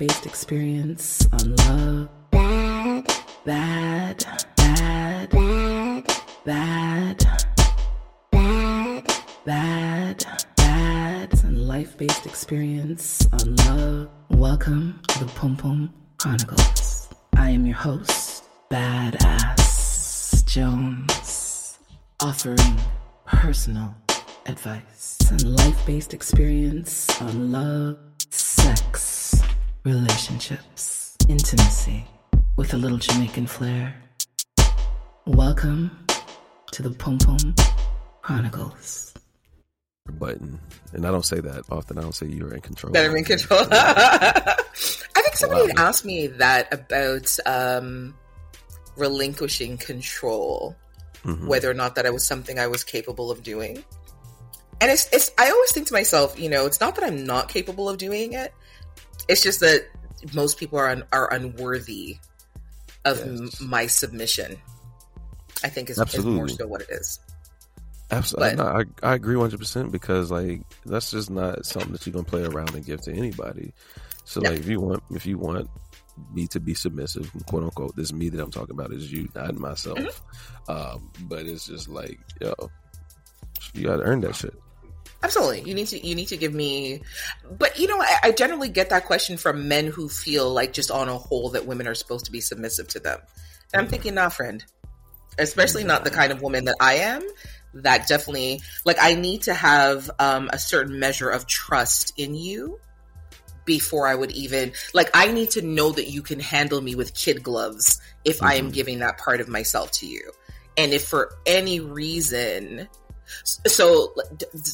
based 0.00 0.24
experience 0.24 1.28
on 1.30 1.54
love. 1.56 2.08
Bad. 2.30 3.06
Bad. 3.44 4.24
Bad. 4.56 5.28
Bad. 5.28 6.06
Bad. 6.42 7.26
Bad. 8.32 9.14
Bad. 9.44 10.24
Bad. 10.56 11.44
And 11.44 11.68
life 11.68 11.98
based 11.98 12.24
experience 12.24 13.28
on 13.30 13.56
love. 13.56 14.08
Welcome 14.30 15.02
to 15.08 15.18
the 15.22 15.30
Pum 15.32 15.54
Pum 15.58 15.92
Chronicles. 16.16 17.10
I 17.36 17.50
am 17.50 17.66
your 17.66 17.76
host, 17.76 18.44
Badass 18.70 20.46
Jones, 20.46 21.78
offering 22.22 22.80
personal 23.26 23.94
advice 24.46 25.18
and 25.30 25.44
life 25.58 25.84
based 25.84 26.14
experience 26.14 27.20
on 27.20 27.52
love, 27.52 27.98
sex, 28.30 29.09
relationships, 29.84 31.16
intimacy 31.28 32.04
with 32.56 32.74
a 32.74 32.76
little 32.76 32.98
Jamaican 32.98 33.46
flair. 33.46 33.94
Welcome 35.26 36.06
to 36.72 36.82
the 36.82 36.90
Pum 36.90 37.18
Pum 37.18 37.54
Chronicles. 38.20 39.14
Button, 40.18 40.58
and 40.92 41.06
I 41.06 41.10
don't 41.10 41.24
say 41.24 41.40
that 41.40 41.64
often. 41.70 41.96
I 41.96 42.02
don't 42.02 42.14
say 42.14 42.26
you're 42.26 42.52
in 42.52 42.60
control. 42.60 42.92
That 42.92 43.06
I'm 43.06 43.16
in 43.16 43.24
control. 43.24 43.60
I 43.70 44.56
think 45.22 45.36
somebody 45.36 45.68
wow. 45.68 45.88
asked 45.88 46.04
me 46.04 46.26
that 46.26 46.72
about 46.74 47.36
um, 47.46 48.14
relinquishing 48.96 49.78
control, 49.78 50.76
mm-hmm. 51.24 51.46
whether 51.46 51.70
or 51.70 51.74
not 51.74 51.94
that 51.94 52.04
it 52.04 52.12
was 52.12 52.26
something 52.26 52.58
I 52.58 52.66
was 52.66 52.84
capable 52.84 53.30
of 53.30 53.42
doing 53.42 53.82
and 54.80 54.90
it's 54.90 55.08
it's 55.12 55.30
I 55.38 55.50
always 55.50 55.72
think 55.72 55.86
to 55.88 55.92
myself, 55.92 56.38
you 56.40 56.48
know, 56.48 56.66
it's 56.66 56.80
not 56.80 56.94
that 56.96 57.04
I'm 57.04 57.24
not 57.24 57.48
capable 57.48 57.88
of 57.88 57.98
doing 57.98 58.32
it. 58.32 58.52
It's 59.30 59.42
just 59.42 59.60
that 59.60 59.86
most 60.34 60.58
people 60.58 60.78
are 60.78 60.88
un, 60.88 61.04
are 61.12 61.32
unworthy 61.32 62.18
of 63.04 63.18
yes. 63.18 63.60
m- 63.60 63.68
my 63.68 63.86
submission. 63.86 64.58
I 65.62 65.68
think 65.68 65.90
is, 65.90 65.98
is, 65.98 66.24
more 66.24 66.48
so 66.48 66.66
what 66.66 66.82
it 66.82 66.88
is. 66.90 67.20
Absolutely, 68.10 68.56
but, 68.56 68.64
no, 68.64 68.84
I 69.04 69.10
I 69.12 69.14
agree 69.14 69.36
one 69.36 69.44
hundred 69.44 69.60
percent 69.60 69.92
because 69.92 70.30
like 70.30 70.62
that's 70.84 71.10
just 71.10 71.30
not 71.30 71.64
something 71.64 71.92
that 71.92 72.04
you're 72.06 72.12
gonna 72.12 72.24
play 72.24 72.42
around 72.44 72.74
and 72.74 72.84
give 72.84 73.00
to 73.02 73.12
anybody. 73.12 73.72
So 74.24 74.40
no. 74.40 74.50
like 74.50 74.58
if 74.58 74.66
you 74.68 74.80
want 74.80 75.02
if 75.10 75.26
you 75.26 75.38
want 75.38 75.68
me 76.34 76.46
to 76.48 76.60
be 76.60 76.74
submissive, 76.74 77.30
quote 77.46 77.62
unquote, 77.62 77.94
this 77.94 78.12
me 78.12 78.28
that 78.30 78.42
I'm 78.42 78.50
talking 78.50 78.74
about 78.74 78.92
is 78.92 79.12
you, 79.12 79.28
not 79.34 79.54
myself. 79.54 79.98
Mm-hmm. 79.98 80.72
Um, 80.72 81.10
but 81.22 81.46
it's 81.46 81.66
just 81.66 81.88
like 81.88 82.18
yo, 82.40 82.54
you 83.74 83.86
gotta 83.86 84.02
earn 84.02 84.22
that 84.22 84.34
shit. 84.34 84.54
Absolutely. 85.22 85.62
You 85.62 85.74
need 85.74 85.88
to 85.88 86.06
you 86.06 86.14
need 86.14 86.28
to 86.28 86.36
give 86.36 86.54
me 86.54 87.02
but 87.58 87.78
you 87.78 87.86
know, 87.86 88.00
I, 88.00 88.16
I, 88.24 88.30
generally 88.32 88.70
get 88.70 88.88
that 88.90 89.04
question 89.04 89.36
from 89.36 89.68
men 89.68 89.86
who 89.86 90.08
feel 90.08 90.50
like 90.50 90.72
just 90.72 90.90
on 90.90 91.08
a 91.08 91.18
whole 91.18 91.50
that 91.50 91.66
women 91.66 91.86
are 91.86 91.94
supposed 91.94 92.24
to 92.24 92.32
be 92.32 92.40
submissive 92.40 92.88
to 92.88 93.00
them. 93.00 93.20
And 93.72 93.82
I'm 93.82 93.88
thinking, 93.88 94.14
nah, 94.14 94.30
friend. 94.30 94.64
Especially 95.38 95.84
not 95.84 96.04
the 96.04 96.10
kind 96.10 96.32
of 96.32 96.42
woman 96.42 96.64
that 96.64 96.76
I 96.80 96.94
am. 96.94 97.22
That 97.74 98.08
definitely 98.08 98.62
like 98.84 98.96
I 99.00 99.14
need 99.14 99.42
to 99.42 99.54
have 99.54 100.10
um, 100.18 100.50
a 100.52 100.58
certain 100.58 100.98
measure 100.98 101.28
of 101.28 101.46
trust 101.46 102.14
in 102.16 102.34
you 102.34 102.80
before 103.64 104.08
I 104.08 104.14
would 104.14 104.32
even 104.32 104.72
like 104.94 105.10
I 105.14 105.30
need 105.30 105.50
to 105.50 105.62
know 105.62 105.92
that 105.92 106.10
you 106.10 106.22
can 106.22 106.40
handle 106.40 106.80
me 106.80 106.94
with 106.94 107.14
kid 107.14 107.42
gloves 107.42 108.00
if 108.24 108.38
mm-hmm. 108.38 108.46
I 108.46 108.54
am 108.54 108.64
mm-hmm. 108.64 108.72
giving 108.72 108.98
that 109.00 109.18
part 109.18 109.40
of 109.40 109.48
myself 109.48 109.92
to 109.92 110.06
you. 110.06 110.32
And 110.76 110.92
if 110.92 111.04
for 111.04 111.36
any 111.46 111.78
reason 111.78 112.88
so, 113.44 114.14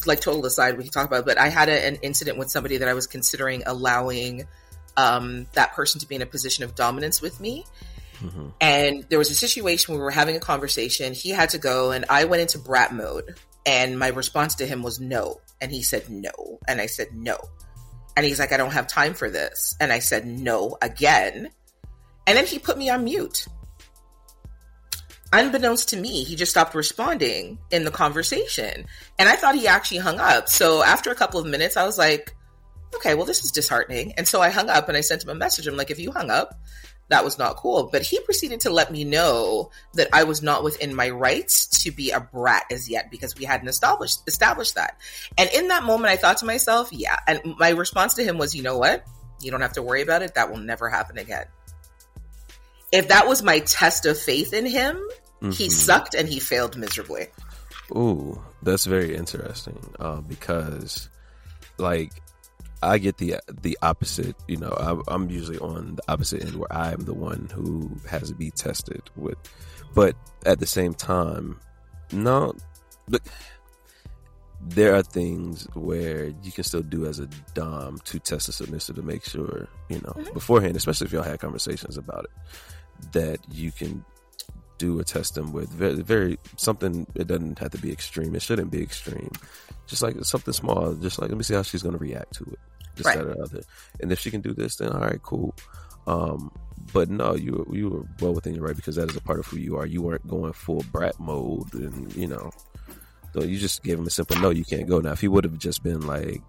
like 0.07 0.21
total 0.21 0.45
aside, 0.47 0.77
we 0.77 0.85
can 0.85 0.93
talk 0.93 1.07
about. 1.07 1.21
It, 1.21 1.27
but 1.27 1.39
I 1.39 1.49
had 1.49 1.69
a, 1.69 1.87
an 1.87 1.97
incident 2.03 2.39
with 2.39 2.51
somebody 2.51 2.79
that 2.79 2.89
I 2.89 2.95
was 2.95 3.07
considering 3.07 3.62
allowing 3.67 4.47
um, 4.97 5.47
that 5.55 5.75
person 5.75 6.00
to 6.00 6.09
be 6.09 6.15
in 6.15 6.22
a 6.22 6.27
position 6.27 6.65
of 6.65 6.75
dominance 6.75 7.21
with 7.21 7.41
me. 7.41 7.65
Mm-hmm. 8.21 8.49
And 8.61 9.05
there 9.09 9.19
was 9.19 9.31
a 9.31 9.34
situation 9.34 9.93
where 9.93 10.00
we 10.00 10.05
were 10.05 10.11
having 10.11 10.37
a 10.37 10.41
conversation. 10.41 11.12
He 11.12 11.31
had 11.31 11.50
to 11.50 11.59
go, 11.59 11.91
and 11.91 12.05
I 12.09 12.25
went 12.25 12.43
into 12.43 12.59
brat 12.59 12.93
mode. 12.93 13.37
And 13.66 13.99
my 13.99 14.09
response 14.09 14.55
to 14.56 14.66
him 14.66 14.83
was 14.83 15.00
no. 15.00 15.41
And 15.61 15.72
he 15.72 15.83
said 15.83 16.09
no. 16.09 16.61
And 16.69 16.81
I 16.81 16.87
said 16.87 17.09
no. 17.12 17.37
And 18.16 18.25
he's 18.25 18.39
like, 18.39 18.53
I 18.53 18.56
don't 18.56 18.72
have 18.72 18.87
time 18.87 19.12
for 19.12 19.28
this. 19.28 19.77
And 19.81 19.93
I 19.93 19.99
said 19.99 20.27
no 20.27 20.78
again. 20.81 21.50
And 22.27 22.37
then 22.37 22.47
he 22.47 22.59
put 22.59 22.78
me 22.78 22.89
on 22.91 23.05
mute 23.05 23.47
unbeknownst 25.32 25.88
to 25.91 25.97
me, 25.97 26.25
he 26.25 26.37
just 26.37 26.50
stopped 26.50 26.75
responding 26.75 27.59
in 27.70 27.84
the 27.84 27.91
conversation. 27.91 28.87
And 29.19 29.28
I 29.28 29.37
thought 29.37 29.54
he 29.54 29.66
actually 29.66 29.98
hung 29.98 30.20
up. 30.20 30.48
So 30.48 30.82
after 30.82 31.10
a 31.10 31.14
couple 31.14 31.41
of 31.41 31.47
minutes, 31.47 31.76
I 31.76 31.84
was 31.84 31.98
like, 31.98 32.34
okay, 32.94 33.14
well, 33.14 33.26
this 33.26 33.44
is 33.44 33.50
disheartening. 33.50 34.12
And 34.12 34.26
so 34.26 34.41
I 34.41 34.50
hung 34.50 34.69
up 34.69 34.88
and 34.88 34.97
I 34.97 35.00
sent 35.00 35.25
him 35.25 35.31
a 35.31 35.34
message. 35.34 35.66
I'm 35.66 35.76
like, 35.76 35.91
if 35.91 35.98
you 35.98 36.12
hung 36.12 36.31
up, 36.31 36.59
that 37.09 37.25
was 37.25 37.38
not 37.38 37.56
cool. 37.56 37.88
But 37.91 38.03
he 38.03 38.20
proceeded 38.20 38.60
to 38.60 38.70
let 38.70 38.91
me 38.91 39.04
know 39.04 39.70
that 39.94 40.09
I 40.12 40.25
was 40.25 40.42
not 40.42 40.65
within 40.65 40.94
my 40.94 41.10
rights 41.10 41.66
to 41.84 41.92
be 41.92 42.10
a 42.10 42.20
brat 42.20 42.65
as 42.70 42.88
yet 42.88 43.10
because 43.10 43.36
we 43.36 43.44
hadn't 43.44 43.69
established 43.69 44.22
established 44.26 44.75
that. 44.75 44.98
And 45.38 45.48
in 45.54 45.69
that 45.69 45.84
moment, 45.84 46.10
I 46.10 46.16
thought 46.16 46.38
to 46.38 46.47
myself, 46.47 46.92
yeah. 46.92 47.19
And 47.28 47.41
my 47.59 47.70
response 47.70 48.15
to 48.15 48.25
him 48.25 48.38
was, 48.38 48.56
you 48.56 48.62
know 48.62 48.78
what? 48.78 49.04
You 49.41 49.50
don't 49.50 49.60
have 49.60 49.75
to 49.75 49.82
worry 49.82 50.03
about 50.03 50.22
it. 50.22 50.34
That 50.34 50.50
will 50.50 50.59
never 50.59 50.88
happen 50.88 51.19
again 51.19 51.47
if 52.92 53.08
that 53.08 53.26
was 53.26 53.42
my 53.42 53.60
test 53.60 54.06
of 54.06 54.19
faith 54.19 54.52
in 54.52 54.66
him, 54.66 54.97
mm-hmm. 55.41 55.50
he 55.50 55.70
sucked 55.70 56.14
and 56.14 56.28
he 56.28 56.38
failed 56.38 56.76
miserably. 56.76 57.26
Ooh, 57.92 58.41
that's 58.62 58.86
very 58.86 59.14
interesting 59.14 59.78
uh, 60.00 60.20
because, 60.20 61.08
like, 61.78 62.12
I 62.82 62.98
get 62.98 63.19
the 63.19 63.36
the 63.62 63.78
opposite. 63.82 64.36
You 64.48 64.58
know, 64.58 64.70
I, 64.70 65.14
I'm 65.14 65.30
usually 65.30 65.58
on 65.58 65.97
the 65.97 66.02
opposite 66.08 66.42
end 66.42 66.56
where 66.56 66.72
I 66.72 66.92
am 66.92 67.04
the 67.04 67.14
one 67.14 67.48
who 67.52 67.91
has 68.08 68.28
to 68.28 68.34
be 68.34 68.50
tested 68.50 69.03
with, 69.16 69.38
but 69.94 70.16
at 70.44 70.58
the 70.58 70.66
same 70.66 70.94
time, 70.94 71.60
no, 72.12 72.54
but 73.08 73.22
there 74.60 74.94
are 74.94 75.03
things 75.03 75.68
where 75.74 76.32
you 76.42 76.50
can 76.50 76.64
still 76.64 76.82
do 76.82 77.06
as 77.06 77.20
a 77.20 77.26
dom 77.54 77.98
to 78.04 78.18
test 78.18 78.48
a 78.48 78.53
submissive 78.53 78.97
to 78.97 79.03
make 79.03 79.24
sure 79.24 79.68
you 79.88 79.97
know 79.97 80.12
mm-hmm. 80.12 80.34
beforehand, 80.34 80.76
especially 80.76 81.06
if 81.06 81.12
y'all 81.12 81.22
had 81.22 81.41
conversations 81.41 81.97
about 81.97 82.24
it 82.24 82.30
that 83.12 83.39
you 83.51 83.73
can 83.73 84.05
do 84.79 85.01
a 85.01 85.05
test 85.05 85.34
them 85.34 85.53
with. 85.53 85.69
Very, 85.71 85.95
very 86.03 86.39
something. 86.57 87.07
It 87.15 87.27
doesn't 87.27 87.59
have 87.59 87.73
to 87.73 87.79
be 87.79 87.93
extreme. 87.93 88.34
It 88.34 88.43
shouldn't 88.43 88.71
be 88.71 88.83
extreme. 88.83 89.31
Just 89.87 90.03
like 90.03 90.17
something 90.25 90.53
small. 90.53 90.95
Just 90.95 91.21
like 91.21 91.31
let 91.31 91.39
me 91.39 91.45
see 91.45 91.55
how 91.55 91.62
she's 91.62 91.83
going 91.83 91.97
to 91.97 91.99
react 91.99 92.34
to 92.34 92.45
it. 92.45 92.59
Just 92.97 93.07
right. 93.07 93.19
that 93.19 93.27
or 93.27 93.43
other. 93.43 93.62
And 94.01 94.11
if 94.11 94.19
she 94.19 94.31
can 94.31 94.41
do 94.41 94.53
this, 94.53 94.77
then 94.77 94.91
all 94.91 95.01
right, 95.01 95.21
cool. 95.23 95.55
Um, 96.07 96.51
but 96.93 97.11
no, 97.11 97.34
you 97.34 97.67
you 97.73 97.89
were 97.89 98.05
well 98.21 98.34
within 98.34 98.55
your 98.55 98.65
right 98.65 98.77
because 98.77 98.97
that 98.97 99.11
is 99.11 99.17
a 99.17 99.21
part 99.21 99.39
of 99.39 99.47
who 99.47 99.59
you 99.59 99.77
are. 99.77 99.87
You 99.87 100.03
weren't 100.03 100.27
going 100.27 100.53
full 100.53 100.84
brat 100.93 101.19
mode, 101.19 101.73
and 101.75 102.15
you 102.15 102.27
know, 102.27 102.51
so 103.33 103.43
you 103.43 103.59
just 103.59 103.83
gave 103.83 103.99
him 103.99 104.07
a 104.07 104.11
simple 104.11 104.39
no. 104.39 104.51
You 104.51 104.65
can't 104.65 104.89
go 104.89 105.01
now. 105.01 105.13
If 105.13 105.21
he 105.21 105.28
would 105.28 105.45
have 105.45 105.59
just 105.59 105.83
been 105.83 106.07
like, 106.07 106.43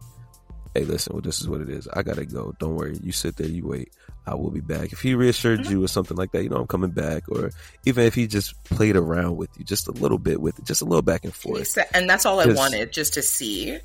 hey, 0.78 0.86
listen, 0.86 1.14
well, 1.14 1.22
this 1.22 1.42
is 1.42 1.50
what 1.50 1.62
it 1.62 1.70
is. 1.70 1.88
I 1.88 2.04
gotta 2.04 2.26
go. 2.26 2.54
Don't 2.60 2.76
worry. 2.76 2.98
You 3.02 3.12
sit 3.12 3.36
there, 3.38 3.48
you 3.48 3.66
wait. 3.66 3.92
I 4.28 4.36
will 4.36 4.52
be 4.52 4.62
back. 4.62 4.92
If 4.92 5.02
he 5.02 5.16
reassured 5.16 5.62
mm-hmm. 5.62 5.72
you 5.72 5.84
or 5.84 5.88
something 5.88 6.18
like 6.18 6.32
that, 6.34 6.44
you 6.44 6.50
know, 6.50 6.58
I'm 6.58 6.68
coming 6.68 6.92
back. 6.92 7.30
Or 7.30 7.52
even 7.86 8.04
if 8.06 8.14
he 8.14 8.28
just 8.28 8.62
played 8.66 8.96
around 8.96 9.38
with 9.38 9.50
you 9.58 9.64
just 9.64 9.88
a 9.88 9.92
little 9.92 10.20
bit 10.20 10.40
with 10.40 10.60
it, 10.60 10.66
just 10.66 10.82
a 10.82 10.86
little 10.86 11.02
back 11.02 11.24
and 11.24 11.34
forth. 11.34 11.68
Said, 11.68 11.88
and 11.94 12.10
that's 12.10 12.26
all 12.26 12.40
I 12.40 12.48
wanted, 12.48 12.92
just 12.92 13.14
to 13.16 13.22
see. 13.22 13.80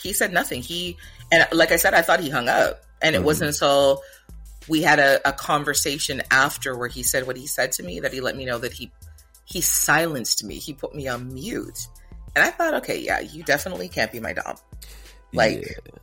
He 0.00 0.12
said 0.12 0.32
nothing. 0.32 0.62
He, 0.62 0.96
and 1.32 1.46
like 1.52 1.72
I 1.72 1.76
said, 1.76 1.94
I 1.94 2.02
thought 2.02 2.20
he 2.20 2.30
hung 2.30 2.48
up. 2.48 2.82
And 3.02 3.14
it 3.14 3.18
mm-hmm. 3.18 3.26
wasn't 3.26 3.48
until 3.48 4.02
we 4.68 4.82
had 4.82 4.98
a, 4.98 5.26
a 5.26 5.32
conversation 5.32 6.22
after 6.30 6.76
where 6.76 6.88
he 6.88 7.02
said 7.02 7.26
what 7.26 7.36
he 7.36 7.46
said 7.46 7.72
to 7.72 7.82
me 7.82 8.00
that 8.00 8.12
he 8.12 8.20
let 8.20 8.36
me 8.36 8.44
know 8.44 8.58
that 8.58 8.72
he, 8.72 8.92
he 9.46 9.62
silenced 9.62 10.44
me. 10.44 10.56
He 10.56 10.74
put 10.74 10.94
me 10.94 11.08
on 11.08 11.32
mute. 11.32 11.88
And 12.36 12.44
I 12.44 12.50
thought, 12.50 12.74
okay, 12.74 13.00
yeah, 13.00 13.18
you 13.20 13.42
definitely 13.42 13.88
can't 13.88 14.12
be 14.12 14.20
my 14.20 14.34
dom. 14.34 14.56
Like, 15.32 15.62
yeah 15.62 15.99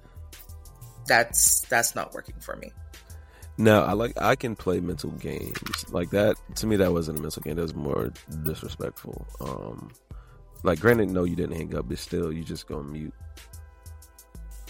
that's 1.08 1.62
that's 1.62 1.96
not 1.96 2.14
working 2.14 2.36
for 2.40 2.56
me. 2.56 2.72
No, 3.58 3.84
I 3.84 3.94
like 3.94 4.14
I 4.22 4.36
can 4.36 4.56
play 4.56 4.80
mental 4.80 5.10
games 5.12 5.86
like 5.90 6.12
that. 6.12 6.36
To 6.56 6.68
me, 6.68 6.76
that 6.76 6.94
wasn't 6.94 7.18
a 7.18 7.22
mental 7.22 7.42
game. 7.42 7.56
That 7.56 7.64
was 7.64 7.74
more 7.74 8.14
disrespectful. 8.44 9.26
Um, 9.42 9.92
like, 10.64 10.80
granted, 10.80 11.10
no, 11.10 11.24
you 11.24 11.36
didn't 11.36 11.56
hang 11.56 11.76
up, 11.76 11.90
but 11.90 11.98
still, 11.98 12.32
you 12.32 12.44
just 12.44 12.68
go 12.68 12.84
mute. 12.84 13.14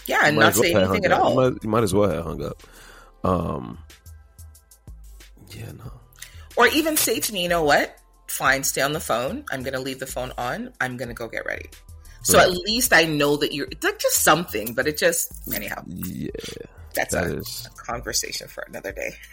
Yeah, 0.06 0.22
and 0.24 0.36
not 0.36 0.54
well 0.54 0.62
say 0.62 0.74
anything 0.74 1.04
at 1.04 1.12
all. 1.12 1.30
You 1.30 1.36
might, 1.36 1.64
you 1.64 1.68
might, 1.68 1.82
as 1.82 1.92
well 1.92 2.10
have 2.10 2.24
hung 2.24 2.42
up. 2.42 2.62
Um, 3.24 3.78
yeah, 5.54 5.72
no. 5.72 5.92
Or 6.56 6.66
even 6.68 6.96
say 6.96 7.20
to 7.20 7.32
me, 7.32 7.42
you 7.42 7.48
know 7.48 7.62
what? 7.62 7.98
Fine, 8.26 8.64
stay 8.64 8.80
on 8.80 8.92
the 8.92 9.00
phone. 9.00 9.44
I'm 9.50 9.62
going 9.62 9.74
to 9.74 9.80
leave 9.80 10.00
the 10.00 10.06
phone 10.06 10.32
on. 10.38 10.72
I'm 10.80 10.96
going 10.96 11.08
to 11.08 11.14
go 11.14 11.28
get 11.28 11.44
ready. 11.44 11.66
So 12.28 12.36
right. 12.36 12.46
at 12.46 12.52
least 12.52 12.92
I 12.92 13.04
know 13.04 13.38
that 13.38 13.54
you're 13.54 13.68
it's 13.70 13.82
like 13.82 13.98
just 13.98 14.22
something, 14.22 14.74
but 14.74 14.86
it 14.86 14.98
just 14.98 15.32
anyhow. 15.54 15.82
Yeah. 15.86 16.28
That's 16.94 17.14
that 17.14 17.26
a, 17.26 17.38
is... 17.38 17.66
a 17.66 17.70
conversation 17.82 18.48
for 18.48 18.64
another 18.68 18.92
day. 18.92 19.14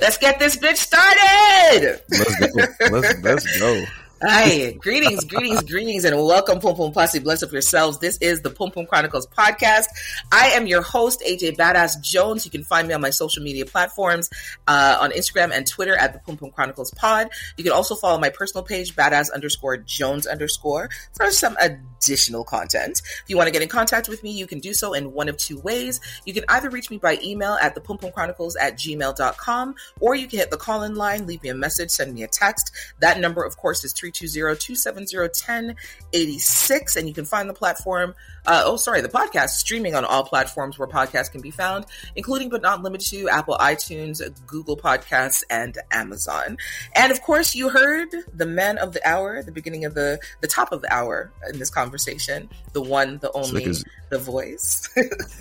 Let's 0.00 0.16
get 0.16 0.38
this 0.38 0.56
bitch 0.56 0.76
started. 0.76 2.00
Let's 2.08 2.38
go. 2.38 2.46
Let's, 2.90 3.20
let's 3.22 3.58
go. 3.58 3.84
Hi, 4.22 4.70
greetings, 4.72 5.24
greetings, 5.24 5.62
greetings, 5.62 6.04
and 6.04 6.16
welcome, 6.16 6.60
Pum 6.60 6.76
Pum 6.76 6.92
Posse. 6.92 7.18
Bless 7.18 7.42
up 7.42 7.50
yourselves. 7.50 7.98
This 7.98 8.16
is 8.18 8.42
the 8.42 8.48
Pum 8.48 8.70
Pum 8.70 8.86
Chronicles 8.86 9.26
podcast. 9.26 9.86
I 10.30 10.50
am 10.50 10.68
your 10.68 10.82
host, 10.82 11.20
AJ 11.26 11.56
Badass 11.56 12.00
Jones. 12.00 12.44
You 12.44 12.50
can 12.50 12.62
find 12.62 12.86
me 12.86 12.94
on 12.94 13.00
my 13.00 13.10
social 13.10 13.42
media 13.42 13.66
platforms 13.66 14.30
uh, 14.68 14.98
on 15.00 15.10
Instagram 15.10 15.50
and 15.52 15.66
Twitter 15.66 15.96
at 15.96 16.12
the 16.12 16.20
Pum 16.20 16.36
Pum 16.36 16.52
Chronicles 16.52 16.92
Pod. 16.92 17.28
You 17.56 17.64
can 17.64 17.72
also 17.72 17.96
follow 17.96 18.18
my 18.18 18.30
personal 18.30 18.62
page, 18.62 18.94
Badass 18.94 19.32
underscore 19.32 19.78
Jones 19.78 20.26
underscore, 20.28 20.90
for 21.12 21.30
some 21.32 21.56
additional 21.60 22.44
content. 22.44 23.02
If 23.04 23.24
you 23.26 23.36
want 23.36 23.48
to 23.48 23.52
get 23.52 23.62
in 23.62 23.68
contact 23.68 24.08
with 24.08 24.22
me, 24.22 24.30
you 24.30 24.46
can 24.46 24.60
do 24.60 24.74
so 24.74 24.94
in 24.94 25.12
one 25.12 25.28
of 25.28 25.36
two 25.36 25.58
ways. 25.58 26.00
You 26.24 26.32
can 26.32 26.44
either 26.48 26.70
reach 26.70 26.88
me 26.88 26.98
by 26.98 27.18
email 27.22 27.58
at 27.60 27.74
the 27.74 27.80
Pum 27.80 27.98
Pum 27.98 28.12
Chronicles 28.12 28.54
at 28.56 28.76
gmail.com, 28.76 29.74
or 30.00 30.14
you 30.14 30.28
can 30.28 30.38
hit 30.38 30.50
the 30.50 30.56
call 30.56 30.84
in 30.84 30.94
line, 30.94 31.26
leave 31.26 31.42
me 31.42 31.48
a 31.48 31.54
message, 31.54 31.90
send 31.90 32.14
me 32.14 32.22
a 32.22 32.28
text. 32.28 32.70
That 33.00 33.18
number, 33.18 33.42
of 33.42 33.56
course, 33.56 33.82
is 33.84 33.92
320-270-1086 34.12 36.96
and 36.96 37.08
you 37.08 37.14
can 37.14 37.24
find 37.24 37.48
the 37.48 37.54
platform 37.54 38.14
uh, 38.46 38.62
oh 38.64 38.76
sorry 38.76 39.00
the 39.00 39.08
podcast 39.08 39.50
streaming 39.50 39.94
on 39.94 40.04
all 40.04 40.24
platforms 40.24 40.78
where 40.78 40.88
podcasts 40.88 41.30
can 41.30 41.40
be 41.40 41.50
found 41.50 41.86
including 42.16 42.48
but 42.48 42.62
not 42.62 42.82
limited 42.82 43.08
to 43.08 43.28
apple 43.28 43.56
itunes 43.58 44.20
google 44.46 44.76
podcasts 44.76 45.42
and 45.50 45.78
amazon. 45.90 46.56
And 46.94 47.10
of 47.10 47.22
course 47.22 47.54
you 47.54 47.68
heard 47.68 48.08
the 48.32 48.46
man 48.46 48.78
of 48.78 48.92
the 48.92 49.06
hour 49.08 49.42
the 49.42 49.52
beginning 49.52 49.84
of 49.84 49.94
the 49.94 50.18
the 50.40 50.48
top 50.48 50.72
of 50.72 50.82
the 50.82 50.92
hour 50.92 51.32
in 51.48 51.58
this 51.58 51.70
conversation 51.70 52.48
the 52.72 52.82
one 52.82 53.18
the 53.18 53.32
only 53.32 53.74
the 54.14 54.18
voice. 54.18 54.88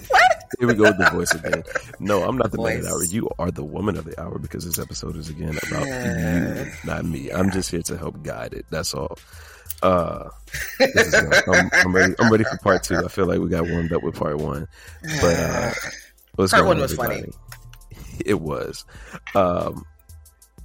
What? 0.10 0.54
Here 0.60 0.68
we 0.68 0.74
go 0.75 0.84
with 0.84 0.98
the 0.98 1.10
voice 1.10 1.34
again. 1.34 1.64
No 2.00 2.24
i'm 2.24 2.38
not 2.38 2.52
the, 2.52 2.58
the 2.58 2.64
man 2.64 2.78
of 2.78 2.84
the 2.84 2.90
hour. 2.90 3.04
You 3.04 3.30
are 3.40 3.50
the 3.50 3.64
woman 3.64 3.98
of 3.98 4.06
the 4.06 4.20
hour 4.20 4.38
because 4.38 4.66
this 4.66 4.78
episode 4.78 5.16
is 5.16 5.30
again 5.30 5.58
about 5.68 5.88
you 5.88 6.72
not 6.86 7.06
me. 7.06 7.31
I'm 7.31 7.50
just 7.52 7.72
here 7.72 7.81
to 7.84 7.98
help 7.98 8.22
guide 8.22 8.54
it. 8.54 8.66
That's 8.70 8.94
all. 8.94 9.18
Uh, 9.81 10.30
is, 10.80 11.14
I'm, 11.14 11.70
I'm, 11.74 11.96
ready. 11.96 12.14
I'm 12.20 12.31
ready 12.31 12.44
for 12.44 12.58
part 12.58 12.84
two. 12.84 12.98
I 12.98 13.08
feel 13.08 13.25
like 13.25 13.40
we 13.40 13.50
got 13.50 13.68
warmed 13.68 13.92
up 13.92 14.04
with 14.04 14.16
part 14.16 14.38
one, 14.38 14.68
but 15.20 15.40
uh, 15.40 15.74
part 16.48 16.66
one 16.66 16.80
was 16.80 16.96
funny. 16.96 17.25
It 18.24 18.40
was. 18.40 18.86
Um, 19.34 19.86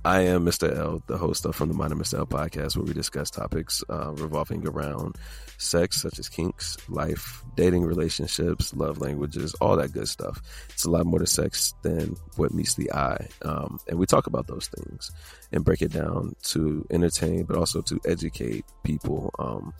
I 0.04 0.20
am 0.22 0.44
Mr. 0.44 0.74
L, 0.74 1.02
the 1.06 1.18
host 1.18 1.44
of 1.44 1.56
From 1.56 1.68
the 1.68 1.74
Mind 1.74 1.92
of 1.92 1.98
Mr. 1.98 2.18
L 2.18 2.26
podcast, 2.26 2.76
where 2.76 2.86
we 2.86 2.92
discuss 2.92 3.30
topics 3.30 3.82
uh, 3.90 4.12
revolving 4.12 4.66
around 4.66 5.16
sex, 5.58 6.00
such 6.00 6.20
as 6.20 6.28
kinks, 6.28 6.76
life, 6.88 7.42
dating, 7.56 7.84
relationships, 7.84 8.72
love 8.74 9.00
languages, 9.00 9.54
all 9.60 9.76
that 9.76 9.92
good 9.92 10.08
stuff. 10.08 10.40
It's 10.70 10.84
a 10.84 10.90
lot 10.90 11.04
more 11.04 11.18
to 11.18 11.26
sex 11.26 11.74
than 11.82 12.16
what 12.36 12.54
meets 12.54 12.74
the 12.74 12.92
eye. 12.92 13.26
Um, 13.42 13.80
and 13.88 13.98
we 13.98 14.06
talk 14.06 14.28
about 14.28 14.46
those 14.46 14.68
things 14.68 15.10
and 15.52 15.64
break 15.64 15.82
it 15.82 15.92
down 15.92 16.36
to 16.44 16.86
entertain, 16.90 17.42
but 17.42 17.56
also 17.56 17.82
to 17.82 18.00
educate 18.06 18.64
people 18.84 19.34
um, 19.40 19.74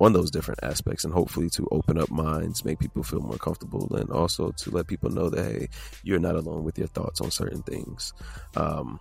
on 0.00 0.12
those 0.12 0.30
different 0.30 0.60
aspects 0.62 1.04
and 1.04 1.14
hopefully 1.14 1.48
to 1.50 1.66
open 1.72 1.98
up 1.98 2.10
minds, 2.10 2.64
make 2.64 2.78
people 2.78 3.02
feel 3.02 3.20
more 3.20 3.38
comfortable, 3.38 3.88
and 3.96 4.10
also 4.10 4.50
to 4.52 4.70
let 4.70 4.86
people 4.86 5.10
know 5.10 5.30
that, 5.30 5.42
hey, 5.42 5.68
you're 6.02 6.18
not 6.18 6.36
alone 6.36 6.62
with 6.62 6.78
your 6.78 6.88
thoughts 6.88 7.22
on 7.22 7.30
certain 7.30 7.62
things. 7.62 8.12
Um, 8.54 9.00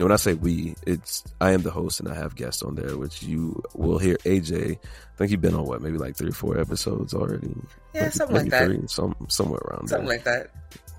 and 0.00 0.08
when 0.08 0.12
I 0.12 0.16
say 0.16 0.32
we, 0.32 0.74
it's 0.86 1.22
I 1.42 1.52
am 1.52 1.60
the 1.60 1.70
host 1.70 2.00
and 2.00 2.08
I 2.08 2.14
have 2.14 2.34
guests 2.34 2.62
on 2.62 2.74
there, 2.74 2.96
which 2.96 3.22
you 3.22 3.62
will 3.74 3.98
hear. 3.98 4.16
AJ, 4.24 4.78
I 4.78 5.16
think 5.18 5.30
you've 5.30 5.42
been 5.42 5.54
on 5.54 5.66
what, 5.66 5.82
maybe 5.82 5.98
like 5.98 6.16
three 6.16 6.30
or 6.30 6.32
four 6.32 6.58
episodes 6.58 7.12
already. 7.12 7.54
Yeah, 7.92 8.04
maybe, 8.04 8.10
something 8.12 8.36
maybe 8.36 8.50
like 8.50 8.64
three, 8.64 8.76
that. 8.78 8.90
Some 8.90 9.14
somewhere 9.28 9.60
around 9.60 9.88
something 9.88 10.08
there. 10.08 10.16
like 10.16 10.24
that. 10.24 10.50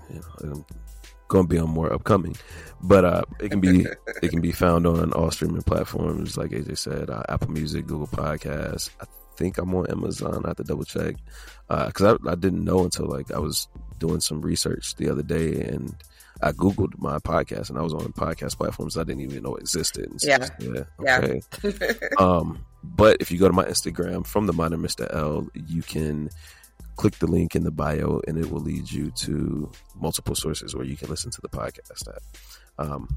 You 0.08 0.20
know, 0.20 0.52
I'm 0.52 0.64
going 1.26 1.46
to 1.46 1.48
be 1.48 1.58
on 1.58 1.70
more 1.70 1.92
upcoming, 1.92 2.36
but 2.80 3.04
uh, 3.04 3.22
it 3.40 3.48
can 3.48 3.58
be 3.58 3.86
it 4.22 4.28
can 4.28 4.40
be 4.40 4.52
found 4.52 4.86
on 4.86 5.12
all 5.14 5.32
streaming 5.32 5.62
platforms, 5.62 6.36
like 6.36 6.52
AJ 6.52 6.78
said, 6.78 7.10
uh, 7.10 7.24
Apple 7.28 7.50
Music, 7.50 7.88
Google 7.88 8.06
Podcasts. 8.06 8.90
I 9.00 9.06
think 9.34 9.58
I'm 9.58 9.74
on 9.74 9.90
Amazon. 9.90 10.44
I 10.44 10.50
have 10.50 10.58
to 10.58 10.62
double 10.62 10.84
check 10.84 11.16
because 11.68 12.02
uh, 12.02 12.18
I, 12.24 12.30
I 12.30 12.34
didn't 12.36 12.62
know 12.62 12.84
until 12.84 13.06
like 13.06 13.32
I 13.32 13.40
was 13.40 13.66
doing 13.98 14.20
some 14.20 14.42
research 14.42 14.94
the 14.94 15.10
other 15.10 15.24
day 15.24 15.60
and 15.60 15.92
I 16.42 16.52
googled 16.52 16.98
my 16.98 17.18
podcast 17.18 17.70
and 17.70 17.78
I 17.78 17.82
was 17.82 17.94
on 17.94 18.12
podcast 18.12 18.56
platforms 18.56 18.96
I 18.96 19.04
didn't 19.04 19.22
even 19.22 19.42
know 19.44 19.54
existed. 19.56 20.10
yeah, 20.22 20.48
yeah, 20.58 20.84
okay. 20.98 21.40
Yeah. 21.62 21.92
um, 22.18 22.64
but 22.82 23.18
if 23.20 23.30
you 23.30 23.38
go 23.38 23.46
to 23.46 23.54
my 23.54 23.64
Instagram 23.64 24.26
from 24.26 24.46
the 24.46 24.52
mind 24.52 24.74
of 24.74 24.80
Mr. 24.80 25.12
L, 25.14 25.46
you 25.54 25.82
can 25.82 26.30
click 26.96 27.18
the 27.18 27.26
link 27.26 27.54
in 27.54 27.64
the 27.64 27.70
bio 27.70 28.20
and 28.26 28.38
it 28.38 28.50
will 28.50 28.60
lead 28.60 28.90
you 28.90 29.10
to 29.12 29.70
multiple 29.94 30.34
sources 30.34 30.74
where 30.74 30.84
you 30.84 30.96
can 30.96 31.08
listen 31.08 31.30
to 31.30 31.40
the 31.40 31.48
podcast 31.48 32.08
at. 32.08 32.22
Um, 32.78 33.08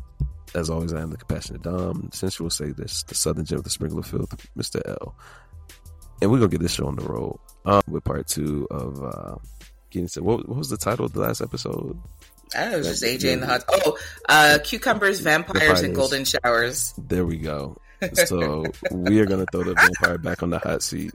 as 0.53 0.69
always, 0.69 0.93
I 0.93 1.01
am 1.01 1.09
the 1.09 1.17
compassionate 1.17 1.63
Dom, 1.63 2.09
sensual 2.13 2.49
say 2.49 2.71
this, 2.71 3.03
the 3.03 3.15
Southern 3.15 3.45
Gem 3.45 3.57
of 3.57 3.63
the 3.63 3.69
Sprinkler 3.69 4.03
Field, 4.03 4.29
Mr. 4.57 4.81
L. 4.85 5.15
And 6.21 6.31
we're 6.31 6.37
gonna 6.37 6.49
get 6.49 6.61
this 6.61 6.73
show 6.73 6.87
on 6.87 6.95
the 6.95 7.03
road 7.03 7.37
um, 7.65 7.81
with 7.87 8.03
part 8.03 8.27
two 8.27 8.67
of 8.71 9.03
uh, 9.03 9.35
getting. 9.89 10.23
What, 10.23 10.47
what 10.47 10.57
was 10.57 10.69
the 10.69 10.77
title 10.77 11.05
of 11.05 11.13
the 11.13 11.19
last 11.19 11.41
episode? 11.41 11.99
I 12.55 12.65
know, 12.69 12.75
it 12.75 12.77
was 12.79 12.87
just 12.99 13.03
AJ 13.03 13.33
in 13.33 13.39
the 13.39 13.47
hot. 13.47 13.63
Oh, 13.69 13.97
uh, 14.29 14.59
cucumbers, 14.63 15.19
vampires, 15.21 15.81
and 15.81 15.95
golden 15.95 16.25
showers. 16.25 16.93
There 16.97 17.25
we 17.25 17.37
go. 17.37 17.77
So 18.25 18.65
we 18.91 19.19
are 19.19 19.25
gonna 19.25 19.45
throw 19.51 19.63
the 19.63 19.73
vampire 19.73 20.17
back 20.19 20.43
on 20.43 20.49
the 20.51 20.59
hot 20.59 20.83
seat. 20.83 21.11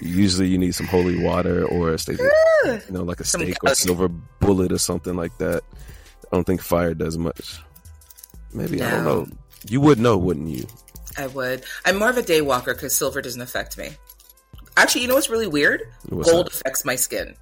Usually, 0.00 0.48
you 0.48 0.56
need 0.56 0.74
some 0.74 0.86
holy 0.86 1.22
water 1.22 1.66
or 1.66 1.92
a 1.92 1.98
stake, 1.98 2.18
you 2.64 2.80
know, 2.90 3.02
like 3.02 3.20
a 3.20 3.24
stake 3.24 3.56
or 3.62 3.74
silver 3.74 4.08
bullet 4.08 4.72
or 4.72 4.78
something 4.78 5.16
like 5.16 5.36
that. 5.38 5.62
I 6.32 6.36
don't 6.36 6.44
think 6.44 6.62
fire 6.62 6.94
does 6.94 7.18
much. 7.18 7.60
Maybe 8.54 8.76
no. 8.76 8.86
I 8.86 8.90
don't 8.90 9.04
know. 9.04 9.26
You 9.68 9.80
would 9.82 9.98
know, 9.98 10.16
wouldn't 10.16 10.48
you? 10.48 10.66
I 11.18 11.26
would. 11.26 11.64
I'm 11.84 11.98
more 11.98 12.10
of 12.10 12.16
a 12.16 12.22
day 12.22 12.40
walker 12.40 12.72
because 12.74 12.96
silver 12.96 13.20
doesn't 13.20 13.42
affect 13.42 13.76
me. 13.76 13.90
Actually, 14.76 15.02
you 15.02 15.08
know 15.08 15.14
what's 15.14 15.28
really 15.30 15.48
weird? 15.48 15.82
What's 16.08 16.30
Gold 16.30 16.46
that? 16.46 16.54
affects 16.54 16.84
my 16.84 16.96
skin. 16.96 17.34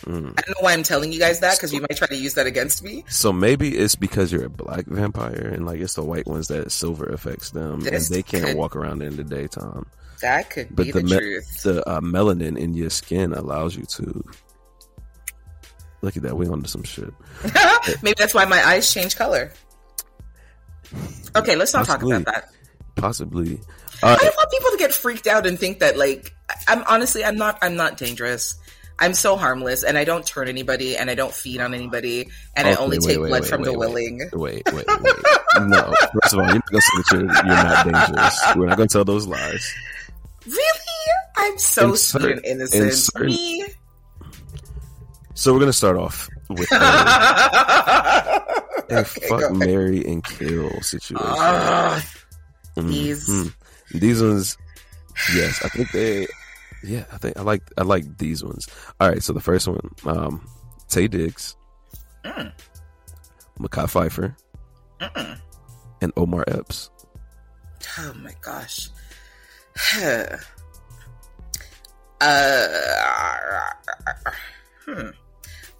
Mm. 0.00 0.30
I 0.36 0.42
don't 0.42 0.48
know 0.48 0.60
why 0.60 0.72
I'm 0.72 0.82
telling 0.82 1.12
you 1.12 1.18
guys 1.18 1.40
that 1.40 1.56
because 1.56 1.72
you 1.72 1.80
might 1.80 1.96
try 1.96 2.06
to 2.06 2.16
use 2.16 2.34
that 2.34 2.46
against 2.46 2.82
me. 2.82 3.04
So 3.08 3.32
maybe 3.32 3.76
it's 3.76 3.94
because 3.94 4.32
you're 4.32 4.44
a 4.44 4.50
black 4.50 4.86
vampire 4.86 5.50
and 5.52 5.66
like 5.66 5.80
it's 5.80 5.94
the 5.94 6.04
white 6.04 6.26
ones 6.26 6.48
that 6.48 6.70
silver 6.70 7.06
affects 7.06 7.50
them 7.50 7.80
this 7.80 8.08
and 8.08 8.16
they 8.16 8.22
can't 8.22 8.44
could, 8.44 8.56
walk 8.56 8.76
around 8.76 9.02
in 9.02 9.16
the 9.16 9.24
daytime. 9.24 9.86
That 10.20 10.50
could 10.50 10.74
but 10.74 10.86
be 10.86 10.92
the, 10.92 11.00
the 11.00 11.04
me- 11.04 11.18
truth. 11.18 11.62
The 11.62 11.88
uh, 11.88 12.00
melanin 12.00 12.56
in 12.58 12.74
your 12.74 12.90
skin 12.90 13.32
allows 13.32 13.76
you 13.76 13.84
to. 13.84 14.24
Look 16.00 16.16
at 16.16 16.22
that. 16.22 16.36
We 16.36 16.46
onto 16.46 16.68
some 16.68 16.84
shit. 16.84 17.12
maybe 18.02 18.14
that's 18.16 18.32
why 18.32 18.44
my 18.44 18.64
eyes 18.64 18.92
change 18.92 19.16
color. 19.16 19.52
Okay, 21.34 21.56
let's 21.56 21.74
not 21.74 21.86
Possibly. 21.86 22.12
talk 22.12 22.20
about 22.20 22.34
that. 22.34 22.50
Possibly. 22.94 23.60
Uh, 24.02 24.16
I 24.18 24.24
don't 24.24 24.36
want 24.36 24.50
people 24.50 24.70
to 24.70 24.76
get 24.78 24.92
freaked 24.92 25.26
out 25.26 25.46
and 25.46 25.58
think 25.58 25.80
that 25.80 25.96
like 25.98 26.32
I'm 26.68 26.84
honestly 26.84 27.24
I'm 27.24 27.36
not 27.36 27.58
I'm 27.62 27.74
not 27.76 27.96
dangerous. 27.96 28.54
I'm 29.00 29.14
so 29.14 29.36
harmless 29.36 29.84
and 29.84 29.96
I 29.96 30.02
don't 30.04 30.26
turn 30.26 30.48
anybody 30.48 30.96
and 30.96 31.08
I 31.10 31.14
don't 31.14 31.32
feed 31.32 31.60
on 31.60 31.72
anybody 31.72 32.28
and 32.56 32.66
okay, 32.66 32.76
I 32.76 32.80
only 32.82 32.98
wait, 32.98 33.06
take 33.06 33.20
wait, 33.20 33.28
blood 33.28 33.42
wait, 33.42 33.48
from 33.48 33.62
the 33.62 33.78
willing. 33.78 34.28
Wait, 34.32 34.64
wait, 34.72 34.72
wait. 34.72 34.86
no, 35.68 35.94
first 36.20 36.34
of 36.34 36.40
all, 36.40 36.46
you're 36.46 36.54
not 36.54 36.68
going 36.70 36.72
to 36.72 36.80
say 36.80 36.96
that 36.96 37.12
you're, 37.12 37.20
you're, 37.20 37.28
not 37.28 37.84
dangerous. 37.84 38.40
We're 38.56 38.66
not 38.66 38.76
going 38.76 38.88
to 38.88 38.92
tell 38.92 39.04
those 39.04 39.24
lies. 39.26 39.72
Really? 40.46 40.64
I'm 41.36 41.58
so 41.58 41.90
in 41.90 41.96
sweet 41.96 42.24
and 42.24 42.44
innocent. 42.44 43.24
Me? 43.24 43.64
So 45.34 45.52
we're 45.52 45.60
going 45.60 45.68
to 45.68 45.72
start 45.72 45.96
off 45.96 46.28
with 46.48 46.72
a, 46.72 46.76
a 48.90 48.92
okay, 48.92 49.28
fuck, 49.28 49.52
Mary, 49.52 50.04
and 50.04 50.24
kill 50.24 50.72
situation. 50.80 51.24
Uh, 51.24 52.00
mm-hmm. 52.76 52.88
These. 52.88 53.52
These 53.92 54.22
ones, 54.22 54.58
yes, 55.34 55.64
I 55.64 55.68
think 55.68 55.92
they 55.92 56.26
yeah, 56.82 57.04
I 57.12 57.18
think 57.18 57.36
I 57.36 57.42
like 57.42 57.62
I 57.76 57.82
like 57.82 58.18
these 58.18 58.44
ones. 58.44 58.68
All 59.00 59.08
right, 59.08 59.22
so 59.22 59.32
the 59.32 59.40
first 59.40 59.66
one, 59.68 59.90
um, 60.06 60.48
Taye 60.88 61.10
Diggs, 61.10 61.56
mm. 62.24 62.52
Mekhi 63.58 63.86
Phifer, 63.86 64.36
Mm-mm. 65.00 65.40
and 66.00 66.12
Omar 66.16 66.44
Epps. 66.46 66.90
Oh 67.98 68.14
my 68.14 68.32
gosh. 68.40 68.90
uh, 70.00 70.36
hmm. 74.84 75.08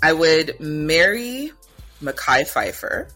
I 0.02 0.12
would 0.12 0.60
marry 0.60 1.52
Mekhi 2.02 2.42
Phifer. 2.42 3.10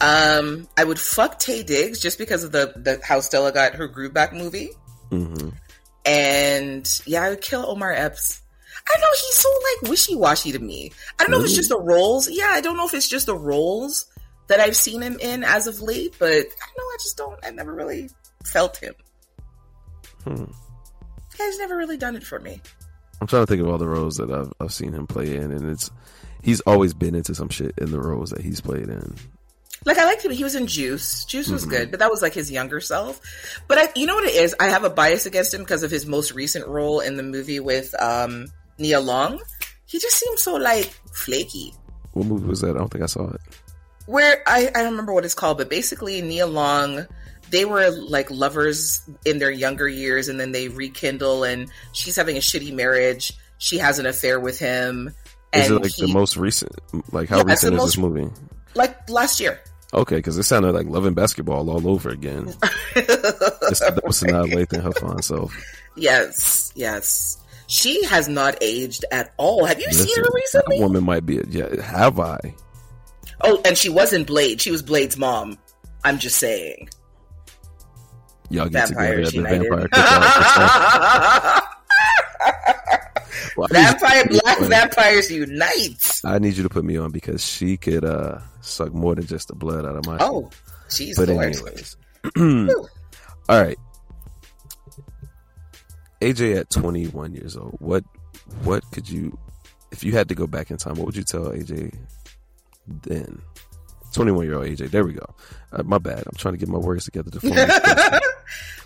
Um, 0.00 0.66
I 0.78 0.84
would 0.84 0.98
fuck 0.98 1.38
Taye 1.38 1.64
Diggs 1.64 2.00
just 2.00 2.18
because 2.18 2.42
of 2.42 2.52
the 2.52 2.72
the 2.76 3.00
how 3.04 3.20
Stella 3.20 3.52
got 3.52 3.74
her 3.74 3.86
groove 3.86 4.14
back 4.14 4.32
movie. 4.32 4.70
Mm-hmm. 5.10 5.50
And 6.04 7.00
yeah, 7.06 7.22
I 7.22 7.30
would 7.30 7.42
kill 7.42 7.66
Omar 7.66 7.92
Epps. 7.92 8.40
I 8.88 8.92
don't 8.94 9.02
know, 9.02 9.12
he's 9.12 9.36
so 9.36 9.48
like 9.48 9.90
wishy 9.90 10.14
washy 10.14 10.52
to 10.52 10.58
me. 10.58 10.92
I 11.18 11.24
don't 11.24 11.30
know 11.30 11.38
if 11.38 11.44
it's 11.44 11.54
just 11.54 11.68
the 11.68 11.78
roles. 11.78 12.28
Yeah, 12.30 12.48
I 12.50 12.60
don't 12.60 12.76
know 12.76 12.86
if 12.86 12.94
it's 12.94 13.08
just 13.08 13.26
the 13.26 13.36
roles 13.36 14.06
that 14.48 14.58
I've 14.58 14.76
seen 14.76 15.02
him 15.02 15.18
in 15.20 15.44
as 15.44 15.66
of 15.66 15.80
late, 15.80 16.16
but 16.18 16.28
I 16.28 16.32
don't 16.34 16.76
know, 16.78 16.84
I 16.84 16.96
just 17.00 17.16
don't, 17.16 17.38
I 17.44 17.50
never 17.50 17.72
really 17.72 18.10
felt 18.44 18.78
him. 18.78 18.94
Hmm. 20.24 20.44
He's 21.36 21.58
never 21.58 21.76
really 21.76 21.96
done 21.96 22.16
it 22.16 22.24
for 22.24 22.40
me. 22.40 22.60
I'm 23.20 23.26
trying 23.26 23.42
to 23.42 23.46
think 23.46 23.62
of 23.62 23.68
all 23.68 23.78
the 23.78 23.88
roles 23.88 24.16
that 24.16 24.30
I've, 24.30 24.52
I've 24.60 24.72
seen 24.72 24.92
him 24.92 25.06
play 25.06 25.36
in, 25.36 25.52
and 25.52 25.70
it's 25.70 25.90
he's 26.42 26.60
always 26.62 26.94
been 26.94 27.14
into 27.14 27.34
some 27.34 27.48
shit 27.48 27.74
in 27.78 27.90
the 27.90 28.00
roles 28.00 28.30
that 28.30 28.40
he's 28.40 28.60
played 28.60 28.88
in. 28.88 29.14
Like 29.86 29.96
I 29.98 30.04
liked 30.04 30.24
him. 30.24 30.30
He 30.32 30.44
was 30.44 30.54
in 30.54 30.66
Juice. 30.66 31.24
Juice 31.24 31.48
was 31.48 31.64
Mhm. 31.64 31.70
good, 31.70 31.90
but 31.90 32.00
that 32.00 32.10
was 32.10 32.20
like 32.22 32.34
his 32.34 32.50
younger 32.50 32.80
self. 32.80 33.20
But 33.66 33.78
I, 33.78 33.88
you 33.96 34.06
know 34.06 34.14
what 34.14 34.24
it 34.24 34.34
is? 34.34 34.54
I 34.60 34.68
have 34.68 34.84
a 34.84 34.90
bias 34.90 35.24
against 35.26 35.54
him 35.54 35.62
because 35.62 35.82
of 35.82 35.90
his 35.90 36.04
most 36.06 36.32
recent 36.32 36.66
role 36.66 37.00
in 37.00 37.16
the 37.16 37.22
movie 37.22 37.60
with 37.60 37.94
um, 38.02 38.46
Nia 38.78 39.00
Long. 39.00 39.40
He 39.86 39.98
just 39.98 40.16
seems 40.16 40.42
so 40.42 40.54
like 40.56 40.92
flaky. 41.14 41.72
What 42.12 42.26
movie 42.26 42.46
was 42.46 42.60
that? 42.60 42.76
I 42.76 42.78
don't 42.78 42.90
think 42.90 43.02
I 43.04 43.06
saw 43.06 43.30
it. 43.30 43.40
Where 44.06 44.42
I, 44.46 44.68
I 44.74 44.82
don't 44.82 44.90
remember 44.90 45.14
what 45.14 45.24
it's 45.24 45.34
called, 45.34 45.56
but 45.58 45.70
basically 45.70 46.20
Nia 46.20 46.46
Long, 46.46 47.06
they 47.50 47.64
were 47.64 47.90
like 47.90 48.30
lovers 48.30 49.00
in 49.24 49.38
their 49.38 49.50
younger 49.50 49.88
years, 49.88 50.28
and 50.28 50.38
then 50.38 50.52
they 50.52 50.68
rekindle, 50.68 51.44
and 51.44 51.70
she's 51.92 52.16
having 52.16 52.36
a 52.36 52.40
shitty 52.40 52.72
marriage. 52.74 53.32
She 53.58 53.78
has 53.78 53.98
an 53.98 54.06
affair 54.06 54.38
with 54.40 54.58
him. 54.58 55.14
Is 55.52 55.70
it 55.70 55.80
like 55.80 55.92
he- 55.92 56.06
the 56.06 56.12
most 56.12 56.36
recent? 56.36 56.72
Like 57.12 57.28
how 57.28 57.38
Yeah, 57.38 57.44
recent 57.46 57.74
is 57.76 57.84
this 57.84 57.96
movie? 57.98 58.28
like 58.74 59.08
last 59.08 59.40
year? 59.40 59.60
Okay, 59.92 60.16
because 60.16 60.38
it 60.38 60.44
sounded 60.44 60.72
like 60.72 60.86
loving 60.86 61.14
basketball 61.14 61.68
all 61.68 61.88
over 61.88 62.10
again. 62.10 62.54
It's, 62.96 63.78
that 63.78 64.04
was 64.04 64.20
Sanaa 64.20 64.52
Lathan 64.52 64.82
her 64.82 64.90
fine 64.90 65.22
self. 65.22 65.54
Yes, 65.94 66.72
yes. 66.74 67.38
She 67.68 68.02
has 68.06 68.28
not 68.28 68.56
aged 68.60 69.04
at 69.12 69.32
all. 69.36 69.64
Have 69.64 69.78
you 69.78 69.92
seen 69.92 70.16
her 70.16 70.28
recently? 70.34 70.78
That 70.78 70.82
woman 70.82 71.04
might 71.04 71.24
be. 71.24 71.38
A, 71.38 71.44
yeah, 71.48 71.80
have 71.80 72.18
I? 72.18 72.52
Oh, 73.42 73.62
and 73.64 73.78
she 73.78 73.88
wasn't 73.88 74.26
Blade. 74.26 74.60
She 74.60 74.72
was 74.72 74.82
Blade's 74.82 75.16
mom. 75.16 75.56
I'm 76.04 76.18
just 76.18 76.38
saying. 76.38 76.88
Y'all 78.48 78.68
get 78.68 78.88
Vampires 78.88 79.30
together 79.30 79.48
at 79.48 79.62
the 79.62 79.88
vampire. 79.88 81.62
Well, 83.56 83.68
I 83.70 83.74
need 83.74 83.86
you 83.86 83.92
to 83.92 83.98
Vampire, 83.98 84.40
black 84.42 84.58
vampires 84.60 85.30
unite. 85.30 86.20
I 86.24 86.38
need 86.38 86.56
you 86.56 86.62
to 86.62 86.68
put 86.68 86.84
me 86.84 86.96
on 86.96 87.10
because 87.10 87.44
she 87.44 87.76
could 87.76 88.04
uh 88.04 88.38
suck 88.60 88.92
more 88.92 89.14
than 89.14 89.26
just 89.26 89.48
the 89.48 89.54
blood 89.54 89.84
out 89.84 89.96
of 89.96 90.06
my. 90.06 90.18
Oh, 90.20 90.50
she's 90.88 91.16
but 91.16 91.28
anyways, 91.28 91.96
all 92.36 93.60
right. 93.62 93.78
AJ 96.20 96.58
at 96.58 96.70
21 96.70 97.34
years 97.34 97.56
old. 97.56 97.76
What 97.78 98.04
what 98.64 98.84
could 98.92 99.08
you 99.08 99.38
if 99.90 100.04
you 100.04 100.12
had 100.12 100.28
to 100.28 100.34
go 100.34 100.46
back 100.46 100.70
in 100.70 100.76
time, 100.76 100.94
what 100.96 101.06
would 101.06 101.16
you 101.16 101.24
tell 101.24 101.46
AJ 101.46 101.94
then? 102.86 103.40
21 104.12 104.44
year 104.44 104.54
old 104.56 104.66
AJ. 104.66 104.90
There 104.90 105.04
we 105.04 105.12
go. 105.12 105.34
Uh, 105.72 105.82
my 105.84 105.98
bad. 105.98 106.24
I'm 106.26 106.36
trying 106.36 106.54
to 106.54 106.58
get 106.58 106.68
my 106.68 106.78
words 106.78 107.04
together 107.04 107.30
to 107.30 107.40
form. 107.40 108.20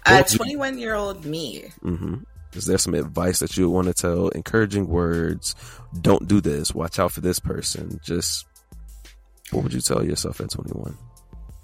Uh, 0.07 0.23
21 0.29 0.79
year 0.79 0.95
old 0.95 1.25
me. 1.25 1.65
hmm 1.83 2.17
Is 2.55 2.67
there 2.67 2.79
some 2.79 2.95
advice 2.95 3.41
that 3.41 3.57
you 3.57 3.69
want 3.69 3.89
to 3.89 3.95
tell? 3.95 4.29
Encouraging 4.29 4.89
words. 4.89 5.55
Don't 6.01 6.29
do 6.29 6.41
this. 6.41 6.75
Watch 6.75 6.99
out 6.99 7.13
for 7.13 7.21
this 7.21 7.39
person. 7.39 8.01
Just 8.03 8.47
what 9.51 9.63
would 9.63 9.73
you 9.73 9.81
tell 9.81 10.05
yourself 10.05 10.41
at 10.41 10.51
21? 10.51 10.97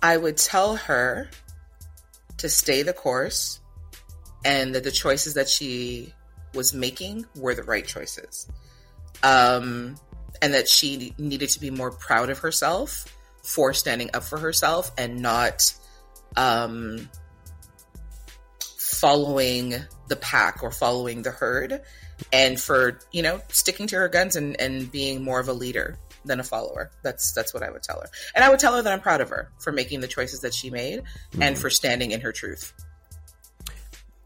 I 0.02 0.16
would 0.16 0.36
tell 0.36 0.76
her 0.76 1.28
to 2.38 2.48
stay 2.48 2.82
the 2.82 2.92
course 2.92 3.60
and 4.44 4.74
that 4.74 4.84
the 4.84 4.90
choices 4.90 5.34
that 5.34 5.48
she 5.48 6.12
was 6.54 6.72
making 6.72 7.26
were 7.36 7.54
the 7.54 7.62
right 7.62 7.86
choices. 7.86 8.48
Um, 9.22 9.96
and 10.40 10.54
that 10.54 10.68
she 10.68 11.14
needed 11.18 11.50
to 11.50 11.60
be 11.60 11.70
more 11.70 11.90
proud 11.90 12.30
of 12.30 12.38
herself 12.38 13.04
for 13.42 13.74
standing 13.74 14.10
up 14.14 14.22
for 14.22 14.38
herself 14.38 14.90
and 14.96 15.20
not 15.20 15.74
um, 16.36 17.08
following 19.00 19.74
the 20.08 20.16
pack 20.16 20.62
or 20.62 20.70
following 20.70 21.22
the 21.22 21.30
herd 21.30 21.80
and 22.32 22.60
for 22.60 22.98
you 23.12 23.22
know 23.22 23.40
sticking 23.48 23.86
to 23.86 23.96
her 23.96 24.08
guns 24.08 24.36
and, 24.36 24.60
and 24.60 24.92
being 24.92 25.24
more 25.24 25.40
of 25.40 25.48
a 25.48 25.52
leader 25.52 25.98
than 26.26 26.38
a 26.38 26.44
follower 26.44 26.90
that's 27.02 27.32
that's 27.32 27.54
what 27.54 27.62
i 27.62 27.70
would 27.70 27.82
tell 27.82 27.98
her 27.98 28.08
and 28.34 28.44
i 28.44 28.50
would 28.50 28.60
tell 28.60 28.76
her 28.76 28.82
that 28.82 28.92
i'm 28.92 29.00
proud 29.00 29.22
of 29.22 29.30
her 29.30 29.50
for 29.58 29.72
making 29.72 30.00
the 30.00 30.08
choices 30.08 30.40
that 30.40 30.52
she 30.52 30.68
made 30.68 31.02
and 31.40 31.56
for 31.56 31.70
standing 31.70 32.10
in 32.10 32.20
her 32.20 32.32
truth 32.32 32.74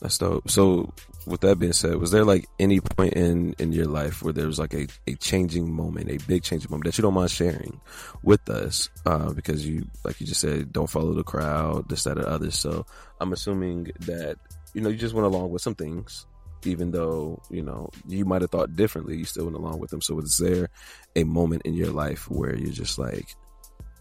That's 0.00 0.19
dope. 0.19 0.50
So, 0.50 0.93
with 1.26 1.40
that 1.40 1.59
being 1.59 1.73
said, 1.73 1.97
was 1.97 2.11
there 2.11 2.25
like 2.25 2.47
any 2.59 2.81
point 2.81 3.14
in 3.14 3.54
in 3.59 3.73
your 3.73 3.87
life 3.87 4.23
where 4.23 4.35
there 4.35 4.47
was 4.47 4.59
like 4.59 4.75
a, 4.75 4.87
a 5.07 5.14
changing 5.14 5.73
moment, 5.73 6.11
a 6.11 6.19
big 6.26 6.43
changing 6.43 6.71
moment 6.71 6.85
that 6.85 6.99
you 6.99 7.02
don't 7.02 7.14
mind 7.14 7.31
sharing 7.31 7.81
with 8.23 8.50
us? 8.50 8.90
Uh, 9.07 9.33
because 9.33 9.66
you, 9.66 9.87
like 10.04 10.21
you 10.21 10.26
just 10.26 10.43
said, 10.43 10.75
don't 10.75 10.90
follow 10.90 11.14
the 11.14 11.23
crowd, 11.23 11.88
this, 11.88 12.04
that, 12.04 12.19
or 12.19 12.28
other. 12.28 12.50
So, 12.50 12.85
I'm 13.19 13.33
assuming 13.33 13.93
that 14.00 14.37
you 14.75 14.81
know 14.83 14.90
you 14.90 14.97
just 14.99 15.14
went 15.14 15.26
along 15.26 15.50
with 15.50 15.62
some 15.62 15.75
things, 15.75 16.26
even 16.64 16.90
though 16.90 17.40
you 17.50 17.62
know 17.62 17.88
you 18.07 18.25
might 18.25 18.43
have 18.43 18.50
thought 18.50 18.76
differently. 18.76 19.16
You 19.16 19.25
still 19.25 19.45
went 19.45 19.57
along 19.57 19.78
with 19.78 19.90
them. 19.90 20.00
So, 20.02 20.14
was 20.14 20.37
there 20.38 20.69
a 21.16 21.25
moment 21.25 21.62
in 21.64 21.75
your 21.75 21.90
life 21.90 22.28
where 22.31 22.54
you're 22.54 22.73
just 22.73 22.99
like, 22.99 23.35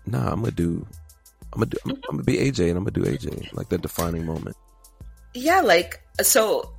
Nah, 0.05 0.29
I'm 0.31 0.41
gonna 0.41 0.51
do, 0.51 0.85
I'm 1.53 1.59
gonna 1.59 1.67
do, 1.67 1.77
I'm, 1.85 1.91
I'm 1.91 2.01
gonna 2.17 2.23
be 2.23 2.37
AJ, 2.37 2.69
and 2.69 2.77
I'm 2.77 2.83
gonna 2.83 2.91
do 2.91 3.03
AJ, 3.03 3.53
like 3.53 3.69
that 3.69 3.81
defining 3.81 4.25
moment. 4.25 4.57
yeah 5.33 5.61
like 5.61 6.01
so 6.21 6.73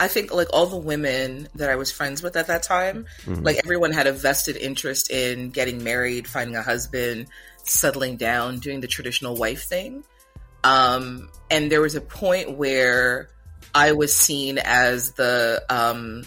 I 0.00 0.08
think 0.08 0.32
like 0.32 0.48
all 0.54 0.64
the 0.66 0.78
women 0.78 1.48
that 1.54 1.68
i 1.68 1.76
was 1.76 1.92
friends 1.92 2.22
with 2.22 2.34
at 2.36 2.46
that 2.46 2.62
time 2.62 3.04
Mhm. 3.26 3.44
like 3.44 3.56
everyone 3.62 3.92
had 3.92 4.06
a 4.06 4.12
vested 4.12 4.56
interest 4.56 5.10
in 5.10 5.50
getting 5.50 5.84
married 5.84 6.26
finding 6.26 6.56
a 6.56 6.62
husband 6.62 7.26
settling 7.64 8.16
down 8.16 8.58
doing 8.58 8.80
the 8.80 8.86
traditional 8.86 9.36
wife 9.36 9.64
thing 9.64 10.02
um 10.64 11.28
and 11.50 11.70
there 11.70 11.80
was 11.80 11.94
a 11.94 12.00
point 12.00 12.56
where 12.56 13.28
i 13.74 13.92
was 13.92 14.14
seen 14.16 14.58
as 14.58 15.12
the 15.12 15.62
um 15.70 16.24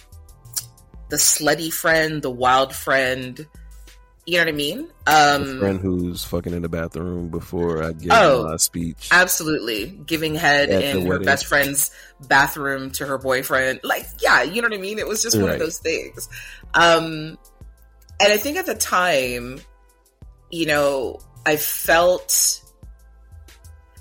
the 1.10 1.16
slutty 1.18 1.72
friend 1.74 2.22
the 2.22 2.30
wild 2.32 2.74
friend 2.76 3.46
you 4.26 4.38
know 4.38 4.44
what 4.44 4.50
i 4.50 4.56
mean 4.56 4.88
um 5.08 5.60
friend 5.60 5.80
who's 5.80 6.24
fucking 6.24 6.54
in 6.54 6.62
the 6.62 6.70
bathroom 6.70 7.30
before 7.30 7.82
I 7.84 7.94
give 7.94 8.12
Oh, 8.12 8.44
my 8.44 8.58
speech. 8.58 9.08
Absolutely. 9.10 9.88
Giving 10.06 10.36
head 10.36 10.70
At 10.70 10.84
in 10.84 11.02
her 11.02 11.08
wedding. 11.08 11.26
best 11.26 11.46
friend's 11.46 11.92
bathroom 12.28 12.92
to 12.92 13.06
her 13.06 13.18
boyfriend. 13.18 13.80
Like, 13.84 14.06
yeah, 14.22 14.44
you 14.44 14.62
know 14.62 14.68
what 14.68 14.78
I 14.78 14.82
mean? 14.82 15.00
It 15.00 15.08
was 15.08 15.24
just 15.24 15.38
one 15.38 15.46
Right. 15.46 15.54
of 15.54 15.60
those 15.60 15.78
things. 15.78 16.28
Um, 16.74 17.38
and 18.20 18.34
I 18.34 18.36
think 18.36 18.58
at 18.58 18.66
the 18.66 18.76
time, 18.76 19.62
you 20.52 20.66
know, 20.66 21.20
I 21.46 21.56
felt 21.56 22.62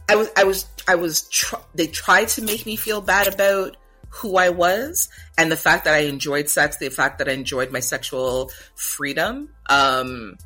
I 0.09 0.17
was, 0.17 0.31
I 0.37 0.45
was, 0.45 0.67
I 0.87 0.95
was, 0.95 1.29
tr- 1.29 1.57
they 1.75 1.87
tried 1.87 2.29
to 2.29 2.43
make 2.43 2.65
me 2.67 2.77
feel 2.77 3.01
bad 3.01 3.33
about 3.33 3.77
who 4.09 4.37
I 4.37 4.49
was 4.49 5.09
and 5.37 5.51
the 5.51 5.57
fact 5.57 5.85
that 5.85 5.95
I 5.95 6.05
enjoyed 6.05 6.49
sex, 6.49 6.77
the 6.79 6.89
fact 6.89 7.19
that 7.19 7.29
I 7.29 7.33
enjoyed 7.33 7.71
my 7.71 7.81
sexual 7.81 8.51
freedom. 8.75 9.51
Um, 9.69 10.39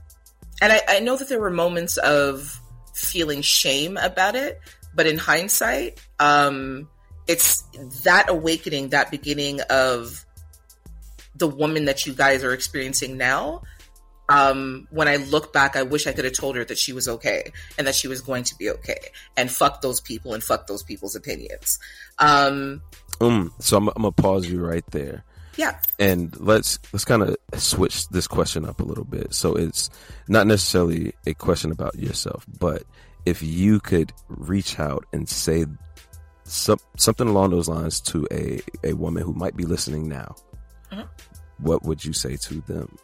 and 0.60 0.72
I, 0.72 0.80
I 0.88 1.00
know 1.00 1.16
that 1.16 1.28
there 1.28 1.40
were 1.40 1.50
moments 1.50 1.96
of 1.98 2.60
feeling 2.94 3.42
shame 3.42 3.96
about 3.96 4.34
it, 4.34 4.60
but 4.94 5.06
in 5.06 5.18
hindsight, 5.18 6.00
um, 6.18 6.88
it's 7.26 7.62
that 8.02 8.28
awakening, 8.28 8.88
that 8.88 9.10
beginning 9.10 9.60
of 9.70 10.24
the 11.36 11.46
woman 11.46 11.84
that 11.84 12.06
you 12.06 12.12
guys 12.12 12.42
are 12.42 12.52
experiencing 12.52 13.16
now. 13.16 13.62
Um, 14.30 14.86
when 14.90 15.08
I 15.08 15.16
look 15.16 15.52
back, 15.52 15.74
I 15.76 15.82
wish 15.82 16.06
I 16.06 16.12
could 16.12 16.24
have 16.24 16.34
told 16.34 16.54
her 16.56 16.64
that 16.64 16.78
she 16.78 16.92
was 16.92 17.08
okay 17.08 17.50
and 17.76 17.86
that 17.86 17.94
she 17.96 18.06
was 18.08 18.20
going 18.20 18.44
to 18.44 18.54
be 18.56 18.70
okay 18.70 19.00
and 19.36 19.50
fuck 19.50 19.82
those 19.82 20.00
people 20.00 20.34
and 20.34 20.42
fuck 20.42 20.68
those 20.68 20.84
people's 20.84 21.16
opinions. 21.16 21.78
Um, 22.18 22.80
Um, 23.20 23.52
so 23.58 23.76
I'm, 23.76 23.88
I'm 23.88 23.94
gonna 24.02 24.12
pause 24.12 24.48
you 24.48 24.60
right 24.64 24.84
there, 24.92 25.24
yeah. 25.56 25.78
and 25.98 26.34
let's 26.40 26.78
let's 26.92 27.04
kind 27.04 27.22
of 27.22 27.36
switch 27.60 28.08
this 28.08 28.26
question 28.28 28.64
up 28.64 28.80
a 28.80 28.84
little 28.84 29.04
bit. 29.04 29.34
So 29.34 29.54
it's 29.54 29.90
not 30.28 30.46
necessarily 30.46 31.12
a 31.26 31.34
question 31.34 31.72
about 31.72 31.96
yourself, 31.96 32.46
but 32.60 32.84
if 33.26 33.42
you 33.42 33.80
could 33.80 34.12
reach 34.28 34.78
out 34.78 35.04
and 35.12 35.28
say 35.28 35.66
some, 36.44 36.78
something 36.96 37.28
along 37.28 37.50
those 37.50 37.68
lines 37.68 38.00
to 38.02 38.26
a 38.30 38.60
a 38.84 38.92
woman 38.94 39.22
who 39.24 39.32
might 39.34 39.56
be 39.56 39.64
listening 39.64 40.08
now, 40.08 40.34
Mhm. 40.92 41.06
what 41.58 41.82
would 41.82 42.04
you 42.04 42.12
say 42.12 42.36
to 42.36 42.60
them? 42.62 42.96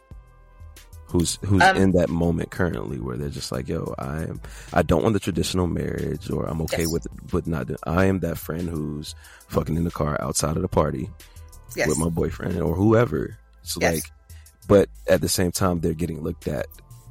Who's 1.09 1.39
who's 1.45 1.61
Um, 1.61 1.77
in 1.77 1.91
that 1.93 2.09
moment 2.09 2.51
currently 2.51 2.99
where 2.99 3.15
they're 3.15 3.29
just 3.29 3.51
like, 3.51 3.69
yo, 3.69 3.95
I 3.97 4.23
am 4.23 4.41
I 4.73 4.81
don't 4.81 5.03
want 5.03 5.13
the 5.13 5.19
traditional 5.21 5.65
marriage 5.67 6.29
or 6.29 6.45
I'm 6.45 6.61
okay 6.63 6.81
Yes. 6.83 6.91
with 6.91 7.07
but 7.31 7.47
not 7.47 7.69
I 7.85 8.05
am 8.05 8.19
that 8.19 8.37
friend 8.37 8.67
who's 8.67 9.15
fucking 9.47 9.77
in 9.77 9.85
the 9.85 9.91
car 9.91 10.17
outside 10.21 10.57
of 10.57 10.61
the 10.61 10.67
party 10.67 11.09
Yes. 11.75 11.87
with 11.87 11.97
my 11.97 12.09
boyfriend 12.09 12.59
or 12.61 12.75
whoever. 12.75 13.37
It's 13.63 13.77
Yes. 13.79 13.93
like 13.95 14.03
but 14.67 14.89
at 15.07 15.21
the 15.21 15.29
same 15.29 15.51
time 15.51 15.79
they're 15.79 15.93
getting 15.93 16.21
looked 16.23 16.45
at, 16.47 16.65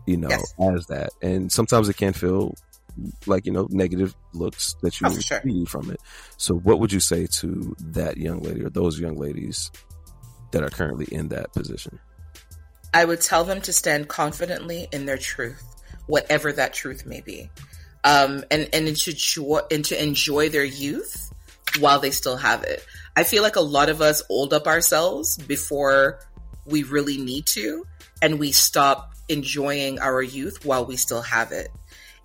you 0.06 0.18
know, 0.18 0.28
as 0.28 0.86
that. 0.88 1.10
And 1.22 1.50
sometimes 1.50 1.88
it 1.88 1.96
can 1.96 2.12
feel 2.12 2.54
like, 3.26 3.46
you 3.46 3.52
know, 3.52 3.66
negative 3.70 4.14
looks 4.34 4.74
that 4.82 5.00
you 5.00 5.06
Oh, 5.06 5.18
sure. 5.18 5.40
receive 5.42 5.68
from 5.70 5.90
it. 5.90 6.00
So 6.36 6.54
what 6.54 6.80
would 6.80 6.92
you 6.92 7.00
say 7.00 7.26
to 7.40 7.74
that 7.80 8.18
young 8.18 8.40
lady 8.40 8.62
or 8.62 8.68
those 8.68 9.00
young 9.00 9.16
ladies 9.16 9.70
that 10.50 10.62
are 10.62 10.68
currently 10.70 11.06
in 11.10 11.28
that 11.28 11.54
position? 11.54 11.98
I 12.94 13.04
would 13.04 13.20
tell 13.20 13.44
them 13.44 13.60
to 13.62 13.72
stand 13.72 14.08
confidently 14.08 14.88
in 14.92 15.06
their 15.06 15.18
truth, 15.18 15.62
whatever 16.06 16.52
that 16.52 16.72
truth 16.72 17.06
may 17.06 17.20
be, 17.20 17.50
um, 18.04 18.44
and 18.50 18.68
and 18.72 18.96
to 18.96 19.10
enjoy, 19.10 19.60
and 19.70 19.84
to 19.86 20.02
enjoy 20.02 20.48
their 20.48 20.64
youth 20.64 21.32
while 21.78 22.00
they 22.00 22.10
still 22.10 22.36
have 22.36 22.62
it. 22.64 22.84
I 23.16 23.24
feel 23.24 23.42
like 23.42 23.56
a 23.56 23.60
lot 23.60 23.88
of 23.88 24.00
us 24.00 24.22
old 24.28 24.52
up 24.52 24.66
ourselves 24.66 25.36
before 25.38 26.20
we 26.64 26.82
really 26.82 27.18
need 27.18 27.46
to, 27.46 27.86
and 28.22 28.38
we 28.38 28.52
stop 28.52 29.12
enjoying 29.28 29.98
our 29.98 30.22
youth 30.22 30.64
while 30.64 30.84
we 30.84 30.96
still 30.96 31.22
have 31.22 31.52
it. 31.52 31.68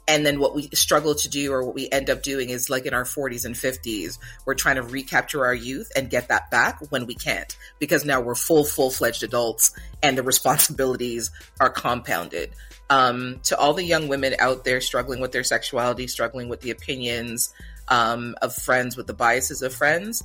And 0.07 0.25
then 0.25 0.39
what 0.39 0.55
we 0.55 0.63
struggle 0.73 1.15
to 1.15 1.29
do 1.29 1.53
or 1.53 1.63
what 1.63 1.75
we 1.75 1.89
end 1.89 2.09
up 2.09 2.23
doing 2.23 2.49
is 2.49 2.69
like 2.69 2.85
in 2.85 2.93
our 2.93 3.03
40s 3.03 3.45
and 3.45 3.55
50s, 3.55 4.17
we're 4.45 4.55
trying 4.55 4.75
to 4.75 4.83
recapture 4.83 5.45
our 5.45 5.53
youth 5.53 5.91
and 5.95 6.09
get 6.09 6.27
that 6.29 6.49
back 6.51 6.79
when 6.89 7.05
we 7.05 7.15
can't 7.15 7.55
because 7.79 8.03
now 8.03 8.19
we're 8.19 8.35
full, 8.35 8.63
full 8.63 8.89
fledged 8.89 9.23
adults 9.23 9.73
and 10.01 10.17
the 10.17 10.23
responsibilities 10.23 11.31
are 11.59 11.69
compounded. 11.69 12.51
Um, 12.89 13.39
to 13.43 13.57
all 13.57 13.73
the 13.73 13.85
young 13.85 14.09
women 14.09 14.35
out 14.39 14.65
there 14.65 14.81
struggling 14.81 15.21
with 15.21 15.31
their 15.31 15.45
sexuality, 15.45 16.07
struggling 16.07 16.49
with 16.49 16.59
the 16.59 16.71
opinions 16.71 17.53
um, 17.87 18.35
of 18.41 18.53
friends, 18.53 18.97
with 18.97 19.07
the 19.07 19.13
biases 19.13 19.61
of 19.61 19.73
friends, 19.73 20.23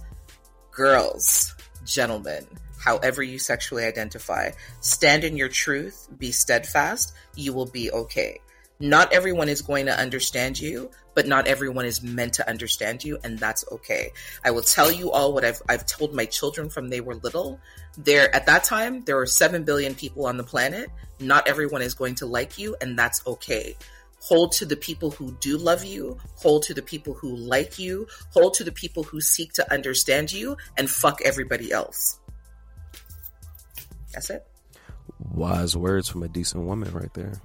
girls, 0.73 1.55
gentlemen, 1.85 2.45
however 2.79 3.23
you 3.23 3.39
sexually 3.39 3.85
identify, 3.85 4.51
stand 4.81 5.25
in 5.25 5.37
your 5.37 5.49
truth, 5.49 6.09
be 6.19 6.33
steadfast, 6.33 7.15
you 7.35 7.53
will 7.53 7.67
be 7.67 7.91
okay. 7.91 8.41
Not 8.79 9.13
everyone 9.13 9.49
is 9.49 9.63
going 9.63 9.87
to 9.87 9.99
understand 9.99 10.61
you, 10.61 10.91
but 11.15 11.27
not 11.27 11.47
everyone 11.47 11.87
is 11.87 12.03
meant 12.03 12.35
to 12.35 12.49
understand 12.49 13.03
you, 13.05 13.19
and 13.25 13.39
that's 13.39 13.65
okay. 13.73 14.13
I 14.45 14.51
will 14.51 14.63
tell 14.63 14.93
you 14.93 15.11
all 15.11 15.33
what 15.33 15.47
I've 15.47 15.63
I've 15.67 15.87
told 15.87 16.15
my 16.15 16.27
children 16.27 16.69
from 16.69 16.89
they 16.89 17.01
were 17.01 17.15
little. 17.15 17.59
There 17.97 18.35
at 18.35 18.45
that 18.47 18.65
time, 18.65 19.03
there 19.05 19.17
were 19.17 19.27
seven 19.27 19.65
billion 19.65 19.95
people 19.95 20.27
on 20.27 20.37
the 20.37 20.45
planet. 20.45 20.91
Not 21.19 21.49
everyone 21.49 21.81
is 21.81 21.95
going 21.95 22.17
to 22.17 22.27
like 22.27 22.59
you, 22.59 22.77
and 22.83 22.99
that's 22.99 23.27
okay. 23.27 23.77
Hold 24.21 24.53
to 24.53 24.67
the 24.67 24.77
people 24.77 25.11
who 25.11 25.33
do 25.41 25.57
love 25.57 25.85
you, 25.85 26.19
hold 26.35 26.65
to 26.65 26.75
the 26.75 26.83
people 26.83 27.15
who 27.15 27.35
like 27.35 27.79
you, 27.79 28.07
hold 28.31 28.55
to 28.55 28.65
the 28.65 28.73
people 28.73 29.05
who 29.05 29.23
seek 29.23 29.55
to 29.55 29.73
understand 29.73 30.33
you, 30.33 30.57
and 30.77 30.91
fuck 30.91 31.23
everybody 31.25 31.73
else. 31.73 32.19
That's 34.13 34.29
it. 34.29 34.47
Wise 35.19 35.77
words 35.77 36.11
from 36.11 36.23
a 36.23 36.29
decent 36.29 36.65
woman 36.65 36.93
right 36.93 37.13
there. 37.15 37.41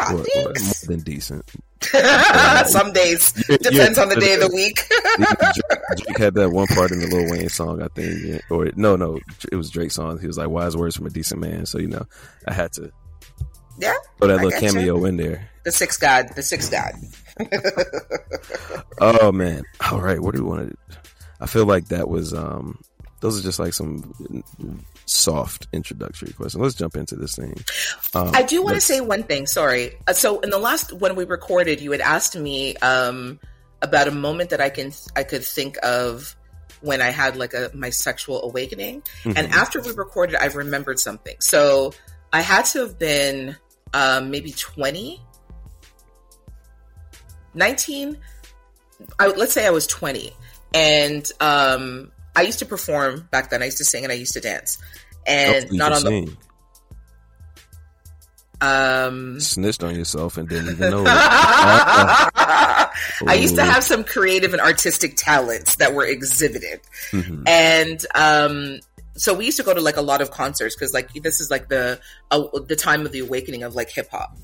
Ah, 0.00 0.12
or- 0.14 0.18
or 0.20 0.44
more 0.44 0.52
than 0.86 1.00
decent. 1.00 1.44
Um, 1.94 2.64
Some 2.66 2.92
days 2.92 3.32
depends 3.32 3.96
yeah. 3.98 4.02
on 4.02 4.08
the 4.08 4.16
day 4.20 4.34
of 4.34 4.40
the 4.40 4.46
uh, 4.46 4.52
week. 4.52 4.80
Drake, 4.88 6.04
Drake 6.06 6.18
had 6.18 6.34
that 6.34 6.50
one 6.50 6.66
part 6.66 6.90
in 6.90 6.98
the 6.98 7.06
Lil 7.06 7.30
Wayne 7.30 7.48
song, 7.48 7.80
I 7.80 7.86
think, 7.94 8.42
or 8.50 8.68
no, 8.74 8.96
no, 8.96 9.18
it 9.52 9.54
was 9.54 9.70
Drake's 9.70 9.94
song. 9.94 10.18
He 10.18 10.26
was 10.26 10.36
like, 10.36 10.48
"Wise 10.48 10.76
words 10.76 10.96
from 10.96 11.06
a 11.06 11.10
decent 11.10 11.40
man." 11.40 11.66
So 11.66 11.78
you 11.78 11.86
know, 11.86 12.04
I 12.48 12.52
had 12.52 12.72
to 12.72 12.90
yeah, 13.78 13.94
throw 14.18 14.26
that 14.28 14.40
I 14.40 14.42
little 14.44 14.60
cameo 14.60 15.04
in 15.04 15.16
there. 15.18 15.48
the 15.64 15.70
sixth 15.70 16.00
god, 16.00 16.30
the 16.34 16.42
sixth 16.42 16.70
god. 16.72 16.94
Oh 19.00 19.30
man! 19.30 19.62
All 19.92 20.00
right, 20.00 20.20
what 20.20 20.34
do 20.34 20.42
we 20.42 20.48
want 20.50 20.70
to? 20.70 20.98
I 21.40 21.46
feel 21.46 21.64
like 21.66 21.88
that 21.88 22.08
was. 22.08 22.34
um 22.34 22.80
Those 23.20 23.38
are 23.38 23.42
just 23.42 23.58
like 23.58 23.72
some 23.72 24.14
soft 25.06 25.66
introductory 25.72 26.32
questions. 26.32 26.62
Let's 26.62 26.74
jump 26.76 26.96
into 26.96 27.16
this 27.16 27.34
thing. 27.34 27.54
Um, 28.14 28.30
I 28.34 28.42
do 28.42 28.62
want 28.62 28.76
to 28.76 28.80
say 28.80 29.00
one 29.00 29.24
thing. 29.24 29.46
Sorry. 29.46 29.92
Uh, 30.06 30.12
so 30.12 30.40
in 30.40 30.50
the 30.50 30.58
last 30.58 30.92
when 30.92 31.16
we 31.16 31.24
recorded, 31.24 31.80
you 31.80 31.90
had 31.92 32.00
asked 32.00 32.36
me 32.36 32.76
um, 32.76 33.40
about 33.82 34.06
a 34.08 34.12
moment 34.12 34.50
that 34.50 34.60
I 34.60 34.70
can 34.70 34.92
I 35.16 35.24
could 35.24 35.44
think 35.44 35.76
of 35.82 36.36
when 36.80 37.00
I 37.00 37.10
had 37.10 37.36
like 37.36 37.54
a 37.54 37.70
my 37.74 37.90
sexual 37.90 38.42
awakening. 38.42 39.02
And 39.24 39.36
Mhm. 39.36 39.52
after 39.52 39.80
we 39.80 39.90
recorded, 39.92 40.36
I've 40.36 40.54
remembered 40.54 41.00
something. 41.00 41.36
So 41.40 41.92
I 42.32 42.40
had 42.40 42.66
to 42.66 42.80
have 42.80 42.98
been 42.98 43.56
um, 43.94 44.30
maybe 44.30 44.52
20, 44.52 45.20
19. 47.54 48.18
I, 49.18 49.26
let's 49.28 49.52
say 49.52 49.66
I 49.66 49.70
was 49.70 49.86
20. 49.86 50.32
And 50.74 51.30
um, 51.40 52.12
I 52.38 52.42
used 52.42 52.60
to 52.60 52.66
perform 52.66 53.26
back 53.32 53.50
then. 53.50 53.62
I 53.62 53.66
used 53.66 53.78
to 53.78 53.84
sing 53.84 54.04
and 54.04 54.12
I 54.12 54.16
used 54.16 54.32
to 54.34 54.40
dance. 54.40 54.78
And 55.26 55.66
Oh, 55.72 55.74
not 55.76 55.92
on 55.92 56.04
the 56.04 56.08
sing. 56.10 56.36
um 58.60 59.38
snitched 59.40 59.82
on 59.84 59.94
yourself 59.94 60.36
and 60.36 60.48
didn't 60.48 60.70
even 60.70 60.90
know. 60.90 61.04
I 61.08 62.90
used 63.40 63.56
to 63.56 63.64
have 63.64 63.84
some 63.84 64.04
creative 64.04 64.52
and 64.52 64.60
artistic 64.60 65.14
talents 65.16 65.76
that 65.76 65.94
were 65.94 66.04
exhibited. 66.04 66.80
Mhm. 67.10 67.48
And 67.48 68.04
um 68.14 68.80
so 69.16 69.34
we 69.34 69.44
used 69.46 69.56
to 69.58 69.64
go 69.64 69.74
to 69.74 69.80
like 69.80 69.96
a 69.96 70.02
lot 70.02 70.20
of 70.20 70.30
concerts 70.30 70.76
because 70.76 70.94
like 70.94 71.12
this 71.22 71.40
is 71.40 71.50
like 71.50 71.68
the 71.68 72.00
uh, 72.30 72.44
the 72.66 72.76
time 72.76 73.04
of 73.04 73.10
the 73.12 73.18
awakening 73.20 73.62
of 73.64 73.74
like 73.74 73.90
hip 73.90 74.08
hop. 74.10 74.36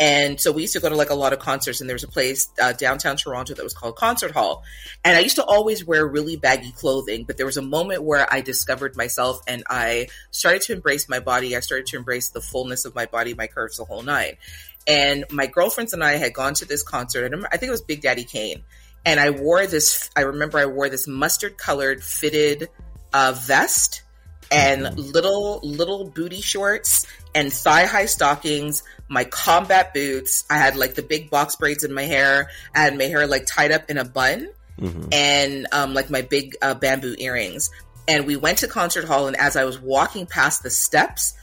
And 0.00 0.40
so 0.40 0.50
we 0.50 0.62
used 0.62 0.72
to 0.72 0.80
go 0.80 0.88
to 0.88 0.96
like 0.96 1.10
a 1.10 1.14
lot 1.14 1.34
of 1.34 1.40
concerts, 1.40 1.82
and 1.82 1.88
there 1.88 1.94
was 1.94 2.04
a 2.04 2.08
place 2.08 2.48
uh, 2.60 2.72
downtown 2.72 3.18
Toronto 3.18 3.52
that 3.52 3.62
was 3.62 3.74
called 3.74 3.96
Concert 3.96 4.30
Hall. 4.30 4.64
And 5.04 5.14
I 5.14 5.20
used 5.20 5.36
to 5.36 5.44
always 5.44 5.84
wear 5.84 6.06
really 6.06 6.36
baggy 6.36 6.72
clothing, 6.72 7.24
but 7.24 7.36
there 7.36 7.44
was 7.44 7.58
a 7.58 7.62
moment 7.62 8.02
where 8.02 8.26
I 8.32 8.40
discovered 8.40 8.96
myself 8.96 9.42
and 9.46 9.62
I 9.68 10.08
started 10.30 10.62
to 10.62 10.72
embrace 10.72 11.06
my 11.06 11.20
body. 11.20 11.54
I 11.54 11.60
started 11.60 11.86
to 11.88 11.98
embrace 11.98 12.30
the 12.30 12.40
fullness 12.40 12.86
of 12.86 12.94
my 12.94 13.04
body, 13.04 13.34
my 13.34 13.46
curves, 13.46 13.76
the 13.76 13.84
whole 13.84 14.00
nine. 14.00 14.38
And 14.86 15.26
my 15.30 15.46
girlfriends 15.46 15.92
and 15.92 16.02
I 16.02 16.12
had 16.12 16.32
gone 16.32 16.54
to 16.54 16.64
this 16.64 16.82
concert. 16.82 17.30
I, 17.34 17.36
I 17.52 17.58
think 17.58 17.68
it 17.68 17.72
was 17.72 17.82
Big 17.82 18.00
Daddy 18.00 18.24
Kane. 18.24 18.62
And 19.04 19.20
I 19.20 19.30
wore 19.30 19.66
this, 19.66 20.08
I 20.16 20.22
remember 20.22 20.58
I 20.58 20.64
wore 20.64 20.88
this 20.88 21.06
mustard 21.06 21.58
colored 21.58 22.02
fitted 22.02 22.70
uh, 23.12 23.34
vest 23.36 24.02
and 24.50 24.98
little, 24.98 25.60
little 25.62 26.08
booty 26.08 26.40
shorts 26.40 27.06
and 27.34 27.52
thigh 27.52 27.86
high 27.86 28.06
stockings, 28.06 28.82
my 29.08 29.24
combat 29.24 29.92
boots. 29.94 30.44
I 30.50 30.58
had 30.58 30.76
like 30.76 30.94
the 30.94 31.02
big 31.02 31.30
box 31.30 31.56
braids 31.56 31.84
in 31.84 31.92
my 31.92 32.04
hair. 32.04 32.50
I 32.74 32.82
had 32.82 32.96
my 32.96 33.04
hair 33.04 33.26
like 33.26 33.46
tied 33.46 33.72
up 33.72 33.90
in 33.90 33.98
a 33.98 34.04
bun 34.04 34.48
Mhm. 34.78 35.12
and 35.12 35.66
um, 35.72 35.92
like 35.94 36.08
my 36.10 36.22
big 36.22 36.56
uh, 36.62 36.74
bamboo 36.74 37.14
earrings. 37.18 37.70
And 38.08 38.26
we 38.26 38.36
went 38.36 38.58
to 38.58 38.66
concert 38.66 39.04
hall, 39.04 39.28
and 39.28 39.36
as 39.36 39.54
I 39.56 39.64
was 39.64 39.78
walking 39.78 40.26
past 40.26 40.62
the 40.62 40.70
steps, 40.70 41.34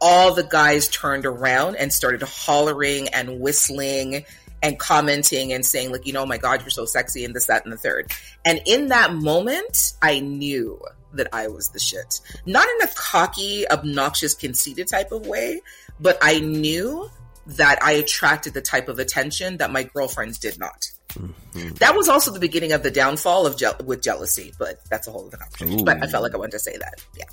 all 0.00 0.34
the 0.34 0.42
guys 0.42 0.88
turned 0.88 1.26
around 1.26 1.76
and 1.76 1.92
started 1.92 2.22
hollering 2.22 3.08
and 3.08 3.40
whistling 3.40 4.24
and 4.62 4.78
commenting 4.78 5.52
and 5.52 5.64
saying 5.64 5.92
like, 5.92 6.06
you 6.06 6.12
know, 6.12 6.22
oh 6.22 6.26
my 6.26 6.38
God, 6.38 6.62
you're 6.62 6.70
so 6.70 6.84
sexy 6.86 7.24
and 7.24 7.34
this, 7.34 7.46
that, 7.46 7.64
and 7.64 7.72
the 7.72 7.76
third. 7.76 8.10
And 8.44 8.60
in 8.66 8.88
that 8.88 9.12
moment, 9.12 9.92
I 10.02 10.20
knew 10.20 10.80
that 11.14 11.28
I 11.32 11.48
was 11.48 11.68
the 11.70 11.78
shit. 11.78 12.20
Not 12.44 12.66
in 12.68 12.82
a 12.88 12.92
cocky, 12.94 13.68
obnoxious, 13.70 14.34
conceited 14.34 14.88
type 14.88 15.12
of 15.12 15.26
way, 15.26 15.60
but 16.00 16.18
I 16.20 16.40
knew 16.40 17.10
that 17.46 17.82
I 17.82 17.92
attracted 17.92 18.54
the 18.54 18.60
type 18.60 18.88
of 18.88 18.98
attention 18.98 19.58
that 19.58 19.70
my 19.70 19.84
girlfriends 19.84 20.38
did 20.38 20.58
not. 20.58 20.90
Mhm. 21.14 21.78
That 21.78 21.94
was 21.94 22.08
also 22.08 22.32
the 22.32 22.40
beginning 22.40 22.72
of 22.72 22.82
the 22.82 22.90
downfall 22.90 23.46
of 23.46 23.56
je- 23.56 23.70
with 23.84 24.02
jealousy, 24.02 24.52
but 24.58 24.80
that's 24.90 25.06
a 25.06 25.10
whole 25.12 25.26
other 25.28 25.36
conversation. 25.38 25.84
But 25.84 26.02
I 26.02 26.08
felt 26.08 26.22
like 26.24 26.34
I 26.34 26.38
wanted 26.38 26.52
to 26.52 26.58
say 26.58 26.76
that. 26.76 27.00
Yeah. 27.16 27.24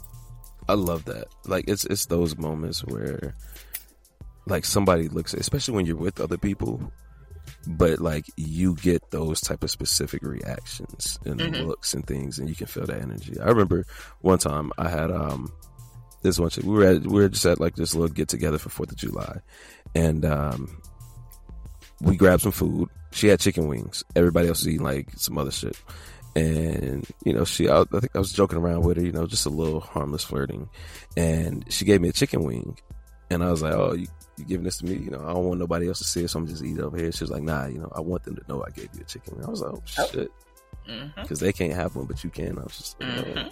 I 0.69 0.73
love 0.75 1.03
that. 1.05 1.27
Like 1.45 1.65
it's 1.67 1.83
it's 1.85 2.05
those 2.05 2.37
moments 2.37 2.85
where 2.85 3.35
like 4.45 4.63
somebody 4.65 5.09
looks 5.09 5.33
especially 5.33 5.73
when 5.73 5.85
you're 5.85 5.97
with 5.97 6.21
other 6.21 6.37
people 6.37 6.91
but 7.67 7.99
like 7.99 8.25
you 8.35 8.75
get 8.75 9.09
those 9.11 9.39
type 9.41 9.63
of 9.63 9.71
specific 9.71 10.21
reactions 10.23 11.17
and 11.25 11.39
Mhm. 11.39 11.65
looks 11.65 11.93
and 11.93 12.05
things 12.05 12.39
and 12.39 12.49
you 12.49 12.55
can 12.55 12.67
feel 12.67 12.85
that 12.85 13.01
energy. 13.01 13.39
I 13.39 13.47
remember 13.49 13.85
one 14.21 14.37
time 14.39 14.71
I 14.77 14.89
had 14.89 15.11
um 15.11 15.51
this 16.23 16.39
one 16.39 16.49
chick 16.49 16.63
we 16.63 16.73
were 16.73 16.85
at 16.85 17.01
we 17.03 17.21
were 17.21 17.29
just 17.29 17.45
at 17.45 17.59
like 17.59 17.75
this 17.75 17.93
little 17.95 18.13
get 18.13 18.27
together 18.29 18.57
for 18.57 18.69
4th 18.69 18.91
of 18.91 18.97
July 18.97 19.39
and 19.95 20.25
um 20.25 20.81
we 22.01 22.15
grabbed 22.17 22.41
some 22.43 22.51
food. 22.51 22.89
She 23.11 23.27
had 23.27 23.39
chicken 23.39 23.67
wings. 23.67 24.03
Everybody 24.15 24.47
else 24.49 24.59
was 24.59 24.67
eating 24.69 24.83
like 24.83 25.09
some 25.15 25.37
other 25.37 25.51
shit. 25.51 25.77
And 26.35 27.05
you 27.23 27.31
know, 27.33 27.45
she 27.45 27.69
I, 27.69 27.81
I 27.81 27.99
think 27.99 28.15
I 28.15 28.19
was 28.19 28.33
joking 28.33 28.57
around 28.57 28.81
with 28.83 28.97
her, 28.97 29.03
you 29.03 29.11
know, 29.11 29.25
just 29.27 29.45
a 29.45 29.49
little 29.51 29.79
harmless 29.79 30.23
flirting. 30.23 30.67
And 31.15 31.63
she 31.71 31.85
gave 31.85 32.01
me 32.01 32.09
a 32.09 32.13
chicken 32.13 32.43
wing, 32.43 32.77
and 33.29 33.43
I 33.43 33.51
was 33.51 33.61
like, 33.61 33.73
"Oh, 33.73 33.93
you, 33.93 34.07
you 34.37 34.45
giving 34.45 34.63
this 34.63 34.77
to 34.77 34.85
me? 34.85 34.95
You 34.95 35.11
know, 35.11 35.21
I 35.21 35.33
don't 35.33 35.45
want 35.45 35.59
nobody 35.59 35.87
else 35.87 35.99
to 35.99 36.03
see 36.05 36.23
it, 36.23 36.29
so 36.29 36.39
I'm 36.39 36.47
just 36.47 36.63
eat 36.63 36.77
it 36.77 36.81
over 36.83 36.97
here." 36.97 37.11
She 37.11 37.23
was 37.23 37.31
like, 37.31 37.43
"Nah, 37.43 37.65
you 37.67 37.79
know, 37.79 37.91
I 37.95 38.01
want 38.01 38.23
them 38.23 38.35
to 38.35 38.41
know 38.47 38.63
I 38.65 38.69
gave 38.71 38.89
you 38.93 39.01
a 39.01 39.03
chicken." 39.05 39.35
wing. 39.37 39.45
I 39.45 39.49
was 39.49 39.61
like, 39.61 39.73
"Oh 39.73 39.83
Oh. 39.99 40.07
shit," 40.11 40.31
Mm-hmm. 40.89 41.21
because 41.21 41.39
they 41.39 41.53
can't 41.53 41.73
have 41.73 41.95
one, 41.95 42.05
but 42.05 42.23
you 42.23 42.29
can. 42.29 42.57
I 42.59 42.63
was 42.63 42.77
just, 42.77 42.99
like, 42.99 43.09
Mhm. 43.09 43.35
man. 43.35 43.51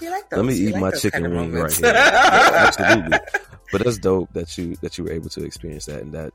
You 0.00 0.10
like? 0.10 0.32
Let 0.32 0.44
me 0.44 0.54
You 0.54 0.68
eat 0.68 0.72
like 0.72 0.80
my 0.82 0.90
chicken 0.92 1.22
kind 1.22 1.26
of 1.26 1.32
wing 1.40 1.52
right 1.52 1.72
here. 1.72 1.86
Yeah, 1.86 2.50
absolutely. 2.78 3.18
But 3.72 3.84
that's 3.84 3.98
dope 3.98 4.32
that 4.34 4.56
you 4.58 4.76
that 4.82 4.98
you 4.98 5.04
were 5.04 5.12
able 5.12 5.28
to 5.30 5.44
experience 5.44 5.86
that 5.86 6.02
and 6.02 6.12
that 6.12 6.32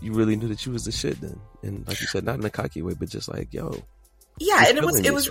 you 0.00 0.12
really 0.12 0.34
knew 0.36 0.48
that 0.48 0.64
you 0.66 0.72
was 0.72 0.84
the 0.84 0.92
shit 0.92 1.20
then. 1.20 1.38
And 1.62 1.86
like 1.86 2.00
you 2.00 2.06
said, 2.06 2.24
not 2.24 2.38
in 2.38 2.44
a 2.44 2.50
cocky 2.50 2.82
way, 2.82 2.94
but 2.94 3.08
just 3.08 3.28
like, 3.28 3.52
yo, 3.52 3.76
yeah, 4.38 4.64
and 4.68 4.78
it 4.78 4.84
was 4.84 4.98
it 5.00 5.12
was 5.14 5.28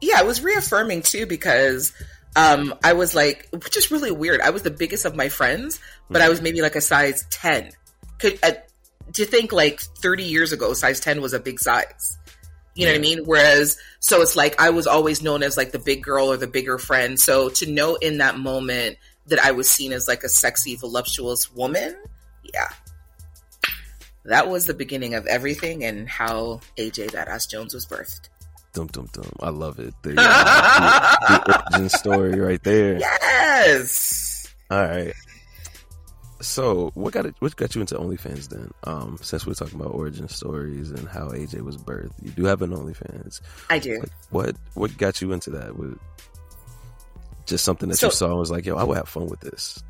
yeah, 0.00 0.20
it 0.20 0.26
was 0.26 0.42
reaffirming 0.42 1.02
too 1.02 1.26
because 1.26 1.92
um 2.36 2.74
I 2.82 2.94
was 2.94 3.14
like, 3.14 3.48
which 3.52 3.76
is 3.76 3.90
really 3.90 4.10
weird. 4.10 4.40
I 4.40 4.50
was 4.50 4.62
the 4.62 4.70
biggest 4.70 5.04
of 5.04 5.14
my 5.16 5.28
friends, 5.28 5.80
but 6.10 6.22
I 6.22 6.28
was 6.28 6.40
maybe 6.40 6.62
like 6.62 6.76
a 6.76 6.80
size 6.80 7.24
ten. 7.30 7.70
Could 8.18 8.38
uh, 8.42 8.52
to 9.14 9.24
think 9.24 9.52
like 9.52 9.80
thirty 9.80 10.24
years 10.24 10.52
ago, 10.52 10.72
size 10.74 11.00
ten 11.00 11.20
was 11.20 11.32
a 11.32 11.40
big 11.40 11.60
size. 11.60 12.18
You 12.74 12.86
know 12.86 12.92
what 12.92 12.98
I 12.98 13.02
mean? 13.02 13.24
Whereas, 13.24 13.76
so 14.00 14.22
it's 14.22 14.34
like 14.34 14.60
I 14.60 14.70
was 14.70 14.86
always 14.86 15.22
known 15.22 15.42
as 15.42 15.56
like 15.58 15.72
the 15.72 15.78
big 15.78 16.02
girl 16.02 16.32
or 16.32 16.38
the 16.38 16.46
bigger 16.46 16.78
friend. 16.78 17.20
So 17.20 17.50
to 17.50 17.70
know 17.70 17.96
in 17.96 18.18
that 18.18 18.38
moment 18.38 18.96
that 19.26 19.38
I 19.38 19.52
was 19.52 19.68
seen 19.68 19.92
as 19.92 20.08
like 20.08 20.22
a 20.22 20.28
sexy, 20.28 20.76
voluptuous 20.76 21.52
woman, 21.52 21.94
yeah. 22.42 22.68
That 24.24 24.48
was 24.48 24.66
the 24.66 24.74
beginning 24.74 25.14
of 25.14 25.26
everything 25.26 25.84
and 25.84 26.08
how 26.08 26.60
AJ 26.78 27.10
Badass 27.10 27.50
Jones 27.50 27.74
was 27.74 27.86
birthed. 27.86 28.28
Dum 28.74 28.86
dum 28.86 29.08
dum. 29.12 29.30
I 29.40 29.50
love 29.50 29.78
it. 29.78 29.94
The, 30.02 30.10
the, 30.10 30.14
the 30.16 31.62
origin 31.72 31.88
story 31.90 32.40
right 32.40 32.62
there. 32.62 32.98
Yes. 32.98 34.46
All 34.70 34.82
right. 34.82 35.12
So 36.40 36.90
what 36.94 37.12
got 37.12 37.26
it, 37.26 37.34
what 37.38 37.54
got 37.54 37.74
you 37.74 37.82
into 37.82 37.94
OnlyFans 37.96 38.48
then? 38.48 38.72
Um, 38.84 39.18
since 39.20 39.46
we're 39.46 39.54
talking 39.54 39.78
about 39.80 39.94
origin 39.94 40.26
stories 40.28 40.90
and 40.90 41.06
how 41.06 41.28
AJ 41.28 41.60
was 41.62 41.76
birthed, 41.76 42.12
you 42.22 42.30
do 42.30 42.44
have 42.46 42.62
an 42.62 42.70
OnlyFans. 42.70 43.40
I 43.70 43.78
do. 43.78 44.00
Like, 44.00 44.08
what 44.30 44.56
what 44.74 44.96
got 44.98 45.20
you 45.20 45.32
into 45.32 45.50
that? 45.50 45.76
Was 45.76 45.94
just 47.46 47.64
something 47.64 47.88
that 47.90 47.96
So- 47.96 48.06
you 48.06 48.12
saw 48.12 48.26
and 48.30 48.38
was 48.38 48.50
like, 48.50 48.64
yo, 48.66 48.76
I 48.76 48.84
would 48.84 48.96
have 48.96 49.08
fun 49.08 49.26
with 49.26 49.40
this. 49.40 49.82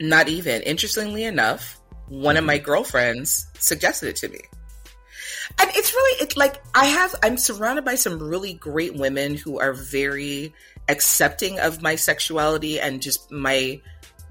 Not 0.00 0.28
even. 0.28 0.60
Interestingly 0.62 1.24
enough, 1.24 1.80
one 2.08 2.36
of 2.36 2.44
my 2.44 2.58
girlfriends 2.58 3.46
suggested 3.58 4.08
it 4.10 4.16
to 4.16 4.28
me. 4.28 4.40
And 5.58 5.70
really 6.06 6.22
it's 6.22 6.36
like 6.36 6.62
I 6.74 6.86
have 6.86 7.14
I'm 7.22 7.36
surrounded 7.36 7.84
by 7.84 7.94
some 7.94 8.22
really 8.22 8.54
great 8.54 8.94
women 8.94 9.34
who 9.34 9.60
are 9.60 9.72
very 9.72 10.54
accepting 10.88 11.58
of 11.58 11.82
my 11.82 11.96
sexuality 11.96 12.80
and 12.80 13.02
just 13.02 13.30
my 13.30 13.80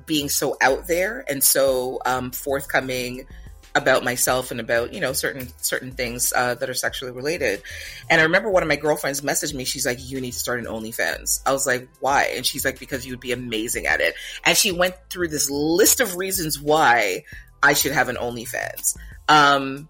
being 0.05 0.29
so 0.29 0.55
out 0.61 0.87
there 0.87 1.25
and 1.27 1.43
so 1.43 1.99
um, 2.05 2.31
forthcoming 2.31 3.25
about 3.73 4.05
myself 4.05 4.51
and 4.51 4.61
about 4.61 4.93
you 4.93 5.01
know 5.01 5.11
certain 5.11 5.49
certain 5.57 5.91
things 5.91 6.31
uh, 6.35 6.55
that 6.55 6.69
are 6.69 6.73
sexually 6.73 7.11
related. 7.11 7.61
And 8.09 8.21
I 8.21 8.23
remember 8.23 8.49
one 8.49 8.63
of 8.63 8.69
my 8.69 8.77
girlfriends 8.77 9.21
messaged 9.21 9.53
me. 9.53 9.65
She's 9.65 9.85
like, 9.85 9.97
"You 9.99 10.21
need 10.21 10.31
to 10.31 10.39
start 10.39 10.59
an 10.59 10.65
OnlyFans." 10.65 11.41
I 11.45 11.51
was 11.51 11.67
like, 11.67 11.89
"Why?" 11.99 12.31
And 12.35 12.45
she's 12.45 12.63
like, 12.63 12.79
"Because 12.79 13.05
you 13.05 13.11
would 13.11 13.19
be 13.19 13.33
amazing 13.33 13.85
at 13.85 13.99
it." 13.99 14.15
And 14.45 14.55
she 14.57 14.71
went 14.71 14.95
through 15.09 15.27
this 15.27 15.49
list 15.49 15.99
of 15.99 16.15
reasons 16.15 16.59
why 16.59 17.25
I 17.61 17.73
should 17.73 17.91
have 17.91 18.07
an 18.07 18.15
OnlyFans. 18.15 18.95
Um, 19.27 19.89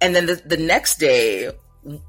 and 0.00 0.14
then 0.14 0.26
the, 0.26 0.34
the 0.44 0.56
next 0.56 0.98
day, 0.98 1.50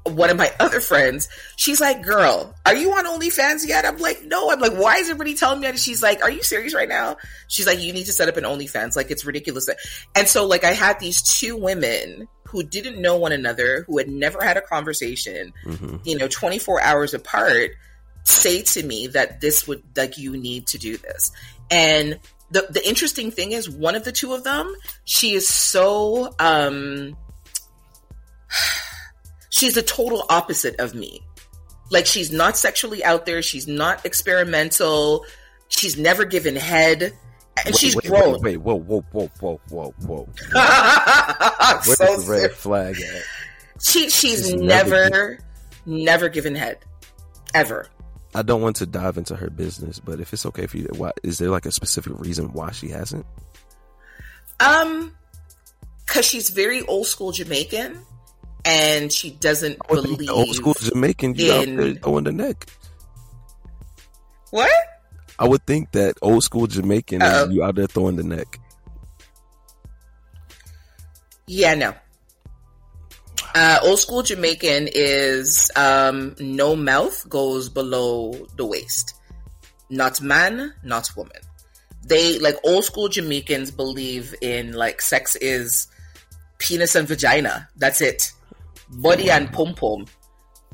one 0.04 0.28
of 0.28 0.36
my 0.36 0.52
other 0.60 0.80
friends, 0.80 1.28
she's 1.56 1.80
like, 1.80 2.02
"Girl, 2.02 2.54
are 2.66 2.74
you 2.74 2.92
on 2.92 3.06
OnlyFans 3.06 3.66
yet?" 3.66 3.84
I'm 3.84 3.98
like, 3.98 4.22
"No." 4.24 4.50
I'm 4.50 4.60
like, 4.60 4.74
"Why 4.74 4.96
is 4.96 5.08
everybody 5.08 5.34
telling 5.34 5.60
me?" 5.60 5.66
that?" 5.66 5.78
She's 5.78 6.02
like, 6.02 6.22
"Are 6.22 6.30
you 6.30 6.42
serious 6.42 6.74
right 6.74 6.88
now?" 6.88 7.16
She's 7.48 7.66
like, 7.66 7.80
"You 7.80 7.92
need 7.92 8.06
to 8.06 8.12
set 8.12 8.28
up 8.28 8.36
an 8.36 8.44
OnlyFans. 8.44 8.96
Like, 8.96 9.10
it's 9.10 9.24
ridiculous." 9.24 9.68
And 10.14 10.28
so, 10.28 10.46
like, 10.46 10.64
I 10.64 10.72
had 10.72 11.00
these 11.00 11.22
two 11.22 11.56
women 11.56 12.28
who 12.48 12.62
didn't 12.62 13.00
know 13.00 13.16
one 13.16 13.32
another, 13.32 13.84
who 13.86 13.96
had 13.96 14.08
never 14.08 14.42
had 14.42 14.56
a 14.56 14.60
conversation, 14.60 15.52
hmm 15.64 15.96
you 16.04 16.18
know, 16.18 16.28
24 16.28 16.82
hours 16.82 17.14
apart, 17.14 17.70
say 18.24 18.62
to 18.62 18.82
me 18.82 19.06
that 19.08 19.40
this 19.40 19.66
would 19.66 19.82
like 19.96 20.18
you 20.18 20.36
need 20.36 20.66
to 20.66 20.78
do 20.78 20.96
this. 20.96 21.32
And 21.70 22.18
the 22.50 22.66
the 22.68 22.86
interesting 22.86 23.30
thing 23.30 23.52
is, 23.52 23.70
one 23.70 23.94
of 23.94 24.04
the 24.04 24.12
two 24.12 24.34
of 24.34 24.44
them, 24.44 24.74
she 25.04 25.32
is 25.32 25.48
so 25.48 26.34
um 26.38 27.16
she's 29.50 29.74
the 29.74 29.82
total 29.82 30.24
opposite 30.28 30.78
of 30.80 30.94
me. 30.94 31.22
Like 31.90 32.06
she's 32.06 32.32
not 32.32 32.56
sexually 32.56 33.04
out 33.04 33.26
there, 33.26 33.42
she's 33.42 33.68
not 33.68 34.06
experimental, 34.06 35.26
she's 35.68 35.98
never 35.98 36.24
given 36.24 36.56
head, 36.56 37.12
and 37.64 37.76
she's 37.76 37.94
wait, 37.94 38.06
grown. 38.06 38.40
Wait, 38.40 38.40
wait, 38.40 38.56
whoa, 38.56 38.78
whoa, 38.80 39.04
whoa, 39.12 39.30
whoa, 39.40 39.60
whoa, 39.68 39.94
whoa. 40.06 40.28
Where's 41.84 41.98
so 41.98 42.16
the 42.16 42.26
red 42.28 42.52
flag 42.52 42.96
at? 42.96 43.22
She 43.80 44.08
she's, 44.08 44.46
She's 44.48 44.54
never 44.54 45.10
never 45.10 45.38
never, 45.84 46.28
given 46.28 46.54
head. 46.54 46.78
Ever. 47.54 47.88
I 48.34 48.42
don't 48.42 48.62
want 48.62 48.76
to 48.76 48.86
dive 48.86 49.18
into 49.18 49.36
her 49.36 49.50
business, 49.50 49.98
but 49.98 50.18
if 50.20 50.32
it's 50.32 50.46
okay 50.46 50.66
for 50.66 50.78
you, 50.78 50.88
why 50.96 51.12
is 51.22 51.38
there 51.38 51.50
like 51.50 51.66
a 51.66 51.72
specific 51.72 52.18
reason 52.18 52.52
why 52.52 52.70
she 52.70 52.88
hasn't? 52.88 53.26
Um 54.60 55.12
cuz 56.06 56.24
she's 56.24 56.48
very 56.50 56.82
old 56.82 57.06
school 57.06 57.32
Jamaican 57.32 57.98
and 58.64 59.12
she 59.12 59.30
doesn't 59.30 59.78
believe 59.88 60.30
old 60.30 60.54
school 60.54 60.74
Jamaican, 60.74 61.34
you 61.34 61.52
out 61.52 61.66
there 61.66 61.94
throwing 61.94 62.24
the 62.24 62.32
neck. 62.32 62.66
What? 64.50 64.70
I 65.38 65.48
would 65.48 65.66
think 65.66 65.92
that 65.92 66.16
old 66.22 66.44
school 66.44 66.66
Jamaican 66.66 67.22
Uh-oh. 67.22 67.44
is 67.46 67.54
you 67.54 67.64
out 67.64 67.74
there 67.74 67.86
throwing 67.86 68.16
the 68.16 68.22
neck. 68.22 68.58
Yeah, 71.46 71.74
no. 71.74 71.94
Uh, 73.54 73.78
old 73.82 73.98
school 73.98 74.22
Jamaican 74.22 74.88
is 74.94 75.70
um, 75.76 76.34
no 76.38 76.76
mouth 76.76 77.28
goes 77.28 77.68
below 77.68 78.32
the 78.56 78.64
waist. 78.64 79.14
Not 79.90 80.22
man, 80.22 80.72
not 80.82 81.10
woman. 81.16 81.40
They 82.04 82.38
like 82.38 82.56
old 82.64 82.84
school 82.84 83.08
Jamaicans 83.08 83.70
believe 83.70 84.34
in 84.40 84.72
like 84.72 85.00
sex 85.00 85.36
is 85.36 85.88
penis 86.58 86.94
and 86.94 87.06
vagina. 87.06 87.68
That's 87.76 88.00
it. 88.00 88.32
Body 88.92 89.30
and 89.30 89.52
pom 89.52 89.74
pom. 89.74 90.06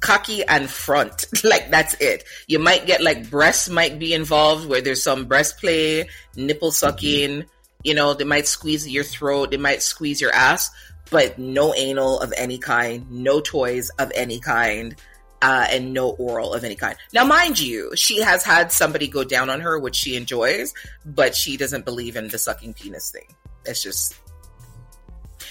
Cocky 0.00 0.44
and 0.44 0.70
front. 0.70 1.26
like 1.44 1.70
that's 1.70 1.94
it. 1.94 2.24
You 2.46 2.58
might 2.58 2.86
get 2.86 3.02
like 3.02 3.30
breasts 3.30 3.68
might 3.68 3.98
be 3.98 4.14
involved 4.14 4.68
where 4.68 4.80
there's 4.80 5.02
some 5.02 5.26
breast 5.26 5.58
play, 5.58 6.08
nipple 6.36 6.70
sucking. 6.70 7.44
You 7.84 7.94
know, 7.94 8.14
they 8.14 8.24
might 8.24 8.48
squeeze 8.48 8.88
your 8.88 9.04
throat, 9.04 9.52
they 9.52 9.56
might 9.56 9.82
squeeze 9.82 10.20
your 10.20 10.32
ass, 10.32 10.70
but 11.10 11.38
no 11.38 11.74
anal 11.74 12.20
of 12.20 12.32
any 12.36 12.58
kind, 12.58 13.08
no 13.10 13.40
toys 13.40 13.90
of 13.98 14.10
any 14.14 14.40
kind, 14.40 14.96
uh, 15.42 15.66
and 15.70 15.92
no 15.92 16.10
oral 16.10 16.52
of 16.52 16.64
any 16.64 16.74
kind. 16.74 16.96
Now, 17.12 17.24
mind 17.24 17.58
you, 17.58 17.92
she 17.94 18.20
has 18.22 18.44
had 18.44 18.72
somebody 18.72 19.06
go 19.06 19.24
down 19.24 19.50
on 19.50 19.60
her, 19.60 19.78
which 19.78 19.96
she 19.96 20.16
enjoys, 20.16 20.74
but 21.04 21.34
she 21.34 21.56
doesn't 21.56 21.84
believe 21.84 22.16
in 22.16 22.28
the 22.28 22.38
sucking 22.38 22.74
penis 22.74 23.10
thing. 23.10 23.28
It's 23.64 23.82
just. 23.82 24.14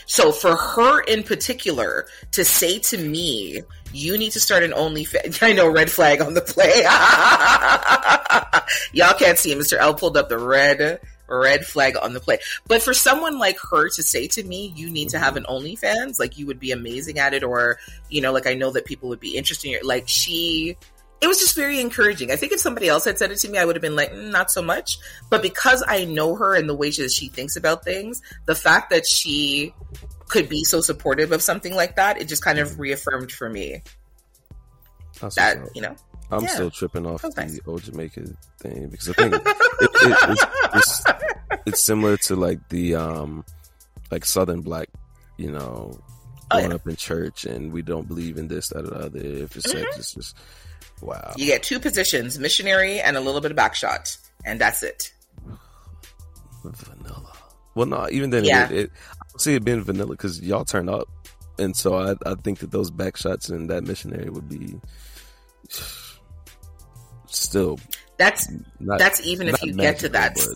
So 0.07 0.31
for 0.31 0.55
her 0.55 1.01
in 1.01 1.21
particular 1.21 2.07
to 2.31 2.43
say 2.43 2.79
to 2.79 2.97
me, 2.97 3.61
you 3.93 4.17
need 4.17 4.31
to 4.31 4.39
start 4.39 4.63
an 4.63 4.71
OnlyFans. 4.71 5.43
I 5.43 5.53
know 5.53 5.69
red 5.69 5.91
flag 5.91 6.21
on 6.21 6.33
the 6.33 6.41
play. 6.41 6.81
Y'all 8.93 9.17
can't 9.17 9.37
see 9.37 9.51
it. 9.51 9.57
Mr. 9.57 9.77
L 9.77 9.93
pulled 9.93 10.17
up 10.17 10.29
the 10.29 10.39
red 10.39 10.99
red 11.27 11.65
flag 11.65 11.95
on 12.01 12.13
the 12.13 12.19
play. 12.19 12.39
But 12.67 12.81
for 12.81 12.93
someone 12.93 13.37
like 13.37 13.57
her 13.71 13.89
to 13.89 14.03
say 14.03 14.27
to 14.27 14.43
me, 14.43 14.73
you 14.75 14.89
need 14.89 15.09
to 15.09 15.19
have 15.19 15.35
an 15.35 15.45
OnlyFans, 15.49 16.19
like 16.19 16.37
you 16.37 16.45
would 16.47 16.59
be 16.59 16.71
amazing 16.71 17.19
at 17.19 17.33
it, 17.33 17.43
or 17.43 17.77
you 18.09 18.21
know, 18.21 18.31
like 18.31 18.47
I 18.47 18.53
know 18.53 18.71
that 18.71 18.85
people 18.85 19.09
would 19.09 19.19
be 19.19 19.35
interested 19.35 19.69
in 19.69 19.75
it. 19.75 19.85
Like 19.85 20.07
she, 20.07 20.77
it 21.21 21.27
was 21.27 21.39
just 21.39 21.55
very 21.55 21.79
encouraging. 21.79 22.31
I 22.31 22.35
think 22.35 22.51
if 22.51 22.59
somebody 22.59 22.87
else 22.87 23.05
had 23.05 23.17
said 23.17 23.31
it 23.31 23.37
to 23.39 23.49
me, 23.49 23.57
I 23.57 23.65
would 23.65 23.75
have 23.75 23.81
been 23.81 23.95
like, 23.95 24.11
"Mm, 24.11 24.31
not 24.31 24.51
so 24.51 24.61
much. 24.61 24.97
But 25.29 25.41
because 25.41 25.83
I 25.87 26.05
know 26.05 26.35
her 26.35 26.55
and 26.55 26.69
the 26.69 26.75
way 26.75 26.91
she, 26.91 27.07
she 27.09 27.27
thinks 27.29 27.55
about 27.55 27.83
things, 27.83 28.21
the 28.45 28.55
fact 28.55 28.89
that 28.91 29.05
she 29.07 29.73
could 30.27 30.47
be 30.49 30.63
so 30.63 30.81
supportive 30.81 31.31
of 31.31 31.41
something 31.41 31.73
like 31.73 31.95
that, 31.95 32.19
it 32.21 32.27
just 32.27 32.43
kind 32.43 32.59
of 32.59 32.79
reaffirmed 32.79 33.31
for 33.31 33.49
me 33.49 33.81
That's 35.21 35.35
that 35.35 35.57
you 35.73 35.81
know. 35.81 35.95
I'm 36.29 36.41
yeah. 36.43 36.49
still 36.49 36.69
tripping 36.71 37.05
off 37.05 37.21
That 37.21 37.35
the 37.35 37.41
nice. 37.43 37.59
old 37.65 37.83
Jamaica 37.83 38.23
thing 38.59 38.89
because 38.89 39.07
I 39.09 39.13
think 39.13 39.33
it, 39.35 39.41
it, 39.45 39.95
it's, 40.01 40.45
it's, 40.75 41.03
it's 41.65 41.85
similar 41.85 42.17
to 42.17 42.35
like 42.35 42.59
the 42.69 42.95
um 42.95 43.45
like 44.11 44.25
Southern 44.25 44.61
black, 44.61 44.89
you 45.37 45.51
know, 45.51 45.97
Oh, 46.49 46.55
growing 46.57 46.69
yeah. 46.71 46.75
up 46.75 46.87
in 46.87 46.95
church 46.97 47.45
and 47.45 47.71
we 47.73 47.81
don't 47.81 48.07
believe 48.07 48.37
in 48.37 48.47
this, 48.47 48.69
that, 48.69 48.79
or 48.85 48.87
the 48.89 48.95
other. 48.95 49.19
If 49.19 49.55
it's 49.55 49.67
Mm-hmm. 49.67 49.79
sex, 49.83 49.97
it's 49.99 50.13
just 50.13 50.37
wow. 51.01 51.33
You 51.37 51.45
get 51.45 51.63
two 51.63 51.79
positions, 51.79 52.37
missionary 52.39 52.99
and 52.99 53.15
a 53.17 53.21
little 53.21 53.41
bit 53.41 53.51
of 53.51 53.57
backshot, 53.57 54.17
and 54.45 54.59
that's 54.61 54.83
it. 54.83 55.11
Vanilla. 56.63 57.33
Well, 57.75 57.85
no, 57.85 58.07
even 58.09 58.29
then, 58.31 58.43
Yeah. 58.43 58.65
it, 58.69 58.71
it, 58.71 58.91
I 59.11 59.23
don't 59.29 59.39
see 59.41 59.55
it 59.55 59.63
being 59.63 59.83
vanilla 59.83 60.11
because 60.11 60.41
y'all 60.41 60.65
turn 60.65 60.89
up, 60.89 61.07
and 61.59 61.75
so 61.75 61.95
I, 61.95 62.15
I 62.25 62.35
think 62.43 62.59
that 62.59 62.71
those 62.71 62.91
backshots 62.91 63.49
and 63.49 63.69
that 63.69 63.83
missionary 63.83 64.29
would 64.29 64.49
be 64.49 64.79
still 67.27 67.79
That's 68.17 68.49
not. 68.79 68.99
that's 68.99 69.25
even 69.25 69.47
if 69.47 69.61
you 69.63 69.73
get 69.73 69.99
to 69.99 70.09
that. 70.09 70.35
but- 70.35 70.55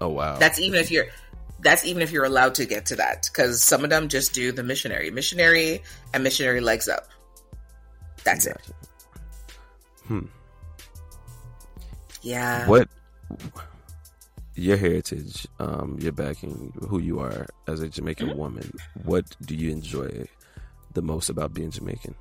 oh 0.00 0.08
wow, 0.08 0.36
That's 0.38 0.60
even 0.60 0.78
if 0.80 0.90
you're 0.90 1.06
that's 1.60 1.84
even 1.86 2.02
if 2.02 2.12
you're 2.12 2.24
allowed 2.26 2.54
to 2.56 2.66
get 2.66 2.86
to 2.86 2.96
that 2.96 3.26
because 3.32 3.62
some 3.62 3.84
of 3.84 3.90
them 3.90 4.08
just 4.08 4.34
do 4.34 4.52
the 4.52 4.62
missionary, 4.62 5.10
missionary, 5.10 5.82
and 6.12 6.22
missionary 6.22 6.60
legs 6.60 6.88
up. 6.88 7.08
That's 8.22 8.46
it. 8.46 8.56
Hmm. 10.06 10.26
Yeah. 12.22 12.66
What 12.68 12.88
your 14.56 14.76
heritage, 14.76 15.46
um, 15.58 15.98
your 16.00 16.12
backing, 16.12 16.72
who 16.88 16.98
you 16.98 17.18
are 17.20 17.46
as 17.66 17.80
a 17.80 17.88
Jamaican 17.88 18.28
Mm-hmm. 18.28 18.38
woman. 18.38 18.70
What 19.04 19.24
do 19.42 19.54
you 19.54 19.70
enjoy 19.70 20.26
the 20.92 21.02
most 21.02 21.28
about 21.28 21.54
being 21.54 21.70
Jamaican? 21.70 22.14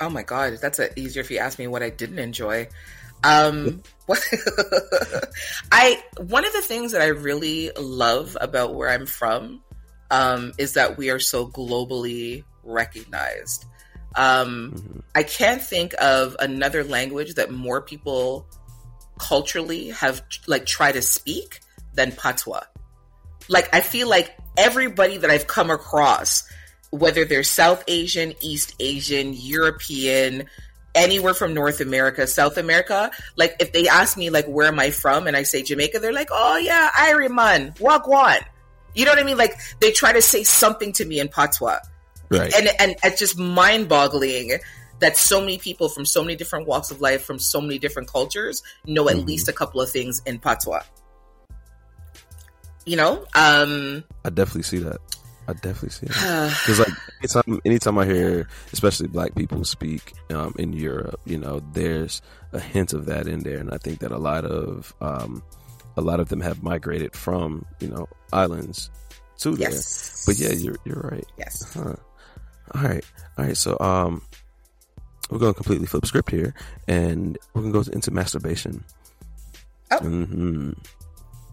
Oh 0.00 0.08
my 0.08 0.22
god, 0.22 0.58
that's 0.60 0.78
a, 0.78 0.98
easier 0.98 1.20
if 1.20 1.30
you 1.30 1.38
ask 1.38 1.58
me 1.58 1.66
what 1.66 1.82
I 1.82 1.90
didn't 1.90 2.18
enjoy. 2.18 2.68
Um, 3.22 3.82
I 5.72 6.02
one 6.18 6.44
of 6.44 6.52
the 6.52 6.62
things 6.62 6.92
that 6.92 7.02
I 7.02 7.08
really 7.08 7.70
love 7.78 8.36
about 8.40 8.74
where 8.74 8.88
I'm 8.88 9.06
from 9.06 9.62
um, 10.10 10.52
is 10.58 10.74
that 10.74 10.96
we 10.98 11.10
are 11.10 11.20
so 11.20 11.46
globally 11.46 12.44
recognized. 12.64 13.66
Um, 14.16 14.72
Mhm. 14.72 15.02
I 15.14 15.22
can't 15.22 15.62
think 15.62 15.94
of 16.00 16.36
another 16.40 16.84
language 16.84 17.34
that 17.34 17.50
more 17.50 17.80
people 17.80 18.46
culturally 19.18 19.90
have 19.90 20.22
like 20.46 20.66
try 20.66 20.92
to 20.92 21.02
speak 21.02 21.60
than 21.94 22.12
patois. 22.12 22.64
Like 23.48 23.68
I 23.74 23.80
feel 23.80 24.08
like 24.08 24.36
everybody 24.56 25.16
that 25.18 25.30
I've 25.30 25.46
come 25.46 25.70
across, 25.70 26.44
whether 26.90 27.24
they're 27.24 27.42
South 27.42 27.84
Asian, 27.88 28.34
East 28.40 28.74
Asian, 28.80 29.34
European, 29.34 30.44
anywhere 30.94 31.34
from 31.34 31.54
North 31.54 31.80
America, 31.80 32.26
South 32.26 32.56
America. 32.56 33.10
Like 33.36 33.56
if 33.60 33.72
they 33.72 33.88
ask 33.88 34.16
me 34.16 34.30
like 34.30 34.46
where 34.46 34.68
am 34.68 34.78
I 34.78 34.90
from 34.90 35.26
and 35.26 35.36
I 35.36 35.42
say 35.42 35.62
Jamaica, 35.62 35.98
they're 35.98 36.12
like, 36.12 36.28
"Oh 36.30 36.56
yeah, 36.56 36.90
Irie 36.94 37.28
Wagwan." 37.78 38.40
You 38.94 39.04
know 39.04 39.10
what 39.10 39.18
I 39.18 39.24
mean? 39.24 39.36
Like 39.36 39.56
they 39.80 39.90
try 39.90 40.12
to 40.12 40.22
say 40.22 40.44
something 40.44 40.92
to 40.94 41.04
me 41.04 41.18
in 41.20 41.28
patois. 41.28 41.80
Right. 42.38 42.54
And 42.54 42.68
and 42.78 42.94
it's 43.02 43.18
just 43.18 43.38
mind-boggling 43.38 44.58
that 45.00 45.16
so 45.16 45.40
many 45.40 45.58
people 45.58 45.88
from 45.88 46.04
so 46.06 46.22
many 46.22 46.36
different 46.36 46.66
walks 46.66 46.90
of 46.90 47.00
life 47.00 47.22
from 47.24 47.38
so 47.38 47.60
many 47.60 47.78
different 47.78 48.08
cultures 48.08 48.62
know 48.86 49.08
at 49.08 49.16
Mhm. 49.16 49.26
least 49.26 49.48
a 49.48 49.52
couple 49.52 49.80
of 49.80 49.90
things 49.90 50.22
in 50.24 50.38
patois. 50.38 50.82
You 52.86 52.96
know? 52.96 53.24
Um 53.34 54.04
I 54.24 54.30
definitely 54.30 54.62
see 54.62 54.78
that. 54.78 54.98
I 55.46 55.52
definitely 55.54 55.90
see 55.90 56.06
that. 56.06 56.56
Because 56.66 56.78
like 56.78 56.92
anytime, 57.20 57.60
anytime 57.64 57.98
I 57.98 58.06
hear, 58.06 58.48
especially 58.72 59.08
black 59.08 59.34
people 59.34 59.64
speak 59.64 60.14
um, 60.30 60.54
in 60.58 60.72
Europe, 60.72 61.20
you 61.26 61.36
know, 61.38 61.62
there's 61.72 62.22
a 62.52 62.60
hint 62.60 62.92
of 62.94 63.04
that 63.06 63.26
in 63.26 63.40
there, 63.42 63.58
and 63.58 63.70
I 63.70 63.76
think 63.78 63.98
that 63.98 64.10
a 64.12 64.16
lot 64.18 64.44
of 64.46 64.94
um, 65.02 65.42
a 65.96 66.00
lot 66.00 66.18
of 66.20 66.28
them 66.30 66.40
have 66.40 66.62
migrated 66.62 67.14
from 67.14 67.66
you 67.80 67.88
know 67.88 68.08
islands 68.32 68.88
to 69.40 69.54
there. 69.54 69.68
But 70.26 70.38
yeah, 70.38 70.52
you're 70.52 70.76
you're 70.86 71.00
right. 71.12 71.26
Yes. 71.38 71.62
Huh. 71.74 71.96
All 72.74 72.82
right, 72.82 73.04
all 73.38 73.44
right. 73.44 73.56
So 73.56 73.78
um, 73.80 74.22
we're 75.30 75.38
gonna 75.38 75.54
completely 75.54 75.86
flip 75.86 76.06
script 76.06 76.30
here, 76.30 76.54
and 76.88 77.36
we're 77.54 77.62
gonna 77.62 77.72
go 77.72 77.90
into 77.92 78.10
masturbation. 78.10 78.84
Oh. 79.90 79.98
hmm 79.98 80.72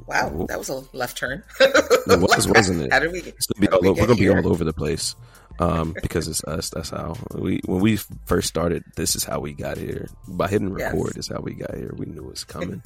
Wow, 0.07 0.31
Oh. 0.33 0.45
that 0.47 0.57
was 0.57 0.69
a 0.69 0.83
left 0.93 1.17
turn. 1.17 1.43
It 2.07 2.19
was, 2.19 2.47
wasn't 2.47 2.81
it? 2.81 2.91
How 2.91 2.99
did 2.99 3.11
we? 3.11 3.19
It's 3.19 3.45
gonna 3.47 3.61
be 3.61 3.67
How 3.67 3.71
did 3.71 3.75
all 3.77 3.81
we 3.81 3.89
over, 3.89 4.01
we're 4.01 4.07
gonna 4.07 4.19
be 4.19 4.29
all 4.29 4.51
over 4.51 4.63
the 4.63 4.73
place 4.73 5.15
um, 5.59 5.93
because 6.01 6.27
it's 6.27 6.43
us. 6.45 6.69
That's 6.71 6.89
how 6.89 7.15
we 7.35 7.61
when 7.65 7.79
we 7.81 7.97
first 8.25 8.47
started. 8.47 8.83
This 8.95 9.15
is 9.15 9.23
how 9.23 9.39
we 9.39 9.53
got 9.53 9.77
here. 9.77 10.07
By 10.27 10.47
hitting 10.47 10.75
Yes. 10.77 10.91
record 10.93 11.17
is 11.17 11.27
how 11.27 11.39
we 11.41 11.53
got 11.53 11.75
here. 11.75 11.93
We 11.95 12.07
knew 12.07 12.21
it 12.21 12.29
was 12.29 12.43
coming. 12.43 12.81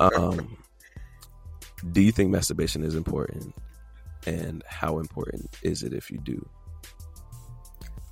um, 0.00 0.56
do 1.92 2.00
you 2.00 2.10
think 2.10 2.30
masturbation 2.30 2.82
is 2.82 2.94
important, 2.96 3.54
and 4.26 4.62
how 4.66 4.98
important 4.98 5.56
is 5.62 5.82
it 5.84 5.92
if 5.92 6.10
you 6.10 6.18
do? 6.18 6.46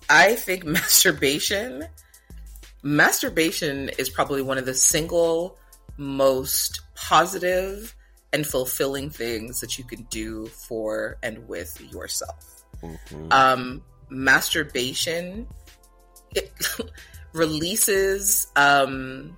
I 0.08 0.34
think 0.34 0.64
masturbation 0.78 1.86
masturbation 2.82 3.88
is 3.98 4.10
probably 4.10 4.42
one 4.42 4.58
of 4.58 4.66
the 4.66 4.74
single 4.74 5.56
most 5.96 6.82
positive 6.94 7.94
and 8.32 8.46
fulfilling 8.46 9.08
things 9.08 9.60
that 9.60 9.78
you 9.78 9.84
can 9.84 10.02
do 10.10 10.46
for 10.46 11.16
and 11.22 11.48
with 11.48 11.80
yourself. 11.92 12.64
Mhm. 12.82 13.32
Um 13.32 13.82
masturbation 14.10 15.46
it 16.34 16.52
releases 17.32 18.48
um 18.56 19.36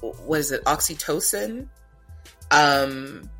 what 0.00 0.40
is 0.40 0.52
it 0.52 0.64
oxytocin 0.64 1.68
um 2.50 3.30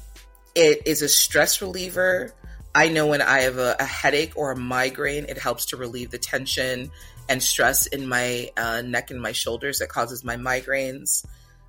it 0.55 0.83
is 0.87 1.03
a 1.03 1.09
stress 1.09 1.61
reliever 1.61 2.33
I 2.75 2.89
know 2.89 3.07
when 3.09 3.21
I 3.21 3.41
have 3.41 3.59
a, 3.59 3.77
a 3.79 3.85
headache 3.85 4.33
or 4.37 4.53
a 4.53 4.57
migraine, 4.57 5.27
it 5.29 5.39
helps 5.39 5.67
to 5.67 5.77
relieve 5.77 6.11
the 6.11 6.19
tension 6.19 6.91
and 7.29 7.43
stress 7.43 7.87
in 7.87 8.09
my 8.09 8.51
uh, 8.57 8.83
neck 8.83 9.11
and 9.11 9.21
my 9.21 9.33
shoulders 9.33 9.79
that 9.79 9.89
causes 9.89 10.25
my 10.25 10.37
migraines. 10.37 11.25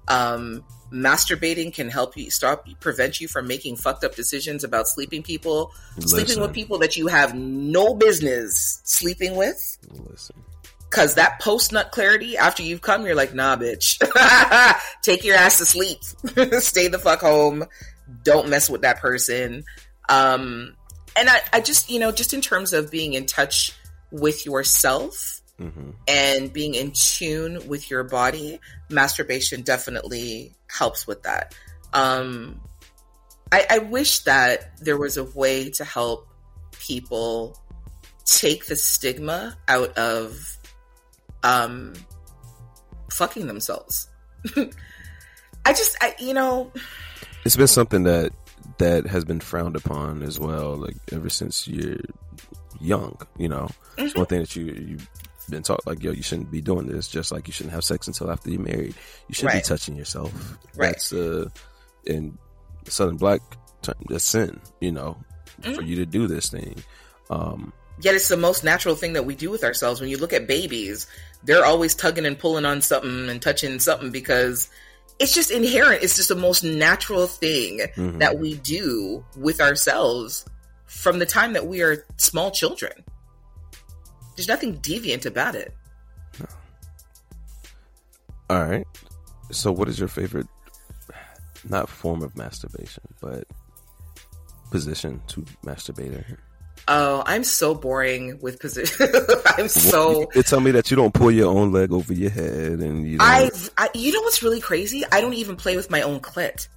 Um, 0.08 0.64
masturbating 0.92 1.74
can 1.74 1.90
help 1.90 2.18
you 2.18 2.30
stop 2.30 2.68
prevent 2.80 3.22
you 3.22 3.28
from 3.28 3.48
making 3.48 3.78
fucked 3.78 4.04
up 4.04 4.16
decisions 4.16 4.64
about 4.64 4.88
sleeping 4.88 5.24
people, 5.24 5.72
sleeping 6.00 6.40
with 6.40 6.54
people 6.54 6.80
that 6.80 6.98
you 6.98 7.08
have 7.08 7.34
no 7.34 7.94
business 7.94 8.82
sleeping 8.84 9.36
with. 9.36 9.78
Listen, 10.10 10.36
Cause 10.90 11.16
that 11.16 11.40
post 11.40 11.72
nut 11.72 11.92
clarity 11.92 12.36
after 12.36 12.64
you've 12.64 12.82
come, 12.82 13.06
you're 13.06 13.16
like, 13.16 13.34
nah, 13.34 13.56
bitch, 13.56 13.98
take 15.04 15.24
your 15.24 15.38
ass 15.38 15.60
to 15.60 15.66
sleep, 15.66 16.04
stay 16.60 16.90
the 16.90 17.00
fuck 17.00 17.22
home, 17.22 17.64
don't 18.24 18.50
mess 18.50 18.70
with 18.70 18.82
that 18.82 19.00
person. 19.00 19.64
Um, 20.10 20.76
and 21.16 21.30
I, 21.30 21.42
I 21.54 21.62
just, 21.62 21.90
you 21.90 22.00
know, 22.00 22.12
just 22.12 22.34
in 22.34 22.42
terms 22.42 22.74
of 22.74 22.92
being 22.92 23.14
in 23.14 23.26
touch 23.26 23.74
with 24.12 24.46
yourself 24.46 25.42
hmm 25.58 25.92
and 26.08 26.52
being 26.52 26.74
in 26.74 26.92
tune 26.92 27.68
with 27.68 27.90
your 27.90 28.04
body, 28.04 28.60
masturbation 28.90 29.62
definitely 29.62 30.56
helps 30.68 31.06
with 31.06 31.24
that. 31.24 31.54
Um, 31.94 32.62
I, 33.52 33.66
I 33.70 33.78
wish 33.80 34.20
that 34.20 34.78
there 34.80 34.98
was 34.98 35.18
a 35.18 35.24
way 35.24 35.70
to 35.72 35.86
help 35.86 36.28
people 36.80 37.60
take 38.26 38.66
the 38.66 38.76
stigma 38.76 39.58
out 39.68 39.98
of 39.98 40.58
um, 41.44 41.94
fucking 43.12 43.48
themselves. 43.48 44.08
I 44.56 45.74
just, 45.74 45.96
I, 46.02 46.16
you 46.18 46.34
know, 46.34 46.72
it's 47.46 47.56
been 47.56 47.68
something 47.68 48.04
that 48.04 48.32
that 48.82 49.08
has 49.08 49.24
been 49.26 49.40
frowned 49.40 49.76
upon 49.76 50.22
as 50.24 50.40
well. 50.40 50.76
Like 50.76 50.98
ever 51.12 51.30
since 51.30 51.68
you're 51.68 51.98
young, 52.80 53.18
you 53.38 53.48
know, 53.48 53.70
it's 53.98 54.14
Mhm. 54.14 54.18
one 54.18 54.26
thing 54.26 54.40
that 54.42 54.56
you 54.56 54.66
you've 54.66 55.08
been 55.50 55.64
taught 55.64 55.86
like 55.88 56.02
yo, 56.04 56.12
you 56.12 56.24
shouldn't 56.24 56.52
be 56.52 56.62
doing 56.62 56.88
this. 56.88 57.08
Just 57.08 57.32
like 57.32 57.48
you 57.48 57.54
shouldn't 57.54 57.74
have 57.74 57.84
sex 57.84 58.08
until 58.08 58.30
after 58.32 58.50
you're 58.50 58.62
married. 58.62 58.94
You 59.28 59.34
shouldn't 59.36 59.54
Right. 59.54 59.64
be 59.64 59.68
touching 59.68 59.96
yourself. 59.96 60.32
Right. 60.76 60.90
That's 60.94 61.14
uh, 61.14 61.50
in 62.06 62.38
Southern 62.88 63.18
Black 63.18 63.42
term, 63.82 63.96
that's 64.10 64.24
sin. 64.26 64.60
You 64.80 64.92
know, 64.92 65.18
Mm-hmm. 65.62 65.74
for 65.76 65.82
you 65.84 65.96
to 65.98 66.06
do 66.06 66.26
this 66.28 66.50
thing. 66.50 66.84
Um, 67.30 67.72
Yet 68.02 68.16
it's 68.16 68.30
the 68.30 68.38
most 68.38 68.64
natural 68.64 68.96
thing 68.96 69.14
that 69.14 69.26
we 69.26 69.36
do 69.36 69.52
with 69.52 69.64
ourselves. 69.64 70.02
When 70.02 70.10
you 70.10 70.18
look 70.18 70.34
at 70.34 70.48
babies, 70.48 71.06
they're 71.44 71.66
always 71.66 71.94
tugging 71.94 72.26
and 72.26 72.40
pulling 72.40 72.66
on 72.66 72.82
something 72.82 73.30
and 73.30 73.40
touching 73.40 73.78
something 73.80 74.10
because 74.10 74.70
it's 75.22 75.36
just 75.36 75.52
inherent. 75.52 76.04
It's 76.04 76.16
just 76.16 76.30
the 76.30 76.36
most 76.36 76.64
natural 76.64 77.28
thing 77.28 77.80
mhm. 77.96 78.20
that 78.20 78.40
we 78.40 78.56
do 78.56 79.24
with 79.38 79.62
ourselves 79.62 80.46
from 80.86 81.20
the 81.20 81.26
time 81.26 81.54
that 81.54 81.68
we 81.68 81.82
are 81.82 82.06
small 82.18 82.50
children. 82.50 82.92
There's 84.36 84.48
nothing 84.48 84.80
deviant 84.80 85.26
about 85.26 85.56
it. 85.56 85.76
No. 86.40 86.46
All 88.50 88.66
right. 88.66 88.88
So, 89.52 89.72
what 89.72 89.88
is 89.88 90.00
your 90.00 90.08
favorite, 90.08 90.48
not 91.70 91.88
form 91.88 92.24
of 92.24 92.36
masturbation, 92.36 93.04
but 93.22 93.44
position 94.72 95.22
to 95.28 95.42
masturbate 95.64 96.14
in? 96.14 96.38
Oh, 96.88 97.24
I'm 97.26 97.44
so 97.44 97.76
boring 97.76 98.40
with 98.42 98.60
position. 98.60 99.08
I'm 99.58 99.68
so. 99.68 100.30
You 100.34 100.44
tell 100.44 100.60
me 100.60 100.72
that 100.72 100.90
you 100.90 100.98
don't 100.98 101.14
pull 101.14 101.32
your 101.32 101.50
own 101.50 101.72
leg 101.72 101.92
over 101.92 102.14
your 102.14 102.32
head, 102.32 102.80
and 102.80 103.08
you. 103.08 103.18
I've, 103.20 103.70
I, 103.78 103.90
you 103.94 104.12
know 104.12 104.22
what's 104.22 104.42
really 104.42 104.60
crazy? 104.60 105.04
I 105.12 105.22
don't 105.22 105.34
even 105.34 105.56
play 105.56 105.76
with 105.76 105.90
my 105.90 106.02
own 106.02 106.20
clit. 106.20 106.68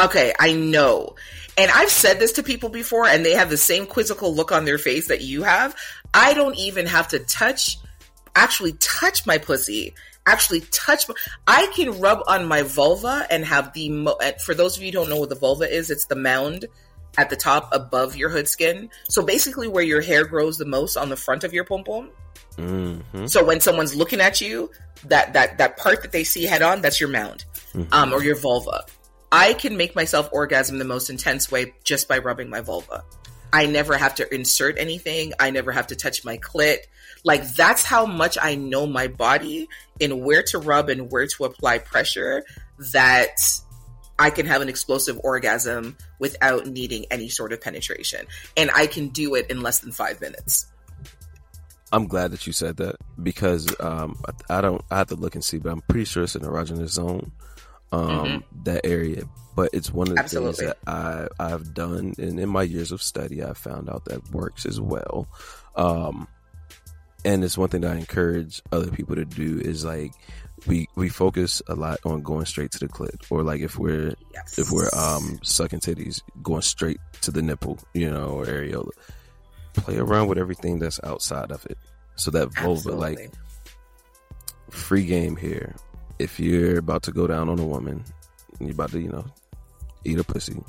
Okay, 0.00 0.32
I 0.38 0.52
know. 0.52 1.14
And 1.56 1.70
I've 1.72 1.90
said 1.90 2.20
this 2.20 2.32
to 2.32 2.42
people 2.42 2.68
before, 2.68 3.06
and 3.06 3.26
they 3.26 3.32
have 3.32 3.50
the 3.50 3.56
same 3.56 3.84
quizzical 3.84 4.34
look 4.34 4.52
on 4.52 4.64
their 4.64 4.78
face 4.78 5.08
that 5.08 5.20
you 5.20 5.42
have. 5.42 5.74
I 6.14 6.34
don't 6.34 6.56
even 6.56 6.86
have 6.86 7.08
to 7.08 7.18
touch, 7.18 7.78
actually 8.34 8.74
touch 8.74 9.26
my 9.26 9.38
pussy. 9.38 9.94
Actually 10.26 10.60
touch. 10.70 11.08
My, 11.08 11.14
I 11.46 11.70
can 11.74 12.00
rub 12.00 12.22
on 12.26 12.46
my 12.46 12.62
vulva 12.62 13.26
and 13.30 13.44
have 13.44 13.72
the. 13.72 13.88
Mo- 13.90 14.18
for 14.44 14.54
those 14.54 14.76
of 14.76 14.82
you 14.82 14.88
who 14.88 14.92
don't 14.92 15.08
know 15.08 15.16
what 15.16 15.30
the 15.30 15.34
vulva 15.34 15.64
is, 15.64 15.90
it's 15.90 16.06
the 16.06 16.16
mound 16.16 16.66
at 17.16 17.30
the 17.30 17.36
top 17.36 17.68
above 17.72 18.16
your 18.16 18.28
hood 18.28 18.48
skin. 18.48 18.90
So 19.08 19.22
basically, 19.22 19.68
where 19.68 19.84
your 19.84 20.00
hair 20.00 20.24
grows 20.24 20.58
the 20.58 20.64
most 20.66 20.96
on 20.96 21.08
the 21.08 21.16
front 21.16 21.44
of 21.44 21.52
your 21.52 21.64
pom 21.64 21.84
pom. 21.84 22.10
Mhm. 22.56 23.28
So 23.30 23.44
when 23.44 23.60
someone's 23.60 23.94
looking 23.94 24.20
at 24.20 24.40
you, 24.40 24.70
that 25.04 25.32
that 25.32 25.58
that 25.58 25.76
part 25.76 26.02
that 26.02 26.12
they 26.12 26.24
see 26.24 26.44
head 26.44 26.62
on, 26.62 26.80
that's 26.82 27.00
your 27.00 27.08
mound, 27.08 27.44
Mhm. 27.74 27.86
um, 27.92 28.12
or 28.12 28.22
your 28.22 28.34
vulva. 28.36 28.84
I 29.30 29.52
can 29.52 29.76
make 29.76 29.94
myself 29.94 30.28
orgasm 30.32 30.78
the 30.78 30.84
most 30.84 31.10
intense 31.10 31.50
way 31.50 31.74
just 31.84 32.08
by 32.08 32.18
rubbing 32.18 32.50
my 32.50 32.60
vulva. 32.60 33.04
I 33.52 33.66
never 33.66 33.96
have 33.96 34.14
to 34.16 34.34
insert 34.34 34.78
anything. 34.78 35.32
I 35.38 35.50
never 35.50 35.72
have 35.72 35.86
to 35.88 35.96
touch 35.96 36.24
my 36.24 36.38
clit. 36.38 36.78
Like 37.24 37.54
that's 37.54 37.84
how 37.84 38.06
much 38.06 38.36
I 38.40 38.54
know 38.54 38.86
my 38.86 39.08
body 39.08 39.68
and 40.00 40.22
where 40.22 40.42
to 40.44 40.58
rub 40.58 40.88
and 40.88 41.10
where 41.10 41.26
to 41.26 41.44
apply 41.44 41.78
pressure 41.78 42.44
that 42.92 43.38
I 44.18 44.30
can 44.30 44.46
have 44.46 44.62
an 44.62 44.68
explosive 44.68 45.20
orgasm 45.22 45.96
without 46.18 46.66
needing 46.66 47.06
any 47.10 47.28
sort 47.28 47.52
of 47.52 47.60
penetration. 47.60 48.26
And 48.56 48.70
I 48.74 48.86
can 48.86 49.08
do 49.08 49.34
it 49.34 49.50
in 49.50 49.62
less 49.62 49.80
than 49.80 49.92
five 49.92 50.20
minutes. 50.20 50.66
I'm 51.92 52.06
glad 52.06 52.32
that 52.32 52.46
you 52.46 52.52
said 52.52 52.76
that 52.78 52.96
because 53.22 53.74
um, 53.80 54.16
I, 54.50 54.58
I 54.58 54.60
don't. 54.60 54.82
I 54.90 54.98
have 54.98 55.08
to 55.08 55.14
look 55.14 55.34
and 55.34 55.44
see, 55.44 55.58
but 55.58 55.72
I'm 55.72 55.80
pretty 55.82 56.04
sure 56.04 56.24
it's 56.24 56.34
an 56.34 56.42
erogenous 56.42 56.88
zone. 56.88 57.32
Um, 57.90 58.44
that 58.64 58.84
area, 58.84 59.22
but 59.56 59.70
it's 59.72 59.90
one 59.90 60.08
of 60.08 60.16
the 60.16 60.20
Mm-hmm. 60.20 60.24
Absolutely. 60.24 60.66
things 60.66 60.74
that 60.84 60.92
I 60.92 61.28
I've 61.40 61.72
done, 61.72 62.12
and 62.18 62.38
in 62.38 62.48
my 62.50 62.62
years 62.62 62.92
of 62.92 63.02
study, 63.02 63.42
I 63.42 63.54
found 63.54 63.88
out 63.88 64.04
that 64.04 64.30
works 64.30 64.66
as 64.66 64.78
well. 64.78 65.26
Um, 65.74 66.28
and 67.24 67.42
it's 67.42 67.56
one 67.56 67.70
thing 67.70 67.80
that 67.80 67.92
I 67.92 67.98
encourage 67.98 68.60
other 68.72 68.90
people 68.90 69.16
to 69.16 69.24
do 69.24 69.58
is 69.58 69.84
like 69.84 70.12
we 70.68 70.86
we 70.94 71.08
focus 71.08 71.60
a 71.68 71.74
lot 71.74 71.98
on 72.04 72.22
going 72.22 72.44
straight 72.44 72.70
to 72.72 72.78
the 72.78 72.88
clit, 72.88 73.24
or 73.30 73.42
like 73.42 73.60
if 73.60 73.78
we're 73.78 74.14
Yes. 74.32 74.58
if 74.58 74.70
we're 74.70 74.88
um 74.94 75.40
sucking 75.42 75.80
titties, 75.80 76.20
going 76.42 76.62
straight 76.62 77.00
to 77.22 77.30
the 77.30 77.42
nipple, 77.42 77.78
you 77.94 78.10
know, 78.10 78.28
or 78.28 78.44
areola. 78.46 78.90
Play 79.74 79.96
around 79.96 80.28
with 80.28 80.38
everything 80.38 80.78
that's 80.78 81.00
outside 81.04 81.50
of 81.50 81.64
it. 81.66 81.78
So 82.16 82.30
that 82.32 82.48
vulva, 82.54 82.92
like 82.92 83.30
free 84.70 85.04
game 85.06 85.36
here. 85.36 85.74
If 86.18 86.40
you're 86.40 86.78
about 86.78 87.02
to 87.04 87.12
go 87.12 87.26
down 87.26 87.48
on 87.48 87.58
a 87.58 87.66
woman, 87.66 88.04
and 88.58 88.68
you're 88.68 88.74
about 88.74 88.90
to, 88.90 89.00
you 89.00 89.08
know, 89.08 89.24
eat 90.04 90.18
a 90.18 90.24
pussy, 90.24 90.60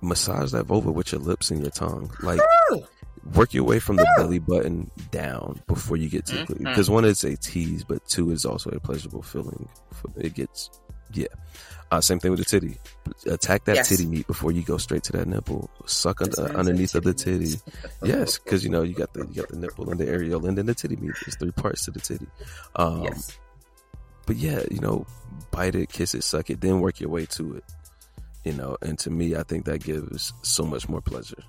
massage 0.00 0.52
that 0.52 0.66
vulva 0.66 0.92
with 0.92 1.10
your 1.12 1.20
lips 1.20 1.50
and 1.50 1.60
your 1.60 1.70
tongue. 1.70 2.10
Like, 2.22 2.40
work 3.34 3.52
your 3.54 3.64
way 3.64 3.78
from 3.78 3.96
the 3.96 4.06
belly 4.16 4.38
button 4.38 4.90
down 5.10 5.60
before 5.66 5.96
you 5.96 6.08
get 6.08 6.26
to 6.26 6.34
Mhm. 6.36 6.58
because 6.58 6.88
one 6.88 7.04
it's 7.04 7.24
a 7.24 7.36
tease, 7.36 7.82
but 7.84 8.06
two 8.08 8.30
is 8.30 8.44
also 8.44 8.70
a 8.70 8.80
pleasurable 8.80 9.22
feeling. 9.22 9.68
It 10.16 10.34
gets 10.34 10.70
yeah. 11.12 11.26
Uh, 11.92 12.00
same 12.00 12.18
thing 12.18 12.32
with 12.32 12.40
the 12.40 12.44
titty. 12.44 12.78
Attack 13.26 13.64
that 13.66 13.76
Yes. 13.76 13.88
titty 13.88 14.06
meat 14.06 14.26
before 14.26 14.50
you 14.50 14.62
go 14.62 14.76
straight 14.76 15.04
to 15.04 15.12
that 15.12 15.28
nipple. 15.28 15.70
Suck 15.86 16.20
un- 16.20 16.30
This 16.30 16.38
underneath 16.40 16.94
of 16.96 17.04
the 17.04 17.14
titty 17.14 17.56
titty. 17.56 17.62
yes, 18.02 18.38
because 18.38 18.64
you 18.64 18.70
know 18.70 18.82
you 18.82 18.92
got 18.94 19.12
the 19.14 19.20
you 19.20 19.34
got 19.42 19.48
the 19.48 19.56
nipple 19.56 19.88
and 19.90 20.00
the 20.00 20.04
areola 20.06 20.48
and 20.48 20.58
then 20.58 20.66
the 20.66 20.74
titty 20.74 20.96
meat. 20.96 21.14
There's 21.24 21.36
three 21.36 21.52
parts 21.52 21.84
to 21.84 21.92
the 21.92 22.00
titty. 22.00 22.26
Um, 22.74 23.04
yes. 23.04 23.38
but 24.26 24.34
yeah, 24.36 24.62
you 24.70 24.80
know, 24.80 25.06
bite 25.52 25.76
it, 25.76 25.88
kiss 25.88 26.12
it, 26.14 26.24
suck 26.24 26.50
it, 26.50 26.60
then 26.60 26.80
work 26.80 26.98
your 27.00 27.10
way 27.10 27.26
to 27.26 27.54
it. 27.56 27.64
You 28.44 28.52
know, 28.54 28.76
and 28.82 28.98
to 29.00 29.10
me, 29.10 29.36
I 29.36 29.44
think 29.44 29.64
that 29.66 29.82
gives 29.84 30.32
so 30.42 30.64
much 30.64 30.88
more 30.88 31.00
pleasure. 31.00 31.42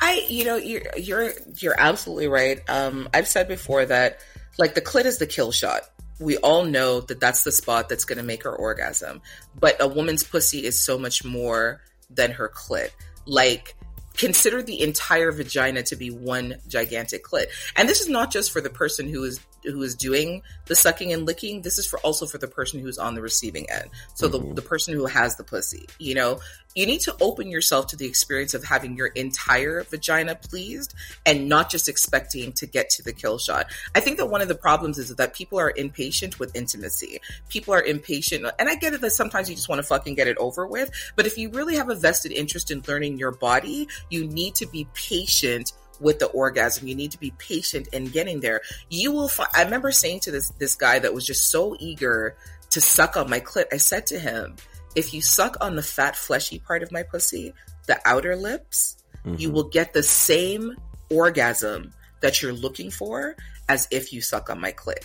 I, 0.00 0.26
you 0.28 0.44
know, 0.44 0.56
you're 0.56 0.82
you're 0.96 1.32
you're 1.56 1.74
absolutely 1.78 2.28
right. 2.28 2.60
Um, 2.68 3.08
I've 3.14 3.28
said 3.28 3.48
before 3.48 3.86
that 3.86 4.20
like 4.58 4.74
the 4.74 4.80
clit 4.80 5.04
is 5.04 5.18
the 5.18 5.26
kill 5.26 5.52
shot. 5.52 5.82
We 6.20 6.36
all 6.38 6.64
know 6.64 7.00
that 7.00 7.20
that's 7.20 7.42
the 7.42 7.52
spot 7.52 7.88
that's 7.88 8.04
going 8.04 8.18
to 8.18 8.24
make 8.24 8.44
her 8.44 8.54
orgasm. 8.54 9.20
But 9.58 9.76
a 9.80 9.88
woman's 9.88 10.22
pussy 10.22 10.64
is 10.64 10.78
so 10.78 10.96
much 10.96 11.24
more 11.24 11.82
than 12.08 12.30
her 12.32 12.48
clit. 12.48 12.90
Like 13.26 13.74
consider 14.16 14.62
the 14.62 14.80
entire 14.80 15.32
vagina 15.32 15.82
to 15.84 15.96
be 15.96 16.10
one 16.10 16.56
gigantic 16.68 17.24
clit. 17.24 17.46
And 17.76 17.88
this 17.88 18.00
is 18.00 18.08
not 18.08 18.30
just 18.30 18.52
for 18.52 18.60
the 18.60 18.70
person 18.70 19.08
who 19.08 19.24
is 19.24 19.40
who 19.64 19.82
is 19.82 19.94
doing 19.94 20.42
the 20.66 20.74
sucking 20.74 21.12
and 21.12 21.26
licking. 21.26 21.62
This 21.62 21.78
is 21.78 21.86
for 21.86 21.98
also 22.00 22.26
for 22.26 22.38
the 22.38 22.48
person 22.48 22.80
who's 22.80 22.98
on 22.98 23.14
the 23.14 23.22
receiving 23.22 23.68
end. 23.70 23.90
So 24.14 24.28
the, 24.28 24.40
Mhm. 24.40 24.54
the 24.56 24.62
person 24.62 24.94
who 24.94 25.06
has 25.06 25.36
the 25.36 25.44
pussy, 25.44 25.88
you 25.98 26.14
know, 26.14 26.40
you 26.74 26.86
need 26.86 27.00
to 27.02 27.14
open 27.20 27.50
yourself 27.50 27.86
to 27.88 27.96
the 27.96 28.06
experience 28.06 28.52
of 28.52 28.64
having 28.64 28.96
your 28.96 29.06
entire 29.08 29.84
vagina 29.84 30.34
pleased 30.34 30.94
and 31.24 31.48
not 31.48 31.70
just 31.70 31.88
expecting 31.88 32.52
to 32.52 32.66
get 32.66 32.90
to 32.90 33.02
the 33.02 33.12
kill 33.12 33.38
shot. 33.38 33.66
I 33.94 34.00
think 34.00 34.16
that 34.16 34.26
one 34.26 34.40
of 34.40 34.48
the 34.48 34.56
problems 34.56 34.98
is 34.98 35.14
that 35.14 35.34
people 35.34 35.58
are 35.60 35.72
impatient 35.76 36.40
with 36.40 36.54
intimacy. 36.56 37.20
People 37.48 37.74
are 37.74 37.82
impatient, 37.82 38.46
and 38.58 38.68
I 38.68 38.74
get 38.74 38.92
it 38.92 39.00
that 39.02 39.10
sometimes 39.10 39.48
you 39.48 39.54
just 39.54 39.68
want 39.68 39.78
to 39.80 39.84
fucking 39.84 40.14
get 40.14 40.26
it 40.26 40.36
over 40.38 40.66
with. 40.66 40.90
But 41.14 41.26
if 41.26 41.38
you 41.38 41.50
really 41.50 41.76
have 41.76 41.90
a 41.90 41.94
vested 41.94 42.32
interest 42.32 42.70
in 42.70 42.82
learning 42.88 43.18
your 43.18 43.30
body, 43.30 43.88
you 44.10 44.26
need 44.26 44.56
to 44.56 44.66
be 44.66 44.88
patient 44.94 45.72
with 46.00 46.18
the 46.18 46.26
orgasm. 46.26 46.86
You 46.88 46.94
need 46.94 47.12
to 47.12 47.18
be 47.18 47.32
patient 47.38 47.88
in 47.92 48.06
getting 48.06 48.40
there. 48.40 48.60
You 48.90 49.12
will 49.12 49.28
find. 49.28 49.48
I 49.54 49.62
remember 49.62 49.92
saying 49.92 50.20
to 50.20 50.30
this 50.30 50.50
this 50.58 50.74
guy 50.74 50.98
that 50.98 51.14
was 51.14 51.26
just 51.26 51.50
so 51.50 51.76
eager 51.78 52.36
to 52.70 52.80
suck 52.80 53.16
on 53.16 53.30
my 53.30 53.40
clit. 53.40 53.66
I 53.72 53.76
said 53.76 54.06
to 54.08 54.18
him, 54.18 54.56
"If 54.94 55.14
you 55.14 55.22
suck 55.22 55.56
on 55.60 55.76
the 55.76 55.82
fat, 55.82 56.16
fleshy 56.16 56.58
part 56.58 56.82
of 56.82 56.92
my 56.92 57.02
pussy, 57.02 57.54
the 57.86 58.00
outer 58.04 58.36
lips, 58.36 58.96
you 59.24 59.48
Mhm. 59.48 59.52
will 59.52 59.68
get 59.68 59.92
the 59.92 60.02
same 60.02 60.76
orgasm 61.10 61.92
that 62.20 62.42
you're 62.42 62.52
looking 62.52 62.90
for 62.90 63.36
as 63.68 63.88
if 63.90 64.12
you 64.12 64.20
suck 64.20 64.50
on 64.50 64.60
my 64.60 64.72
clit." 64.72 65.04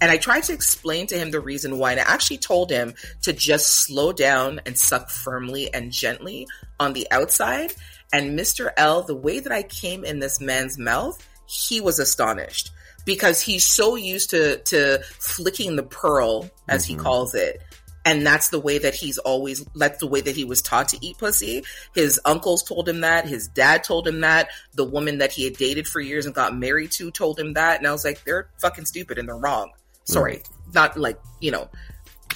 And 0.00 0.10
I 0.10 0.16
tried 0.16 0.44
to 0.44 0.52
explain 0.52 1.06
to 1.08 1.18
him 1.18 1.30
the 1.30 1.40
reason 1.40 1.78
why, 1.78 1.92
and 1.92 2.00
I 2.00 2.04
actually 2.04 2.38
told 2.38 2.70
him 2.70 2.94
to 3.22 3.32
just 3.32 3.68
slow 3.68 4.12
down 4.12 4.60
and 4.64 4.78
suck 4.78 5.10
firmly 5.10 5.72
and 5.74 5.90
gently 5.90 6.46
on 6.78 6.92
the 6.92 7.06
outside. 7.10 7.74
And 8.12 8.38
Mr. 8.38 8.70
L, 8.76 9.02
the 9.02 9.14
way 9.14 9.40
that 9.40 9.52
I 9.52 9.62
came 9.62 10.04
in 10.04 10.18
this 10.18 10.40
man's 10.40 10.78
mouth, 10.78 11.26
he 11.46 11.80
was 11.80 11.98
astonished 11.98 12.70
because 13.04 13.40
he's 13.40 13.64
so 13.64 13.96
used 13.96 14.30
to 14.30 14.58
to 14.64 15.00
flicking 15.18 15.76
the 15.76 15.82
pearl, 15.82 16.50
as 16.68 16.84
he 16.84 16.94
Mhm. 16.94 17.02
calls 17.02 17.34
it. 17.34 17.62
And 18.04 18.26
that's 18.26 18.48
the 18.48 18.60
way 18.60 18.78
that 18.78 18.94
he's 18.94 19.18
always, 19.18 19.64
that's 19.74 19.98
the 19.98 20.06
way 20.06 20.22
that 20.22 20.34
he 20.34 20.44
was 20.44 20.62
taught 20.62 20.88
to 20.90 20.98
eat 21.04 21.18
pussy. 21.18 21.64
His 21.94 22.18
uncles 22.24 22.62
told 22.62 22.88
him 22.88 23.02
that. 23.02 23.26
His 23.26 23.48
dad 23.48 23.84
told 23.84 24.08
him 24.08 24.20
that. 24.20 24.48
The 24.74 24.84
woman 24.84 25.18
that 25.18 25.32
he 25.32 25.44
had 25.44 25.58
dated 25.58 25.86
for 25.86 26.00
years 26.00 26.24
and 26.24 26.34
got 26.34 26.56
married 26.56 26.90
to 26.92 27.10
told 27.10 27.38
him 27.38 27.52
that. 27.54 27.78
And 27.78 27.86
I 27.86 27.92
was 27.92 28.04
like, 28.04 28.24
they're 28.24 28.48
fucking 28.60 28.86
stupid 28.86 29.18
and 29.18 29.28
they're 29.28 29.36
wrong. 29.36 29.72
Sorry. 30.04 30.42
Not 30.72 30.96
like, 30.96 31.20
you 31.40 31.50
know, 31.50 31.68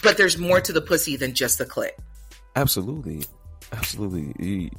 but 0.03 0.19
there's 0.19 0.37
more 0.37 0.61
to 0.61 0.73
the 0.75 0.83
pussy 0.83 1.17
than 1.17 1.33
just 1.33 1.57
the 1.57 1.65
clit. 1.65 1.93
Absolutely, 2.55 3.25
absolutely. 3.73 4.71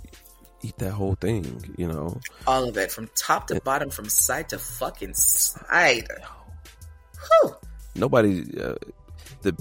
Eat 0.63 0.77
that 0.77 0.91
whole 0.91 1.15
thing. 1.15 1.75
You 1.77 1.87
know, 1.87 2.19
All 2.47 2.69
of 2.69 2.77
it 2.77 2.91
from 2.91 3.09
top 3.15 3.47
to 3.47 3.59
bottom, 3.61 3.89
from 3.89 4.07
side 4.09 4.49
to 4.49 4.57
fucking 4.57 5.13
side. 5.13 6.07
Whew. 7.41 7.55
nobody. 7.95 8.41
Uh, 8.59 8.75
the 9.41 9.55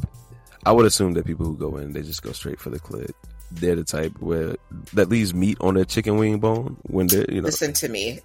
I 0.64 0.72
would 0.72 0.86
assume 0.86 1.14
that 1.14 1.26
people 1.26 1.44
who 1.44 1.56
go 1.56 1.76
in, 1.76 1.92
they 1.92 2.02
just 2.02 2.22
go 2.22 2.32
straight 2.32 2.60
for 2.60 2.70
the 2.70 2.78
clit. 2.78 3.12
They're 3.50 3.76
the 3.76 3.84
type 3.84 4.12
where 4.20 4.54
that 4.94 5.08
leaves 5.08 5.34
meat 5.34 5.58
on 5.60 5.74
their 5.74 5.84
chicken 5.84 6.16
wing 6.16 6.38
bone 6.38 6.76
when 6.84 7.08
they're 7.08 7.26
you 7.28 7.42
know. 7.42 7.46
Listen 7.46 7.72
to 7.74 7.88
me. 7.88 8.20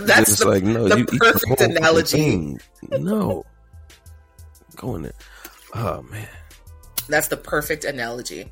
That's 0.00 0.40
the, 0.40 0.48
like 0.48 0.62
no, 0.62 0.88
the 0.88 0.98
you 0.98 1.02
eat 1.04 1.10
the 1.10 1.18
perfect 1.18 1.60
analogy. 1.60 2.58
No, 2.90 3.46
go 4.76 4.96
in 4.96 5.02
there. 5.02 5.12
Oh 5.74 6.02
man, 6.02 6.28
That's 7.08 7.28
the 7.28 7.36
perfect 7.36 7.84
analogy. 7.84 8.50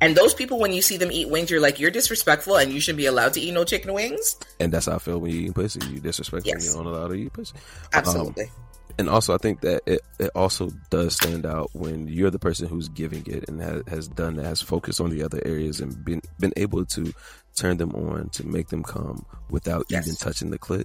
And 0.00 0.14
those 0.14 0.34
people, 0.34 0.58
when 0.58 0.72
you 0.74 0.82
see 0.82 0.98
them 0.98 1.10
eat 1.10 1.30
wings, 1.30 1.50
you're 1.50 1.60
like, 1.60 1.80
you're 1.80 1.90
disrespectful 1.90 2.56
and 2.56 2.70
you 2.70 2.80
shouldn't 2.80 2.98
be 2.98 3.06
allowed 3.06 3.32
to 3.34 3.40
eat 3.40 3.52
no 3.52 3.64
chicken 3.64 3.92
wings. 3.94 4.36
and 4.60 4.70
that's 4.72 4.86
how 4.86 4.96
I 4.96 4.98
feel 4.98 5.18
when 5.18 5.30
you 5.32 5.40
eat 5.48 5.54
pussy. 5.54 5.80
You 5.86 6.00
disrespectful 6.00 6.52
Yes. 6.52 6.66
you 6.66 6.74
don't 6.74 6.86
allow 6.86 7.08
to 7.08 7.14
eat 7.14 7.32
pussy. 7.32 7.54
Absolutely. 7.94 8.50
and 8.98 9.08
also 9.08 9.34
I 9.34 9.38
think 9.38 9.62
that 9.62 9.82
it, 9.86 10.00
it 10.18 10.30
also 10.34 10.70
does 10.90 11.14
stand 11.14 11.46
out 11.46 11.70
when 11.72 12.08
you're 12.08 12.30
the 12.30 12.38
person 12.38 12.68
who's 12.68 12.88
giving 12.90 13.24
it 13.26 13.48
and 13.48 13.60
has, 13.62 13.82
has 13.88 14.08
done 14.08 14.36
that, 14.36 14.44
has 14.44 14.60
focused 14.60 15.00
on 15.00 15.08
the 15.10 15.22
other 15.22 15.40
areas 15.46 15.80
and 15.80 16.04
been 16.04 16.20
been 16.38 16.52
able 16.56 16.84
to 16.86 17.12
turn 17.56 17.78
them 17.78 17.92
on 17.94 18.28
to 18.30 18.46
make 18.46 18.68
them 18.68 18.82
come 18.82 19.24
without 19.50 19.86
Yes. 19.88 20.06
even 20.06 20.16
touching 20.16 20.50
the 20.50 20.58
clit. 20.58 20.84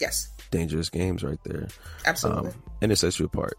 yes, 0.00 0.30
Dangerous 0.50 0.88
games 0.88 1.22
right 1.22 1.38
there. 1.44 1.68
absolutely. 2.06 2.52
Um, 2.52 2.62
and 2.80 2.90
it 2.90 2.96
sets 2.96 3.18
you 3.20 3.26
apart. 3.26 3.58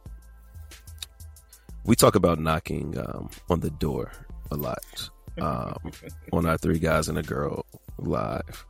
We 1.86 1.96
talk 1.96 2.16
about 2.16 2.40
knocking 2.40 2.98
um, 2.98 3.30
on 3.50 3.60
the 3.60 3.70
door 3.70 4.12
a 4.52 4.56
lot 4.56 5.10
um, 5.42 5.92
on 6.34 6.46
our 6.46 6.58
three 6.58 6.80
guys 6.80 7.08
and 7.08 7.18
a 7.18 7.24
girl 7.24 7.66
live. 7.98 8.66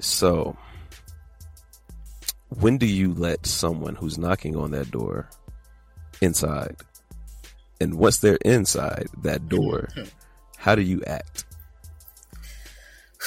So, 0.00 0.56
when 2.48 2.78
do 2.78 2.86
you 2.86 3.14
let 3.14 3.46
someone 3.46 3.94
who's 3.94 4.18
knocking 4.18 4.56
on 4.56 4.70
that 4.72 4.90
door 4.90 5.30
inside? 6.20 6.76
And 7.80 7.94
once 7.94 8.18
they're 8.18 8.38
inside 8.44 9.08
that 9.22 9.48
door, 9.48 9.88
how 10.58 10.74
do 10.74 10.82
you 10.82 11.02
act? 11.06 11.44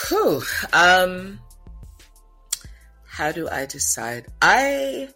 Whew. 0.08 0.42
Um, 0.74 1.40
how 3.06 3.32
do 3.32 3.50
I 3.50 3.66
decide? 3.66 4.28
I 4.42 5.10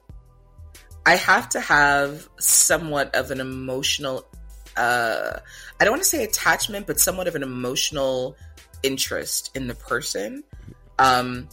I 1.06 1.16
have 1.16 1.50
to 1.50 1.60
have 1.60 2.28
somewhat 2.40 3.16
of 3.16 3.32
an 3.32 3.40
emotional. 3.40 4.26
Uh, 4.76 5.40
I 5.80 5.84
don't 5.84 5.92
want 5.92 6.04
to 6.04 6.10
say 6.10 6.24
attachment, 6.24 6.88
but 6.88 7.00
somewhat 7.00 7.28
of 7.28 7.36
an 7.36 7.44
emotional 7.44 8.36
interest 8.82 9.52
in 9.56 9.68
the 9.68 9.76
person. 9.76 10.44
Um, 11.00 11.48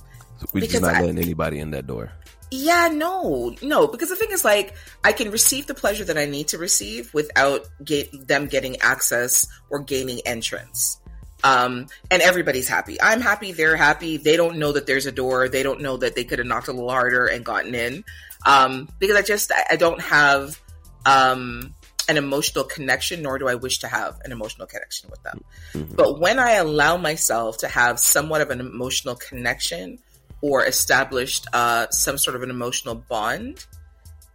We 0.53 0.63
just 0.67 0.83
not 0.83 0.95
I- 0.95 1.01
letting 1.01 1.19
anybody 1.19 1.59
in 1.59 1.71
that 1.73 1.87
door. 1.87 2.13
Yeah, 2.53 2.89
no, 2.93 3.55
no, 3.63 3.87
because 3.87 4.09
the 4.09 4.17
thing 4.17 4.33
is, 4.33 4.45
like, 4.45 4.75
I 5.05 5.13
can 5.13 5.31
receive 5.31 5.69
the 5.69 5.75
pleasure 5.75 6.05
that 6.05 6.19
I 6.19 6.25
need 6.25 6.49
to 6.49 6.59
receive 6.59 7.15
without 7.15 7.65
ga- 7.85 8.11
them 8.13 8.47
getting 8.49 8.77
access 8.81 9.47
or 9.71 9.79
gaining 9.79 10.19
entrance. 10.27 10.99
Um, 11.45 11.87
and 12.11 12.21
everybody's 12.21 12.67
happy. 12.67 13.01
I'm 13.01 13.21
happy. 13.21 13.53
They're 13.53 13.77
happy. 13.77 14.17
They 14.17 14.37
don't 14.37 14.59
know 14.59 14.73
that 14.73 14.87
there's 14.87 15.07
a 15.07 15.13
door. 15.13 15.49
They 15.49 15.63
don't 15.63 15.81
know 15.81 15.97
that 15.99 16.17
they 16.17 16.25
could 16.25 16.41
have 16.41 16.49
knocked 16.49 16.67
a 16.67 16.73
little 16.73 16.91
harder 16.91 17.27
and 17.27 17.45
gotten 17.45 17.73
in. 17.75 18.03
Um, 18.45 18.89
because 18.99 19.17
I 19.17 19.23
just, 19.23 19.53
I- 19.53 19.67
I 19.71 19.77
don't 19.77 20.01
have, 20.01 20.61
um, 21.07 21.73
an 22.11 22.17
emotional 22.17 22.65
connection, 22.65 23.23
nor 23.23 23.39
do 23.39 23.47
I 23.49 23.55
wish 23.55 23.79
to 23.81 23.89
have 23.89 24.13
an 24.25 24.33
emotional 24.33 24.67
connection 24.67 25.09
with 25.11 25.23
them. 25.23 25.39
Mhm. 25.75 25.97
But 25.97 26.19
when 26.21 26.39
I 26.39 26.53
allow 26.53 26.97
myself 26.97 27.59
to 27.59 27.69
have 27.69 27.99
somewhat 27.99 28.41
of 28.41 28.51
an 28.51 28.61
emotional 28.61 29.15
connection 29.29 29.99
or 30.43 30.65
established 30.65 31.47
uh, 31.53 31.87
some 31.91 32.17
sort 32.19 32.35
of 32.37 32.43
an 32.43 32.51
emotional 32.51 32.95
bond, 32.95 33.65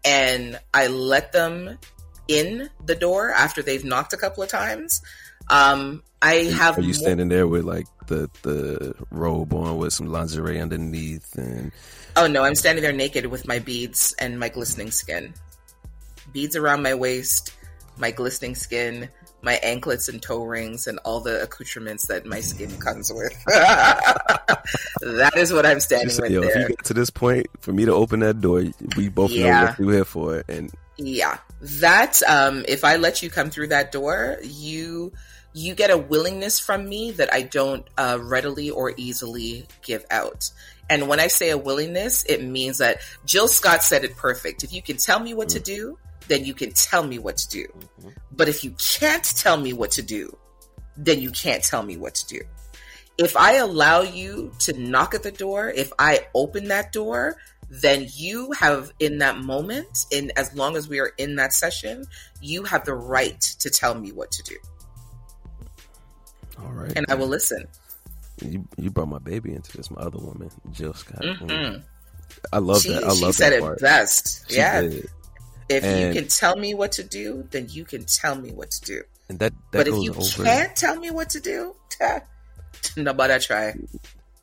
and 0.04 0.60
I 0.74 0.88
let 0.88 1.32
them 1.32 1.78
in 2.28 2.70
the 2.86 2.96
door 2.96 3.32
after 3.32 3.62
they've 3.62 3.84
knocked 3.84 4.14
a 4.14 4.18
couple 4.18 4.42
of 4.44 4.50
times, 4.50 5.02
um, 5.50 6.02
I 6.22 6.36
have 6.58 6.78
Are 6.78 6.82
you 6.82 6.88
more- 6.88 6.94
standing 6.94 7.30
there 7.30 7.48
with 7.48 7.66
like 7.66 7.86
the 8.08 8.30
the 8.44 8.94
robe 9.12 9.54
on 9.54 9.78
with 9.78 9.94
some 9.94 10.08
lingerie 10.08 10.60
underneath 10.62 11.36
and 11.38 11.72
Oh 12.18 12.28
no, 12.28 12.44
I'm 12.44 12.56
standing 12.56 12.82
there 12.84 12.94
naked 12.94 13.26
with 13.28 13.46
my 13.48 13.60
beads 13.60 14.16
and 14.20 14.40
my 14.40 14.48
glistening 14.50 14.90
skin. 14.92 15.34
Beads 16.34 16.56
around 16.56 16.82
my 16.82 16.94
waist, 16.96 17.52
my 17.98 18.12
glistening 18.12 18.56
skin, 18.56 19.10
my 19.42 19.54
anklets 19.56 20.10
and 20.10 20.22
toe 20.22 20.44
rings, 20.44 20.88
and 20.88 21.00
all 21.06 21.20
the 21.20 21.44
accoutrements 21.44 22.08
that 22.08 22.26
my 22.26 22.40
skin 22.40 22.76
comes 22.78 23.12
with. 23.14 23.34
that 23.46 25.34
is 25.36 25.54
what 25.54 25.66
I'm 25.66 25.80
standing 25.80 26.16
with 26.22 26.32
"Yo, 26.32 26.42
if 26.44 26.56
you 26.56 26.68
get 26.70 26.84
to 26.86 26.94
this 26.94 27.10
point, 27.10 27.48
for 27.60 27.74
me 27.74 27.86
to 27.86 27.94
open 27.94 28.22
that 28.22 28.42
door, 28.42 28.64
we 28.98 29.10
both 29.10 29.32
know 29.32 29.66
what 29.66 29.80
we're 29.80 29.94
here 29.94 30.06
for." 30.06 30.44
And 30.48 30.72
Yeah, 30.98 31.38
that 31.62 32.22
um, 32.28 32.66
if 32.68 32.84
I 32.84 32.98
let 32.98 33.22
you 33.24 33.30
come 33.30 33.50
through 33.50 33.68
that 33.68 33.92
door, 33.92 34.38
you 34.44 35.14
you 35.54 35.74
get 35.74 35.90
a 35.90 35.98
willingness 35.98 36.60
from 36.60 36.88
me 36.88 37.12
that 37.12 37.34
I 37.34 37.44
don't 37.44 37.88
uh, 37.98 38.20
readily 38.22 38.70
or 38.70 38.94
easily 38.98 39.66
give 39.82 40.06
out. 40.12 40.52
And 40.90 41.08
when 41.08 41.20
I 41.20 41.28
say 41.28 41.50
a 41.50 41.58
willingness, 41.58 42.26
it 42.26 42.44
means 42.44 42.80
that 42.80 42.98
Jill 43.26 43.48
Scott 43.48 43.82
said 43.82 44.04
it 44.04 44.18
perfect. 44.18 44.64
If 44.64 44.74
you 44.74 44.82
can 44.82 44.98
tell 44.98 45.20
me 45.20 45.34
what 45.34 45.50
to 45.50 45.60
do, 45.60 45.98
then 46.28 46.46
you 46.46 46.54
can 46.54 46.72
tell 46.72 47.04
me 47.06 47.20
what 47.20 47.38
to 47.38 47.50
do. 47.50 47.66
But 48.32 48.48
if 48.50 48.64
you 48.64 48.72
can't 48.72 49.24
tell 49.24 49.58
me 49.58 49.74
what 49.74 49.92
to 49.92 50.02
do, 50.02 50.36
then 50.98 51.20
you 51.20 51.32
can't 51.32 51.64
tell 51.64 51.84
me 51.84 51.98
what 51.98 52.16
to 52.16 52.28
do. 52.28 52.42
If 53.18 53.38
I 53.38 53.56
allow 53.56 54.02
you 54.02 54.52
to 54.60 54.74
knock 54.78 55.14
at 55.14 55.24
the 55.24 55.32
door, 55.32 55.70
if 55.70 55.92
I 56.00 56.28
open 56.34 56.68
that 56.68 56.92
door, 56.92 57.38
then 57.70 58.08
you 58.14 58.52
have 58.54 58.92
in 59.00 59.20
that 59.20 59.38
moment, 59.40 60.06
in 60.12 60.32
as 60.36 60.54
long 60.56 60.76
as 60.76 60.88
we 60.90 61.00
are 61.00 61.12
in 61.18 61.36
that 61.38 61.54
session, 61.54 62.06
you 62.42 62.64
have 62.64 62.86
the 62.86 62.94
right 62.94 63.40
to 63.60 63.70
tell 63.70 63.96
me 63.96 64.12
what 64.12 64.32
to 64.32 64.44
do. 64.44 64.56
all 66.62 66.72
right, 66.72 66.92
And 66.96 67.06
I 67.10 67.16
will 67.16 67.28
listen. 67.28 67.66
You 68.42 68.68
you 68.78 68.90
brought 68.92 69.08
my 69.08 69.20
baby 69.20 69.54
into 69.54 69.76
this. 69.78 69.90
My 69.90 70.02
other 70.02 70.20
woman, 70.20 70.52
Jill 70.72 70.94
Scott. 70.94 71.22
Mhm. 71.22 71.84
I 72.52 72.58
love 72.60 72.82
she, 72.82 72.90
that. 72.90 73.04
I 73.06 73.14
she 73.14 73.24
love 73.24 73.36
said 73.36 73.52
that 73.52 73.58
it 73.58 73.62
part. 73.62 73.80
best. 73.80 74.50
She 74.50 74.58
yeah. 74.58 74.82
did. 74.82 75.10
If 75.70 75.84
And- 75.84 76.16
you 76.16 76.22
can 76.22 76.30
tell 76.30 76.56
me 76.56 76.74
what 76.74 76.92
to 76.94 77.04
do, 77.04 77.48
then 77.52 77.68
you 77.70 77.86
can 77.86 78.06
tell 78.06 78.36
me 78.36 78.52
what 78.52 78.72
to 78.72 78.82
do. 78.82 79.04
and 79.30 79.40
that 79.40 79.54
that 79.72 79.86
But 79.86 79.88
if 79.88 79.96
you 80.04 80.14
over. 80.14 80.44
can't 80.44 80.76
tell 80.76 80.96
me 80.98 81.10
what 81.12 81.30
to 81.32 81.40
do, 81.40 81.76
nobody 82.98 83.40
try. 83.40 83.74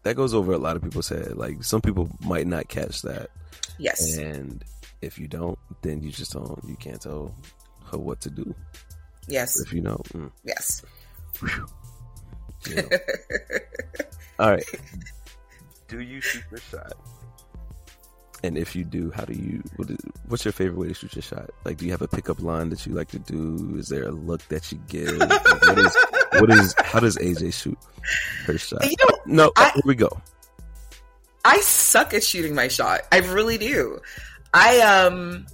That 0.02 0.16
goes 0.16 0.34
over 0.34 0.52
a 0.52 0.58
lot 0.58 0.74
of 0.76 0.82
people's 0.82 1.08
head. 1.08 1.36
Like 1.36 1.62
some 1.62 1.80
people 1.80 2.10
might 2.20 2.46
not 2.48 2.66
catch 2.68 3.02
that, 3.02 3.30
Yes. 3.78 4.16
and 4.18 4.64
if 5.00 5.18
you 5.18 5.28
don't, 5.28 5.56
then 5.82 6.02
you 6.02 6.10
just 6.10 6.32
don't. 6.32 6.58
You 6.66 6.74
can't 6.76 7.00
tell 7.00 7.32
her 7.92 7.98
what 7.98 8.20
to 8.22 8.30
do. 8.30 8.52
Yes. 9.28 9.60
If 9.60 9.72
you 9.72 9.80
know, 9.80 10.00
mm, 10.12 10.32
Yes. 10.42 10.82
you 12.66 12.74
know. 12.74 12.88
All 14.40 14.50
right. 14.50 14.64
Do 15.86 16.00
you 16.00 16.20
shoot 16.20 16.42
your 16.50 16.58
shot? 16.60 16.94
And 18.44 18.58
if 18.58 18.74
you 18.74 18.82
do, 18.84 19.10
how 19.12 19.24
do 19.24 19.34
you? 19.34 19.62
What 19.76 19.90
is, 19.90 19.98
what's 20.28 20.44
your 20.44 20.52
favorite 20.52 20.78
way 20.78 20.88
to 20.88 20.94
shoot 20.94 21.14
your 21.14 21.22
shot? 21.22 21.50
Like, 21.64 21.76
do 21.76 21.84
you 21.84 21.92
have 21.92 22.02
a 22.02 22.08
pickup 22.08 22.40
line 22.42 22.70
that 22.70 22.84
you 22.86 22.92
like 22.92 23.08
to 23.08 23.18
do? 23.20 23.76
Is 23.78 23.88
there 23.88 24.04
a 24.04 24.10
look 24.10 24.46
that 24.48 24.72
you 24.72 24.80
give? 24.88 25.16
Like, 25.16 25.62
what 25.62 25.78
is? 25.78 25.96
What 26.32 26.50
is? 26.50 26.74
How 26.78 26.98
does 27.00 27.16
AJ 27.18 27.52
shoot 27.54 27.78
her 28.46 28.58
shot? 28.58 28.84
You 28.84 28.96
know, 29.00 29.18
No, 29.26 29.52
I- 29.56 29.70
here 29.74 29.82
we 29.84 29.94
go. 29.94 30.08
I 31.44 31.60
suck 31.60 32.14
at 32.14 32.22
shooting 32.22 32.54
my 32.54 32.68
shot. 32.68 33.00
I 33.10 33.18
really 33.18 33.58
do. 33.58 34.00
I 34.54 34.80
um 34.80 35.46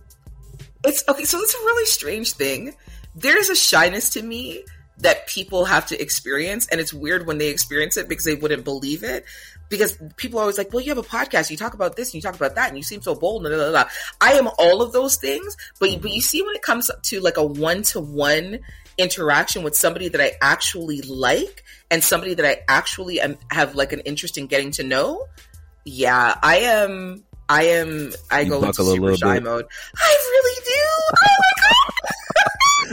it's 0.84 1.02
okay, 1.08 1.24
so 1.24 1.38
it's 1.40 1.54
a 1.54 1.58
really 1.58 1.86
strange 1.86 2.32
thing. 2.32 2.74
There's 3.14 3.48
a 3.48 3.56
shyness 3.56 4.10
to 4.10 4.22
me 4.22 4.64
that 4.98 5.26
people 5.28 5.64
have 5.64 5.86
to 5.86 6.00
experience 6.00 6.66
and 6.68 6.80
it's 6.80 6.92
weird 6.92 7.26
when 7.26 7.38
they 7.38 7.48
experience 7.48 7.96
it 7.96 8.08
because 8.08 8.24
they 8.24 8.34
wouldn't 8.34 8.64
believe 8.64 9.02
it 9.02 9.24
because 9.68 9.98
people 10.16 10.38
are 10.38 10.42
always 10.42 10.58
like, 10.58 10.72
"Well, 10.72 10.82
you 10.82 10.90
have 10.90 10.98
a 10.98 11.02
podcast, 11.02 11.50
you 11.50 11.56
talk 11.56 11.74
about 11.74 11.96
this, 11.96 12.08
and 12.08 12.14
you 12.14 12.22
talk 12.22 12.34
about 12.34 12.54
that, 12.54 12.68
and 12.68 12.76
you 12.76 12.82
seem 12.82 13.02
so 13.02 13.14
bold." 13.14 13.42
Blah, 13.42 13.50
blah, 13.50 13.70
blah. 13.70 13.88
I 14.20 14.32
am 14.32 14.48
all 14.58 14.82
of 14.82 14.92
those 14.92 15.16
things, 15.16 15.56
but 15.78 15.88
but 16.00 16.10
you 16.10 16.18
mm-hmm. 16.18 16.20
see 16.20 16.42
when 16.42 16.54
it 16.54 16.62
comes 16.62 16.90
to 17.02 17.20
like 17.20 17.36
a 17.36 17.44
one 17.44 17.82
to 17.82 18.00
one 18.00 18.60
interaction 18.98 19.62
with 19.62 19.76
somebody 19.76 20.08
that 20.08 20.20
I 20.20 20.32
actually 20.42 21.00
like 21.02 21.64
and 21.90 22.02
somebody 22.02 22.34
that 22.34 22.44
I 22.44 22.62
actually 22.68 23.20
am, 23.20 23.38
have 23.50 23.74
like 23.74 23.92
an 23.92 24.00
interest 24.00 24.36
in 24.36 24.46
getting 24.46 24.72
to 24.72 24.82
know, 24.82 25.24
yeah, 25.84 26.34
I 26.42 26.58
am. 26.58 27.24
I 27.48 27.62
am. 27.64 28.12
I 28.30 28.40
You 28.40 28.50
go 28.50 28.62
into 28.62 28.84
super 28.84 29.16
shy 29.16 29.34
bit. 29.34 29.44
mode. 29.44 29.64
I 29.96 30.16
really 30.30 30.64
do. 30.66 30.84
Oh 31.16 31.36
my 31.40 31.52
god! 31.62 31.94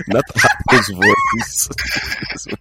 Not 0.08 0.24
the 0.28 0.50
highest 0.70 0.94
voice. 0.94 1.70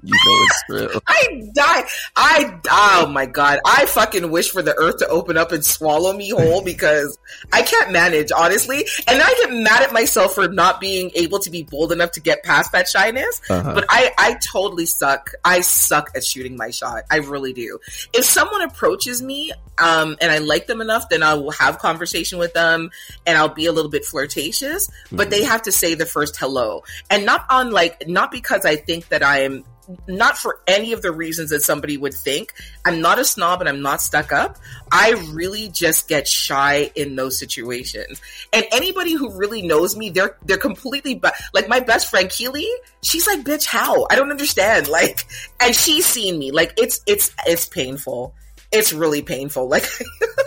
You 0.03 0.13
know 0.13 0.45
it's 0.45 0.63
real. 0.69 1.03
I 1.07 1.43
die. 1.55 1.85
I 2.17 2.61
oh 2.71 3.07
my 3.09 3.27
god. 3.27 3.61
I 3.65 3.87
fucking 3.87 4.31
wish 4.31 4.51
for 4.51 4.63
the 4.63 4.75
earth 4.75 4.99
to 4.99 5.09
open 5.09 5.37
up 5.37 5.53
and 5.53 5.65
swallow 5.65 6.13
me 6.13 6.31
whole 6.31 6.63
because 6.63 7.19
I 7.53 7.63
can't 7.63 7.93
manage 7.93 8.31
honestly, 8.33 8.87
and 9.09 9.21
I 9.23 9.29
get 9.43 9.53
mad 9.53 9.83
at 9.83 9.93
myself 9.93 10.35
for 10.35 10.49
not 10.49 10.81
being 10.81 11.11
able 11.15 11.39
to 11.41 11.51
be 11.51 11.63
bold 11.63 11.93
enough 11.93 12.13
to 12.13 12.21
get 12.21 12.43
past 12.43 12.73
that 12.73 12.89
shyness. 12.89 13.41
Uh-huh. 13.51 13.75
But 13.75 13.87
I 13.89 14.13
I 14.19 14.39
totally 14.53 14.87
suck. 14.87 15.33
I 15.45 15.61
suck 15.61 16.11
at 16.15 16.25
shooting 16.25 16.57
my 16.57 16.71
shot. 16.71 17.05
I 17.11 17.17
really 17.17 17.53
do. 17.53 17.79
If 18.13 18.25
someone 18.25 18.63
approaches 18.63 19.23
me 19.23 19.53
um 19.79 20.17
and 20.21 20.31
I 20.31 20.39
like 20.39 20.67
them 20.67 20.81
enough, 20.81 21.09
then 21.09 21.23
I 21.23 21.35
will 21.35 21.51
have 21.53 21.79
conversation 21.79 22.39
with 22.39 22.55
them 22.55 22.91
and 23.27 23.37
I'll 23.37 23.49
be 23.49 23.67
a 23.67 23.73
little 23.73 23.91
bit 23.91 24.05
flirtatious, 24.05 24.91
but 25.11 25.31
they 25.31 25.45
have 25.45 25.63
to 25.63 25.73
say 25.73 25.95
the 25.95 26.07
first 26.07 26.37
hello. 26.37 26.85
And 27.11 27.24
not 27.25 27.45
on 27.51 27.71
like 27.71 28.09
not 28.09 28.31
because 28.31 28.65
I 28.65 28.77
think 28.77 29.09
that 29.09 29.23
I 29.23 29.41
am 29.41 29.65
not 30.07 30.37
for 30.37 30.61
any 30.67 30.93
of 30.93 31.03
the 31.03 31.13
reasons 31.13 31.51
that 31.51 31.63
somebody 31.63 31.97
would 31.97 32.15
think. 32.15 32.53
I'm 32.85 33.01
not 33.01 33.19
a 33.19 33.25
snob 33.25 33.61
and 33.61 33.69
I'm 33.69 33.83
not 33.83 34.01
stuck 34.01 34.33
up. 34.33 34.57
I 34.91 35.13
really 35.33 35.69
just 35.69 36.09
get 36.09 36.27
shy 36.27 36.91
in 36.95 37.17
those 37.17 37.39
situations. 37.39 38.21
And 38.53 38.65
anybody 38.73 39.15
who 39.15 39.37
really 39.37 39.63
knows 39.63 39.97
me, 39.97 40.11
they're 40.11 40.37
they're 40.45 40.57
completely 40.57 41.17
bu- 41.17 41.29
like 41.53 41.69
my 41.69 41.81
best 41.81 42.11
friend 42.11 42.31
Keely. 42.31 42.69
She's 43.03 43.27
like, 43.27 43.41
"Bitch, 43.41 43.67
how? 43.67 44.07
I 44.11 44.17
don't 44.17 44.31
understand." 44.31 44.89
Like, 44.95 45.27
and 45.61 45.75
she's 45.75 46.07
seen 46.07 46.39
me. 46.39 46.53
Like, 46.53 46.75
it's 46.79 47.01
it's 47.07 47.33
it's 47.47 47.67
painful. 47.67 48.33
It's 48.71 48.93
really 48.93 49.23
painful. 49.23 49.69
Like, 49.69 49.89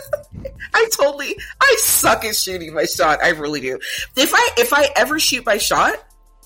I 0.74 0.88
totally 0.96 1.36
I 1.60 1.76
suck 1.80 2.24
at 2.24 2.34
shooting 2.34 2.72
my 2.72 2.86
shot. 2.86 3.22
I 3.22 3.30
really 3.30 3.60
do. 3.60 3.78
If 4.16 4.32
I 4.34 4.50
if 4.56 4.72
I 4.72 4.88
ever 4.96 5.18
shoot 5.18 5.44
my 5.44 5.58
shot, 5.58 6.02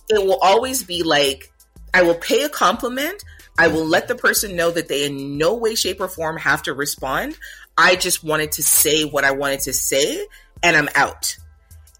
it 0.09 0.25
will 0.25 0.39
always 0.43 0.83
be 0.83 1.03
like 1.03 1.53
I 1.95 2.03
will 2.03 2.15
pay 2.15 2.43
a 2.43 2.49
compliment. 2.49 3.23
I 3.59 3.69
will 3.69 3.85
let 3.85 4.09
the 4.09 4.15
person 4.15 4.57
know 4.57 4.71
that 4.71 4.89
they 4.89 5.05
in 5.05 5.37
no 5.37 5.55
way, 5.55 5.75
shape, 5.75 6.01
or 6.01 6.09
form 6.09 6.39
have 6.39 6.63
to 6.63 6.73
respond. 6.73 7.37
I 7.77 7.97
just 7.97 8.25
wanted 8.25 8.53
to 8.53 8.63
say 8.63 9.05
what 9.05 9.25
I 9.25 9.33
wanted 9.33 9.61
to 9.61 9.73
say, 9.73 10.27
and 10.63 10.77
I'm 10.77 10.89
out. 10.95 11.37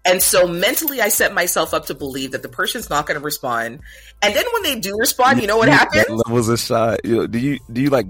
And 0.05 0.21
so 0.21 0.47
mentally, 0.47 0.99
I 0.99 1.07
set 1.09 1.33
myself 1.33 1.73
up 1.73 1.85
to 1.85 1.95
believe 1.95 2.31
that 2.31 2.41
the 2.41 2.49
person's 2.49 2.89
not 2.89 3.05
going 3.05 3.19
to 3.19 3.23
respond. 3.23 3.79
And 4.21 4.35
then 4.35 4.43
when 4.51 4.63
they 4.63 4.79
do 4.79 4.97
respond, 4.97 5.41
you 5.41 5.47
know 5.47 5.57
what 5.57 5.69
happens? 5.69 6.05
that 6.07 6.23
Levels 6.27 6.49
of 6.49 6.59
shot. 6.59 7.05
You 7.05 7.17
know, 7.17 7.27
do 7.27 7.39
you 7.39 7.59
do 7.71 7.81
you 7.81 7.89
like? 7.89 8.07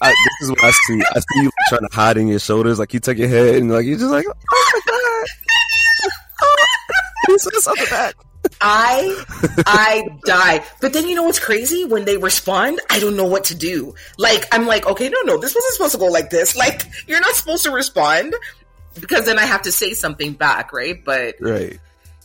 I, 0.00 0.08
this 0.08 0.48
is 0.48 0.50
what 0.50 0.64
I 0.64 0.70
see. 0.72 1.02
I 1.14 1.20
see 1.20 1.42
you 1.42 1.50
trying 1.68 1.88
to 1.88 1.94
hide 1.94 2.16
in 2.16 2.28
your 2.28 2.38
shoulders, 2.38 2.78
like 2.78 2.92
you 2.92 3.00
tuck 3.00 3.16
your 3.16 3.28
head 3.28 3.54
and 3.56 3.70
like 3.70 3.86
you're 3.86 3.98
just 3.98 4.10
like, 4.10 4.26
oh 4.26 4.70
my 4.74 4.80
god, 4.86 5.26
oh, 6.42 6.66
he 7.28 7.38
said 7.38 7.54
something 7.54 7.86
back. 7.86 8.14
I 8.60 9.22
I 9.66 10.02
die. 10.24 10.64
But 10.80 10.92
then 10.92 11.06
you 11.06 11.14
know 11.14 11.24
what's 11.24 11.38
crazy? 11.38 11.84
When 11.84 12.04
they 12.04 12.16
respond, 12.16 12.80
I 12.90 12.98
don't 13.00 13.16
know 13.16 13.26
what 13.26 13.44
to 13.44 13.54
do. 13.54 13.94
Like 14.18 14.46
I'm 14.52 14.66
like, 14.66 14.86
okay, 14.86 15.08
no, 15.08 15.20
no, 15.24 15.38
this 15.38 15.54
wasn't 15.54 15.74
supposed 15.74 15.92
to 15.92 15.98
go 15.98 16.06
like 16.06 16.30
this. 16.30 16.56
Like 16.66 16.82
you're 17.06 17.20
not 17.20 17.34
supposed 17.34 17.64
to 17.64 17.70
respond 17.70 18.34
because 19.00 19.26
then 19.26 19.38
I 19.38 19.44
have 19.44 19.62
to 19.62 19.72
say 19.72 19.92
something 19.94 20.32
back, 20.32 20.72
right? 20.72 21.04
But 21.04 21.34
Right. 21.40 21.78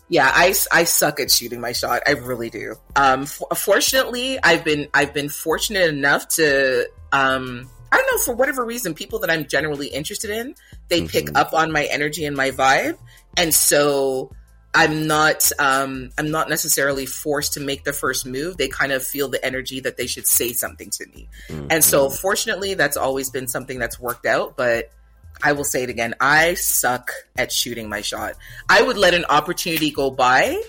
yeah, 0.07 0.31
I, 0.33 0.53
I 0.71 0.83
suck 0.85 1.19
at 1.19 1.29
shooting 1.31 1.59
my 1.59 1.73
shot. 1.73 2.01
I 2.07 2.11
really 2.11 2.49
do. 2.49 2.75
Um, 2.95 3.25
fortunately, 3.25 4.39
I've 4.41 4.63
been 4.63 4.87
I've 4.93 5.13
been 5.13 5.29
fortunate 5.29 5.89
enough 5.89 6.27
to 6.29 6.89
um, 7.11 7.69
I 7.91 7.97
don't 7.97 8.07
know 8.07 8.23
for 8.23 8.33
whatever 8.33 8.63
reason, 8.65 8.93
people 8.93 9.19
that 9.19 9.29
I'm 9.29 9.45
generally 9.47 9.87
interested 9.87 10.29
in, 10.29 10.55
they 10.87 11.05
pick 11.07 11.25
Mhm. 11.25 11.35
up 11.37 11.53
on 11.53 11.71
my 11.73 11.83
energy 11.85 12.23
and 12.25 12.35
my 12.37 12.51
vibe, 12.51 12.97
and 13.35 13.53
so 13.53 14.31
I'm 14.73 15.05
not 15.07 15.51
um, 15.59 16.11
I'm 16.17 16.31
not 16.31 16.49
necessarily 16.49 17.05
forced 17.05 17.53
to 17.53 17.59
make 17.59 17.83
the 17.83 17.93
first 17.93 18.25
move. 18.25 18.57
They 18.57 18.69
kind 18.69 18.91
of 18.91 19.03
feel 19.03 19.27
the 19.27 19.43
energy 19.45 19.81
that 19.81 19.97
they 19.97 20.07
should 20.07 20.25
say 20.27 20.53
something 20.53 20.89
to 20.91 21.05
me, 21.07 21.27
and 21.69 21.83
so 21.83 22.09
fortunately, 22.09 22.73
that's 22.75 22.95
always 22.95 23.29
been 23.29 23.47
something 23.47 23.79
that's 23.79 23.99
worked 23.99 24.25
out. 24.25 24.55
But 24.55 24.91
I 25.43 25.53
will 25.53 25.63
say 25.63 25.83
it 25.83 25.89
again. 25.89 26.15
I 26.19 26.53
suck 26.53 27.11
at 27.37 27.51
shooting 27.51 27.89
my 27.89 28.01
shot. 28.01 28.35
I 28.69 28.81
would 28.81 28.97
let 28.97 29.13
an 29.13 29.25
opportunity 29.25 29.91
go 29.91 30.11
by, 30.11 30.61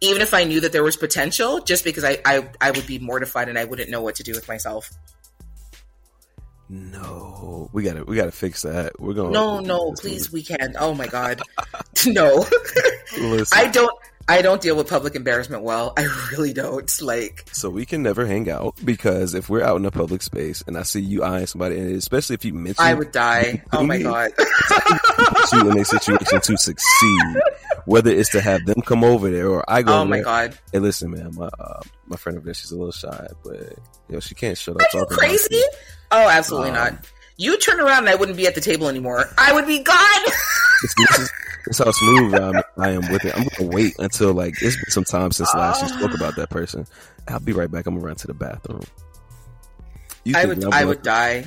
even 0.00 0.22
if 0.22 0.34
I 0.34 0.44
knew 0.44 0.60
that 0.60 0.72
there 0.72 0.82
was 0.82 0.96
potential, 0.96 1.60
just 1.60 1.84
because 1.84 2.04
I, 2.04 2.18
I, 2.24 2.48
I 2.60 2.70
would 2.70 2.86
be 2.86 2.98
mortified 2.98 3.48
and 3.48 3.58
I 3.58 3.64
wouldn't 3.64 3.90
know 3.90 4.00
what 4.00 4.16
to 4.16 4.22
do 4.22 4.32
with 4.32 4.48
myself. 4.48 4.90
No, 6.72 7.68
we 7.72 7.82
gotta 7.82 8.04
we 8.04 8.14
gotta 8.14 8.30
fix 8.30 8.62
that. 8.62 9.00
We're 9.00 9.14
gonna 9.14 9.32
No, 9.32 9.58
no, 9.58 9.92
please, 9.92 10.30
we 10.32 10.44
can't. 10.44 10.76
Oh 10.78 10.94
my 10.94 11.08
god, 11.08 11.42
no. 12.06 12.46
Listen, 13.18 13.58
I 13.58 13.66
don't. 13.66 13.92
I 14.28 14.42
don't 14.42 14.62
deal 14.62 14.76
with 14.76 14.88
public 14.88 15.16
embarrassment 15.16 15.64
well. 15.64 15.92
I 15.96 16.06
really 16.30 16.52
don't. 16.52 17.02
Like, 17.02 17.48
so 17.50 17.68
we 17.68 17.84
can 17.84 18.04
never 18.04 18.24
hang 18.24 18.48
out 18.48 18.76
because 18.84 19.34
if 19.34 19.50
we're 19.50 19.64
out 19.64 19.78
in 19.78 19.84
a 19.84 19.90
public 19.90 20.22
space 20.22 20.62
and 20.64 20.78
I 20.78 20.84
see 20.84 21.00
you 21.00 21.24
eyeing 21.24 21.46
somebody, 21.46 21.76
and 21.76 21.96
especially 21.96 22.34
if 22.34 22.44
you 22.44 22.54
mention 22.54 22.84
I 22.84 22.94
would 22.94 23.10
die. 23.10 23.64
Oh 23.72 23.82
my 23.82 23.98
god. 24.00 24.30
you 25.52 25.68
in 25.68 25.78
a 25.78 25.84
situation 25.84 26.40
to 26.40 26.56
succeed, 26.56 27.40
whether 27.86 28.10
it's 28.10 28.30
to 28.30 28.40
have 28.40 28.64
them 28.66 28.80
come 28.82 29.04
over 29.04 29.30
there 29.30 29.48
or 29.48 29.64
I 29.68 29.82
go. 29.82 30.00
Oh 30.00 30.04
my 30.04 30.16
there. 30.16 30.24
god. 30.24 30.58
Hey, 30.72 30.78
listen, 30.78 31.10
man, 31.10 31.34
my 31.34 31.48
uh, 31.58 31.80
my 32.06 32.16
friend 32.16 32.38
over 32.38 32.44
there, 32.44 32.54
she's 32.54 32.70
a 32.72 32.76
little 32.76 32.92
shy, 32.92 33.26
but 33.44 33.54
you 34.08 34.14
know 34.14 34.20
she 34.20 34.34
can't 34.34 34.56
shut 34.58 34.76
up. 34.76 34.94
Are 34.94 34.98
you 35.00 35.06
crazy? 35.06 35.62
Oh, 36.10 36.28
absolutely 36.28 36.70
Um, 36.70 36.74
not. 36.76 37.06
You 37.36 37.56
turn 37.58 37.80
around 37.80 38.00
and 38.00 38.08
I 38.10 38.16
wouldn't 38.16 38.36
be 38.36 38.46
at 38.46 38.54
the 38.54 38.60
table 38.60 38.88
anymore. 38.88 39.24
I 39.38 39.52
would 39.52 39.66
be 39.66 39.82
gone. 39.82 39.96
This, 40.82 40.94
is, 41.20 41.30
this 41.66 41.78
is 41.78 41.84
how 41.84 41.90
smooth 41.90 42.34
I'm, 42.34 42.62
I 42.78 42.88
am 42.92 43.02
with 43.12 43.22
it. 43.26 43.36
I'm 43.36 43.46
gonna 43.58 43.70
wait 43.70 43.92
until 43.98 44.32
like 44.32 44.54
it's 44.62 44.76
been 44.76 44.88
some 44.90 45.04
time 45.04 45.30
since 45.30 45.54
last 45.54 45.82
you 45.82 45.88
spoke 45.88 46.14
about 46.14 46.36
that 46.36 46.48
person. 46.48 46.86
I'll 47.28 47.38
be 47.38 47.52
right 47.52 47.70
back. 47.70 47.86
I'm 47.86 47.96
gonna 47.96 48.06
run 48.06 48.16
to 48.16 48.26
the 48.26 48.32
bathroom. 48.32 48.80
You 50.24 50.36
I 50.38 50.46
would 50.46 50.64
I 50.72 50.84
would 50.86 51.02
die. 51.02 51.44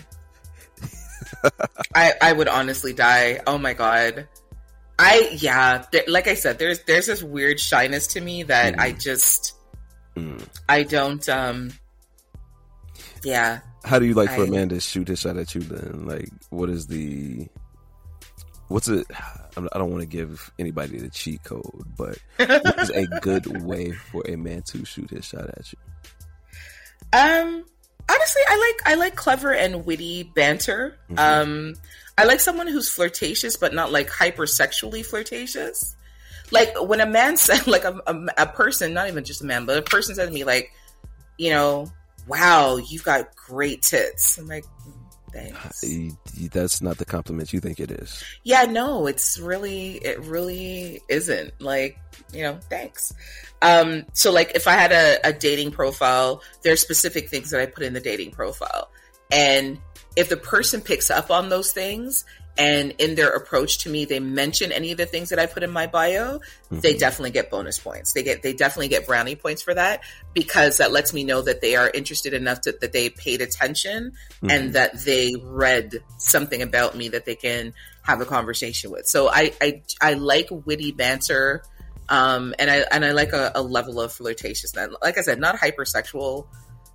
I 1.96 2.14
I 2.22 2.32
would 2.34 2.48
honestly 2.48 2.94
die. 2.94 3.42
Oh 3.48 3.58
my 3.58 3.74
god. 3.74 4.28
I 5.00 5.30
yeah, 5.34 5.84
th- 5.92 6.08
like 6.08 6.28
I 6.28 6.36
said, 6.36 6.60
there's 6.60 6.80
there's 6.84 7.08
this 7.08 7.24
weird 7.24 7.60
shyness 7.60 8.08
to 8.08 8.22
me 8.22 8.44
that 8.44 8.80
I 8.80 8.92
just 8.92 9.54
Mm. 10.16 10.48
I 10.70 10.84
don't 10.84 11.28
um 11.30 11.72
yeah. 13.24 13.62
How 13.84 13.98
do 14.00 14.06
you 14.06 14.14
like 14.14 14.30
for 14.30 14.42
I- 14.44 14.46
a 14.46 14.50
man 14.50 14.70
to 14.70 14.80
shoot 14.80 15.08
his 15.08 15.20
shot 15.20 15.38
at 15.38 15.56
you? 15.56 15.62
Then, 15.62 16.06
like, 16.06 16.30
what 16.52 16.70
is 16.70 16.86
the 16.88 17.48
what's 18.68 18.88
it? 18.88 19.08
I'm- 19.58 19.68
don't 19.74 19.90
want 19.92 20.02
to 20.02 20.08
give 20.08 20.52
anybody 20.60 21.00
the 21.00 21.10
cheat 21.10 21.44
code, 21.44 21.84
but 21.98 22.18
what 22.38 22.80
is 22.80 22.90
a 22.92 23.06
good 23.22 23.62
way 23.64 23.92
for 23.92 24.22
a 24.28 24.36
man 24.36 24.62
to 24.68 24.86
shoot 24.86 25.10
his 25.10 25.26
shot 25.26 25.48
at 25.50 25.74
you? 25.74 25.80
Um 27.12 27.66
honestly, 28.10 28.42
I 28.48 28.74
like 28.76 28.92
I 28.92 28.96
like 28.96 29.16
clever 29.16 29.52
and 29.54 29.86
witty 29.86 30.24
banter. 30.36 30.98
Mhm. 31.10 31.18
Um 31.20 31.74
I 32.18 32.26
like 32.26 32.40
someone 32.40 32.68
who's 32.68 32.90
flirtatious 32.90 33.58
but 33.58 33.74
not 33.74 33.92
like 33.92 34.10
hypersexually 34.10 35.06
flirtatious. 35.06 35.96
Like 36.52 36.74
when 36.82 37.02
a 37.02 37.06
man 37.06 37.38
said 37.38 37.68
like 37.68 37.84
a, 37.84 38.00
a, 38.08 38.26
a 38.38 38.46
person, 38.48 38.94
not 38.94 39.08
even 39.08 39.24
just 39.24 39.42
a 39.42 39.46
man, 39.46 39.66
but 39.66 39.78
a 39.78 39.82
person 39.82 40.16
said 40.16 40.28
to 40.28 40.34
me 40.34 40.44
like, 40.44 40.72
you 41.38 41.50
know, 41.50 41.92
wow, 42.28 42.78
you've 42.78 43.04
got 43.04 43.36
great 43.36 43.82
tits. 43.82 44.38
I'm 44.38 44.48
like, 44.48 44.64
"Mm, 44.88 45.14
thanks. 45.34 45.84
That's 46.52 46.82
not 46.82 46.98
the 46.98 47.06
compliment 47.06 47.52
you 47.52 47.60
think 47.60 47.80
it 47.80 47.92
is. 47.92 48.24
Yeah, 48.44 48.64
no, 48.66 49.08
it's 49.08 49.40
really 49.40 49.96
it 49.96 50.20
really 50.22 51.02
isn't. 51.10 51.60
Like, 51.60 51.98
you 52.32 52.44
know, 52.44 52.60
thanks. 52.70 53.14
Um, 53.62 54.06
so 54.14 54.32
like 54.32 54.52
if 54.56 54.68
I 54.68 54.74
had 54.74 54.92
a, 54.92 55.28
a 55.28 55.34
dating 55.34 55.72
profile, 55.72 56.44
there 56.62 56.74
are 56.74 56.78
specific 56.78 57.30
things 57.30 57.50
that 57.50 57.62
I 57.62 57.66
put 57.66 57.84
in 57.84 57.94
the 57.94 58.00
dating 58.00 58.32
profile. 58.32 58.90
And 59.32 59.80
if 60.16 60.30
the 60.30 60.38
person 60.38 60.82
picks 60.82 61.10
up 61.10 61.32
on 61.32 61.50
those 61.50 61.72
things 61.72 62.26
and 62.56 62.92
in 63.00 63.16
their 63.16 63.30
approach 63.30 63.80
to 63.80 63.90
me 63.90 64.06
they 64.06 64.20
mention 64.20 64.72
any 64.72 64.92
of 64.92 64.98
the 65.00 65.08
things 65.08 65.30
that 65.30 65.40
I 65.40 65.48
put 65.48 65.64
in 65.64 65.72
my 65.72 65.88
bio, 65.88 66.40
they 66.70 66.94
Mhm. 66.94 67.00
definitely 67.00 67.32
get 67.32 67.50
bonus 67.50 67.80
points. 67.80 68.14
They 68.14 68.22
get 68.22 68.44
they 68.44 68.54
definitely 68.54 68.90
get 68.90 69.08
brownie 69.08 69.36
points 69.36 69.64
for 69.64 69.74
that 69.74 70.02
because 70.36 70.78
that 70.78 70.92
lets 70.92 71.14
me 71.14 71.24
know 71.24 71.42
that 71.42 71.62
they 71.62 71.76
are 71.76 71.90
interested 71.90 72.34
enough 72.34 72.62
to, 72.62 72.74
that 72.80 72.94
they 72.94 73.10
paid 73.10 73.42
attention 73.42 74.12
Mhm. 74.44 74.52
and 74.52 74.74
that 74.74 75.04
they 75.04 75.34
read 75.42 76.04
something 76.20 76.62
about 76.62 76.96
me 76.96 77.10
that 77.10 77.26
they 77.26 77.36
can 77.36 77.74
have 78.04 78.22
a 78.22 78.26
conversation 78.26 78.92
with. 78.92 79.08
So 79.08 79.30
I 79.30 79.54
I, 79.60 79.82
I 80.00 80.14
like 80.14 80.48
witty 80.52 80.92
banter, 80.92 81.64
um, 82.10 82.54
and 82.60 82.70
I 82.70 82.86
and 82.92 83.04
I 83.04 83.14
like 83.14 83.34
a, 83.34 83.52
a 83.56 83.64
level 83.64 84.00
of 84.00 84.12
flirtatiousness. 84.16 84.94
Like 85.02 85.18
I 85.18 85.22
said, 85.22 85.40
not 85.40 85.56
hypersexual 85.56 86.46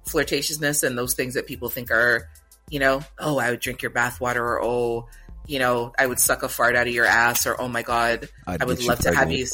flirtatiousness 0.06 0.84
and 0.84 0.96
those 0.96 1.14
things 1.14 1.34
that 1.34 1.46
people 1.46 1.68
think 1.68 1.90
are, 1.90 2.28
you 2.70 2.78
know, 2.78 3.00
oh, 3.18 3.38
I 3.38 3.50
would 3.50 3.60
drink 3.60 3.82
your 3.82 3.90
bathwater, 3.90 4.36
or 4.40 4.62
oh, 4.62 5.08
you 5.46 5.58
know, 5.58 5.92
I 5.98 6.06
would 6.06 6.20
suck 6.20 6.42
a 6.42 6.48
fart 6.48 6.76
out 6.76 6.86
of 6.86 6.92
your 6.92 7.06
ass, 7.06 7.46
or 7.46 7.60
oh 7.60 7.68
my 7.68 7.82
god, 7.82 8.28
I'd 8.46 8.62
I 8.62 8.64
would 8.66 8.82
love 8.84 8.98
to 9.00 9.14
have 9.14 9.30
you. 9.30 9.46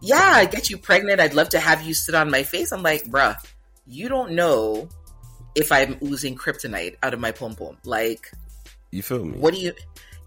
Yeah, 0.00 0.20
I'd 0.34 0.50
get 0.50 0.70
you 0.70 0.78
pregnant. 0.78 1.20
I'd 1.20 1.34
love 1.34 1.48
to 1.50 1.60
have 1.60 1.82
you 1.82 1.94
sit 1.94 2.14
on 2.14 2.30
my 2.30 2.42
face. 2.42 2.72
I'm 2.72 2.82
like, 2.82 3.04
bruh, 3.04 3.36
you 3.86 4.08
don't 4.08 4.32
know 4.32 4.88
if 5.54 5.72
I'm 5.72 5.96
oozing 6.04 6.36
kryptonite 6.36 6.96
out 7.02 7.14
of 7.14 7.20
my 7.20 7.32
pom 7.32 7.54
pom. 7.56 7.78
Like, 7.84 8.30
You 8.90 9.02
feel 9.02 9.24
me? 9.24 9.38
what 9.38 9.54
do 9.54 9.60
you? 9.60 9.72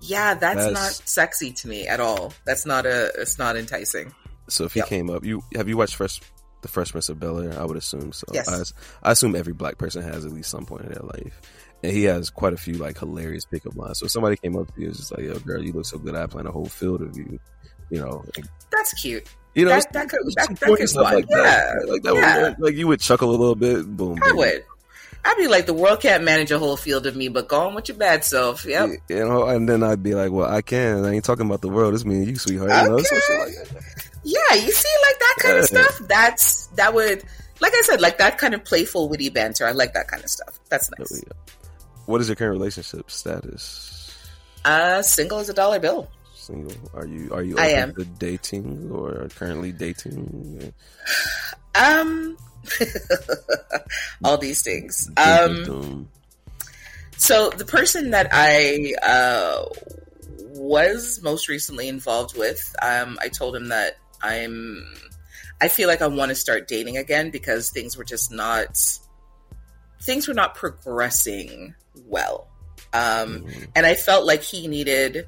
Yeah, 0.01 0.33
that's, 0.33 0.55
That's- 0.57 0.73
not 0.73 1.07
sexy 1.07 1.51
to 1.53 1.67
me 1.67 1.87
at 1.87 1.99
all. 1.99 2.33
That's 2.45 2.65
not 2.65 2.85
a. 2.87 3.11
It's 3.19 3.37
not 3.37 3.55
enticing. 3.55 4.13
So 4.49 4.65
if 4.65 4.73
he 4.73 4.79
Yep. 4.79 4.87
came 4.89 5.09
up, 5.11 5.23
you 5.23 5.43
have 5.55 5.69
you 5.69 5.77
watched 5.77 5.95
Fresh, 5.95 6.19
the 6.61 6.67
Fresh 6.67 6.91
Prince 6.91 7.09
of 7.09 7.19
Bel 7.19 7.39
Air? 7.39 7.59
I 7.59 7.65
would 7.65 7.77
assume 7.77 8.11
so. 8.13 8.25
Yes. 8.33 8.73
I, 9.03 9.09
I 9.09 9.11
assume 9.11 9.35
every 9.35 9.53
black 9.53 9.77
person 9.77 10.01
has 10.03 10.25
at 10.25 10.31
least 10.31 10.49
some 10.49 10.65
point 10.65 10.83
in 10.85 10.89
their 10.93 11.03
life, 11.03 11.41
and 11.83 11.91
he 11.91 12.03
has 12.03 12.29
quite 12.29 12.53
a 12.53 12.57
few 12.57 12.75
like 12.75 12.97
hilarious 12.99 13.45
pickup 13.45 13.75
lines. 13.75 13.99
So 13.99 14.07
somebody 14.07 14.37
came 14.37 14.55
up 14.57 14.73
to 14.75 14.81
you, 14.81 14.89
it's 14.89 14.97
just 14.99 15.11
like, 15.11 15.25
"Yo, 15.25 15.37
girl, 15.39 15.61
you 15.63 15.73
look 15.73 15.85
so 15.85 15.97
good. 15.97 16.15
I 16.15 16.25
plan 16.27 16.45
a 16.47 16.51
whole 16.51 16.65
field 16.67 17.01
of 17.01 17.17
you." 17.17 17.39
You 17.89 17.99
know, 17.99 18.23
like, 18.37 18.45
That's 18.71 18.93
cute. 18.93 19.27
you 19.53 19.65
know, 19.65 19.71
That- 19.71 19.91
that 19.91 20.09
could- 20.09 20.19
that- 20.37 20.57
that 20.61 20.77
could 20.77 20.87
stuff 20.89 21.11
like 21.11 21.27
that. 21.27 21.75
Yeah. 21.85 21.91
Like 21.91 22.03
that, 22.03 22.15
Yeah. 22.15 22.43
would, 22.49 22.59
like 22.59 22.75
you 22.75 22.87
would 22.87 23.01
chuckle 23.01 23.29
a 23.29 23.35
little 23.37 23.55
bit. 23.55 23.85
Boom. 23.85 24.17
I 24.23 24.29
boom. 24.29 24.37
would. 24.37 24.63
I'd 25.23 25.37
be 25.37 25.47
like, 25.47 25.67
the 25.67 25.73
world 25.73 25.99
can't 25.99 26.23
manage 26.23 26.49
a 26.51 26.57
whole 26.57 26.77
field 26.77 27.05
of 27.05 27.15
me, 27.15 27.27
but 27.27 27.47
go 27.47 27.59
on 27.67 27.75
with 27.75 27.89
your 27.89 27.97
bad 27.97 28.23
self. 28.23 28.65
Yep. 28.65 28.89
You 29.09 29.19
know, 29.25 29.45
and 29.45 29.69
then 29.69 29.83
I'd 29.83 30.01
be 30.01 30.15
like, 30.15 30.31
"Well, 30.31 30.49
I 30.49 30.61
can. 30.63 31.05
I 31.05 31.11
ain't 31.13 31.23
talking 31.25 31.45
about 31.45 31.61
the 31.61 31.67
world. 31.69 31.93
It's 31.93 32.03
me 32.05 32.15
and 32.15 32.27
you, 32.27 32.37
sweetheart." 32.37 32.71
You 32.71 32.89
know, 32.89 32.97
some 34.23 34.33
shit 34.33 34.49
like 34.49 34.53
that. 34.53 34.59
Yeah, 34.59 34.65
you 34.65 34.71
see, 34.71 34.89
like 35.07 35.19
that 35.19 35.35
kind 35.39 35.57
of 35.57 35.65
stuff. 35.65 36.07
That's 36.07 36.67
that 36.67 36.93
would, 36.93 37.23
like 37.59 37.73
I 37.75 37.81
said, 37.81 38.01
like 38.01 38.17
that 38.19 38.37
kind 38.37 38.53
of 38.53 38.63
playful, 38.63 39.09
witty 39.09 39.29
banter. 39.29 39.65
I 39.65 39.71
like 39.71 39.93
that 39.93 40.07
kind 40.07 40.23
of 40.23 40.29
stuff. 40.29 40.59
That's 40.69 40.89
nice. 40.97 41.11
we 41.11 41.21
go. 41.21 41.31
What 42.05 42.21
is 42.21 42.27
your 42.29 42.35
current 42.35 42.53
relationship 42.53 43.09
status? 43.11 44.17
Uh, 44.65 45.01
single 45.01 45.39
as 45.39 45.49
a 45.49 45.53
dollar 45.53 45.79
bill. 45.79 46.09
Single? 46.35 46.73
Are 46.93 47.05
you 47.05 47.33
are 47.33 47.43
you 47.43 47.57
I 47.57 47.67
am. 47.67 47.93
dating 48.17 48.91
or 48.91 49.29
currently 49.35 49.71
dating? 49.71 50.73
Um, 51.75 52.37
all 54.23 54.37
these 54.37 54.61
things. 54.61 55.09
Um, 55.17 56.09
so 57.17 57.49
the 57.51 57.65
person 57.65 58.11
that 58.11 58.29
I 58.31 58.93
uh, 59.03 59.65
was 60.55 61.21
most 61.23 61.47
recently 61.47 61.87
involved 61.87 62.37
with, 62.37 62.75
um, 62.81 63.17
I 63.21 63.29
told 63.29 63.55
him 63.55 63.69
that 63.69 63.97
I'm. 64.21 64.85
I 65.59 65.67
feel 65.67 65.87
like 65.87 66.01
I 66.01 66.07
want 66.07 66.29
to 66.29 66.35
start 66.35 66.67
dating 66.67 66.97
again 66.97 67.29
because 67.29 67.69
things 67.69 67.97
were 67.97 68.03
just 68.03 68.31
not. 68.31 68.77
Things 70.01 70.27
were 70.27 70.33
not 70.33 70.55
progressing 70.55 71.75
well, 72.07 72.47
um, 72.93 73.41
mhm. 73.41 73.67
and 73.75 73.85
I 73.85 73.95
felt 73.95 74.25
like 74.25 74.41
he 74.41 74.67
needed. 74.67 75.27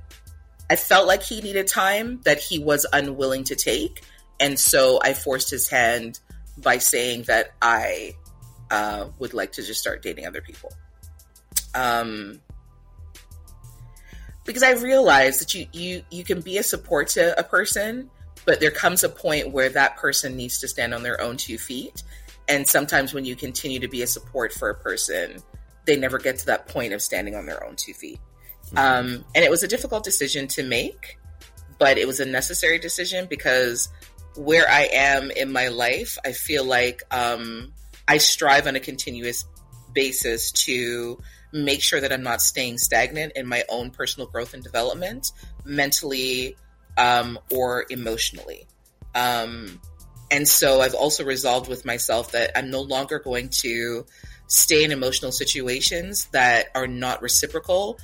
I 0.70 0.76
felt 0.76 1.08
like 1.08 1.22
he 1.22 1.42
needed 1.42 1.68
time 1.68 2.22
that 2.24 2.40
he 2.40 2.58
was 2.58 2.86
unwilling 2.92 3.44
to 3.46 3.56
take, 3.56 4.02
and 4.40 4.60
so 4.60 5.00
I 5.04 5.14
forced 5.14 5.50
his 5.52 5.68
hand 5.68 6.20
by 6.58 6.78
saying 6.78 7.24
that 7.24 7.52
I 7.62 8.16
uh, 8.72 9.10
would 9.20 9.34
like 9.34 9.52
to 9.54 9.64
just 9.64 9.80
start 9.80 10.02
dating 10.02 10.26
other 10.26 10.42
people. 10.42 10.72
Um, 11.76 12.42
because 14.46 14.64
I 14.64 14.72
realized 14.74 15.42
that 15.42 15.54
you 15.54 15.68
you 15.72 16.04
you 16.10 16.24
can 16.24 16.42
be 16.42 16.58
a 16.58 16.64
support 16.64 17.10
to 17.10 17.38
a 17.40 17.44
person, 17.44 18.10
but 18.46 18.60
there 18.60 18.72
comes 18.72 19.04
a 19.04 19.10
point 19.10 19.52
where 19.52 19.70
that 19.70 19.98
person 19.98 20.36
needs 20.36 20.60
to 20.60 20.68
stand 20.68 20.94
on 20.94 21.04
their 21.04 21.20
own 21.22 21.38
two 21.38 21.58
feet. 21.58 22.04
And 22.48 22.68
sometimes 22.68 23.14
when 23.14 23.26
you 23.26 23.36
continue 23.36 23.80
to 23.80 23.88
be 23.88 24.02
a 24.02 24.08
support 24.08 24.52
for 24.52 24.70
a 24.70 24.76
person, 24.76 25.38
they 25.86 25.96
never 25.96 26.18
get 26.18 26.40
to 26.40 26.46
that 26.48 26.68
point 26.68 26.94
of 26.94 27.02
standing 27.02 27.36
on 27.36 27.46
their 27.46 27.64
own 27.66 27.76
two 27.76 27.94
feet. 27.94 28.20
Um, 28.76 29.24
and 29.36 29.44
it 29.44 29.52
was 29.52 29.64
a 29.64 29.68
difficult 29.68 30.04
decision 30.04 30.48
to 30.50 30.64
make, 30.64 31.18
but 31.78 31.98
it 31.98 32.08
was 32.08 32.20
a 32.20 32.26
necessary 32.26 32.80
decision 32.80 33.28
because 33.30 33.90
where 34.36 34.68
I 34.70 34.90
am 34.92 35.32
in 35.32 35.52
my 35.52 35.68
life, 35.68 36.18
I 36.26 36.32
feel 36.32 36.66
like 36.66 37.04
um, 37.12 37.72
I 38.08 38.18
strive 38.18 38.68
on 38.68 38.76
a 38.76 38.80
continuous 38.80 39.46
basis 39.94 40.52
to 40.52 41.20
make 41.52 41.82
sure 41.82 42.02
that 42.02 42.12
I'm 42.12 42.24
not 42.24 42.42
staying 42.42 42.80
stagnant 42.80 43.34
in 43.36 43.48
my 43.48 43.64
own 43.70 43.92
personal 43.92 44.28
growth 44.28 44.54
and 44.56 44.64
development, 44.64 45.32
mentally 45.64 46.56
um, 46.98 47.40
or 47.52 47.86
emotionally. 47.90 48.68
Um, 49.16 49.80
and 50.32 50.48
so 50.48 50.82
I've 50.82 50.96
also 50.96 51.24
resolved 51.24 51.70
with 51.70 51.86
myself 51.86 52.32
that 52.32 52.58
I'm 52.58 52.70
no 52.70 52.82
longer 52.82 53.20
going 53.20 53.50
to 53.62 54.06
stay 54.48 54.84
in 54.84 54.92
emotional 54.92 55.32
situations 55.32 56.26
that 56.32 56.68
are 56.76 56.88
not 56.88 57.22
reciprocal 57.22 58.00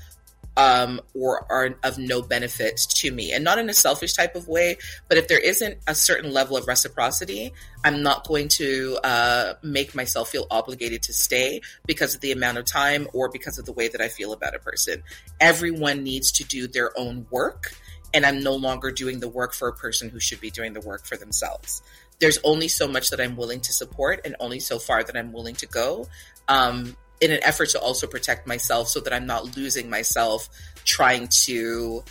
um, 0.59 0.99
or 1.13 1.49
are 1.49 1.75
of 1.83 1.97
no 1.97 2.21
benefit 2.21 2.77
to 2.95 3.11
me. 3.11 3.31
And 3.31 3.43
not 3.43 3.59
in 3.59 3.69
a 3.69 3.73
selfish 3.73 4.13
type 4.13 4.35
of 4.35 4.47
way, 4.47 4.77
but 5.07 5.17
if 5.17 5.27
there 5.27 5.39
isn't 5.39 5.77
a 5.87 5.95
certain 5.95 6.33
level 6.33 6.57
of 6.57 6.67
reciprocity, 6.67 7.53
I'm 7.85 8.03
not 8.03 8.27
going 8.27 8.49
to 8.49 8.99
uh, 9.03 9.53
make 9.63 9.95
myself 9.95 10.29
feel 10.29 10.47
obligated 10.51 11.01
to 11.03 11.13
stay 11.13 11.61
because 11.85 12.13
of 12.13 12.21
the 12.21 12.33
amount 12.33 12.57
of 12.57 12.65
time 12.65 13.07
or 13.13 13.29
because 13.29 13.57
of 13.57 13.65
the 13.65 13.71
way 13.71 13.87
that 13.87 14.01
I 14.01 14.09
feel 14.09 14.33
about 14.33 14.53
a 14.53 14.59
person. 14.59 15.01
Everyone 15.39 16.03
needs 16.03 16.31
to 16.33 16.43
do 16.43 16.67
their 16.67 16.91
own 16.99 17.25
work, 17.31 17.73
and 18.13 18.25
I'm 18.25 18.41
no 18.41 18.55
longer 18.55 18.91
doing 18.91 19.19
the 19.19 19.29
work 19.29 19.53
for 19.53 19.67
a 19.67 19.73
person 19.73 20.09
who 20.09 20.19
should 20.19 20.41
be 20.41 20.49
doing 20.49 20.73
the 20.73 20.81
work 20.81 21.05
for 21.05 21.17
themselves. 21.17 21.81
There's 22.19 22.39
only 22.43 22.67
so 22.67 22.87
much 22.87 23.09
that 23.11 23.19
I'm 23.21 23.35
willing 23.35 23.61
to 23.61 23.73
support, 23.73 24.21
and 24.25 24.35
only 24.39 24.59
so 24.59 24.79
far 24.79 25.03
that 25.03 25.15
I'm 25.15 25.31
willing 25.31 25.55
to 25.55 25.65
go. 25.67 26.07
Um, 26.47 26.95
in 27.21 27.31
an 27.31 27.39
effort 27.43 27.69
to 27.69 27.79
also 27.79 28.07
protect 28.07 28.47
myself 28.47 28.87
so 28.87 28.99
that 29.01 29.13
I'm 29.13 29.25
not 29.25 29.57
losing 29.57 29.89
myself 29.89 30.49
trying 30.85 31.27
to 31.27 32.03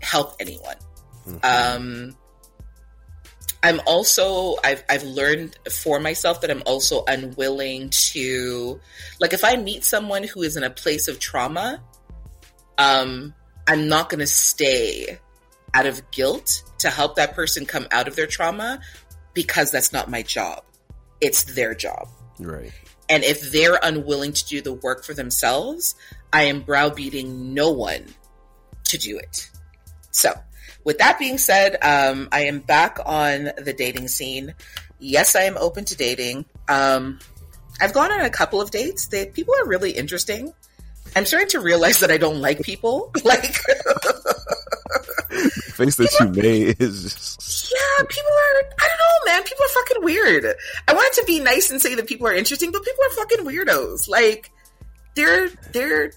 help 0.00 0.36
anyone. 0.38 0.76
Mhm. 1.26 1.44
Um, 1.44 2.16
I'm 3.62 3.80
also 3.86 4.56
I've 4.62 4.84
I've 4.88 5.02
learned 5.02 5.58
for 5.70 5.98
myself 5.98 6.40
that 6.42 6.50
I'm 6.50 6.62
also 6.66 7.04
unwilling 7.08 7.90
to 8.12 8.80
like 9.20 9.32
if 9.32 9.42
I 9.42 9.56
meet 9.56 9.82
someone 9.82 10.22
who 10.22 10.42
is 10.42 10.56
in 10.56 10.62
a 10.62 10.70
place 10.70 11.08
of 11.08 11.18
trauma, 11.18 11.82
um, 12.78 13.34
I'm 13.66 13.88
not 13.88 14.08
going 14.08 14.20
to 14.20 14.26
stay 14.26 15.18
out 15.76 15.84
of 15.84 16.10
guilt 16.10 16.62
to 16.78 16.88
help 16.88 17.16
that 17.16 17.34
person 17.34 17.66
come 17.66 17.86
out 17.90 18.08
of 18.08 18.16
their 18.16 18.26
trauma 18.26 18.80
because 19.34 19.70
that's 19.70 19.92
not 19.92 20.10
my 20.10 20.22
job. 20.22 20.64
It's 21.20 21.44
their 21.44 21.74
job. 21.74 22.08
Right. 22.40 22.72
And 23.10 23.22
if 23.22 23.52
they're 23.52 23.78
unwilling 23.82 24.32
to 24.32 24.46
do 24.46 24.62
the 24.62 24.72
work 24.72 25.04
for 25.04 25.12
themselves, 25.12 25.94
I 26.32 26.44
am 26.44 26.62
browbeating 26.62 27.52
no 27.52 27.70
one 27.70 28.06
to 28.84 28.96
do 28.96 29.18
it. 29.18 29.50
So, 30.12 30.32
with 30.82 30.98
that 30.98 31.18
being 31.18 31.36
said, 31.36 31.76
um, 31.82 32.28
I 32.32 32.46
am 32.46 32.60
back 32.60 32.98
on 33.04 33.50
the 33.58 33.74
dating 33.76 34.08
scene. 34.08 34.54
Yes, 34.98 35.36
I 35.36 35.42
am 35.42 35.58
open 35.58 35.84
to 35.84 35.96
dating. 35.96 36.46
Um, 36.68 37.18
I've 37.80 37.92
gone 37.92 38.10
on 38.10 38.22
a 38.22 38.30
couple 38.30 38.62
of 38.62 38.70
dates. 38.70 39.08
They, 39.08 39.26
people 39.26 39.54
are 39.60 39.66
really 39.66 39.90
interesting. 39.90 40.54
I'm 41.14 41.26
starting 41.26 41.48
to 41.50 41.60
realize 41.60 42.00
that 42.00 42.10
I 42.10 42.16
don't 42.16 42.40
like 42.40 42.62
people. 42.62 43.12
Like, 43.24 43.56
face 45.76 45.96
that 45.96 46.14
you 46.20 46.28
made 46.28 46.76
is 46.80 47.02
just... 47.02 47.72
yeah, 47.72 48.04
people 48.06 48.32
are. 48.32 48.70
I 48.80 48.88
don't 48.88 48.98
know, 48.98 49.32
man. 49.32 49.42
People 49.44 49.64
are 49.64 49.68
fucking 49.68 50.04
weird. 50.04 50.56
I 50.88 50.94
wanted 50.94 51.20
to 51.20 51.26
be 51.26 51.40
nice 51.40 51.70
and 51.70 51.80
say 51.80 51.94
that 51.94 52.06
people 52.06 52.26
are 52.26 52.34
interesting, 52.34 52.72
but 52.72 52.84
people 52.84 53.04
are 53.04 53.14
fucking 53.14 53.46
weirdos. 53.46 54.08
Like, 54.08 54.50
they're 55.14 55.48
they're 55.72 56.12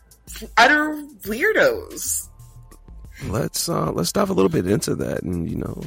utter 0.57 1.03
weirdos. 1.24 2.28
Let's 3.28 3.68
uh 3.68 3.91
let's 3.91 4.12
dive 4.12 4.30
a 4.30 4.34
little 4.34 4.49
bit 4.49 4.68
into 4.68 4.95
that, 4.95 5.24
and 5.24 5.49
you 5.49 5.57
know, 5.57 5.82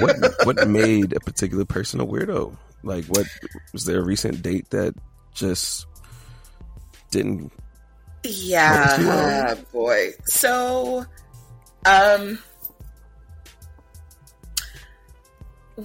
what 0.00 0.16
what 0.44 0.68
made 0.68 1.14
a 1.14 1.20
particular 1.20 1.64
person 1.64 2.00
a 2.00 2.06
weirdo? 2.06 2.56
Like, 2.82 3.04
what 3.06 3.26
was 3.72 3.84
there 3.84 4.00
a 4.00 4.04
recent 4.04 4.42
date 4.42 4.70
that 4.70 4.94
just 5.34 5.86
didn't? 7.10 7.52
Yeah, 8.24 9.54
boy. 9.72 10.12
So, 10.24 11.04
um, 11.86 12.38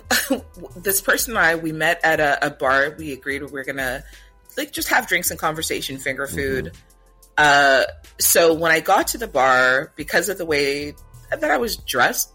this 0.77 1.01
person 1.01 1.37
and 1.37 1.45
I 1.45 1.55
we 1.55 1.71
met 1.71 1.99
at 2.03 2.19
a, 2.19 2.47
a 2.47 2.49
bar. 2.49 2.95
We 2.97 3.13
agreed 3.13 3.43
we 3.43 3.51
were 3.51 3.63
gonna 3.63 4.03
like 4.57 4.71
just 4.71 4.89
have 4.89 5.07
drinks 5.07 5.31
and 5.31 5.39
conversation, 5.39 5.97
finger 5.97 6.27
food. 6.27 6.65
Mm-hmm. 6.65 6.77
Uh, 7.37 7.83
so 8.19 8.53
when 8.53 8.71
I 8.71 8.79
got 8.79 9.07
to 9.07 9.17
the 9.17 9.27
bar, 9.27 9.91
because 9.95 10.29
of 10.29 10.37
the 10.37 10.45
way 10.45 10.93
that 11.31 11.49
I 11.49 11.57
was 11.57 11.77
dressed, 11.77 12.31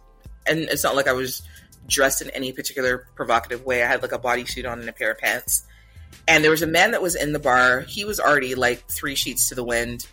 and 0.46 0.60
it's 0.60 0.82
not 0.82 0.96
like 0.96 1.06
I 1.06 1.12
was 1.12 1.42
dressed 1.86 2.22
in 2.22 2.30
any 2.30 2.52
particular 2.52 3.06
provocative 3.14 3.64
way. 3.64 3.82
I 3.82 3.86
had 3.86 4.02
like 4.02 4.12
a 4.12 4.18
bodysuit 4.18 4.70
on 4.70 4.80
and 4.80 4.88
a 4.88 4.92
pair 4.92 5.12
of 5.12 5.18
pants. 5.18 5.64
And 6.26 6.42
there 6.42 6.50
was 6.50 6.62
a 6.62 6.66
man 6.66 6.92
that 6.92 7.02
was 7.02 7.14
in 7.14 7.32
the 7.32 7.38
bar. 7.38 7.80
He 7.80 8.04
was 8.04 8.20
already 8.20 8.54
like 8.54 8.88
three 8.90 9.14
sheets 9.14 9.48
to 9.48 9.54
the 9.54 9.64
wind. 9.64 10.06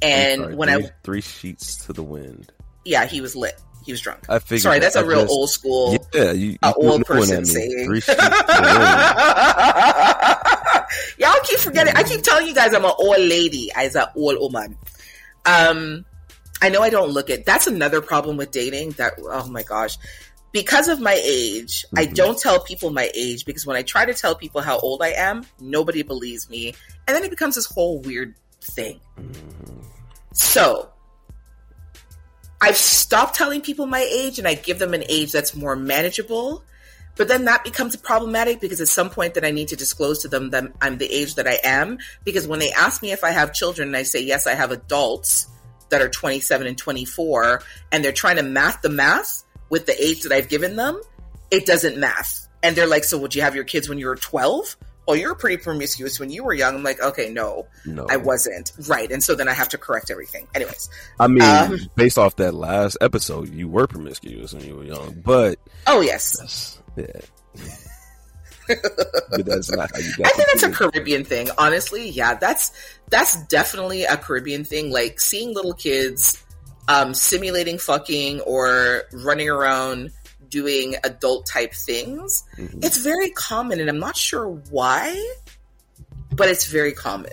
And 0.00 0.40
sorry, 0.40 0.54
when 0.54 0.68
three, 0.68 0.84
I 0.84 0.90
three 1.02 1.20
sheets 1.20 1.86
to 1.86 1.92
the 1.92 2.02
wind. 2.02 2.52
yeah, 2.84 3.06
he 3.06 3.20
was 3.20 3.34
lit. 3.34 3.60
He 3.88 3.92
was 3.92 4.02
drunk. 4.02 4.20
I 4.28 4.38
figured. 4.38 4.60
Sorry, 4.64 4.80
that's 4.80 4.96
a 4.96 5.02
a 5.02 5.06
real 5.06 5.24
old 5.30 5.48
school, 5.48 5.96
Yeah, 6.12 6.32
you, 6.32 6.58
uh, 6.62 6.74
old 6.76 7.00
I 7.00 7.04
person 7.04 7.46
saying. 7.46 7.88
Y'all 11.18 11.32
keep 11.42 11.58
forgetting. 11.58 11.94
I 11.96 12.02
keep 12.02 12.22
telling 12.22 12.46
you 12.46 12.54
guys 12.54 12.74
I'm 12.74 12.84
an 12.84 12.92
old 12.98 13.16
lady. 13.18 13.70
As 13.74 13.94
an 13.94 14.04
old 14.14 14.38
woman. 14.40 14.76
Um, 15.46 16.04
I 16.60 16.68
know 16.68 16.82
I 16.82 16.90
don't 16.90 17.12
look 17.12 17.30
it. 17.30 17.46
That's 17.46 17.66
another 17.66 18.02
problem 18.02 18.36
with 18.36 18.50
dating. 18.50 18.90
That 18.98 19.14
oh 19.18 19.48
my 19.48 19.62
gosh, 19.62 19.96
because 20.52 20.88
of 20.88 21.00
my 21.00 21.18
age, 21.24 21.86
I 21.96 22.04
Mhm. 22.04 22.14
don't 22.14 22.38
tell 22.38 22.60
people 22.60 22.90
my 22.90 23.10
age 23.14 23.46
because 23.46 23.64
when 23.64 23.78
I 23.78 23.82
try 23.84 24.04
to 24.04 24.12
tell 24.12 24.34
people 24.34 24.60
how 24.60 24.78
old 24.80 25.00
I 25.02 25.12
am, 25.12 25.46
nobody 25.60 26.02
believes 26.02 26.50
me, 26.50 26.74
and 27.06 27.16
then 27.16 27.24
it 27.24 27.30
becomes 27.30 27.54
this 27.54 27.64
whole 27.64 28.00
weird 28.00 28.34
thing. 28.60 29.00
Mhm. 29.18 29.82
So 30.34 30.90
I've 32.60 32.76
stopped 32.76 33.36
telling 33.36 33.60
people 33.60 33.86
my 33.86 34.00
age 34.00 34.38
and 34.38 34.48
I 34.48 34.54
give 34.54 34.78
them 34.78 34.94
an 34.94 35.04
age 35.08 35.32
that's 35.32 35.54
more 35.54 35.76
manageable. 35.76 36.64
But 37.16 37.28
then 37.28 37.46
that 37.46 37.64
becomes 37.64 37.96
problematic 37.96 38.60
because 38.60 38.80
at 38.80 38.88
some 38.88 39.10
point 39.10 39.34
that 39.34 39.44
I 39.44 39.50
need 39.50 39.68
to 39.68 39.76
disclose 39.76 40.20
to 40.20 40.28
them 40.28 40.50
that 40.50 40.72
I'm 40.80 40.98
the 40.98 41.12
age 41.12 41.34
that 41.34 41.48
I 41.48 41.58
am. 41.64 41.98
Because 42.24 42.46
when 42.46 42.60
they 42.60 42.70
ask 42.70 43.02
me 43.02 43.10
if 43.12 43.24
I 43.24 43.30
have 43.30 43.52
children 43.52 43.88
and 43.88 43.96
I 43.96 44.04
say, 44.04 44.22
yes, 44.22 44.46
I 44.46 44.54
have 44.54 44.70
adults 44.70 45.48
that 45.88 46.00
are 46.00 46.08
27 46.08 46.66
and 46.66 46.78
24, 46.78 47.62
and 47.90 48.04
they're 48.04 48.12
trying 48.12 48.36
to 48.36 48.42
math 48.42 48.82
the 48.82 48.88
math 48.88 49.42
with 49.68 49.86
the 49.86 50.00
age 50.02 50.22
that 50.22 50.32
I've 50.32 50.48
given 50.48 50.76
them, 50.76 51.00
it 51.50 51.66
doesn't 51.66 51.96
math. 51.96 52.46
And 52.62 52.76
they're 52.76 52.86
like, 52.86 53.04
so 53.04 53.18
would 53.18 53.34
you 53.34 53.42
have 53.42 53.54
your 53.54 53.64
kids 53.64 53.88
when 53.88 53.98
you 53.98 54.06
were 54.06 54.16
12? 54.16 54.76
Oh, 55.08 55.14
you 55.14 55.26
were 55.28 55.34
pretty 55.34 55.56
promiscuous 55.56 56.20
when 56.20 56.28
you 56.30 56.44
were 56.44 56.52
young. 56.52 56.76
I'm 56.76 56.82
like, 56.82 57.00
okay, 57.02 57.30
no, 57.32 57.66
No, 57.86 58.06
I 58.10 58.18
wasn't. 58.18 58.72
Right. 58.86 59.10
And 59.10 59.24
so 59.24 59.34
then 59.34 59.48
I 59.48 59.54
have 59.54 59.70
to 59.70 59.78
correct 59.78 60.10
everything. 60.10 60.46
Anyways. 60.54 60.90
I 61.18 61.26
mean, 61.28 61.42
Um, 61.42 61.78
based 61.96 62.18
off 62.18 62.36
that 62.36 62.52
last 62.54 62.98
episode, 63.00 63.48
you 63.54 63.68
were 63.68 63.86
promiscuous 63.86 64.52
when 64.52 64.64
you 64.64 64.76
were 64.76 64.84
young, 64.84 65.20
but 65.24 65.58
Oh, 65.86 66.02
yes. 66.02 66.78
yeah. 66.96 67.06
but 68.68 69.46
that's 69.46 69.70
not 69.72 69.90
how 69.92 69.98
you 69.98 70.12
got. 70.18 70.26
I 70.26 70.30
think 70.30 70.48
that's 70.48 70.62
a. 70.62 70.70
Caribbean 70.70 71.24
thing. 71.24 71.48
Honestly, 71.56 72.10
yeah, 72.10 72.34
that's 72.34 72.70
that's 73.08 73.42
definitely 73.46 74.04
a 74.04 74.16
Caribbean 74.18 74.64
thing. 74.64 74.90
Like 74.92 75.20
seeing 75.20 75.54
little 75.54 75.72
kids 75.72 76.42
um, 76.86 77.14
simulating 77.14 77.78
fucking 77.78 78.40
or 78.40 79.04
running 79.12 79.48
around 79.48 80.10
doing 80.48 80.96
adult 81.04 81.46
type 81.46 81.72
things. 81.72 82.44
Mhm. 82.56 82.84
It's 82.84 82.98
very 82.98 83.30
common, 83.30 83.80
and 83.80 83.88
I'm 83.88 83.98
not 83.98 84.16
sure 84.16 84.48
why, 84.70 85.14
but 86.34 86.48
it's 86.48 86.66
very 86.66 86.92
common. 86.92 87.32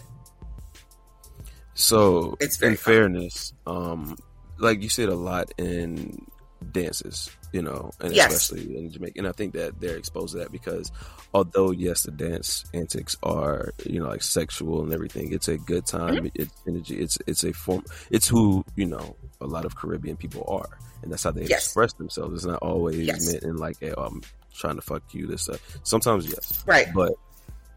So, 1.74 2.38
It's 2.40 2.58
very 2.58 2.72
in 2.72 2.78
fairness, 2.78 3.54
um, 3.68 4.18
like 4.58 4.82
you 4.82 4.90
said 4.90 5.10
a 5.10 5.16
lot 5.16 5.52
in 5.58 6.26
dances, 6.72 7.30
you 7.56 7.62
know, 7.62 7.90
and 8.02 8.14
Yes. 8.14 8.34
especially 8.34 8.78
in 8.78 8.92
Jamaica, 8.92 9.18
and 9.20 9.28
I 9.28 9.32
think 9.32 9.54
that 9.54 9.80
they're 9.80 9.96
exposed 9.96 10.34
to 10.34 10.40
that 10.40 10.52
because 10.52 10.92
although 11.34 11.72
yes, 11.72 12.04
the 12.04 12.12
dance 12.12 12.66
antics 12.74 13.16
are 13.24 13.72
you 13.86 14.00
know 14.02 14.10
like 14.10 14.22
sexual 14.24 14.84
and 14.84 14.92
everything, 14.94 15.32
it's 15.32 15.48
a 15.48 15.58
good 15.58 15.86
time. 15.86 16.16
Mm-hmm. 16.16 16.28
It's 16.42 16.54
energy. 16.68 16.96
It's 17.00 17.18
it's 17.26 17.44
a 17.46 17.54
form. 17.54 17.84
It's 18.12 18.28
who 18.28 18.66
you 18.76 18.86
know 18.88 19.16
a 19.40 19.48
lot 19.48 19.64
of 19.64 19.76
Caribbean 19.78 20.18
people 20.18 20.44
are, 20.50 20.78
and 21.02 21.12
that's 21.12 21.24
how 21.24 21.32
they 21.32 21.46
Yes. 21.46 21.66
express 21.68 21.94
themselves. 21.94 22.34
It's 22.36 22.46
not 22.46 22.62
always 22.62 22.98
Yes. 23.00 23.32
meant 23.32 23.44
in 23.44 23.56
like 23.56 23.78
a 23.82 23.98
um 23.98 24.22
trying 24.54 24.76
to 24.76 24.82
fuck 24.82 25.04
you. 25.14 25.26
This 25.28 25.44
stuff. 25.44 25.62
Sometimes 25.84 26.28
yes, 26.28 26.62
Right. 26.68 26.88
but 26.94 27.14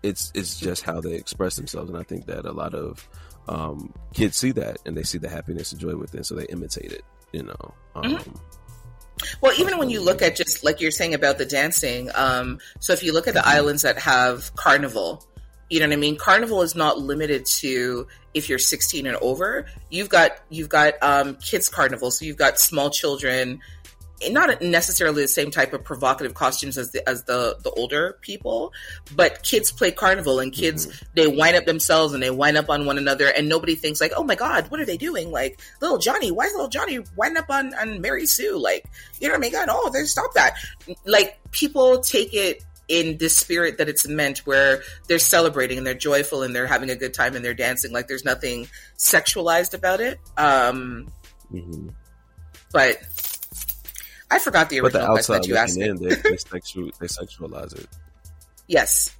it's 0.03 0.33
it's 0.35 0.59
just 0.59 0.83
how 0.83 1.01
they 1.01 1.15
express 1.15 1.55
themselves, 1.55 1.89
and 1.89 1.99
I 1.99 2.03
think 2.03 2.27
that 2.27 2.47
a 2.47 2.53
lot 2.53 2.75
of 2.75 3.09
um, 3.49 3.95
kids 4.13 4.37
see 4.37 4.51
that 4.53 4.77
and 4.85 4.95
they 4.97 5.05
see 5.05 5.19
the 5.19 5.29
happiness 5.29 5.73
and 5.73 5.81
joy 5.81 5.95
within, 5.97 6.23
so 6.25 6.35
they 6.35 6.45
imitate 6.47 6.93
it. 6.93 7.05
You 7.33 7.45
know, 7.45 7.75
um, 7.95 8.05
Mm-hmm. 8.17 8.37
Well, 9.41 9.53
even 9.59 9.79
when 9.79 9.91
you 9.91 10.01
look 10.01 10.23
at 10.23 10.37
just 10.37 10.65
like 10.65 10.81
you're 10.81 10.91
saying 10.91 11.15
about 11.15 11.39
the 11.39 11.47
dancing, 11.47 12.11
um, 12.15 12.59
so 12.81 12.93
if 12.93 13.03
you 13.03 13.13
look 13.13 13.27
at 13.27 13.35
the 13.35 13.47
islands 13.47 13.83
that 13.83 13.99
have 13.99 14.55
carnival, 14.57 15.25
you 15.71 15.81
know 15.81 15.87
what 15.87 15.93
I 15.93 15.97
mean. 15.97 16.17
Carnival 16.17 16.63
is 16.63 16.75
not 16.75 16.99
limited 16.99 17.45
to 17.47 18.07
if 18.33 18.49
you're 18.49 18.59
16 18.59 19.07
and 19.07 19.17
over. 19.17 19.67
You've 19.91 20.09
got 20.09 20.33
you've 20.49 20.69
got 20.69 20.95
um, 21.03 21.37
kids 21.37 21.69
carnival, 21.69 22.11
so 22.11 22.25
you've 22.25 22.37
got 22.37 22.59
small 22.59 22.91
children, 22.91 23.61
not 24.31 24.61
necessarily 24.61 25.23
the 25.23 25.29
same 25.29 25.51
type 25.51 25.73
of 25.73 25.85
provocative 25.85 26.35
costumes 26.35 26.77
as 26.77 26.91
the 26.91 27.07
as 27.09 27.25
the 27.25 27.57
the 27.63 27.71
older 27.71 28.19
people, 28.21 28.73
but 29.15 29.43
kids 29.43 29.71
play 29.71 29.91
carnival 29.91 30.41
and 30.41 30.53
kids 30.53 31.03
they 31.15 31.27
wind 31.27 31.57
up 31.57 31.65
themselves 31.67 32.15
and 32.15 32.23
they 32.23 32.31
wind 32.31 32.57
up 32.57 32.69
on 32.69 32.87
one 32.87 32.99
another, 32.99 33.29
and 33.29 33.49
nobody 33.49 33.75
thinks 33.75 34.01
like, 34.01 34.13
oh 34.17 34.25
my 34.25 34.35
god, 34.35 34.71
what 34.71 34.81
are 34.81 34.87
they 34.87 34.97
doing? 34.97 35.31
Like 35.31 35.61
little 35.81 35.99
Johnny, 35.99 36.31
why 36.31 36.47
is 36.47 36.53
little 36.53 36.69
Johnny 36.69 37.01
wind 37.17 37.39
up 37.39 37.51
on 37.51 37.75
on 37.75 38.01
Mary 38.01 38.27
Sue? 38.27 38.59
Like 38.59 38.87
you 39.21 39.29
know 39.29 39.35
what 39.35 39.39
I 39.39 39.41
mean? 39.41 39.53
God, 39.53 39.69
oh, 39.71 39.91
they 39.93 40.05
stop 40.05 40.35
that. 40.35 40.55
Like 41.05 41.39
people 41.51 42.01
take 42.01 42.35
it 42.35 42.65
in 42.89 43.19
this 43.19 43.37
spirit 43.37 43.79
that 43.79 43.89
it's 43.89 44.09
meant 44.09 44.39
where 44.41 44.83
they're 45.07 45.19
celebrating 45.19 45.79
and 45.79 45.87
they're 45.87 45.95
joyful 45.95 46.43
and 46.43 46.55
they're 46.55 46.67
having 46.67 46.91
a 46.91 46.97
good 46.97 47.13
time 47.13 47.37
and 47.37 47.45
they're 47.45 47.55
dancing 47.55 47.93
like 47.93 48.09
there's 48.09 48.25
nothing 48.25 48.67
sexualized 48.97 49.75
about 49.75 50.01
it 50.01 50.19
um 50.39 51.07
mhm. 51.53 51.93
but 52.73 52.97
i 54.31 54.39
forgot 54.39 54.69
the 54.69 54.81
but 54.81 54.93
the 54.93 54.99
question 54.99 55.19
outside 55.19 55.43
that 55.43 55.49
you 55.49 55.57
asked 55.57 55.79
me. 55.79 55.89
in, 55.89 55.97
they, 55.97 56.15
they, 56.15 56.37
sexual, 56.37 56.91
they 57.01 57.07
sexualize 57.07 57.79
it. 57.79 57.89
yes. 58.67 59.15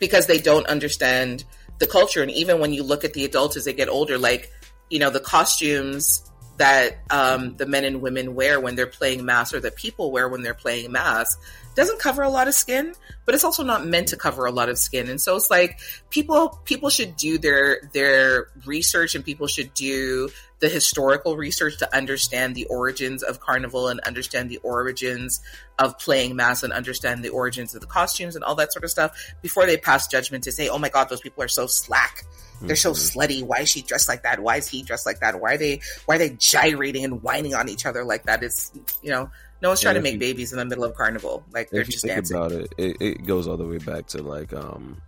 Because 0.00 0.26
they 0.26 0.38
don't 0.38 0.66
understand 0.66 1.44
the 1.78 1.86
culture 1.86 2.22
and 2.22 2.30
even 2.30 2.58
when 2.58 2.72
you 2.72 2.82
look 2.82 3.04
at 3.04 3.12
the 3.12 3.24
adults 3.24 3.56
as 3.56 3.64
they 3.64 3.72
get 3.72 3.88
older 3.88 4.18
like 4.18 4.50
you 4.90 4.98
know 4.98 5.10
the 5.10 5.20
costumes 5.20 6.28
that 6.58 6.98
um, 7.10 7.56
the 7.56 7.66
men 7.66 7.84
and 7.84 8.02
women 8.02 8.34
wear 8.34 8.60
when 8.60 8.74
they're 8.74 8.86
playing 8.86 9.24
mas 9.24 9.54
or 9.54 9.60
that 9.60 9.74
people 9.76 10.10
wear 10.10 10.28
when 10.28 10.42
they're 10.42 10.54
playing 10.54 10.90
mas 10.92 11.36
doesn't 11.74 11.98
cover 11.98 12.22
a 12.22 12.28
lot 12.28 12.46
of 12.48 12.54
skin 12.54 12.94
but 13.24 13.34
it's 13.34 13.44
also 13.44 13.62
not 13.62 13.86
meant 13.86 14.08
to 14.08 14.16
cover 14.16 14.46
a 14.46 14.50
lot 14.50 14.68
of 14.68 14.78
skin. 14.78 15.08
And 15.08 15.20
so 15.20 15.36
it's 15.36 15.50
like 15.50 15.78
people 16.10 16.60
people 16.64 16.90
should 16.90 17.16
do 17.16 17.38
their 17.38 17.80
their 17.92 18.48
research 18.66 19.14
and 19.14 19.24
people 19.24 19.46
should 19.46 19.72
do 19.74 20.30
the 20.62 20.68
historical 20.68 21.36
research 21.36 21.76
to 21.78 21.96
understand 21.96 22.54
the 22.54 22.64
origins 22.66 23.22
of 23.22 23.40
carnival 23.40 23.88
and 23.88 23.98
understand 24.00 24.48
the 24.48 24.58
origins 24.58 25.40
of 25.78 25.98
playing 25.98 26.36
mas 26.36 26.62
and 26.62 26.72
understand 26.72 27.22
the 27.24 27.28
origins 27.30 27.74
of 27.74 27.80
the 27.80 27.86
costumes 27.86 28.36
and 28.36 28.44
all 28.44 28.54
that 28.54 28.72
sort 28.72 28.84
of 28.84 28.90
stuff 28.90 29.10
before 29.42 29.66
they 29.66 29.76
pass 29.76 30.06
judgment 30.06 30.44
to 30.44 30.52
say 30.52 30.68
oh 30.68 30.78
my 30.78 30.88
god 30.88 31.08
those 31.08 31.20
people 31.20 31.42
are 31.42 31.48
so 31.48 31.66
slack 31.66 32.24
They're 32.62 32.76
so 32.76 32.92
Mhm. 32.92 33.10
slutty. 33.10 33.42
Why 33.42 33.58
is 33.62 33.70
she 33.70 33.82
dressed 33.82 34.08
like 34.08 34.22
that? 34.22 34.38
Why 34.38 34.54
is 34.58 34.68
he 34.68 34.84
dressed 34.84 35.04
like 35.04 35.18
that? 35.18 35.40
Why 35.40 35.54
are 35.54 35.58
they 35.58 35.80
why 36.06 36.14
are 36.14 36.18
they 36.18 36.30
gyrating 36.30 37.02
and 37.04 37.20
wining 37.20 37.54
on 37.56 37.68
each 37.68 37.84
other 37.86 38.04
like 38.04 38.22
that? 38.26 38.44
It's 38.44 38.70
you 39.02 39.10
know, 39.10 39.28
no 39.62 39.70
one's 39.70 39.80
trying 39.80 39.96
to 39.96 40.00
make 40.00 40.12
you- 40.14 40.20
babies 40.20 40.52
in 40.52 40.58
the 40.60 40.64
middle 40.64 40.84
of 40.84 40.94
carnival. 40.94 41.42
Like 41.52 41.70
they're 41.70 41.82
just 41.82 42.04
dancing. 42.06 42.36
about 42.36 42.52
it, 42.52 42.72
it, 42.78 42.96
it 43.00 43.26
goes 43.26 43.48
all 43.48 43.56
the 43.56 43.66
way 43.66 43.78
back 43.78 44.06
to 44.14 44.22
like 44.22 44.52
um 44.52 45.02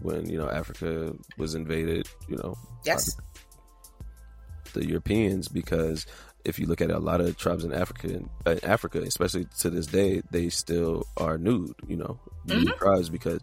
when 0.00 0.24
you 0.26 0.38
know 0.38 0.48
Africa 0.48 1.12
was 1.36 1.54
invaded, 1.54 2.08
you 2.30 2.36
know, 2.38 2.56
yes. 2.86 3.14
The 4.76 4.86
Europeans 4.88 5.48
because 5.48 6.06
if 6.44 6.58
you 6.58 6.66
look 6.66 6.80
at 6.80 6.90
a 6.90 6.98
lot 6.98 7.20
of 7.20 7.36
tribes 7.36 7.64
in 7.64 7.72
Africa, 7.72 8.20
uh, 8.46 8.56
Africa, 8.62 9.00
especially 9.02 9.46
to 9.60 9.70
this 9.70 9.86
day, 9.86 10.22
they 10.30 10.48
still 10.48 11.04
are 11.16 11.38
nude. 11.38 11.74
You 11.88 11.96
know, 11.96 12.20
Mm-hmm. 12.46 12.78
tribes 12.78 13.08
because 13.08 13.40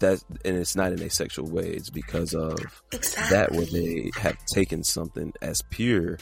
that's 0.00 0.24
and 0.44 0.56
it's 0.56 0.74
not 0.74 0.90
in 0.92 1.00
a 1.00 1.08
sexual 1.10 1.48
way. 1.48 1.68
It's 1.70 1.90
because 1.90 2.34
of 2.34 2.58
Exactly. 2.92 3.36
that 3.36 3.52
where 3.52 3.66
they 3.66 4.10
have 4.18 4.36
taken 4.46 4.82
something 4.82 5.32
as 5.40 5.62
pure 5.70 6.18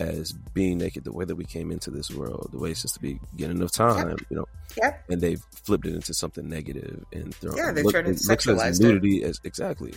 as 0.00 0.32
being 0.52 0.76
naked, 0.78 1.04
the 1.04 1.12
way 1.12 1.24
that 1.24 1.36
we 1.36 1.44
came 1.44 1.70
into 1.70 1.90
this 1.90 2.10
world, 2.10 2.48
the 2.52 2.58
way 2.58 2.72
it's 2.72 2.82
just 2.82 2.94
to 2.94 3.00
be 3.00 3.18
beginning 3.32 3.62
of 3.62 3.70
time, 3.72 4.16
you 4.28 4.36
know, 4.36 4.44
Yep. 4.76 5.04
and 5.08 5.20
they've 5.20 5.40
flipped 5.64 5.86
it 5.86 5.94
into 5.94 6.12
something 6.12 6.48
negative 6.48 7.04
and 7.12 7.32
thrown 7.36 7.56
Yeah, 7.56 7.70
they 7.72 7.82
look- 7.84 7.92
turned 7.94 8.08
it- 8.08 8.20
it 8.20 8.28
looks 8.28 8.46
as 8.48 8.56
sexualized 8.58 8.80
it. 8.80 8.82
nudity 8.82 9.22
as 9.22 9.40
exactly. 9.44 9.94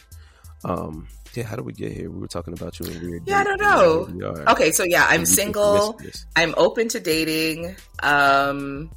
Um, 0.66 1.08
yeah, 1.34 1.44
how 1.44 1.56
did 1.56 1.66
we 1.66 1.74
get 1.74 1.92
here? 1.92 2.10
We 2.10 2.20
were 2.20 2.28
talking 2.28 2.54
about 2.54 2.80
you 2.80 2.88
and 2.88 3.02
we 3.02 3.10
were 3.12 3.20
Yeah, 3.26 3.40
I 3.40 3.44
don't 3.44 3.62
know. 3.62 4.06
and 4.06 4.22
here 4.22 4.32
we 4.34 4.40
are. 4.42 4.50
Okay, 4.52 4.72
so 4.72 4.84
yeah, 4.84 5.06
I'm 5.06 5.22
And 5.22 5.22
you 5.22 5.26
think 5.28 5.36
single. 5.56 6.00
I'm 6.36 6.54
open 6.58 6.88
to 6.90 7.00
dating. 7.00 7.76
Um 8.02 8.90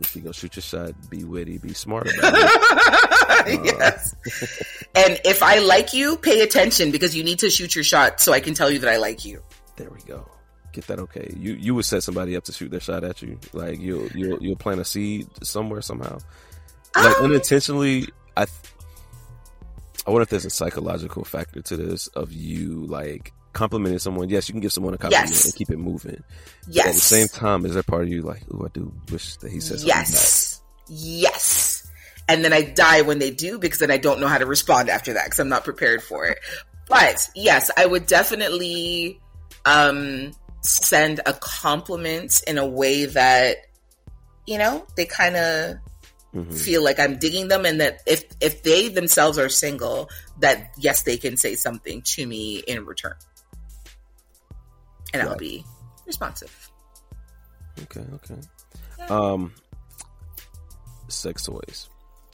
If 0.00 0.14
you 0.16 0.22
go 0.22 0.32
shoot 0.32 0.56
your 0.56 0.62
shot, 0.62 0.92
be 1.10 1.24
witty, 1.24 1.58
be 1.58 1.74
smart 1.74 2.08
about 2.18 2.34
it. 3.46 3.64
yes. 3.64 4.14
and 4.94 5.20
if 5.24 5.42
I 5.42 5.58
like 5.58 5.92
you, 5.92 6.16
pay 6.16 6.40
attention 6.40 6.90
because 6.90 7.14
you 7.16 7.22
need 7.24 7.38
to 7.40 7.50
shoot 7.50 7.74
your 7.74 7.84
shot 7.84 8.20
so 8.20 8.32
I 8.32 8.40
can 8.40 8.54
tell 8.54 8.70
you 8.70 8.78
that 8.80 8.88
I 8.90 8.96
like 8.96 9.24
you. 9.24 9.42
There 9.76 9.90
we 9.90 10.00
go. 10.06 10.26
Get 10.72 10.86
that 10.88 10.98
okay. 11.00 11.32
You 11.38 11.54
you 11.54 11.74
would 11.74 11.84
set 11.84 12.02
somebody 12.02 12.36
up 12.36 12.44
to 12.44 12.52
shoot 12.52 12.70
their 12.70 12.80
shot 12.80 13.04
at 13.04 13.20
you. 13.22 13.38
Like 13.52 13.78
you'll 13.80 14.08
you'll 14.14 14.42
you'll 14.42 14.56
plant 14.56 14.80
a 14.80 14.84
seed 14.84 15.26
somewhere 15.42 15.80
somehow. 15.82 16.18
Like 16.94 17.16
Um, 17.18 17.26
unintentionally, 17.26 18.08
I 18.36 18.44
th- 18.46 18.56
I 20.06 20.10
wonder 20.10 20.22
if 20.22 20.28
there's 20.28 20.44
a 20.44 20.50
psychological 20.50 21.24
factor 21.24 21.60
to 21.62 21.76
this 21.76 22.06
of 22.08 22.32
you 22.32 22.86
like 22.86 23.32
complimenting 23.52 23.98
someone. 23.98 24.28
Yes, 24.28 24.48
you 24.48 24.52
can 24.52 24.60
give 24.60 24.72
someone 24.72 24.94
a 24.94 24.98
compliment 24.98 25.30
Yes. 25.30 25.44
and 25.46 25.54
keep 25.54 25.70
it 25.70 25.78
moving. 25.78 26.22
yes. 26.68 26.86
At 26.86 26.94
the 26.94 27.00
same 27.00 27.28
time, 27.28 27.64
is 27.66 27.74
there 27.74 27.82
part 27.82 28.02
of 28.04 28.08
you 28.08 28.22
like, 28.22 28.42
oh, 28.52 28.64
I 28.64 28.68
do 28.68 28.92
wish 29.10 29.36
that 29.38 29.50
he 29.50 29.60
says 29.60 29.80
something 29.80 29.88
Yes. 29.88 30.62
Yes. 30.88 31.86
And 32.28 32.44
then 32.44 32.52
I 32.52 32.62
die 32.62 33.02
when 33.02 33.18
they 33.18 33.30
do 33.30 33.58
because 33.58 33.78
then 33.80 33.90
I 33.90 33.96
don't 33.98 34.20
know 34.20 34.26
how 34.28 34.38
to 34.38 34.46
respond 34.46 34.88
after 34.90 35.12
that 35.14 35.24
because 35.26 35.38
I'm 35.38 35.48
not 35.48 35.64
prepared 35.64 36.02
for 36.02 36.26
it. 36.26 36.38
But 36.88 37.28
yes, 37.34 37.70
I 37.76 37.86
would 37.86 38.06
definitely 38.06 39.20
um, 39.64 40.32
send 40.62 41.20
a 41.26 41.32
compliment 41.32 42.42
in 42.46 42.58
a 42.58 42.66
way 42.66 43.06
that, 43.06 43.56
you 44.46 44.58
know, 44.58 44.86
they 44.96 45.06
kind 45.06 45.36
of 45.36 45.76
Mhm. 46.36 46.58
feel 46.58 46.84
like 46.84 46.98
I'm 47.00 47.18
digging 47.18 47.48
them 47.48 47.64
and 47.64 47.80
that 47.80 48.02
if 48.06 48.24
if 48.40 48.62
they 48.62 48.88
themselves 48.88 49.38
are 49.38 49.48
single, 49.48 50.10
that 50.40 50.72
yes, 50.76 51.02
they 51.02 51.16
can 51.16 51.36
say 51.36 51.54
something 51.54 52.02
to 52.02 52.26
me 52.26 52.58
in 52.58 52.84
return. 52.84 53.14
And 55.14 55.22
I'll 55.22 55.36
be 55.36 55.64
responsive. 56.06 56.52
Okay, 57.84 58.04
okay. 58.14 58.40
Yeah. 58.98 59.06
Um, 59.06 59.52
sex 61.08 61.44
toys. 61.44 61.88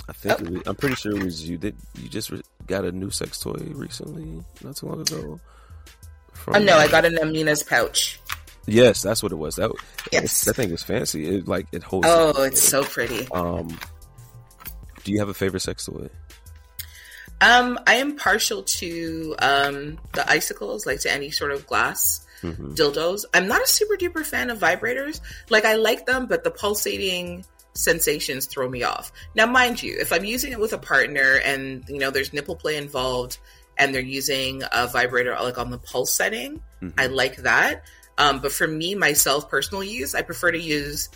I 0.09 0.13
think 0.13 0.41
Oh. 0.41 0.51
was- 0.51 0.63
I'm 0.67 0.75
pretty 0.77 0.97
sure 0.97 1.17
it 1.17 1.23
was 1.25 1.49
you. 1.49 1.59
Did 1.59 1.77
you 1.97 2.09
just 2.09 2.31
re- 2.31 2.43
got 2.67 2.85
a 2.85 2.91
new 2.93 3.11
sex 3.11 3.39
toy 3.39 3.55
recently? 3.73 4.43
Not 4.63 4.77
too 4.77 4.87
long 4.87 5.01
ago. 5.03 5.39
From, 6.33 6.57
Oh 6.57 6.59
no, 6.59 6.77
I 6.77 6.89
got 6.89 7.05
an 7.05 7.19
Amina's 7.19 7.63
pouch. 7.63 8.19
Yes, 8.67 9.03
that's 9.03 9.23
what 9.23 9.33
it 9.33 9.37
was. 9.37 9.57
That 9.57 9.71
Yes. 10.13 10.45
that 10.45 10.55
thing 10.57 10.71
is 10.71 10.83
fancy. 10.83 11.27
It 11.37 11.49
like 11.49 11.67
it 11.73 11.83
holds. 11.83 12.07
Oh, 12.11 12.43
it's 12.43 12.63
so 12.63 12.85
pretty. 12.85 13.29
Um, 13.33 13.79
do 15.05 15.13
you 15.13 15.19
have 15.19 15.29
a 15.29 15.35
favorite 15.35 15.61
sex 15.61 15.85
toy? 15.87 16.09
Um, 17.41 17.81
I 17.89 17.95
am 17.95 18.17
partial 18.17 18.63
to 18.63 19.35
um 19.41 19.99
the 20.13 20.29
icicles, 20.31 20.87
like 20.87 21.01
to 21.01 21.13
any 21.13 21.31
sort 21.31 21.51
of 21.53 21.67
glass 21.67 22.25
hmm 22.41 22.73
dildos. 22.75 23.25
I'm 23.35 23.47
not 23.49 23.63
a 23.63 23.67
super 23.67 23.97
duper 23.97 24.25
fan 24.25 24.51
of 24.51 24.59
vibrators. 24.59 25.21
Like 25.51 25.65
I 25.65 25.75
like 25.75 26.07
them, 26.07 26.27
but 26.27 26.45
the 26.45 26.51
pulsating 26.51 27.45
sensations 27.75 28.47
throw 28.47 28.69
me 28.69 28.83
off. 28.85 29.11
Now, 29.35 29.47
mind 29.47 29.83
you, 29.83 29.97
if 29.99 30.13
I'm 30.13 30.25
using 30.25 30.53
it 30.53 30.61
with 30.61 30.73
a 30.73 30.79
partner 30.79 31.41
and 31.45 31.85
you 31.89 31.99
know 31.99 32.11
there's 32.11 32.33
nipple 32.33 32.55
play 32.57 32.77
involved 32.77 33.39
and 33.79 33.93
they're 33.95 34.03
using 34.03 34.63
a 34.71 34.87
vibrator 34.87 35.35
like 35.41 35.59
on 35.59 35.71
the 35.71 35.79
pulse 35.79 36.13
setting, 36.13 36.61
Mhm. 36.81 36.93
I 36.99 37.07
like 37.07 37.37
that. 37.39 37.85
Um, 38.23 38.39
but 38.39 38.53
for 38.53 38.69
me, 38.69 38.95
myself, 38.95 39.51
personal 39.51 39.83
use, 39.83 40.15
I 40.15 40.23
prefer 40.23 40.53
to 40.53 40.59
use 40.61 41.09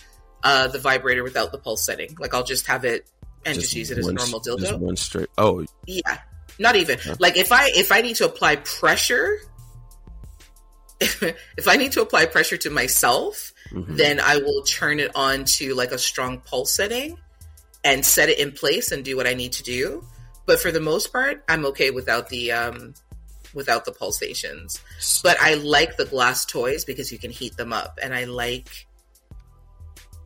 uh, 0.43 0.67
the 0.67 0.81
vibrator 0.81 1.23
without 1.23 1.53
the 1.53 1.59
pulse 1.59 1.85
setting. 1.87 2.17
Like 2.19 2.35
I'll 2.35 2.43
just 2.45 2.67
have 2.67 2.85
it 2.85 3.09
and 3.45 3.55
just, 3.55 3.75
use 3.75 3.93
it 3.93 3.99
as 3.99 4.09
a 4.09 4.13
normal 4.13 4.41
dildo. 4.41 4.59
Just 4.59 4.79
one 4.79 4.97
straight. 4.97 5.29
Oh, 5.39 5.65
Yeah, 5.87 6.19
not 6.59 6.75
even 6.75 6.99
Huh? 6.99 7.15
like 7.21 7.37
if 7.37 7.53
I 7.53 7.71
if 7.77 7.93
I 7.93 8.01
need 8.01 8.17
to 8.17 8.27
apply 8.27 8.57
pressure, 8.57 9.39
if 11.01 11.69
I 11.69 11.77
need 11.77 11.93
to 11.93 12.03
apply 12.03 12.27
pressure 12.27 12.57
to 12.57 12.71
myself, 12.71 13.53
mhm. 13.71 13.97
then 13.97 14.19
I 14.19 14.39
will 14.39 14.63
turn 14.63 14.99
it 14.99 15.13
on 15.15 15.45
to 15.45 15.75
like 15.75 15.93
a 15.93 15.99
strong 15.99 16.41
pulse 16.41 16.75
setting 16.75 17.17
and 17.85 18.05
set 18.05 18.29
it 18.31 18.41
in 18.41 18.51
place 18.51 18.91
and 18.91 19.05
do 19.05 19.17
what 19.17 19.29
I 19.29 19.35
need 19.35 19.53
to 19.53 19.63
do. 19.63 20.05
But 20.45 20.59
for 20.59 20.73
the 20.73 20.81
most 20.81 21.13
part, 21.13 21.45
I'm 21.49 21.67
okay 21.67 21.91
without 21.91 22.31
the 22.31 22.51
um 22.51 22.95
without 23.57 23.85
the 23.85 23.91
pulsations. 23.93 24.81
But 25.25 25.37
I 25.41 25.55
like 25.55 25.97
the 25.97 26.05
glass 26.05 26.45
toys 26.45 26.85
because 26.85 27.11
you 27.11 27.19
can 27.19 27.33
heat 27.33 27.57
them 27.57 27.73
up, 27.73 27.99
and 28.03 28.15
I 28.15 28.25
like. 28.25 28.87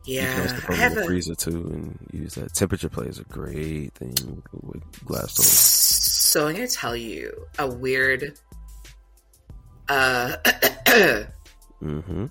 You 0.05 0.21
can 0.21 0.41
also 0.41 0.55
Yeah, 0.55 0.61
I 0.69 0.75
have 0.75 0.97
a. 0.97 1.05
freezer 1.05 1.35
too 1.35 1.49
and 1.73 1.97
use 2.11 2.35
that. 2.35 2.53
Temperature 2.53 2.89
play 2.89 3.07
is 3.07 3.19
a 3.19 3.23
great 3.23 3.93
thing 3.95 4.43
with 4.61 4.83
glass 5.05 5.33
toys. 5.35 5.47
So 5.47 6.47
I'm 6.47 6.53
gonna 6.55 6.67
tell 6.67 6.95
you 6.95 7.47
a 7.57 7.67
weird. 7.67 8.37
Uh, 9.89 10.35
Mm-hmm. 11.81 12.25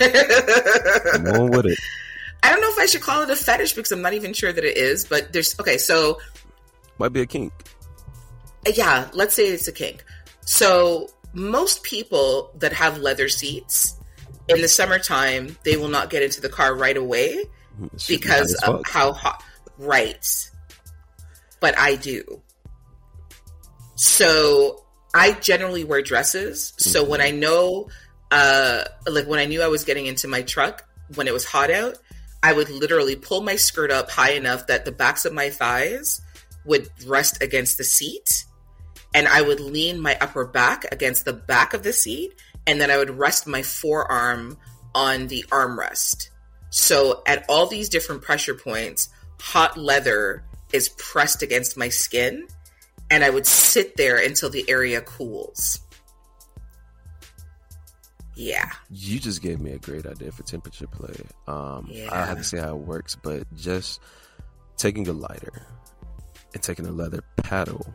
I 0.00 1.10
Come 1.12 1.26
on 1.26 1.50
with 1.50 1.66
it. 1.66 1.78
I 2.42 2.50
don't 2.50 2.60
know 2.60 2.70
if 2.70 2.78
I 2.78 2.86
should 2.86 3.02
call 3.02 3.22
it 3.22 3.30
a 3.30 3.36
fetish 3.36 3.72
because 3.74 3.90
I'm 3.92 4.00
not 4.00 4.14
even 4.14 4.32
sure 4.32 4.52
that 4.52 4.64
it 4.64 4.76
is. 4.76 5.04
But 5.04 5.32
there's 5.32 5.58
okay. 5.60 5.76
So 5.78 6.20
Might 6.98 7.12
be 7.12 7.20
a 7.20 7.26
kink. 7.26 7.52
yeah, 8.74 9.08
let's 9.12 9.34
say 9.34 9.48
it's 9.48 9.68
a 9.68 9.72
kink. 9.72 10.04
So 10.48 11.10
most 11.34 11.82
people 11.82 12.50
that 12.56 12.72
have 12.72 12.96
leather 12.96 13.28
seats 13.28 13.94
in 14.48 14.62
the 14.62 14.66
summertime, 14.66 15.58
they 15.62 15.76
will 15.76 15.88
not 15.88 16.08
get 16.08 16.22
into 16.22 16.40
the 16.40 16.48
car 16.48 16.74
right 16.74 16.96
away 16.96 17.44
be 17.78 17.98
because 18.08 18.54
of 18.54 18.80
how 18.86 19.12
hot. 19.12 19.44
Right. 19.76 20.50
But 21.60 21.78
I 21.78 21.96
do. 21.96 22.40
So 23.96 24.86
I 25.12 25.32
generally 25.32 25.84
wear 25.84 26.00
dresses. 26.00 26.72
So 26.78 27.04
when 27.04 27.20
I 27.20 27.30
know, 27.30 27.90
uh, 28.30 28.84
like 29.06 29.26
when 29.26 29.40
I 29.40 29.44
knew 29.44 29.60
I 29.60 29.68
was 29.68 29.84
getting 29.84 30.06
into 30.06 30.28
my 30.28 30.40
truck 30.40 30.82
when 31.14 31.28
it 31.28 31.34
was 31.34 31.44
hot 31.44 31.70
out, 31.70 31.98
I 32.42 32.54
would 32.54 32.70
literally 32.70 33.16
pull 33.16 33.42
my 33.42 33.56
skirt 33.56 33.90
up 33.90 34.10
high 34.10 34.32
enough 34.32 34.68
that 34.68 34.86
the 34.86 34.92
backs 34.92 35.26
of 35.26 35.34
my 35.34 35.50
thighs 35.50 36.22
would 36.64 36.88
rest 37.06 37.42
against 37.42 37.76
the 37.76 37.84
seat. 37.84 38.46
And 39.14 39.26
I 39.26 39.40
would 39.42 39.60
lean 39.60 40.00
my 40.00 40.16
upper 40.20 40.44
back 40.44 40.84
against 40.92 41.24
the 41.24 41.32
back 41.32 41.74
of 41.74 41.82
the 41.82 41.92
seat. 41.92 42.34
And 42.66 42.80
then 42.80 42.90
I 42.90 42.98
would 42.98 43.10
rest 43.10 43.46
my 43.46 43.62
forearm 43.62 44.58
on 44.94 45.28
the 45.28 45.44
armrest. 45.50 46.28
So 46.70 47.22
at 47.26 47.44
all 47.48 47.66
these 47.66 47.88
different 47.88 48.22
pressure 48.22 48.54
points, 48.54 49.08
hot 49.40 49.78
leather 49.78 50.44
is 50.72 50.90
pressed 50.90 51.42
against 51.42 51.78
my 51.78 51.88
skin, 51.88 52.46
and 53.10 53.24
I 53.24 53.30
would 53.30 53.46
sit 53.46 53.96
there 53.96 54.18
until 54.18 54.50
the 54.50 54.68
area 54.68 55.00
cools. 55.00 55.80
Yeah. 58.34 58.70
You 58.90 59.18
just 59.18 59.42
gave 59.42 59.60
me 59.60 59.72
a 59.72 59.78
great 59.78 60.06
idea 60.06 60.30
for 60.30 60.42
temperature 60.42 60.86
play. 60.86 61.16
Um, 61.46 61.88
I 61.90 61.94
Yeah. 61.94 62.26
have 62.26 62.38
to 62.38 62.44
see 62.44 62.58
how 62.58 62.76
it 62.76 62.82
works, 62.82 63.16
but 63.16 63.42
just 63.56 64.00
taking 64.76 65.08
a 65.08 65.12
lighter 65.12 65.66
and 66.54 66.62
taking 66.62 66.86
a 66.86 66.92
leather 66.92 67.24
paddle, 67.38 67.92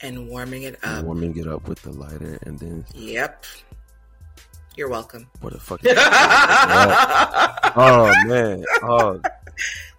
And 0.00 0.28
warming 0.28 0.62
it 0.62 0.78
up. 0.84 1.04
warming 1.04 1.36
it 1.36 1.46
up 1.48 1.66
with 1.68 1.82
the 1.82 1.90
lighter, 1.92 2.38
and 2.42 2.58
then 2.58 2.84
Yep. 2.94 3.44
You're 4.76 4.88
welcome. 4.88 5.26
what 5.40 5.52
the 5.52 5.58
fuck? 5.58 5.80
oh 7.76 8.12
man! 8.26 8.64
Oh 8.82 9.20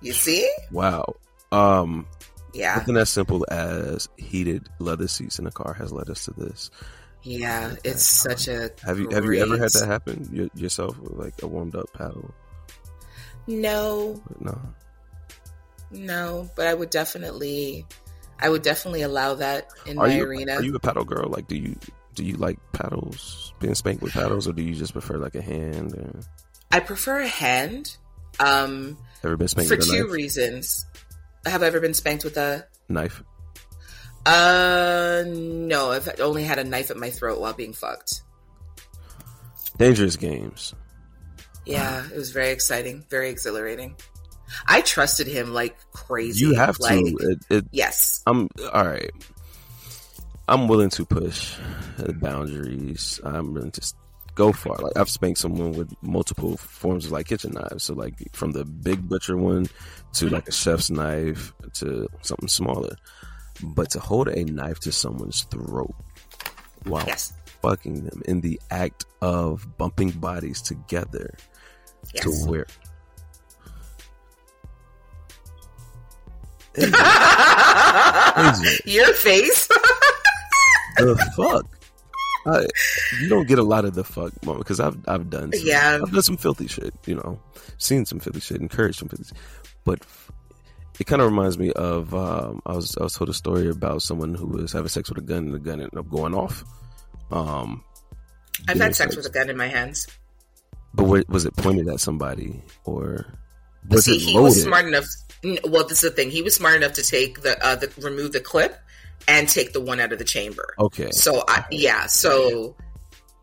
you 0.02 0.14
see? 0.14 0.50
wow! 0.72 1.16
Um, 1.52 2.08
Yeah. 2.54 2.76
something 2.76 2.96
as 2.98 3.10
simple 3.10 3.46
as 3.52 4.08
heated 4.18 4.70
leather 4.80 5.08
seats 5.10 5.38
in 5.40 5.48
a 5.48 5.52
car 5.52 5.74
has 5.74 5.92
led 5.92 6.10
us 6.10 6.26
to 6.26 6.32
this. 6.32 6.72
Yeah. 7.24 7.76
It's 7.84 8.04
such 8.06 8.48
a. 8.48 8.72
Have 8.86 8.98
you 9.00 9.10
have 9.12 9.26
you 9.26 9.42
ever 9.42 9.58
had 9.58 9.72
that 9.72 9.88
happen 9.88 10.50
yourself 10.56 10.98
with 11.00 11.12
like 11.14 11.34
a 11.44 11.48
warmed 11.48 11.76
up 11.76 11.92
paddle? 11.94 12.34
No, 13.48 14.22
No. 14.40 14.58
no, 15.92 16.50
but 16.56 16.68
I 16.68 16.74
would 16.74 16.90
definitely. 16.90 17.86
I 18.42 18.50
would 18.50 18.62
definitely 18.62 19.02
allow 19.02 19.36
that 19.36 19.68
in 19.86 19.98
Are 19.98 20.08
my 20.08 20.16
you 20.16 20.26
arena. 20.26 20.56
are 20.56 20.64
you 20.64 20.76
a 20.76 20.80
paddle 20.80 21.04
girl? 21.06 21.30
Like, 21.30 21.48
do 21.48 21.56
you 21.56 21.76
do 22.16 22.24
you 22.24 22.36
like 22.36 22.58
paddles, 22.74 23.54
being 23.60 23.76
spanked 23.76 24.02
with 24.02 24.14
paddles, 24.14 24.48
or 24.48 24.54
do 24.54 24.62
you 24.64 24.74
just 24.76 24.94
prefer 24.94 25.18
like 25.18 25.36
a 25.36 25.42
hand? 25.42 25.94
Or... 25.94 26.20
I 26.72 26.80
prefer 26.80 27.20
a 27.20 27.28
hand. 27.28 27.96
Um, 28.40 28.98
Ever 29.24 29.38
been 29.38 29.48
spanked 29.48 29.70
for 29.70 29.78
with 29.78 29.88
a 29.88 29.92
two 29.92 30.04
knife? 30.04 30.12
reasons. 30.14 30.86
Have 31.46 31.64
I 31.64 31.68
ever 31.68 31.80
been 31.80 31.94
spanked 31.94 32.24
with 32.24 32.38
a? 32.38 32.66
knife? 32.88 33.24
Uh, 34.26 35.24
no. 35.28 35.92
I've 35.92 36.10
only 36.20 36.44
had 36.44 36.60
a 36.60 36.64
knife 36.64 36.92
at 36.92 36.98
my 36.98 37.10
throat 37.10 37.40
while 37.40 37.54
being 37.54 37.74
fucked. 37.74 38.22
Dangerous 39.78 40.16
games. 40.18 40.74
Yeah, 41.66 42.06
it 42.12 42.16
was 42.18 42.32
very 42.32 42.50
exciting, 42.50 43.06
very 43.10 43.30
exhilarating. 43.30 43.96
I 44.68 44.82
trusted 44.82 45.28
him 45.28 45.54
like 45.54 45.78
crazy. 45.92 46.46
You 46.46 46.56
have 46.56 46.80
like, 46.80 47.06
to. 47.06 47.18
It, 47.20 47.40
it, 47.50 47.66
Yes. 47.72 48.22
I'm 48.26 48.50
all 48.74 48.86
right. 48.86 49.12
I'm 50.48 50.68
willing 50.68 50.90
to 50.92 51.06
push 51.06 51.56
the 51.98 52.14
boundaries. 52.14 53.20
I'm 53.24 53.54
willing 53.54 53.72
to 53.72 53.94
go 54.34 54.52
far. 54.52 54.78
Like 54.78 54.98
I've 54.98 55.10
spanked 55.10 55.40
someone 55.40 55.74
with 55.74 55.94
multiple 56.02 56.58
forms 56.58 57.06
of 57.06 57.12
like 57.12 57.28
kitchen 57.28 57.52
knives. 57.52 57.84
So 57.84 57.94
like 57.94 58.16
from 58.34 58.52
the 58.52 58.66
big 58.66 59.08
butcher 59.08 59.38
one 59.38 59.66
to 60.14 60.26
mm-hmm. 60.26 60.34
like 60.34 60.48
a 60.48 60.52
chef's 60.52 60.90
knife 60.90 61.54
to 61.76 62.08
something 62.22 62.48
smaller. 62.48 62.96
But 63.62 63.92
to 63.92 64.00
hold 64.00 64.30
a 64.30 64.44
knife 64.46 64.80
to 64.82 64.92
someone's 64.92 65.44
throat 65.44 65.94
while 66.86 67.06
Yes. 67.06 67.34
fucking 67.62 68.06
them 68.06 68.22
in 68.26 68.42
the 68.42 68.60
act 68.72 69.06
of 69.22 69.78
bumping 69.78 70.12
bodies 70.12 70.62
together 70.62 71.36
Yes. 72.16 72.24
to 72.24 72.50
where 72.50 72.66
Your 78.86 79.14
face. 79.14 79.68
the 80.98 81.32
fuck? 81.36 81.66
I, 82.46 82.66
you 83.22 83.30
don't 83.30 83.48
get 83.48 83.60
a 83.60 83.64
lot 83.64 83.86
of 83.86 83.96
the 83.96 84.04
fuck 84.04 84.32
moment 84.46 84.66
because 84.66 84.80
I've 84.80 84.98
I've 85.08 85.30
done 85.30 85.52
some, 85.54 85.68
Yeah. 85.68 86.00
I've 86.02 86.12
done 86.12 86.22
some 86.24 86.38
filthy 86.38 86.68
shit 86.68 86.94
you 87.06 87.16
know 87.16 87.40
seen 87.78 88.06
some 88.06 88.20
filthy 88.20 88.40
shit 88.40 88.62
encouraged 88.62 89.00
some 89.00 89.10
filthy 89.10 89.26
shit. 89.26 89.38
but 89.84 90.00
it 91.00 91.06
kind 91.06 91.22
of 91.22 91.30
reminds 91.30 91.58
me 91.58 91.72
of 91.74 92.14
um, 92.16 92.62
I 92.66 92.74
was 92.74 92.96
I 92.98 93.04
was 93.04 93.14
told 93.14 93.30
a 93.30 93.34
story 93.34 93.70
about 93.70 94.02
someone 94.02 94.34
who 94.36 94.48
was 94.48 94.72
having 94.72 94.88
sex 94.90 95.10
with 95.10 95.18
a 95.18 95.22
gun 95.22 95.46
and 95.46 95.54
the 95.54 95.60
gun 95.60 95.82
ended 95.82 95.98
up 95.98 96.10
going 96.10 96.34
off 96.34 96.64
um 97.32 97.84
I've 98.68 98.80
had 98.80 98.96
sex 98.96 99.16
with 99.16 99.26
a 99.26 99.30
gun 99.30 99.50
in 99.50 99.58
my 99.58 99.68
hands. 99.68 100.08
but 100.94 101.04
wa- 101.04 101.22
was 101.28 101.46
it 101.46 101.56
pointed 101.58 101.88
at 101.90 102.00
somebody 102.00 102.62
or 102.86 103.26
was 103.88 104.06
See, 104.06 104.16
it 104.16 104.22
he 104.22 104.34
loaded 104.34 104.44
was 104.44 104.64
smart 104.64 104.86
enough. 104.86 105.06
Well, 105.64 105.88
this 105.88 106.04
is 106.04 106.10
the 106.10 106.16
thing. 106.16 106.32
He 106.32 106.42
was 106.42 106.56
smart 106.56 106.76
enough 106.76 106.94
to 106.94 107.04
take 107.04 107.42
the, 107.42 107.58
uh, 107.66 107.76
the 107.78 107.92
remove 108.02 108.34
the 108.34 108.42
clip 108.42 108.78
and 109.28 109.48
take 109.48 109.74
the 109.74 109.80
one 109.82 110.00
out 110.00 110.12
of 110.12 110.20
the 110.20 110.26
chamber. 110.26 110.74
okay 110.80 111.10
So 111.12 111.44
I, 111.48 111.64
yeah, 111.72 112.08
so 112.08 112.76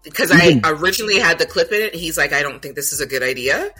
because 0.02 0.30
I 0.32 0.60
originally 0.64 1.18
had 1.18 1.38
the 1.38 1.46
clip 1.46 1.72
in 1.72 1.80
it, 1.82 1.94
he's 1.94 2.16
like, 2.18 2.32
I 2.32 2.42
don't 2.42 2.60
think 2.60 2.74
this 2.76 2.92
is 2.92 3.00
a 3.00 3.06
good 3.06 3.22
idea, 3.22 3.70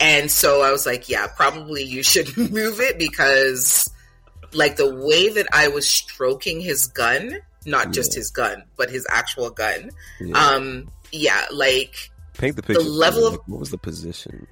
and 0.00 0.30
so 0.30 0.62
I 0.62 0.70
was 0.70 0.86
like, 0.86 1.08
yeah, 1.08 1.26
probably 1.26 1.82
you 1.82 2.02
should 2.02 2.36
move 2.36 2.80
it 2.80 2.98
because, 2.98 3.90
like, 4.52 4.76
the 4.76 4.94
way 4.94 5.28
that 5.30 5.46
I 5.52 5.68
was 5.68 5.88
stroking 5.88 6.60
his 6.60 6.86
gun, 6.86 7.38
not 7.64 7.92
just 7.92 8.14
his 8.14 8.30
gun, 8.30 8.62
but 8.76 8.90
his 8.90 9.06
actual 9.10 9.50
gun, 9.50 9.90
yeah. 10.20 10.36
um, 10.38 10.88
yeah, 11.12 11.46
like 11.52 12.10
paint 12.34 12.56
the 12.56 12.62
picture 12.62 12.82
The 12.82 12.88
level 12.88 13.26
of- 13.26 13.32
like, 13.34 13.48
what 13.48 13.60
was 13.60 13.70
the 13.70 13.78
position 13.78 14.46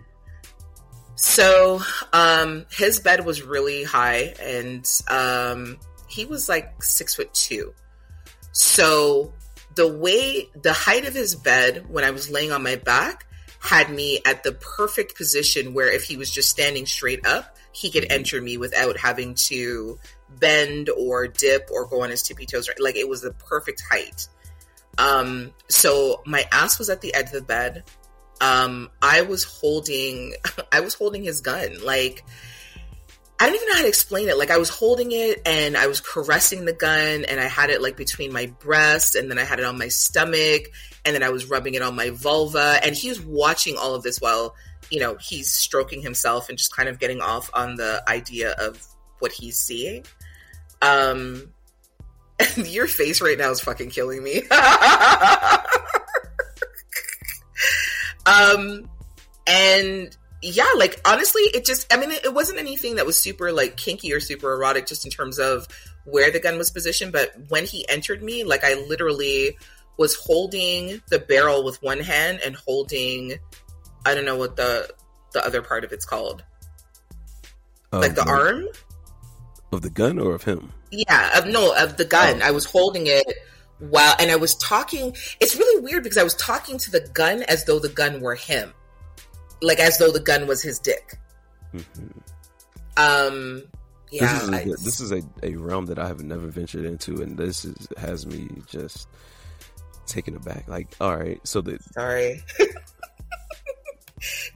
So, 1.16 1.80
um, 2.12 2.66
his 2.70 3.00
bed 3.00 3.24
was 3.24 3.42
really 3.42 3.84
high, 3.84 4.34
and 4.40 4.84
um, 5.08 5.78
he 6.08 6.24
was 6.24 6.48
like 6.48 6.82
six 6.82 7.14
foot 7.14 7.32
two. 7.32 7.72
So, 8.52 9.32
the 9.74 9.88
way 9.88 10.48
the 10.60 10.72
height 10.72 11.06
of 11.06 11.14
his 11.14 11.34
bed 11.34 11.88
when 11.88 12.04
I 12.04 12.10
was 12.10 12.30
laying 12.30 12.52
on 12.52 12.62
my 12.62 12.76
back 12.76 13.26
had 13.60 13.90
me 13.90 14.20
at 14.26 14.42
the 14.42 14.52
perfect 14.52 15.16
position 15.16 15.72
where 15.72 15.90
if 15.90 16.04
he 16.04 16.16
was 16.16 16.30
just 16.30 16.50
standing 16.50 16.84
straight 16.84 17.26
up, 17.26 17.56
he 17.72 17.90
could 17.90 18.06
enter 18.10 18.40
me 18.40 18.56
without 18.56 18.98
having 18.98 19.34
to 19.34 19.98
bend 20.38 20.90
or 20.90 21.26
dip 21.26 21.70
or 21.72 21.86
go 21.86 22.02
on 22.02 22.10
his 22.10 22.22
tippy 22.22 22.46
toes. 22.46 22.68
Right, 22.68 22.78
like 22.80 22.96
it 22.96 23.08
was 23.08 23.22
the 23.22 23.32
perfect 23.32 23.82
height. 23.90 24.28
Um, 24.98 25.52
so 25.68 26.22
my 26.26 26.44
ass 26.52 26.78
was 26.78 26.90
at 26.90 27.00
the 27.00 27.14
edge 27.14 27.26
of 27.26 27.32
the 27.32 27.42
bed 27.42 27.84
um 28.45 28.90
i 29.01 29.22
was 29.22 29.45
holding 29.45 30.34
i 30.72 30.80
was 30.80 30.95
holding 30.95 31.24
his 31.24 31.40
gun. 31.40 31.82
Like 31.82 32.24
i 33.40 33.47
don't 33.47 33.55
even 33.55 33.68
know 33.68 33.74
how 33.74 33.82
to 33.82 33.88
explain 33.88 34.28
it. 34.28 34.38
Like 34.38 34.51
i 34.51 34.59
was 34.59 34.68
holding 34.68 35.12
it 35.12 35.40
and 35.47 35.76
i 35.76 35.86
was 35.86 36.01
caressing 36.01 36.64
the 36.64 36.72
gun 36.72 37.24
and 37.24 37.40
i 37.40 37.47
had 37.47 37.70
it 37.70 37.80
like 37.80 37.97
between 37.97 38.32
my 38.32 38.47
breasts 38.61 39.14
and 39.14 39.30
then 39.30 39.38
i 39.38 39.45
had 39.45 39.59
it 39.59 39.64
on 39.64 39.78
my 39.78 39.88
stomach 39.88 40.70
and 41.05 41.14
then 41.14 41.22
i 41.22 41.30
was 41.30 41.47
rubbing 41.47 41.74
it 41.74 41.82
on 41.82 41.97
my 41.97 42.11
vulva. 42.11 42.78
And 42.82 42.95
he 42.95 43.09
was 43.09 43.20
watching 43.20 43.76
all 43.76 43.95
of 43.95 44.03
this 44.03 44.20
while 44.20 44.55
you 44.90 45.01
know 45.01 45.16
he's 45.20 45.51
stroking 45.51 46.03
himself 46.03 46.49
and 46.49 46.59
just 46.59 46.74
kind 46.76 46.88
of 46.88 46.99
getting 46.99 47.20
off 47.20 47.51
on 47.55 47.76
the 47.76 48.03
idea 48.07 48.53
of 48.53 48.84
what 49.20 49.32
he's 49.32 49.59
seeing. 49.59 50.05
Um 50.82 51.51
your 52.57 52.88
face 52.88 53.20
right 53.20 53.38
now 53.38 53.51
is 53.51 53.61
fucking 53.61 53.90
killing 53.90 54.22
me 54.22 54.42
Um, 58.27 58.89
and 59.47 60.16
yeah, 60.43 60.68
like 60.77 61.01
honestly, 61.05 61.43
it 61.43 61.64
just, 61.64 61.93
I 61.93 61.97
mean, 61.97 62.11
it, 62.11 62.25
it 62.25 62.35
wasn't 62.35 62.59
anything 62.59 62.97
that 62.97 63.07
was 63.07 63.18
super 63.18 63.53
like 63.53 63.77
kinky 63.77 64.12
or 64.12 64.20
super 64.20 64.53
erotic 64.53 64.87
just 64.87 65.05
in 65.05 65.11
terms 65.11 65.39
of 65.39 65.66
where 66.05 66.31
the 66.31 66.41
gun 66.41 66.59
was 66.59 66.70
positioned. 66.70 67.12
But 67.12 67.33
when 67.49 67.64
he 67.64 67.89
entered 67.89 68.22
me, 68.22 68.45
like 68.45 68.64
I 68.64 68.75
literally 68.75 69.57
was 69.97 70.16
holding 70.16 71.01
the 71.09 71.18
barrel 71.18 71.64
with 71.64 71.83
one 71.83 72.01
hand 72.01 72.41
and 72.45 72.57
holding, 72.57 73.39
I 74.05 74.14
don't 74.14 74.25
know 74.25 74.37
what 74.37 74.57
the, 74.57 74.91
the 75.33 75.45
other 75.45 75.62
part 75.62 75.85
of 75.85 75.93
it's 75.93 76.05
called, 76.05 76.45
like 77.93 78.14
the 78.14 78.29
arm. 78.29 78.66
of 79.72 79.83
the 79.83 79.91
gun 79.91 80.18
or 80.18 80.35
of 80.35 80.43
him 80.45 80.72
Yeah, 80.91 81.39
of, 81.39 81.47
no, 81.47 81.75
of 81.77 81.97
the 81.97 82.05
gun. 82.05 82.43
Oh. 82.43 82.47
I 82.47 82.51
was 82.51 82.64
holding 82.64 83.07
it 83.07 83.25
while, 83.91 84.14
and 84.18 84.30
I 84.30 84.37
was 84.37 84.55
talking. 84.57 85.14
It's 85.41 85.57
really 85.57 85.80
weird 85.82 86.03
because 86.03 86.18
I 86.18 86.22
was 86.22 86.35
talking 86.35 86.78
to 86.78 86.91
the 86.91 87.01
gun 87.14 87.43
as 87.45 87.64
though 87.64 87.78
the 87.78 87.89
gun 87.89 88.20
were 88.20 88.35
him, 88.35 88.72
like 89.62 89.78
as 89.78 89.99
though 89.99 90.11
the 90.11 90.20
gun 90.20 90.47
was 90.47 90.62
his 90.62 90.78
dick. 90.78 91.18
Mhm. 91.74 92.20
Um, 92.97 93.62
yeah, 94.11 94.32
this 94.32 94.43
is, 94.43 94.49
a, 94.49 94.57
I- 94.57 94.64
this 94.64 95.01
is 95.01 95.12
a, 95.12 95.22
a 95.43 95.57
realm 95.57 95.87
that 95.87 95.99
I 95.99 96.07
have 96.07 96.22
never 96.22 96.47
ventured 96.47 96.85
into, 96.85 97.20
and 97.22 97.37
this 97.37 97.64
is 97.64 97.89
has 97.97 98.26
me 98.26 98.49
just 98.66 99.09
taken 100.07 100.37
aback. 100.37 100.68
Like, 100.68 100.89
all 101.01 101.16
right, 101.16 101.41
so 101.47 101.61
the 101.61 101.78
sorry. 101.93 102.43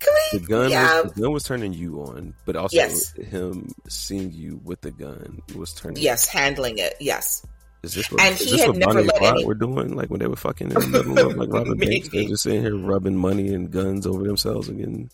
Can 0.01 0.15
we? 0.33 0.39
the 0.39 0.47
gun 0.47 0.71
Yeah. 0.71 1.03
was, 1.03 1.13
the 1.13 1.21
gun 1.23 1.33
was 1.33 1.45
turning 1.45 1.73
you 1.75 2.01
on, 2.01 2.35
but 2.47 2.57
also 2.57 2.77
Yes. 2.77 3.13
him 3.13 3.69
seeing 3.89 4.33
you 4.33 4.61
with 4.65 4.81
the 4.81 4.91
gun 4.91 5.43
was 5.55 5.75
turning. 5.75 6.03
Yes, 6.03 6.27
handling 6.27 6.79
it. 6.79 6.95
Yes. 7.01 7.45
Is 7.83 7.95
this 7.95 8.11
what, 8.11 8.21
And 8.23 8.35
is 8.35 8.41
he 8.41 8.51
this 8.53 8.61
had 8.61 8.69
what 8.69 8.77
never 8.77 8.95
Bonnie 8.95 9.09
and 9.09 9.15
Clyde 9.15 9.47
were 9.47 9.55
doing? 9.55 9.95
Like 9.95 10.11
when 10.11 10.21
they 10.21 10.27
were 10.27 10.37
fucking 10.37 10.71
in 10.71 10.75
the 10.79 10.87
middle 10.87 11.27
of 11.27 11.37
like 11.37 11.49
robbing 11.51 11.77
banks, 11.79 12.09
they're 12.09 12.25
just 12.25 12.43
sitting 12.43 12.63
here 12.63 12.77
rubbing 12.77 13.17
money 13.17 13.55
and 13.55 13.71
guns 13.71 14.07
over 14.07 14.25
themselves 14.25 14.69
again. 14.69 15.11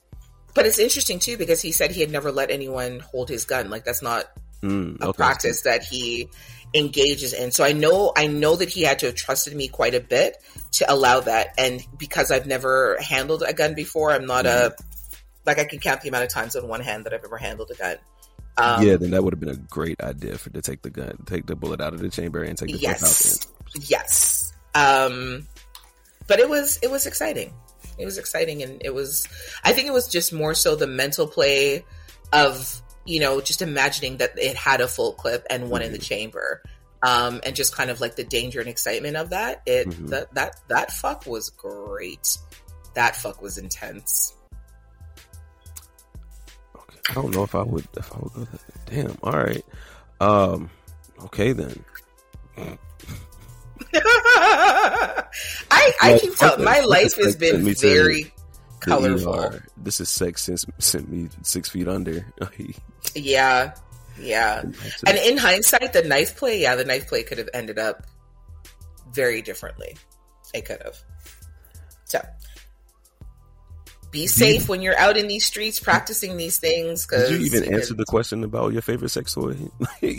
But 0.55 0.67
it's 0.67 0.79
interesting 0.79 1.19
too 1.19 1.37
because 1.37 1.61
he 1.61 1.73
said 1.73 1.91
he 1.91 2.01
had 2.01 2.11
never 2.11 2.31
let 2.31 2.51
anyone 2.51 3.01
hold 3.01 3.29
his 3.29 3.45
gun. 3.45 3.71
Like 3.71 3.85
that's 3.85 4.03
not 4.03 4.27
Mm, 4.65 4.97
a 5.03 5.13
practice 5.13 5.63
that 5.63 5.83
he 5.83 6.31
engages 6.75 7.35
in. 7.35 7.51
So 7.51 7.65
I 7.65 7.73
know 7.73 8.13
I 8.17 8.29
know 8.29 8.57
that 8.57 8.71
he 8.71 8.83
had 8.83 9.01
to 9.01 9.07
have 9.07 9.15
trusted 9.15 9.55
me 9.55 9.69
quite 9.69 9.95
a 9.95 10.01
bit 10.01 10.39
to 10.73 10.91
allow 10.91 11.21
that. 11.21 11.49
And 11.59 11.83
because 11.99 12.31
I've 12.31 12.47
never 12.47 12.97
handled 12.99 13.43
a 13.47 13.53
gun 13.53 13.75
before, 13.75 14.11
I'm 14.11 14.25
not 14.25 14.47
a 14.47 14.75
like 15.45 15.59
I 15.59 15.65
can 15.65 15.81
count 15.81 16.01
the 16.01 16.09
amount 16.09 16.25
of 16.25 16.31
times 16.31 16.57
on 16.57 16.67
one 16.67 16.81
hand 16.81 17.05
that 17.05 17.13
I've 17.13 17.25
ever 17.25 17.37
handled 17.37 17.71
a 17.73 17.75
gun. 17.75 17.97
Um, 18.57 18.87
yeah, 18.87 18.97
then 18.97 19.11
that 19.11 19.25
would 19.25 19.33
have 19.33 19.41
been 19.41 19.49
a 19.49 19.57
great 19.57 20.01
idea 20.01 20.39
for 20.39 20.51
to 20.51 20.63
take 20.63 20.83
the 20.83 20.91
gun, 20.91 21.19
take 21.27 21.47
the 21.47 21.57
bullet 21.57 21.81
out 21.81 21.93
of 21.93 22.01
the 22.01 22.09
chamber, 22.09 22.43
and 22.43 22.57
take 22.57 22.71
the 22.71 22.79
yes, 22.79 23.47
out. 23.75 23.85
yes. 23.89 24.53
Um, 24.75 25.47
but 26.27 26.39
it 26.39 26.49
was 26.49 26.79
it 26.83 26.91
was 26.91 27.07
exciting. 27.07 27.53
It 27.99 28.05
was 28.05 28.19
exciting, 28.19 28.63
and 28.63 28.81
it 28.85 28.95
was. 28.95 29.27
I 29.65 29.73
think 29.73 29.89
it 29.89 29.93
was 29.93 30.09
just 30.09 30.33
more 30.33 30.55
so 30.55 30.77
the 30.77 30.87
mental 30.87 31.27
play 31.27 31.85
of 32.33 32.81
you 33.05 33.21
know 33.21 33.41
just 33.41 33.61
imagining 33.61 34.19
that 34.19 34.39
it 34.39 34.57
had 34.57 34.81
a 34.81 34.89
full 34.89 35.13
clip 35.15 35.47
and 35.51 35.69
one 35.71 35.83
in 35.83 35.93
the 35.93 35.99
chamber, 35.99 36.63
um, 37.03 37.41
and 37.45 37.55
just 37.57 37.75
kind 37.75 37.91
of 37.91 38.01
like 38.01 38.17
the 38.17 38.25
danger 38.25 38.61
and 38.61 38.69
excitement 38.69 39.17
of 39.17 39.31
that. 39.31 39.63
It 39.67 39.89
Mhm. 39.89 40.09
that 40.11 40.35
that 40.35 40.57
that 40.69 40.93
fuck 40.93 41.27
was 41.27 41.51
great. 41.51 42.39
That 42.95 43.17
fuck 43.17 43.43
was 43.43 43.59
intense. 43.59 44.35
I 47.09 47.15
don't 47.15 47.35
know 47.35 47.43
if 47.45 47.55
I 47.55 47.63
would 47.63 47.87
if 47.97 48.13
I 48.13 48.19
would 48.19 48.33
go 48.33 48.45
that. 48.45 48.61
Damn. 48.87 49.19
All 49.23 49.33
right. 49.33 49.65
Um. 50.21 50.71
Okay 51.25 51.53
then. 51.53 51.85
I 53.95 55.23
I 55.71 56.19
keep 56.21 56.37
telling 56.37 56.65
my 56.65 56.81
life 56.81 57.17
has 57.17 57.37
been 57.37 57.57
it. 57.57 57.63
Me 57.63 57.75
too. 57.75 57.89
very 57.95 58.33
colorful. 58.81 59.53
This 59.77 60.01
is 60.01 60.09
sex 60.09 60.43
since 60.43 60.65
sent 60.79 61.11
me 61.11 61.29
six 61.43 61.69
feet 61.69 61.89
under. 61.89 62.27
Yeah. 63.15 63.75
Yeah. 64.19 64.63
And 65.07 65.19
in 65.19 65.37
hindsight, 65.37 65.93
the 65.93 66.03
knife 66.03 66.37
play, 66.37 66.61
yeah, 66.63 66.75
the 66.75 66.85
knife 66.87 67.07
play 67.07 67.23
could 67.23 67.37
have 67.39 67.51
ended 67.53 67.79
up 67.79 68.07
very 69.13 69.43
differently. 69.43 69.97
It 70.55 70.65
could 70.65 70.83
have. 70.83 70.97
So 72.05 72.21
be 74.15 74.27
safe 74.27 74.69
when 74.69 74.81
you're 74.81 74.97
out 74.97 75.19
in 75.19 75.29
these 75.29 75.45
streets 75.45 75.79
practicing 75.79 76.39
these 76.39 76.57
things. 76.57 77.05
Cause 77.05 77.29
Did 77.29 77.41
you 77.41 77.47
even 77.47 77.75
answer 77.75 77.93
the 77.93 78.07
question 78.07 78.45
about 78.45 78.73
your 78.73 78.81
favorite 78.81 79.11
sex 79.11 79.35
toy? 79.35 79.57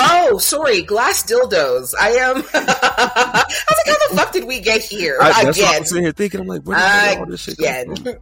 Oh, 0.00 0.38
sorry, 0.38 0.82
glass 0.82 1.24
dildos. 1.24 1.94
I 1.98 2.10
am. 2.10 2.36
I 2.54 3.44
was 3.48 3.78
like, 3.78 3.86
how 3.86 4.08
the 4.08 4.16
fuck 4.16 4.32
did 4.32 4.44
we 4.44 4.60
get 4.60 4.82
here 4.82 5.18
I, 5.20 5.44
that's 5.44 5.58
again? 5.58 5.74
I'm 5.74 5.84
sitting 5.84 6.04
here 6.04 6.12
thinking. 6.12 6.40
I'm 6.40 6.46
like, 6.46 6.62
where 6.62 6.76
did 6.76 7.18
all 7.18 7.26
this 7.26 7.40
shit 7.40 7.58
come 7.58 7.96
from? 7.96 8.14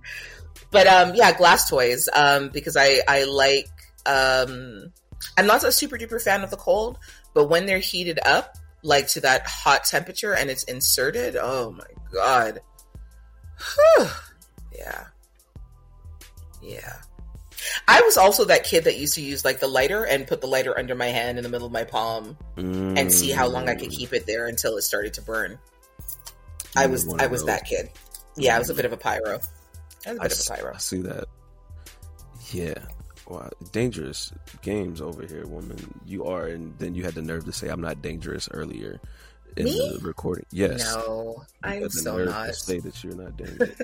But 0.71 0.87
um, 0.87 1.15
yeah, 1.15 1.37
glass 1.37 1.69
toys. 1.69 2.09
Um, 2.15 2.51
because 2.51 2.77
I 2.77 3.01
I 3.09 3.25
like 3.25 3.69
um, 4.07 4.93
I'm 5.37 5.47
not 5.47 5.65
a 5.65 5.73
super 5.73 5.99
duper 5.99 6.23
fan 6.23 6.43
of 6.43 6.51
the 6.51 6.57
cold, 6.57 6.99
but 7.35 7.47
when 7.49 7.67
they're 7.67 7.79
heated 7.79 8.19
up, 8.25 8.57
like 8.83 9.09
to 9.09 9.21
that 9.23 9.47
hot 9.47 9.85
temperature, 9.85 10.35
and 10.35 10.51
it's 10.51 10.65
inserted, 10.65 11.37
oh 11.37 11.73
my 11.73 11.85
god, 12.13 12.61
Whew. 13.59 14.07
yeah, 14.79 15.07
yeah. 16.69 16.93
I 17.89 18.03
was 18.03 18.17
also 18.17 18.45
that 18.45 18.63
kid 18.65 18.85
that 18.85 18.97
used 18.99 19.15
to 19.15 19.21
use 19.23 19.45
like 19.45 19.59
the 19.59 19.67
lighter 19.67 20.05
and 20.05 20.27
put 20.29 20.41
the 20.41 20.47
lighter 20.47 20.79
under 20.79 20.95
my 20.95 21.07
hand 21.07 21.39
in 21.39 21.43
the 21.45 21.51
middle 21.51 21.67
of 21.67 21.73
my 21.73 21.83
palm 21.83 22.37
and 22.57 23.13
see 23.13 23.31
how 23.33 23.49
long 23.49 23.69
I 23.69 23.75
could 23.75 23.89
Mm. 23.91 23.97
keep 23.99 24.13
it 24.13 24.27
there 24.27 24.47
until 24.47 24.77
it 24.77 24.83
started 24.83 25.15
to 25.15 25.23
burn. 25.23 25.59
I 26.77 26.87
was 26.87 27.13
I 27.19 27.27
was 27.27 27.45
that 27.47 27.65
kid. 27.67 27.91
Yeah, 28.37 28.55
I 28.55 28.59
was 28.61 28.71
a 28.71 28.75
bit 28.75 28.85
of 28.85 28.93
a 28.93 28.97
pyro. 28.97 29.41
I 30.07 30.13
was 30.13 30.19
a 30.19 30.23
I, 30.23 30.29
bit 30.29 30.33
s- 30.33 30.49
of 30.51 30.55
a 30.55 30.59
pyro. 30.61 30.75
I 30.75 30.79
see 30.79 31.03
that. 31.03 31.25
Yeah. 32.53 32.75
Wow. 33.27 33.51
Dangerous 33.73 34.33
games 34.63 35.01
over 35.01 35.27
here, 35.27 35.45
woman. 35.47 35.77
You 36.07 36.25
are, 36.27 36.47
and 36.47 36.79
then 36.79 36.95
you 36.95 37.03
had 37.03 37.15
the 37.15 37.23
nerve 37.23 37.45
to 37.47 37.53
say 37.53 37.69
I'm 37.69 37.81
not 37.81 38.01
dangerous 38.03 38.49
earlier 38.53 39.01
in 39.59 39.65
Me? 39.65 39.97
the 39.99 40.07
recording. 40.07 40.47
Yes. 40.53 40.95
No, 40.95 41.43
I'm 41.63 41.89
so 41.91 42.25
not. 42.25 42.47
To 42.47 42.53
say 42.55 42.79
that 42.79 43.03
you're 43.03 43.15
not 43.15 43.37
dangerous. 43.37 43.71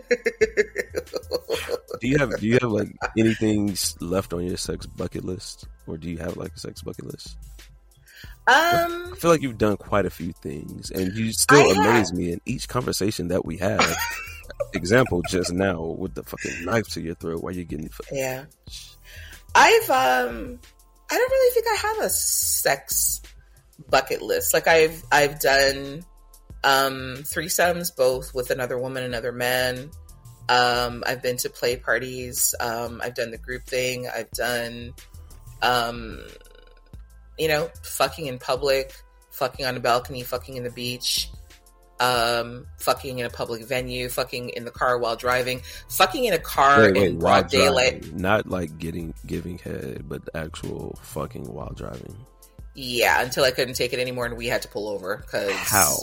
do 2.01 2.09
you 2.09 2.19
have 2.19 2.39
Do 2.39 2.47
you 2.47 2.59
have 2.61 2.71
like 2.71 2.89
anything 3.19 3.77
left 4.01 4.33
on 4.33 4.45
your 4.45 4.57
sex 4.57 4.87
bucket 4.87 5.25
list, 5.25 5.67
or 5.87 5.97
do 5.99 6.11
you 6.11 6.19
have 6.19 6.37
like 6.37 6.53
a 6.55 6.59
sex 6.59 6.83
bucket 6.83 7.07
list? 7.07 7.37
um, 8.47 9.13
I 9.13 9.17
feel 9.17 9.31
like 9.31 9.43
you've 9.43 9.59
done 9.59 9.77
quite 9.77 10.07
a 10.07 10.11
few 10.11 10.33
things, 10.33 10.91
and 10.91 11.13
you 11.15 11.33
still 11.33 11.71
amaze 11.73 12.13
me 12.13 12.33
in 12.33 12.41
each 12.47 12.69
conversation 12.69 13.29
that 13.29 13.45
we 13.45 13.59
have. 13.59 13.85
Example 14.75 15.23
just 15.29 15.53
now 15.53 15.83
with 15.83 16.15
the 16.15 16.23
fucking 16.23 16.65
knife 16.65 16.87
to 16.91 17.01
your 17.01 17.15
throat 17.15 17.43
while 17.43 17.55
you're 17.55 17.65
getting. 17.65 17.89
yeah, 18.13 18.45
I've 19.55 19.91
um, 19.91 20.59
I 21.11 21.15
don't 21.17 21.31
really 21.31 21.55
think 21.55 21.67
I 21.73 21.77
have 21.77 21.99
a 22.07 22.11
sex 22.11 23.23
bucket 23.89 24.23
list. 24.23 24.55
Like 24.55 24.69
I've 24.69 25.03
I've 25.13 25.41
done 25.41 26.05
um 26.63 27.17
threesomes 27.23 27.95
both 27.95 28.35
with 28.35 28.51
another 28.51 28.79
woman, 28.79 29.03
another 29.05 29.33
man. 29.33 29.91
Um, 30.49 31.03
I've 31.07 31.23
been 31.23 31.39
to 31.39 31.49
play 31.51 31.77
parties. 31.77 32.55
Um, 32.61 33.01
I've 33.03 33.15
done 33.15 33.31
the 33.31 33.39
group 33.39 33.63
thing. 33.65 34.07
I've 34.15 34.31
done, 34.33 34.93
um, 35.63 36.21
you 37.39 37.49
know, 37.49 37.71
fucking 37.83 38.27
in 38.27 38.39
public, 38.39 38.95
fucking 39.31 39.65
on 39.65 39.75
a 39.77 39.81
balcony, 39.81 40.23
fucking 40.23 40.57
in 40.59 40.63
the 40.65 40.71
beach, 40.71 41.31
um, 41.99 42.67
fucking 42.79 43.21
in 43.21 43.25
a 43.25 43.31
public 43.31 43.65
venue, 43.65 44.11
fucking 44.11 44.51
in 44.51 44.67
the 44.67 44.71
car 44.71 44.99
while 44.99 45.17
driving, 45.17 45.63
fucking 45.89 46.25
in 46.27 46.35
a 46.35 46.39
car 46.39 46.81
Wait, 46.83 46.95
wait, 46.95 47.11
in 47.13 47.19
broad 47.19 47.49
daylight. 47.49 48.03
driving. 48.03 48.21
not 48.21 48.47
like 48.47 48.77
getting 48.77 49.15
giving 49.25 49.57
head, 49.57 50.05
but 50.07 50.29
actual 50.35 50.99
fucking 51.03 51.45
while 51.47 51.73
driving. 51.75 52.15
Yeah, 52.75 53.23
until 53.23 53.45
I 53.45 53.51
couldn't 53.51 53.75
take 53.75 53.93
it 53.93 54.01
anymore 54.01 54.27
and 54.27 54.37
we 54.37 54.47
had 54.47 54.63
to 54.63 54.69
pull 54.69 54.89
over 54.89 55.17
because 55.19 55.53
How? 55.53 55.97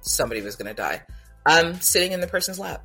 somebody 0.00 0.42
was 0.42 0.56
going 0.56 0.68
to 0.68 0.74
die. 0.74 1.02
Um, 1.46 1.80
sitting 1.80 2.12
in 2.12 2.20
the 2.20 2.26
person's 2.26 2.58
lap. 2.58 2.84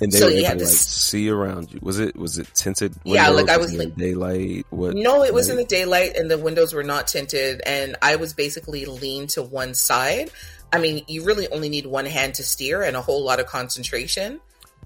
And 0.00 0.12
they 0.12 0.18
So 0.18 0.26
were 0.26 0.32
able 0.32 0.50
to 0.50 0.64
like 0.64 0.66
see 0.68 1.30
around 1.30 1.72
you. 1.72 1.78
Was 1.82 1.98
it 1.98 2.16
was 2.16 2.36
it 2.38 2.48
tinted? 2.54 2.94
Yeah, 3.04 3.28
like. 3.30 3.48
I 3.48 3.56
was, 3.56 3.72
in 3.72 3.78
like- 3.78 3.96
daylight. 3.96 4.66
What? 4.70 4.94
No, 4.94 5.22
it 5.22 5.32
was 5.32 5.48
in 5.48 5.56
the 5.56 5.64
daylight 5.64 6.16
and 6.16 6.30
the 6.30 6.36
windows 6.36 6.74
were 6.74 6.82
not 6.82 7.06
tinted, 7.06 7.62
and 7.64 7.96
I 8.02 8.16
was 8.16 8.34
basically 8.34 8.84
leaned 8.84 9.30
to 9.30 9.42
one 9.42 9.72
side. 9.72 10.30
I 10.72 10.80
mean, 10.80 11.04
you 11.08 11.24
really 11.24 11.48
only 11.48 11.70
need 11.70 11.86
one 11.86 12.04
hand 12.04 12.34
to 12.34 12.42
steer 12.42 12.82
and 12.82 12.94
a 12.94 13.00
whole 13.00 13.24
lot 13.24 13.40
of 13.40 13.46
concentration. 13.46 14.40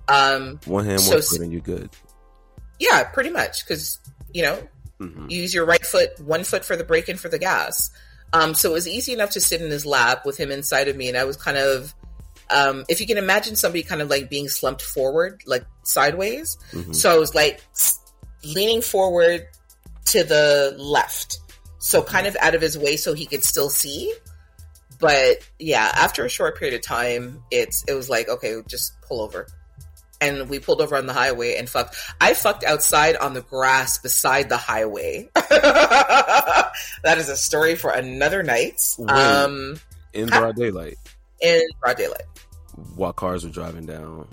Um, 0.07 0.61
one 0.67 0.85
hand, 0.85 1.01
so 1.01 1.15
one 1.15 1.23
foot, 1.23 1.41
and 1.41 1.51
you're 1.53 1.61
good. 1.61 1.91
yeah, 2.79 3.03
pretty 3.05 3.31
much 3.31 3.65
because 3.67 3.99
you 4.33 4.43
know 4.43 4.59
hmm 5.01 5.27
you 5.31 5.41
use 5.41 5.55
your 5.55 5.65
right 5.65 5.85
foot, 5.85 6.11
one 6.21 6.45
foot 6.45 6.65
for 6.65 6.77
the 6.77 6.85
brake 6.85 7.09
and 7.09 7.19
for 7.19 7.29
the 7.29 7.39
gas. 7.39 7.91
Um, 8.33 8.55
so 8.55 8.71
it 8.71 8.73
was 8.75 8.87
easy 8.87 9.13
enough 9.13 9.31
to 9.31 9.41
sit 9.41 9.61
in 9.61 9.71
his 9.71 9.85
lap 9.85 10.25
with 10.25 10.37
him 10.37 10.51
inside 10.53 10.89
of 10.89 10.97
me, 10.97 11.09
and 11.09 11.17
I 11.17 11.25
was 11.25 11.37
kind 11.37 11.57
of, 11.57 11.93
um, 12.51 12.85
if 12.89 13.01
you 13.01 13.07
can 13.07 13.19
imagine 13.19 13.57
somebody 13.57 13.83
kind 13.83 14.03
of 14.03 14.09
like 14.11 14.31
being 14.31 14.49
slumped 14.49 14.83
forward, 14.83 15.43
like 15.47 15.65
sideways. 15.83 16.57
hmm 16.71 16.93
So 16.93 17.13
I 17.13 17.19
was 17.19 17.35
like 17.35 17.61
leaning 18.45 18.83
forward 18.83 19.47
to 20.07 20.23
the 20.23 20.75
left, 20.79 21.39
so 21.79 22.03
kind 22.03 22.27
of 22.27 22.37
out 22.41 22.55
of 22.55 22.61
his 22.61 22.77
way 22.79 22.97
so 22.97 23.15
he 23.15 23.27
could 23.27 23.45
still 23.45 23.71
see. 23.71 24.13
But 25.01 25.39
yeah, 25.59 25.91
after 25.95 26.25
a 26.25 26.29
short 26.29 26.59
period 26.59 26.75
of 26.77 26.83
time, 26.83 27.43
it's 27.51 27.85
it 27.89 27.95
was 27.95 28.11
like 28.11 28.29
okay, 28.29 28.61
just 28.69 28.93
pull 29.03 29.23
over, 29.23 29.47
and 30.21 30.49
we 30.51 30.59
pulled 30.59 30.81
over 30.81 30.97
on 30.97 31.07
the 31.07 31.13
highway 31.13 31.57
and 31.57 31.69
fucked. 31.69 31.97
I 32.21 32.35
fucked 32.35 32.65
outside 32.65 33.17
on 33.17 33.33
the 33.35 33.41
grass 33.43 33.99
beside 33.99 34.49
the 34.49 34.57
highway. 34.57 35.29
that 35.35 36.73
is 37.17 37.29
a 37.29 37.37
story 37.37 37.75
for 37.77 37.91
another 37.91 38.43
night. 38.43 38.83
Wait. 38.99 39.11
Um, 39.11 39.81
In 40.13 40.27
broad 40.29 40.57
daylight, 40.57 40.97
in 41.41 41.63
broad 41.81 41.97
daylight 41.97 42.23
while 42.97 43.13
cars 43.13 43.45
were 43.45 43.51
driving 43.51 43.85
down 43.87 44.27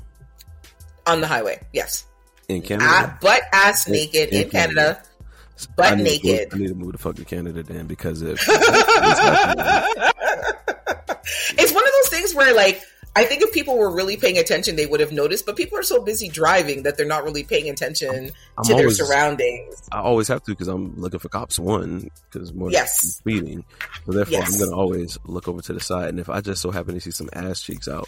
on 1.06 1.22
the 1.22 1.28
highway. 1.28 1.60
Yes, 1.74 2.06
in 2.50 2.62
Canada. 2.62 2.90
ah, 2.90 3.18
butt 3.22 3.42
ass 3.54 3.88
naked 3.88 4.30
in 4.30 4.44
in 4.44 4.50
Canada. 4.50 5.02
I 5.02 5.66
butt 5.76 5.90
to 5.92 5.96
move- 5.98 6.06
naked. 6.06 6.50
I 6.54 6.58
need 6.58 6.68
to 6.68 6.76
move 6.76 6.92
to 6.94 6.98
fucking 6.98 7.26
Canada 7.26 7.64
then 7.64 7.88
because 7.88 8.22
if 8.22 8.40
it's 11.58 11.74
one 11.74 11.84
of 11.84 11.90
those 11.94 12.10
things 12.10 12.34
where 12.36 12.54
like 12.56 12.82
I 13.18 13.24
think 13.26 13.42
if 13.42 13.52
people 13.52 13.78
were 13.78 13.90
really 13.90 14.16
paying 14.16 14.38
attention, 14.38 14.76
they 14.76 14.86
would 14.86 15.00
have 15.00 15.12
noticed. 15.12 15.46
But 15.46 15.56
people 15.56 15.78
are 15.78 15.84
so 15.84 16.04
busy 16.04 16.30
driving 16.30 16.84
that 16.84 16.98
they're 16.98 17.06
not 17.06 17.24
really 17.24 17.44
paying 17.44 17.68
attention 17.70 18.32
I'm 18.58 18.64
to 18.66 18.76
their 18.76 18.90
surroundings. 18.92 19.82
I 19.92 20.00
always 20.02 20.28
have 20.28 20.44
to 20.44 20.52
because 20.52 20.68
I'm 20.68 20.96
looking 21.00 21.20
for 21.20 21.30
cops. 21.30 21.58
One 21.58 22.10
because 22.32 22.54
more 22.54 22.70
Yes. 22.72 23.00
speeding, 23.02 23.66
so 24.06 24.12
therefore 24.12 24.34
Yes. 24.34 24.54
I'm 24.54 24.60
gonna 24.60 24.78
always 24.80 25.18
look 25.26 25.48
over 25.48 25.62
to 25.64 25.74
the 25.74 25.80
side. 25.80 26.10
And 26.10 26.20
if 26.20 26.30
I 26.30 26.42
just 26.42 26.62
so 26.62 26.70
happen 26.72 26.94
to 26.94 27.02
see 27.02 27.12
some 27.12 27.30
ass 27.34 27.62
cheeks 27.62 27.88
out, 27.88 28.08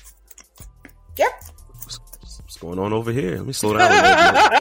Yep. 1.17 1.29
what's, 1.83 1.99
what's 2.41 2.57
going 2.57 2.77
on 2.79 2.93
over 2.93 3.11
here? 3.11 3.37
Let 3.37 3.45
me 3.47 3.53
slow 3.53 3.75
down. 3.77 3.91
A 3.91 3.95
little 3.95 4.49
bit. 4.51 4.59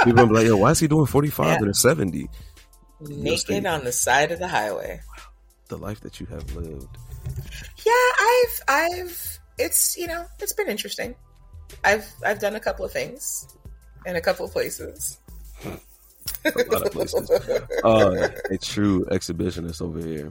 People 0.04 0.26
be 0.26 0.34
like, 0.34 0.46
"Yo, 0.46 0.56
why 0.58 0.70
is 0.72 0.78
he 0.80 0.86
doing 0.86 1.06
45 1.06 1.46
Yeah. 1.46 1.56
and 1.56 1.68
a 1.68 1.74
70?" 1.74 2.28
Naked 3.00 3.64
on 3.66 3.84
the 3.84 3.92
side 3.92 4.32
of 4.32 4.38
the 4.38 4.48
highway. 4.48 5.00
The 5.68 5.78
life 5.78 6.00
that 6.00 6.20
you 6.20 6.26
have 6.26 6.54
lived. 6.54 6.88
Yeah, 7.86 7.92
I've 8.20 8.60
I've 8.68 9.38
it's 9.58 9.96
you 9.96 10.06
know 10.06 10.24
it's 10.40 10.52
been 10.52 10.68
interesting. 10.68 11.14
I've 11.84 12.06
I've 12.24 12.40
done 12.40 12.54
a 12.56 12.60
couple 12.60 12.84
of 12.84 12.92
things 12.92 13.46
in 14.06 14.16
a 14.16 14.20
couple 14.20 14.44
of 14.46 14.52
places. 14.52 15.18
A 16.44 16.52
lot 16.70 16.86
of 16.86 16.92
places. 16.92 17.30
Uh, 17.84 18.28
a 18.50 18.58
true 18.58 19.04
exhibitionist 19.06 19.80
over 19.82 19.98
here. 19.98 20.30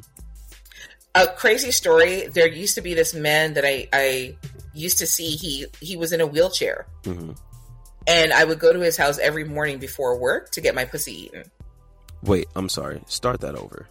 a 1.15 1.27
crazy 1.27 1.71
story. 1.71 2.27
There 2.27 2.47
used 2.47 2.75
to 2.75 2.81
be 2.81 2.93
this 2.93 3.13
man 3.13 3.53
that 3.55 3.65
I 3.65 3.87
I 3.91 4.37
used 4.73 4.99
to 4.99 5.07
see. 5.07 5.31
He 5.35 5.65
he 5.81 5.97
was 5.97 6.11
in 6.13 6.21
a 6.21 6.27
wheelchair, 6.27 6.87
hmm 7.03 7.31
and 8.07 8.31
I 8.31 8.45
would 8.45 8.59
go 8.59 8.71
to 8.71 8.79
his 8.79 8.95
house 8.95 9.19
every 9.19 9.43
morning 9.43 9.79
before 9.79 10.17
work 10.17 10.51
to 10.51 10.61
get 10.61 10.73
my 10.75 10.85
pussy 10.85 11.23
eaten. 11.25 11.43
Wait, 12.23 12.47
I'm 12.55 12.69
sorry. 12.69 13.01
Start 13.07 13.41
that 13.41 13.55
over. 13.55 13.87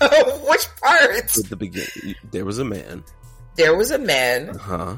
Which 0.00 0.66
part? 0.80 1.36
At 1.36 1.48
the 1.50 1.56
beginning, 1.56 2.14
there 2.30 2.44
was 2.44 2.58
a 2.58 2.64
man. 2.64 3.02
There 3.56 3.76
was 3.76 3.90
a 3.90 3.98
man 3.98 4.54
Huh? 4.58 4.96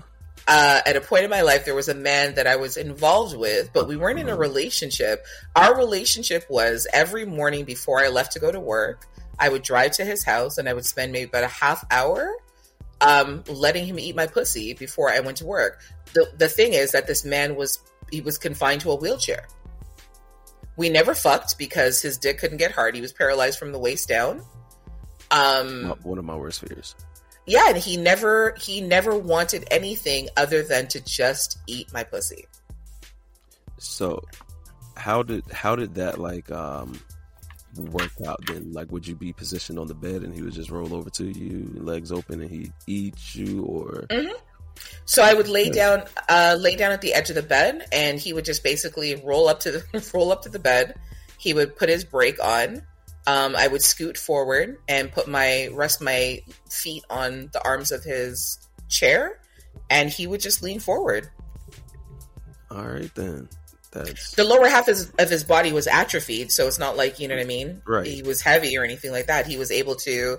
uh, 0.48 0.80
at 0.86 0.96
a 0.96 1.00
point 1.00 1.24
in 1.24 1.30
my 1.30 1.42
life. 1.42 1.64
There 1.64 1.74
was 1.74 1.88
a 1.88 1.94
man 1.94 2.34
that 2.36 2.46
I 2.46 2.56
was 2.56 2.76
involved 2.76 3.36
with, 3.36 3.72
but 3.72 3.86
we 3.88 3.96
weren't 3.96 4.18
in 4.18 4.28
a 4.28 4.36
relationship. 4.36 5.24
Our 5.54 5.76
relationship 5.76 6.46
was 6.48 6.86
every 6.92 7.26
morning 7.26 7.64
before 7.64 8.00
I 8.02 8.08
left 8.08 8.32
to 8.32 8.38
go 8.40 8.50
to 8.50 8.60
work, 8.60 9.06
I 9.38 9.48
would 9.50 9.62
drive 9.62 9.92
to 9.92 10.04
his 10.04 10.24
house 10.24 10.56
and 10.58 10.68
I 10.68 10.72
would 10.72 10.86
spend 10.86 11.12
maybe 11.12 11.28
about 11.28 11.44
a 11.44 11.48
half 11.48 11.84
hour 11.90 12.34
um, 13.02 13.44
letting 13.48 13.84
him 13.84 13.98
eat 13.98 14.16
my 14.16 14.26
pussy 14.26 14.72
before 14.72 15.10
I 15.10 15.20
went 15.20 15.36
to 15.38 15.44
work. 15.46 15.80
The 16.14 16.26
the 16.38 16.48
thing 16.48 16.72
is 16.72 16.92
that 16.92 17.06
this 17.06 17.24
man 17.26 17.54
was 17.56 17.78
he 18.10 18.22
was 18.22 18.38
confined 18.38 18.80
to 18.82 18.90
a 18.92 18.96
wheelchair. 18.96 19.46
We 20.78 20.88
never 20.88 21.14
fucked 21.14 21.58
because 21.58 22.00
his 22.00 22.16
dick 22.16 22.38
couldn't 22.38 22.56
get 22.58 22.70
hard. 22.72 22.94
He 22.94 23.00
was 23.02 23.12
paralyzed 23.12 23.58
from 23.58 23.72
the 23.72 23.78
waist 23.78 24.08
down. 24.08 24.42
Um, 25.30 25.94
One 26.02 26.18
of 26.18 26.24
my 26.24 26.36
worst 26.36 26.60
fears. 26.60 26.94
Yeah, 27.46 27.68
and 27.68 27.76
he 27.76 27.96
never 27.96 28.54
he 28.58 28.80
never 28.80 29.16
wanted 29.16 29.66
anything 29.70 30.28
other 30.36 30.62
than 30.62 30.88
to 30.88 31.00
just 31.00 31.58
eat 31.66 31.92
my 31.92 32.02
pussy. 32.02 32.46
So, 33.78 34.22
how 34.96 35.22
did 35.22 35.44
how 35.52 35.76
did 35.76 35.94
that 35.94 36.18
like 36.18 36.50
um 36.50 36.98
work 37.76 38.12
out? 38.26 38.44
Then, 38.46 38.72
like, 38.72 38.90
would 38.90 39.06
you 39.06 39.14
be 39.14 39.32
positioned 39.32 39.78
on 39.78 39.86
the 39.86 39.94
bed 39.94 40.22
and 40.22 40.34
he 40.34 40.42
would 40.42 40.52
just 40.52 40.70
roll 40.70 40.94
over 40.94 41.10
to 41.10 41.24
you, 41.24 41.70
legs 41.74 42.10
open, 42.10 42.40
and 42.40 42.50
he 42.50 42.72
eat 42.86 43.34
you, 43.34 43.62
or? 43.62 44.06
Mm-hmm. 44.10 44.34
So 45.04 45.22
I 45.22 45.32
would 45.32 45.48
lay 45.48 45.70
down, 45.70 46.02
uh, 46.28 46.56
lay 46.58 46.76
down 46.76 46.92
at 46.92 47.00
the 47.00 47.14
edge 47.14 47.30
of 47.30 47.36
the 47.36 47.42
bed, 47.42 47.86
and 47.92 48.18
he 48.18 48.32
would 48.32 48.44
just 48.44 48.62
basically 48.62 49.14
roll 49.16 49.48
up 49.48 49.60
to 49.60 49.72
the 49.72 50.10
roll 50.14 50.32
up 50.32 50.42
to 50.42 50.48
the 50.48 50.58
bed. 50.58 50.96
He 51.38 51.54
would 51.54 51.76
put 51.76 51.88
his 51.88 52.04
brake 52.04 52.42
on. 52.42 52.82
Um, 53.26 53.56
I 53.56 53.66
would 53.66 53.82
scoot 53.82 54.16
forward 54.16 54.78
and 54.88 55.10
put 55.10 55.26
my 55.26 55.68
rest 55.72 56.00
my 56.00 56.42
feet 56.70 57.04
on 57.10 57.50
the 57.52 57.64
arms 57.64 57.90
of 57.90 58.04
his 58.04 58.58
chair, 58.88 59.40
and 59.90 60.08
he 60.08 60.26
would 60.26 60.40
just 60.40 60.62
lean 60.62 60.78
forward. 60.78 61.28
All 62.70 62.86
right, 62.86 63.12
then. 63.14 63.48
That's 63.92 64.32
The 64.32 64.44
lower 64.44 64.68
half 64.68 64.88
is, 64.88 65.10
of 65.18 65.30
his 65.30 65.44
body 65.44 65.72
was 65.72 65.86
atrophied, 65.86 66.52
so 66.52 66.66
it's 66.66 66.78
not 66.78 66.96
like 66.96 67.18
you 67.18 67.28
know 67.28 67.36
what 67.36 67.42
I 67.42 67.46
mean. 67.46 67.82
Right. 67.86 68.06
He 68.06 68.22
was 68.22 68.40
heavy 68.40 68.76
or 68.76 68.84
anything 68.84 69.12
like 69.12 69.26
that. 69.26 69.46
He 69.46 69.56
was 69.56 69.70
able 69.70 69.94
to, 69.96 70.38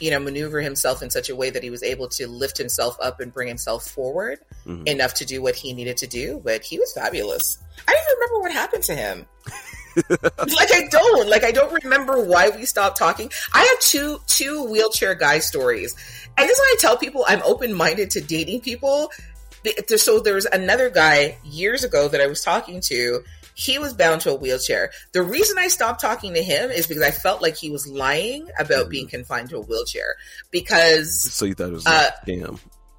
you 0.00 0.10
know, 0.10 0.18
maneuver 0.18 0.60
himself 0.60 1.02
in 1.02 1.10
such 1.10 1.30
a 1.30 1.36
way 1.36 1.50
that 1.50 1.62
he 1.62 1.70
was 1.70 1.82
able 1.82 2.08
to 2.08 2.26
lift 2.26 2.58
himself 2.58 2.96
up 3.00 3.20
and 3.20 3.32
bring 3.32 3.48
himself 3.48 3.86
forward 3.86 4.40
mhm. 4.66 4.86
enough 4.88 5.14
to 5.14 5.24
do 5.24 5.40
what 5.40 5.54
he 5.54 5.72
needed 5.72 5.98
to 5.98 6.06
do. 6.06 6.40
But 6.44 6.64
he 6.64 6.78
was 6.78 6.92
fabulous. 6.92 7.58
I 7.86 7.92
don't 7.92 8.02
even 8.02 8.14
remember 8.14 8.40
what 8.40 8.52
happened 8.52 8.82
to 8.84 8.94
him. 8.94 9.26
like 10.20 10.72
I 10.74 10.86
don't 10.90 11.28
like 11.28 11.44
I 11.44 11.52
don't 11.52 11.72
remember 11.84 12.22
why 12.24 12.50
we 12.50 12.64
stopped 12.66 12.98
talking. 12.98 13.30
I 13.52 13.60
have 13.64 13.80
two 13.80 14.18
two 14.26 14.64
wheelchair 14.64 15.14
guy 15.14 15.38
stories, 15.38 15.94
and 16.36 16.48
this 16.48 16.56
is 16.56 16.60
why 16.60 16.74
I 16.76 16.80
tell 16.80 16.96
people 16.96 17.24
I'm 17.26 17.42
open 17.42 17.72
minded 17.72 18.10
to 18.12 18.20
dating 18.20 18.60
people. 18.60 19.10
So 19.96 20.20
there 20.20 20.34
was 20.34 20.44
another 20.46 20.90
guy 20.90 21.38
years 21.44 21.82
ago 21.82 22.08
that 22.08 22.20
I 22.20 22.26
was 22.26 22.42
talking 22.42 22.80
to. 22.82 23.22
He 23.54 23.78
was 23.78 23.94
bound 23.94 24.20
to 24.20 24.32
a 24.32 24.34
wheelchair. 24.34 24.90
The 25.12 25.22
reason 25.22 25.56
I 25.58 25.68
stopped 25.68 25.98
talking 26.00 26.34
to 26.34 26.42
him 26.42 26.70
is 26.70 26.86
because 26.86 27.02
I 27.02 27.10
felt 27.10 27.40
like 27.40 27.56
he 27.56 27.70
was 27.70 27.88
lying 27.88 28.48
about 28.60 28.86
Mhm. 28.86 28.90
being 28.90 29.08
confined 29.08 29.48
to 29.50 29.56
a 29.56 29.60
wheelchair. 29.62 30.14
Because 30.50 31.18
so 31.32 31.46
you 31.46 31.54
thought 31.54 31.70
it 31.70 31.72
was 31.72 31.86
Uh, 31.86 32.10
a? 32.28 32.58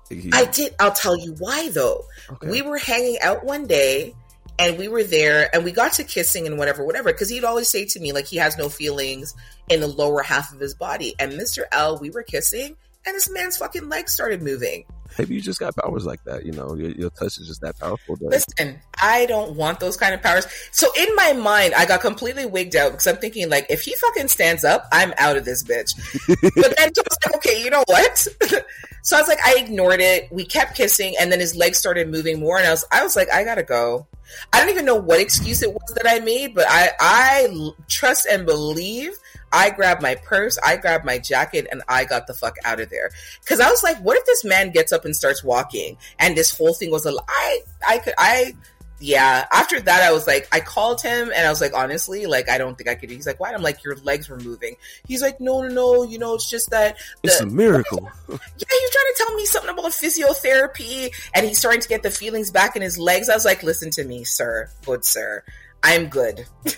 He- 0.10 0.32
I 0.34 0.46
did. 0.46 0.74
I'll 0.80 0.94
tell 0.94 1.16
you 1.18 1.36
why 1.38 1.70
though. 1.70 2.06
okay. 2.32 2.48
We 2.50 2.62
were 2.64 2.78
hanging 2.80 3.20
out 3.22 3.44
one 3.44 3.68
day 3.68 4.16
and 4.60 4.78
we 4.78 4.88
were 4.88 5.04
there 5.04 5.54
and 5.54 5.64
we 5.64 5.72
got 5.72 5.94
to 5.94 6.04
kissing 6.04 6.48
and 6.48 6.58
whatever, 6.58 6.84
whatever. 6.84 7.12
Cause 7.14 7.30
he'd 7.30 7.44
always 7.44 7.70
say 7.70 7.86
to 7.86 8.00
me, 8.00 8.12
like, 8.12 8.26
he 8.26 8.38
has 8.38 8.58
no 8.58 8.70
feelings 8.70 9.36
in 9.70 9.82
the 9.82 9.88
lower 9.88 10.22
half 10.22 10.54
of 10.54 10.60
his 10.60 10.74
body. 10.74 11.16
And 11.20 11.34
Mr. 11.34 11.64
L, 11.72 11.98
we 12.00 12.10
were 12.10 12.24
kissing 12.24 12.76
and 13.08 13.16
this 13.16 13.30
man's 13.32 13.56
fucking 13.58 13.88
legs 13.88 14.12
started 14.12 14.42
moving. 14.42 14.84
Maybe 15.18 15.36
you 15.36 15.42
just 15.42 15.62
got 15.62 15.74
powers 15.78 16.06
like 16.06 16.22
that. 16.26 16.46
You 16.46 16.52
know, 16.52 16.76
your, 16.76 16.92
your 16.92 17.10
touch 17.10 17.40
is 17.40 17.48
just 17.48 17.62
that 17.62 17.80
powerful. 17.80 18.18
That 18.18 18.26
Listen, 18.26 18.80
I 19.02 19.26
don't 19.28 19.56
want 19.56 19.80
those 19.80 19.96
kind 19.96 20.14
of 20.14 20.22
powers. 20.22 20.46
So 20.72 20.90
in 21.00 21.08
my 21.16 21.32
mind, 21.32 21.74
I 21.74 21.86
got 21.86 22.02
completely 22.02 22.46
wigged 22.46 22.76
out 22.76 22.92
because 22.92 23.08
I'm 23.08 23.16
thinking, 23.16 23.50
like, 23.50 23.68
if 23.70 23.82
he 23.84 23.96
fucking 23.96 24.28
stands 24.28 24.66
up, 24.66 24.86
I'm 24.92 25.14
out 25.18 25.38
of 25.38 25.46
this 25.46 25.64
bitch. 25.64 25.96
but 26.28 26.76
then 26.76 26.76
I 26.80 26.88
was 26.88 27.18
like, 27.26 27.36
okay, 27.38 27.64
you 27.64 27.70
know 27.70 27.84
what? 27.88 28.18
so 29.04 29.16
I 29.16 29.22
was 29.22 29.30
like, 29.30 29.40
I 29.46 29.56
ignored 29.58 30.02
it. 30.02 30.30
We 30.30 30.44
kept 30.44 30.76
kissing, 30.76 31.16
and 31.18 31.32
then 31.32 31.40
his 31.40 31.56
legs 31.56 31.78
started 31.78 32.10
moving 32.10 32.42
more, 32.42 32.58
and 32.58 32.68
I 32.68 32.72
was, 32.72 32.84
I 32.92 33.04
was 33.04 33.16
like, 33.16 33.32
I 33.32 33.46
gotta 33.46 33.64
go. 33.64 34.06
I 34.54 34.60
don't 34.60 34.70
even 34.70 34.86
know 34.86 34.96
what 34.96 35.20
excuse 35.20 35.62
it 35.64 35.74
was 35.74 35.94
that 35.96 36.08
I 36.08 36.20
made, 36.20 36.56
but 36.56 36.66
I 36.68 36.90
I 37.00 37.72
trust 37.88 38.28
and 38.30 38.46
believe. 38.46 39.14
I 39.54 39.70
grabbed 39.70 40.02
my 40.02 40.16
purse, 40.16 40.58
I 40.64 40.76
grabbed 40.76 41.06
my 41.06 41.20
jacket, 41.20 41.68
and 41.72 41.82
I 41.88 42.04
got 42.04 42.28
the 42.28 42.34
fuck 42.34 42.58
out 42.66 42.82
of 42.82 42.90
there. 42.90 43.12
Because 43.42 43.62
I 43.62 43.70
was 43.70 43.82
like, 43.82 43.98
what 44.00 44.18
if 44.18 44.26
this 44.26 44.44
man 44.44 44.72
gets 44.72 44.92
up 44.92 45.06
and 45.06 45.16
starts 45.16 45.42
walking, 45.44 45.98
and 46.20 46.36
this 46.36 46.56
whole 46.56 46.74
thing 46.74 46.92
was 46.92 47.06
a 47.06 47.12
lie? 47.12 47.24
I, 47.30 47.62
I 47.88 47.98
could, 48.00 48.14
I 48.18 48.56
yeah 49.00 49.46
after 49.52 49.80
that 49.80 50.02
i 50.02 50.12
was 50.12 50.26
like 50.26 50.48
i 50.52 50.60
called 50.60 51.02
him 51.02 51.32
and 51.36 51.46
i 51.46 51.50
was 51.50 51.62
like 51.62 51.74
honestly 51.76 52.26
like 52.26 52.50
i 52.50 52.58
don't 52.58 52.78
think 52.78 52.90
i 52.90 52.96
could 52.96 53.12
he's 53.12 53.28
like 53.28 53.40
why? 53.40 53.54
I'm 53.54 53.62
like 53.62 53.84
your 53.84 53.96
legs 53.98 54.30
were 54.30 54.40
moving. 54.40 54.76
He's 55.08 55.22
like 55.22 55.40
no 55.40 55.62
no 55.62 55.70
no 55.70 56.04
you 56.04 56.18
know 56.20 56.36
it's 56.36 56.50
just 56.50 56.70
that 56.72 56.98
it's 57.24 57.40
a 57.40 57.46
miracle. 57.46 58.00
yeah 58.30 58.38
he's 58.38 58.60
trying 58.60 58.60
to 58.60 59.16
tell 59.18 59.36
me 59.36 59.46
something 59.46 59.72
about 59.72 59.86
physiotherapy 59.86 61.14
and 61.34 61.46
he's 61.46 61.58
starting 61.58 61.82
to 61.82 61.88
get 61.88 62.04
the 62.04 62.12
feelings 62.12 62.52
back 62.52 62.76
in 62.76 62.82
his 62.82 62.98
legs. 62.98 63.30
I 63.30 63.36
was 63.36 63.46
like 63.46 63.64
listen 63.64 63.90
to 63.92 64.04
me 64.04 64.24
sir 64.24 64.70
good 64.86 65.04
sir 65.04 65.44
i'm 65.84 66.08
good. 66.08 66.46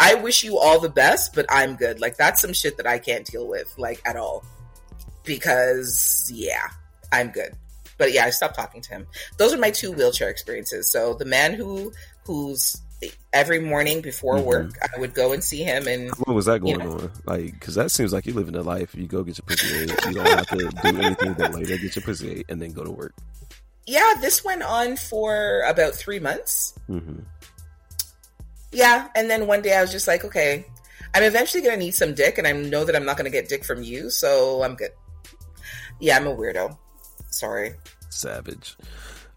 I 0.00 0.14
wish 0.14 0.44
you 0.44 0.58
all 0.58 0.80
the 0.80 0.88
best 0.90 1.34
but 1.34 1.46
i'm 1.48 1.76
good. 1.76 2.00
Like 2.00 2.16
that's 2.16 2.40
some 2.40 2.52
shit 2.52 2.76
that 2.78 2.86
i 2.86 2.98
can't 2.98 3.26
deal 3.26 3.46
with 3.46 3.72
like 3.78 4.00
at 4.04 4.16
all. 4.16 4.44
Because 5.24 6.30
yeah 6.34 6.68
i'm 7.12 7.30
good 7.30 7.54
but 7.98 8.12
yeah 8.12 8.24
i 8.24 8.30
stopped 8.30 8.54
talking 8.56 8.80
to 8.80 8.90
him 8.90 9.06
those 9.38 9.52
are 9.54 9.58
my 9.58 9.70
two 9.70 9.92
wheelchair 9.92 10.28
experiences 10.28 10.90
so 10.90 11.14
the 11.14 11.24
man 11.24 11.52
who 11.54 11.92
who's 12.24 12.80
every 13.32 13.58
morning 13.60 14.00
before 14.00 14.36
Mhm. 14.38 14.44
work 14.44 14.70
i 14.82 14.98
would 14.98 15.14
go 15.14 15.32
and 15.32 15.44
see 15.44 15.62
him 15.62 15.86
and 15.86 16.10
What 16.24 16.34
was 16.34 16.46
that 16.46 16.64
You 16.66 16.74
going 16.76 16.78
know? 16.84 16.92
on? 16.98 17.12
Like, 17.26 17.52
because 17.52 17.74
that 17.74 17.90
seems 17.90 18.12
like 18.12 18.24
you're 18.26 18.34
living 18.34 18.56
a 18.56 18.62
life. 18.62 18.94
You 18.94 19.06
go 19.06 19.22
get 19.22 19.36
your 19.36 19.44
pussy 19.46 19.74
ate. 19.74 19.98
You 20.02 20.14
don't 20.14 20.32
have 20.32 20.48
to 20.48 20.68
do 20.80 20.98
anything 20.98 21.34
that 21.34 21.52
later 21.52 21.76
get 21.76 21.94
your 21.94 22.02
pussy 22.02 22.30
ate 22.30 22.46
and 22.48 22.60
then 22.62 22.72
go 22.72 22.84
to 22.84 22.90
work. 22.90 23.12
yeah 23.86 24.14
this 24.20 24.42
went 24.44 24.62
on 24.62 24.96
for 24.96 25.60
about 25.68 25.94
three 25.94 26.18
months 26.18 26.72
hmm 26.86 27.20
Yeah, 28.72 29.08
and 29.14 29.28
then 29.30 29.46
one 29.46 29.62
day 29.62 29.76
I 29.76 29.80
was 29.82 29.92
just 29.92 30.08
like, 30.08 30.24
okay, 30.24 30.66
I'm 31.14 31.22
eventually 31.22 31.62
gonna 31.62 31.76
need 31.76 31.94
some 31.94 32.14
dick, 32.14 32.36
and 32.38 32.46
I 32.46 32.52
know 32.52 32.84
that 32.84 32.94
I'm 32.96 33.04
not 33.04 33.16
gonna 33.16 33.30
get 33.30 33.48
dick 33.48 33.64
from 33.64 33.82
you, 33.82 34.10
so 34.10 34.62
I'm 34.62 34.74
good. 34.74 34.90
Yeah, 36.00 36.16
I'm 36.16 36.26
a 36.26 36.34
weirdo. 36.34 36.76
Sorry, 37.36 37.74
Savage. 38.08 38.76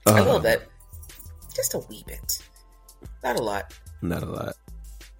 a 0.05 0.11
Uh, 0.11 0.13
little 0.23 0.39
bit, 0.39 0.67
just 1.53 1.73
a 1.73 1.79
wee 1.89 2.03
bit, 2.07 2.41
not 3.23 3.37
a 3.37 3.41
lot. 3.43 3.73
Not 4.01 4.23
a 4.23 4.25
lot. 4.25 4.55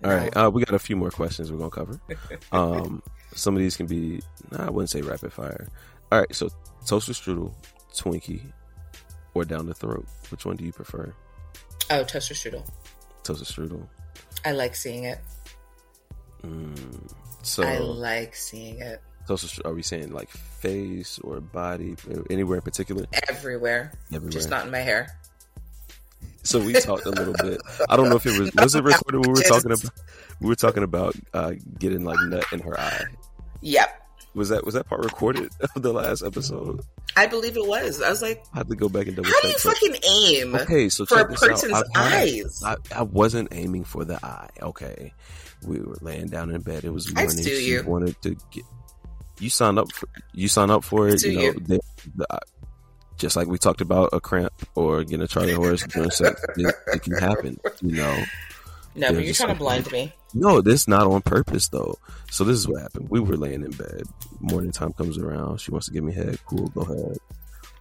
No. 0.01 0.09
All 0.09 0.15
right, 0.15 0.38
uh, 0.38 0.49
we 0.49 0.63
got 0.63 0.73
a 0.75 0.80
few 0.80 0.95
more 0.95 1.11
questions 1.11 1.51
we're 1.51 1.57
gonna 1.57 1.69
cover. 1.71 1.99
Um, 2.53 3.03
some 3.36 3.55
of 3.55 3.59
these 3.61 3.75
can 3.75 3.86
be, 3.86 4.21
nah, 4.51 4.67
I 4.67 4.69
wouldn't 4.69 4.89
say 4.89 5.01
rapid 5.01 5.34
fire. 5.34 5.67
All 6.11 6.19
right, 6.19 6.34
so 6.34 6.49
toaster 6.86 7.11
strudel, 7.11 7.51
Twinkie, 7.93 8.41
or 9.34 9.43
down 9.43 9.65
the 9.67 9.73
throat. 9.73 10.05
Which 10.30 10.45
one 10.45 10.55
do 10.55 10.63
you 10.63 10.71
prefer? 10.71 11.13
Oh, 11.91 12.03
toaster 12.03 12.34
strudel. 12.34 12.65
Toaster 13.23 13.43
strudel. 13.45 13.86
I 14.45 14.53
like 14.53 14.73
seeing 14.75 15.03
it. 15.03 15.19
Mm, 16.43 17.11
so 17.43 17.63
I 17.63 17.77
like 17.80 18.34
seeing 18.36 18.80
it 18.80 19.01
stru- 19.36 19.65
Are 19.65 19.73
we 19.73 19.82
saying 19.84 20.11
like 20.11 20.30
face 20.30 21.19
or 21.19 21.39
body, 21.41 21.95
anywhere 22.30 22.57
in 22.57 22.61
particular? 22.61 23.05
everywhere, 23.30 23.91
Everywhere. 24.13 24.32
just 24.32 24.49
not 24.49 24.65
in 24.65 24.71
my 24.71 24.80
hair. 24.80 25.15
So 26.43 26.59
we 26.59 26.73
talked 26.73 27.05
a 27.05 27.09
little 27.11 27.34
bit. 27.41 27.59
I 27.89 27.95
don't 27.97 28.09
know 28.09 28.15
if 28.15 28.25
it 28.25 28.39
was 28.39 28.51
was 28.55 28.75
it 28.75 28.84
recorded. 28.84 29.25
We 29.25 29.32
were 29.34 29.41
talking 29.41 29.71
about 29.71 29.91
we 30.41 30.47
were 30.47 30.55
talking 30.55 30.84
about 30.84 31.15
uh, 31.34 31.53
getting 31.77 32.03
like 32.03 32.17
nut 32.27 32.45
in 32.51 32.59
her 32.61 32.80
eye. 32.80 33.03
Yep, 33.61 33.89
Was 34.36 34.49
that 34.49 34.65
was 34.65 34.73
that 34.75 34.88
part 34.88 35.03
recorded 35.03 35.51
of 35.75 35.82
the 35.82 35.91
last 35.93 36.23
episode? 36.23 36.82
I 37.17 37.27
believe 37.27 37.57
it 37.57 37.65
was. 37.67 38.01
I 38.01 38.09
was 38.09 38.21
like, 38.21 38.43
I 38.53 38.59
have 38.59 38.69
to 38.69 38.75
go 38.75 38.88
back 38.88 39.07
and 39.07 39.15
double 39.17 39.30
how 39.30 39.41
do 39.41 39.47
you 39.49 39.57
fucking 39.57 39.95
aim 40.07 40.55
Okay, 40.55 40.88
so 40.88 41.05
for 41.05 41.19
a 41.19 41.25
person's 41.27 41.73
had- 41.73 41.84
eyes? 41.95 42.64
I, 42.65 42.77
I 42.95 43.01
wasn't 43.03 43.49
aiming 43.51 43.84
for 43.84 44.06
the 44.06 44.23
eye. 44.26 44.49
Okay, 44.61 45.14
we 45.65 45.80
were 45.81 45.97
laying 46.01 46.27
down 46.27 46.51
in 46.51 46.61
bed. 46.61 46.85
It 46.85 46.91
was 46.93 47.14
morning. 47.14 47.43
she 47.43 47.68
you. 47.72 47.84
wanted 47.84 48.19
to 48.22 48.38
get. 48.51 48.64
You 49.40 49.49
sign 49.49 49.78
up. 49.78 49.91
For, 49.91 50.07
you 50.34 50.48
sign 50.48 50.70
up 50.70 50.84
for 50.84 51.07
it. 51.07 51.24
You 51.24 51.36
know, 51.36 51.41
you. 51.41 51.53
the, 51.53 51.80
the, 52.16 52.40
just 53.18 53.36
like 53.36 53.48
we 53.48 53.57
talked 53.57 53.82
about 53.82 54.10
a 54.14 54.20
cramp 54.20 54.53
or 54.76 55.03
getting 55.03 55.22
a 55.22 55.28
Charlie 55.28 55.53
horse 55.53 55.86
during 55.88 56.11
sex, 56.11 56.41
it, 56.57 56.76
it 56.88 57.03
can 57.03 57.14
happen. 57.14 57.60
You 57.82 57.95
know. 57.95 58.24
no, 58.95 59.14
but 59.14 59.26
you're 59.26 59.34
trying 59.34 59.49
to 59.49 59.56
blind 59.56 59.91
me. 59.91 60.14
No, 60.34 60.61
this 60.61 60.88
not 60.88 61.07
on 61.07 61.22
purpose 61.22 61.68
though. 61.70 61.95
So 62.32 62.44
this 62.44 62.57
is 62.57 62.68
what 62.68 62.82
happened. 62.82 63.10
We 63.10 63.20
were 63.20 63.38
laying 63.38 63.64
in 63.64 63.72
bed. 63.72 64.03
Morning 64.40 64.72
time 64.72 64.94
comes 64.94 65.18
around. 65.18 65.60
She 65.60 65.72
wants 65.72 65.88
to 65.88 65.94
give 65.94 66.03
me 66.03 66.14
head. 66.14 66.38
Cool, 66.45 66.68
go 66.70 66.82
ahead. 66.82 67.18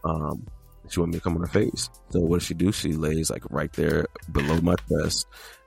Um, 0.05 0.47
she 0.91 1.01
wanted 1.01 1.13
me 1.13 1.19
to 1.19 1.25
come 1.25 1.35
on 1.35 1.41
her 1.41 1.47
face. 1.47 1.91
So 2.11 2.21
what 2.21 2.39
does 2.39 2.47
she 2.47 2.55
do? 2.55 2.73
She 2.73 2.93
lays 2.93 3.31
like 3.31 3.43
right 3.51 3.73
there 3.73 4.07
below 4.33 4.61
my 4.61 4.75
chest, 4.89 5.27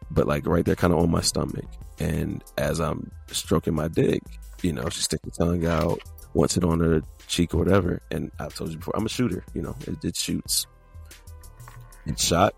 but 0.10 0.28
like 0.28 0.46
right 0.46 0.66
there, 0.66 0.76
kind 0.76 0.94
of 0.94 1.00
on 1.00 1.12
my 1.12 1.22
stomach. 1.22 1.66
And 2.00 2.44
as 2.58 2.80
I'm 2.80 3.12
stroking 3.28 3.76
my 3.76 3.88
dick, 3.88 4.22
you 4.62 4.74
know, 4.74 4.90
she 4.90 5.02
sticks 5.02 5.24
her 5.26 5.46
tongue 5.46 5.66
out, 5.66 6.00
wants 6.34 6.58
it 6.58 6.64
on 6.64 6.80
her 6.80 7.02
cheek 7.28 7.54
or 7.54 7.58
whatever. 7.58 8.02
And 8.12 8.32
I've 8.40 8.56
told 8.56 8.72
you 8.72 8.78
before, 8.78 8.96
I'm 8.96 9.06
a 9.06 9.10
shooter. 9.10 9.44
You 9.54 9.62
know, 9.62 9.76
it, 9.88 10.04
it 10.04 10.16
shoots. 10.16 10.66
It 12.06 12.20
shot. 12.20 12.56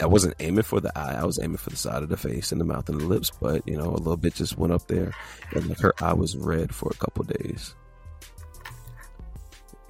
I 0.00 0.06
wasn't 0.06 0.34
aiming 0.40 0.64
for 0.64 0.80
the 0.80 0.96
eye. 0.98 1.14
I 1.14 1.24
was 1.24 1.38
aiming 1.38 1.58
for 1.58 1.70
the 1.70 1.76
side 1.76 2.02
of 2.02 2.08
the 2.08 2.16
face 2.16 2.50
and 2.50 2.60
the 2.60 2.64
mouth 2.64 2.88
and 2.88 3.00
the 3.00 3.06
lips. 3.06 3.30
But 3.40 3.66
you 3.66 3.76
know, 3.76 3.90
a 3.90 3.96
little 3.96 4.16
bit 4.16 4.34
just 4.34 4.58
went 4.58 4.72
up 4.72 4.88
there, 4.88 5.12
and 5.52 5.68
like 5.68 5.78
her 5.78 5.94
eye 6.00 6.14
was 6.14 6.36
red 6.36 6.74
for 6.74 6.90
a 6.90 6.96
couple 6.96 7.24
days. 7.24 7.74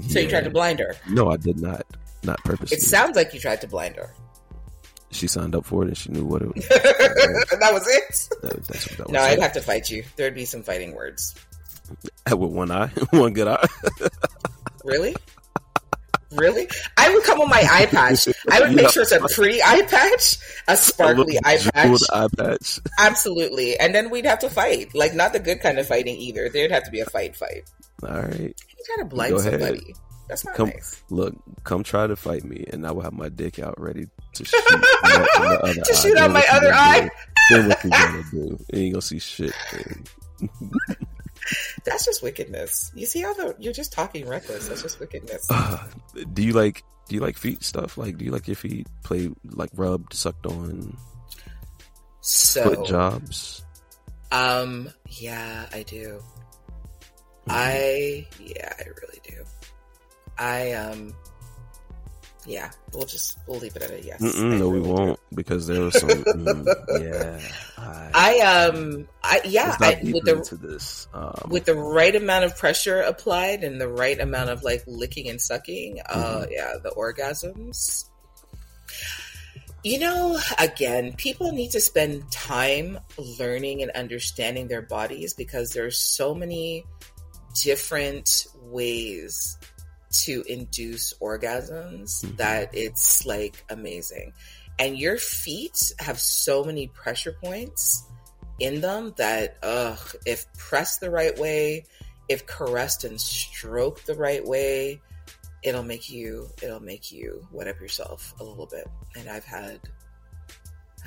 So 0.09 0.19
you 0.21 0.29
tried 0.29 0.45
to 0.45 0.51
blind 0.51 0.79
her. 0.81 0.95
No, 1.09 1.31
I 1.31 1.37
did 1.37 1.61
not. 1.61 1.85
Not 2.23 2.39
purposely. 2.45 2.77
It 2.77 2.83
sounds 2.83 3.17
like 3.17 3.33
you 3.35 3.41
tried 3.41 3.61
to 3.61 3.67
blind 3.69 3.97
her. 3.97 4.11
she 5.11 5.27
signed 5.29 5.55
up 5.55 5.65
for 5.67 5.83
it, 5.85 5.89
and 5.89 5.97
she 5.97 6.11
knew 6.11 6.25
what 6.25 6.43
it 6.43 6.55
was. 6.55 6.67
And 7.53 7.63
that 7.63 7.73
was 7.73 7.87
it. 7.87 8.29
That, 8.43 8.65
that's 8.67 8.89
what 8.91 8.99
that 8.99 9.09
No, 9.11 9.21
was. 9.21 9.29
I'd 9.29 9.39
have 9.41 9.53
to 9.53 9.61
fight 9.61 9.91
you. 9.91 10.03
There'd 10.17 10.35
be 10.35 10.45
some 10.45 10.63
fighting 10.63 10.95
words. 10.95 11.35
With 12.31 12.51
one 12.53 12.71
eye, 12.71 12.89
one 13.11 13.33
good 13.35 13.47
eye. 13.49 13.67
Really? 14.85 15.15
Really? 16.33 16.67
I 16.97 17.13
would 17.15 17.23
come 17.23 17.39
with 17.39 17.49
my 17.49 17.65
eye 17.71 17.87
patch. 17.87 18.27
I 18.51 18.61
would 18.61 18.75
make 18.75 18.89
sure 18.89 19.03
it's 19.05 19.13
a 19.13 19.21
pretty 19.21 19.63
eye 19.63 19.83
patch, 19.89 20.37
a 20.67 20.77
sparkly 20.77 21.39
eye 21.45 21.59
patch. 21.59 22.01
eye 22.13 22.27
patch. 22.37 22.81
Absolutely. 22.99 23.79
And 23.79 23.95
then 23.95 24.11
we'd 24.11 24.25
have 24.27 24.41
to 24.41 24.51
fight. 24.51 24.95
Like 24.97 25.15
not 25.15 25.33
the 25.33 25.39
good 25.39 25.61
kind 25.61 25.79
of 25.79 25.87
fighting 25.87 26.17
either. 26.17 26.49
There'd 26.49 26.73
have 26.73 26.83
to 26.85 26.91
be 26.91 26.99
a 27.01 27.07
fight 27.07 27.37
fight. 27.37 27.71
All 28.03 28.21
right, 28.23 28.53
You 28.89 28.97
gotta 28.97 29.09
blind 29.09 29.35
Go 29.35 29.41
ahead. 29.41 29.61
somebody. 29.61 29.95
That's 30.29 30.45
not 30.45 30.55
Come- 30.55 30.69
nice. 30.71 31.03
look, 31.11 31.35
come 31.65 31.83
try 31.83 32.07
to 32.07 32.17
fight 32.17 32.45
me, 32.45 32.65
and 32.73 32.87
I 32.87 32.93
will 32.93 33.03
have 33.03 33.13
my 33.13 33.29
dick 33.29 33.59
out 33.59 33.79
ready 33.81 34.07
to 34.35 34.45
shoot. 34.45 34.65
other 35.05 35.75
To 35.75 35.95
shoot 35.95 36.17
out 36.17 36.31
my 36.31 36.41
you 36.41 36.47
other 36.51 36.73
eye? 36.73 37.11
Then 37.51 37.69
what 37.69 37.85
you 37.85 37.91
gonna 37.91 38.23
do? 38.31 38.59
You 38.73 38.81
ain't 38.81 38.93
gonna 38.95 39.03
see 39.03 39.19
shit. 39.19 39.53
That's 41.85 42.07
just 42.07 42.23
wickedness. 42.23 42.91
You 42.95 43.05
see 43.07 43.21
how 43.21 43.35
the 43.35 43.55
you're 43.59 43.75
just 43.75 43.93
talking 43.93 44.27
reckless. 44.27 44.69
That's 44.69 44.81
just 44.83 44.99
wickedness. 44.99 45.47
Uh, 45.51 45.87
do 46.33 46.43
you 46.43 46.53
like 46.55 46.83
do 47.09 47.17
you 47.17 47.21
like 47.21 47.37
feet 47.37 47.63
stuff? 47.63 47.99
Like, 47.99 48.17
do 48.17 48.25
you 48.25 48.31
like 48.31 48.49
your 48.49 48.57
feet 48.57 48.87
play 49.03 49.29
like 49.51 49.69
rubbed, 49.75 50.15
sucked 50.15 50.47
on, 50.47 50.97
So 52.23 52.75
foot 52.75 52.87
jobs? 52.87 53.63
Um, 54.33 54.89
yeah, 55.09 55.67
I 55.71 55.83
do. 55.83 56.23
Mm-hmm. 57.49 57.51
I 57.51 58.27
yeah, 58.41 58.73
I 58.79 58.83
really 58.85 59.21
do. 59.23 59.45
I 60.39 60.73
um 60.73 61.15
yeah, 62.47 62.71
we'll 62.93 63.07
just 63.07 63.39
we'll 63.47 63.59
leave 63.59 63.75
it 63.77 63.83
at 63.83 63.91
a 63.91 64.03
yes. 64.03 64.21
No, 64.21 64.69
we 64.69 64.81
really 64.81 64.83
do. 64.83 64.89
won't 64.93 65.21
because 65.35 65.67
there 65.67 65.81
was 65.81 65.99
some. 65.99 66.11
mm, 66.11 66.67
yeah, 67.03 67.41
I, 67.79 68.11
I 68.15 68.41
um 68.67 69.09
I 69.23 69.41
yeah, 69.45 69.77
I, 69.81 69.99
with 70.03 70.25
the 70.25 70.57
this. 70.61 71.09
Um, 71.15 71.35
with 71.49 71.65
the 71.65 71.75
right 71.75 72.15
amount 72.15 72.45
of 72.45 72.57
pressure 72.59 73.01
applied 73.01 73.65
and 73.65 73.81
the 73.81 73.89
right 73.89 74.19
amount 74.21 74.51
of 74.51 74.63
like 74.63 74.83
licking 74.87 75.29
and 75.29 75.41
sucking, 75.41 76.01
uh 76.07 76.43
Mm-hmm. 76.43 76.53
yeah, 76.53 76.75
the 76.83 76.91
orgasms. 76.91 78.09
You 79.83 79.99
know, 79.99 80.41
again, 80.59 81.13
people 81.15 81.53
need 81.53 81.73
to 81.73 81.81
spend 81.81 82.31
time 82.33 82.99
learning 83.39 83.83
and 83.83 83.91
understanding 83.91 84.69
their 84.69 84.81
bodies 84.81 85.35
because 85.35 85.71
there's 85.71 85.99
so 85.99 86.35
many 86.35 86.85
different 87.63 88.47
ways 88.63 89.59
to 90.11 90.43
induce 90.49 91.13
orgasms 91.15 92.25
Mhm. 92.25 92.37
that 92.37 92.75
it's 92.75 93.27
like 93.27 93.65
amazing. 93.69 94.33
And 94.79 94.99
your 94.99 95.19
feet 95.19 95.93
have 95.99 96.21
so 96.21 96.65
many 96.65 96.89
pressure 96.89 97.33
points 97.33 98.05
in 98.61 98.81
them 98.81 99.15
that 99.17 99.57
ugh, 99.63 100.17
if 100.27 100.47
pressed 100.55 101.01
the 101.01 101.11
right 101.11 101.37
way, 101.39 101.85
if 102.29 102.47
caressed 102.47 103.05
and 103.05 103.21
stroked 103.21 104.07
the 104.07 104.15
right 104.15 104.45
way, 104.45 105.01
it'll 105.63 105.83
make 105.83 106.09
you 106.11 106.49
it'll 106.63 106.81
make 106.81 107.11
you 107.11 107.47
wet 107.51 107.69
up 107.69 107.81
yourself 107.81 108.35
a 108.41 108.45
little 108.45 108.67
bit. 108.67 108.87
And 109.17 109.29
I've 109.29 109.45
had 109.45 109.81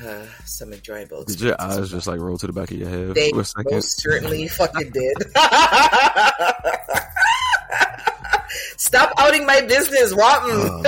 uh, 0.05 0.25
some 0.45 0.73
enjoyable. 0.73 1.23
did 1.23 1.39
your 1.41 1.55
eyes 1.61 1.89
just 1.91 2.07
like 2.07 2.19
roll 2.19 2.37
to 2.37 2.47
the 2.47 2.53
back 2.53 2.71
of 2.71 2.77
your 2.77 2.89
head 2.89 3.15
They 3.15 3.31
for 3.31 3.41
a 3.41 3.45
second? 3.45 3.71
most 3.73 4.01
certainly 4.01 4.47
fucking 4.49 4.91
did. 4.91 5.17
Stop 8.77 9.11
outing 9.17 9.45
my 9.45 9.61
business, 9.61 10.13
Rotten. 10.13 10.51
Oh, 10.53 10.81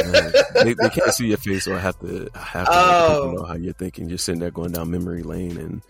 they, 0.63 0.73
they 0.73 0.89
can't 0.89 1.13
see 1.13 1.27
your 1.27 1.37
face, 1.37 1.65
so 1.65 1.75
I 1.75 1.79
have 1.79 1.99
to. 1.99 2.29
I 2.33 2.39
have 2.39 2.65
to 2.67 2.71
let 2.71 2.79
Oh. 3.11 3.13
people 3.25 3.33
know 3.41 3.45
how 3.45 3.55
you're 3.55 3.73
thinking. 3.73 4.07
You're 4.09 4.17
sitting 4.17 4.39
there 4.39 4.51
going 4.51 4.71
down 4.71 4.89
memory 4.91 5.23
lane, 5.23 5.57
and 5.57 5.81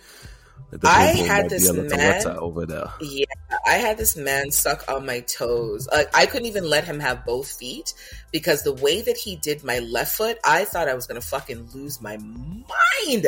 the 0.72 0.88
I 0.88 1.06
had 1.06 1.50
this 1.50 1.70
be 1.70 1.78
able 1.78 1.90
to 1.90 1.98
man- 1.98 2.28
over 2.28 2.66
there. 2.66 2.91
Yeah, 3.02 3.26
I 3.66 3.76
had 3.76 3.98
this 3.98 4.16
man 4.16 4.52
suck 4.52 4.90
on 4.90 5.06
my 5.06 5.22
toes. 5.22 5.88
Like 5.91 6.16
I 6.16 6.26
couldn't 6.26 6.48
even 6.48 6.70
let 6.70 6.84
him 6.84 7.00
have 7.00 7.26
both 7.26 7.52
feet 7.52 7.94
because 8.32 8.64
the 8.64 8.74
way 8.74 9.02
that 9.02 9.18
he 9.18 9.36
did 9.36 9.64
my 9.64 9.80
left 9.80 10.16
foot, 10.16 10.38
I 10.46 10.66
thought 10.66 10.88
I 10.88 10.94
was 10.94 11.08
gonna 11.08 11.22
fucking 11.22 11.70
lose 11.74 12.02
my 12.02 12.18
mind. 12.18 13.28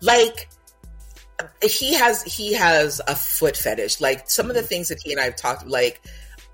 Like 0.00 0.48
he 1.62 1.94
has 1.94 2.22
he 2.22 2.54
has 2.54 3.00
a 3.06 3.14
foot 3.14 3.56
fetish. 3.56 4.00
Like 4.00 4.30
some 4.30 4.48
of 4.48 4.54
the 4.54 4.60
mm-hmm. 4.60 4.68
things 4.68 4.88
that 4.88 5.00
he 5.02 5.12
and 5.12 5.20
I 5.20 5.24
have 5.24 5.36
talked 5.36 5.66
like 5.66 6.00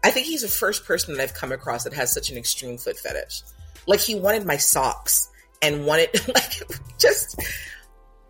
I 0.05 0.11
think 0.11 0.27
he's 0.27 0.43
the 0.43 0.49
first 0.49 0.85
person 0.85 1.15
that 1.15 1.23
I've 1.23 1.35
come 1.35 1.53
across 1.53 1.85
that 1.85 1.93
has 1.93 2.13
such 2.13 2.31
an 2.31 2.37
extreme 2.37 2.77
foot 2.77 2.99
fetish. 2.99 3.43
Like 3.87 4.01
he 4.01 4.15
wanted 4.15 4.45
my 4.45 4.57
socks 4.57 5.29
and 5.61 5.87
wanted 5.87 6.11
like 6.35 6.63
just 6.99 7.41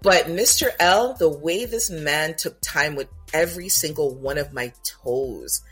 but 0.02 0.26
Mr. 0.26 0.68
L, 0.80 1.14
the 1.14 1.28
way 1.28 1.64
this 1.64 1.90
man 1.90 2.34
took 2.36 2.60
time 2.60 2.94
with 2.96 3.08
every 3.32 3.68
single 3.68 4.14
one 4.14 4.38
of 4.38 4.52
my 4.52 4.72
toes 4.84 5.62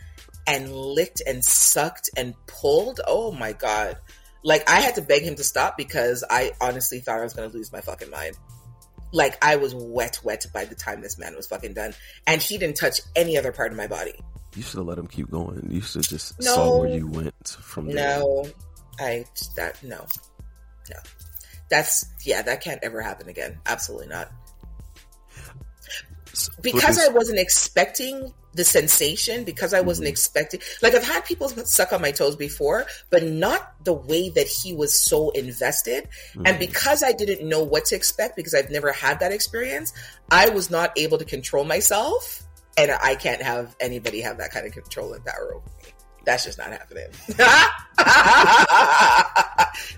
and 0.47 0.71
licked 0.73 1.21
and 1.27 1.43
sucked 1.43 2.09
and 2.17 2.33
pulled, 2.47 2.99
oh 3.07 3.31
my 3.31 3.53
god. 3.53 3.97
Like 4.43 4.67
I 4.69 4.79
had 4.79 4.95
to 4.95 5.01
beg 5.01 5.23
him 5.23 5.35
to 5.35 5.43
stop 5.43 5.77
because 5.77 6.23
I 6.29 6.51
honestly 6.59 6.99
thought 6.99 7.19
I 7.19 7.23
was 7.23 7.33
going 7.33 7.49
to 7.49 7.55
lose 7.55 7.71
my 7.71 7.81
fucking 7.81 8.09
mind. 8.09 8.37
Like 9.13 9.37
I 9.43 9.57
was 9.57 9.75
wet 9.75 10.19
wet 10.23 10.45
by 10.53 10.65
the 10.65 10.75
time 10.75 11.01
this 11.01 11.19
man 11.19 11.35
was 11.35 11.45
fucking 11.47 11.73
done 11.73 11.93
and 12.25 12.41
he 12.41 12.57
didn't 12.57 12.77
touch 12.77 13.01
any 13.15 13.37
other 13.37 13.51
part 13.51 13.71
of 13.71 13.77
my 13.77 13.87
body. 13.87 14.13
You 14.55 14.63
should 14.63 14.77
have 14.77 14.87
let 14.87 14.97
him 14.97 15.07
keep 15.07 15.29
going. 15.29 15.67
You 15.69 15.81
should 15.81 16.05
have 16.05 16.09
just 16.09 16.39
No. 16.39 16.53
saw 16.55 16.79
where 16.79 16.89
you 16.89 17.07
went 17.07 17.47
from 17.47 17.87
there. 17.87 18.19
No, 18.19 18.49
I 18.99 19.25
that 19.57 19.81
no, 19.83 20.05
no. 20.89 20.97
That's 21.71 22.05
yeah, 22.23 22.43
that 22.43 22.61
can't 22.61 22.83
ever 22.83 23.01
happen 23.01 23.27
again. 23.29 23.57
Absolutely 23.65 24.07
not. 24.07 24.29
Because 26.61 26.99
I 26.99 27.07
wasn't 27.07 27.39
expecting 27.39 28.33
the 28.53 28.63
sensation, 28.65 29.43
because 29.45 29.73
I 29.73 29.79
wasn't 29.81 30.07
Mhm. 30.07 30.11
expecting 30.11 30.61
like 30.81 30.93
I've 30.93 31.03
had 31.03 31.23
people 31.25 31.47
suck 31.65 31.93
on 31.93 32.01
my 32.01 32.11
toes 32.11 32.35
before, 32.35 32.85
but 33.09 33.23
not 33.23 33.73
the 33.85 33.93
way 33.93 34.29
that 34.29 34.47
he 34.47 34.73
was 34.73 34.93
so 34.93 35.29
invested. 35.31 36.07
this- 36.35 36.43
And 36.45 36.59
because 36.59 37.01
I 37.03 37.13
didn't 37.13 37.47
know 37.47 37.63
what 37.63 37.85
to 37.85 37.95
expect, 37.95 38.35
because 38.35 38.53
I've 38.53 38.69
never 38.69 38.91
had 38.91 39.19
that 39.21 39.31
experience, 39.31 39.93
I 40.29 40.49
was 40.49 40.69
not 40.69 40.91
able 40.97 41.17
to 41.17 41.25
control 41.25 41.63
myself. 41.63 42.43
And 42.77 42.91
I 42.91 43.15
can't 43.15 43.41
have 43.41 43.75
anybody 43.81 44.21
have 44.21 44.37
that 44.37 44.51
kind 44.51 44.65
of 44.65 44.71
control 44.73 45.13
and 45.13 45.25
power 45.25 45.55
over 45.55 45.65
me. 45.83 45.93
That's 46.23 46.45
just 46.45 46.57
not 46.57 46.69
happening. 46.71 47.07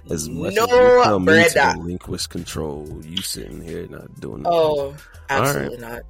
as 0.09 0.29
much 0.29 0.53
no, 0.53 0.63
as 0.63 0.69
you 0.69 1.03
tell 1.03 1.19
me 1.19 1.49
to 1.49 1.73
relinquish 1.77 2.27
control, 2.27 2.87
you 3.03 3.17
sitting 3.17 3.61
here 3.61 3.87
not 3.89 4.19
doing. 4.19 4.43
Oh, 4.45 4.95
absolutely 5.29 5.77
not. 5.79 6.01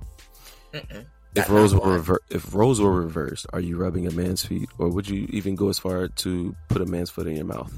Mm-mm. 0.74 1.06
if 1.36 1.50
roles 1.50 1.74
were 1.76 1.94
rever- 1.94 2.22
if 2.30 2.54
roles 2.54 2.80
were 2.82 2.92
reversed, 2.92 3.46
are 3.54 3.60
you 3.60 3.78
rubbing 3.78 4.08
a 4.08 4.12
man's 4.12 4.46
feet, 4.46 4.70
or 4.78 4.90
would 4.90 5.08
you 5.10 5.28
even 5.32 5.56
go 5.56 5.70
as 5.70 5.80
far 5.80 6.08
to 6.08 6.56
put 6.70 6.82
a 6.82 6.86
man's 6.86 7.10
foot 7.10 7.28
in 7.28 7.36
your 7.36 7.46
mouth? 7.46 7.72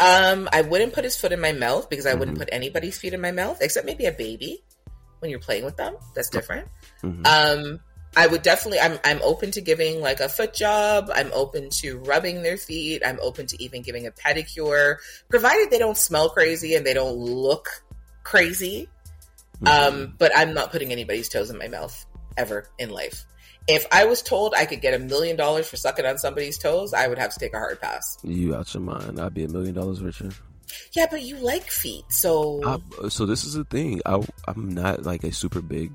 Um, 0.00 0.48
I 0.52 0.62
wouldn't 0.62 0.94
put 0.94 1.04
his 1.04 1.16
foot 1.16 1.32
in 1.32 1.40
my 1.40 1.52
mouth 1.52 1.88
because 1.88 2.06
I 2.06 2.14
wouldn't 2.14 2.36
Mhm. 2.36 2.40
put 2.40 2.48
anybody's 2.52 2.98
feet 2.98 3.14
in 3.14 3.20
my 3.20 3.30
mouth 3.30 3.58
except 3.60 3.86
maybe 3.86 4.06
a 4.06 4.12
baby 4.12 4.64
when 5.20 5.30
you're 5.30 5.38
playing 5.40 5.64
with 5.64 5.76
them. 5.76 5.94
That's 6.14 6.28
different. 6.28 6.68
Mhm. 7.02 7.26
Um, 7.26 7.80
I 8.16 8.26
would 8.26 8.42
definitely. 8.42 8.78
I'm 8.80 8.98
I'm 9.04 9.20
open 9.22 9.50
to 9.52 9.60
giving 9.60 10.00
like 10.00 10.20
a 10.20 10.28
foot 10.28 10.52
job. 10.52 11.10
I'm 11.14 11.30
open 11.32 11.70
to 11.80 11.98
rubbing 11.98 12.42
their 12.42 12.58
feet. 12.58 13.02
I'm 13.04 13.18
open 13.22 13.46
to 13.46 13.62
even 13.62 13.82
giving 13.82 14.06
a 14.06 14.10
pedicure, 14.10 14.96
provided 15.30 15.70
they 15.70 15.78
don't 15.78 15.96
smell 15.96 16.28
crazy 16.28 16.74
and 16.74 16.84
they 16.84 16.94
don't 16.94 17.16
look 17.16 17.68
crazy. 18.22 18.88
Mhm. 19.62 19.68
Um, 19.68 20.14
but 20.18 20.32
I'm 20.36 20.52
not 20.52 20.72
putting 20.72 20.92
anybody's 20.92 21.28
toes 21.28 21.48
in 21.48 21.56
my 21.56 21.68
mouth 21.68 22.04
ever 22.36 22.68
in 22.78 22.90
life. 22.90 23.24
If 23.68 23.86
I 23.92 24.04
was 24.04 24.22
told 24.22 24.54
I 24.56 24.66
could 24.66 24.80
get 24.80 24.92
a 24.92 24.98
million 24.98 25.36
dollars 25.36 25.68
for 25.68 25.76
sucking 25.76 26.04
on 26.04 26.18
somebody's 26.18 26.58
toes, 26.58 26.92
I 26.92 27.06
would 27.06 27.18
have 27.18 27.32
to 27.32 27.38
take 27.38 27.54
a 27.54 27.58
hard 27.58 27.80
pass. 27.80 28.18
you 28.24 28.54
out 28.54 28.74
your 28.74 28.82
mind. 28.82 29.20
I'd 29.20 29.34
be 29.34 29.44
a 29.44 29.48
million 29.48 29.74
dollars 29.74 30.02
richer. 30.02 30.30
Yeah, 30.92 31.06
but 31.10 31.22
you 31.22 31.36
like 31.36 31.70
feet, 31.70 32.04
so 32.08 32.60
I, 32.64 33.08
so 33.08 33.24
this 33.26 33.44
is 33.44 33.54
the 33.54 33.64
thing. 33.64 34.00
I, 34.04 34.20
I'm 34.48 34.70
not 34.70 35.04
like 35.04 35.22
a 35.22 35.32
super 35.32 35.60
big 35.60 35.92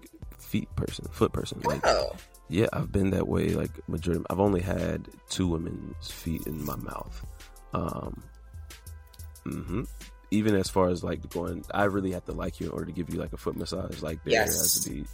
feet 0.60 0.76
person, 0.76 1.06
foot 1.12 1.32
person. 1.34 1.60
Like, 1.64 1.86
oh, 1.86 2.16
yeah, 2.50 2.68
I've 2.74 2.92
been 2.92 3.12
that 3.12 3.28
way. 3.28 3.50
Like 3.50 3.72
majority, 3.88 4.24
I've 4.30 4.40
only 4.40 4.62
had 4.62 5.08
two 5.30 5.48
women's 5.48 6.10
feet 6.12 6.48
in 6.48 6.64
my 6.66 6.76
mouth. 6.76 7.26
Um, 7.74 8.24
hmm 9.44 9.84
Even 10.32 10.56
as 10.56 10.70
far 10.70 10.90
as 10.90 11.04
like 11.04 11.30
going, 11.30 11.64
I 11.74 11.84
really 11.86 12.12
have 12.12 12.26
to 12.26 12.32
like 12.34 12.60
you 12.60 12.68
in 12.68 12.72
order 12.74 12.86
to 12.86 12.92
give 12.92 13.10
you 13.14 13.20
like 13.20 13.34
a 13.34 13.38
foot 13.38 13.56
massage. 13.56 14.02
Like 14.02 14.24
there 14.24 14.34
Yes. 14.34 14.58
has 14.58 14.84
to 14.84 14.90
be 14.90 15.06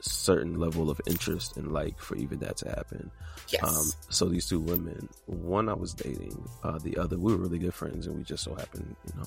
certain 0.00 0.60
level 0.60 0.90
of 0.90 1.00
interest 1.06 1.56
and 1.56 1.72
like 1.72 1.98
for 1.98 2.16
even 2.16 2.38
that 2.40 2.56
to 2.58 2.68
happen. 2.68 3.10
yes. 3.48 3.62
Um, 3.64 3.86
so 4.10 4.26
these 4.26 4.46
two 4.46 4.60
women, 4.60 5.08
one 5.26 5.68
I 5.68 5.74
was 5.74 5.94
dating, 5.94 6.46
uh, 6.62 6.78
the 6.78 6.98
other 6.98 7.18
we 7.18 7.32
were 7.32 7.38
really 7.38 7.58
good 7.58 7.74
friends, 7.74 8.06
and 8.06 8.16
we 8.16 8.22
just 8.24 8.44
so 8.44 8.54
happened, 8.54 8.94
you 9.06 9.18
know, 9.18 9.26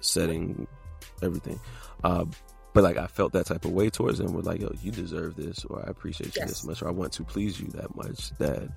setting 0.00 0.66
everything. 1.22 1.60
Uh, 2.04 2.24
but 2.74 2.84
like 2.84 2.96
I 2.96 3.06
felt 3.06 3.32
that 3.32 3.46
type 3.46 3.64
of 3.64 3.72
way 3.72 3.90
towards 3.90 4.18
them. 4.18 4.32
We're 4.32 4.42
like, 4.42 4.60
yo, 4.60 4.72
you 4.82 4.90
deserve 4.90 5.36
this, 5.36 5.64
or 5.64 5.84
I 5.86 5.90
appreciate 5.90 6.34
you 6.36 6.40
Yes. 6.40 6.48
this 6.48 6.64
much, 6.64 6.82
or 6.82 6.88
I 6.88 6.92
want 6.92 7.12
to 7.14 7.24
please 7.24 7.60
you 7.60 7.68
that 7.68 7.94
much. 7.96 8.30
That 8.38 8.68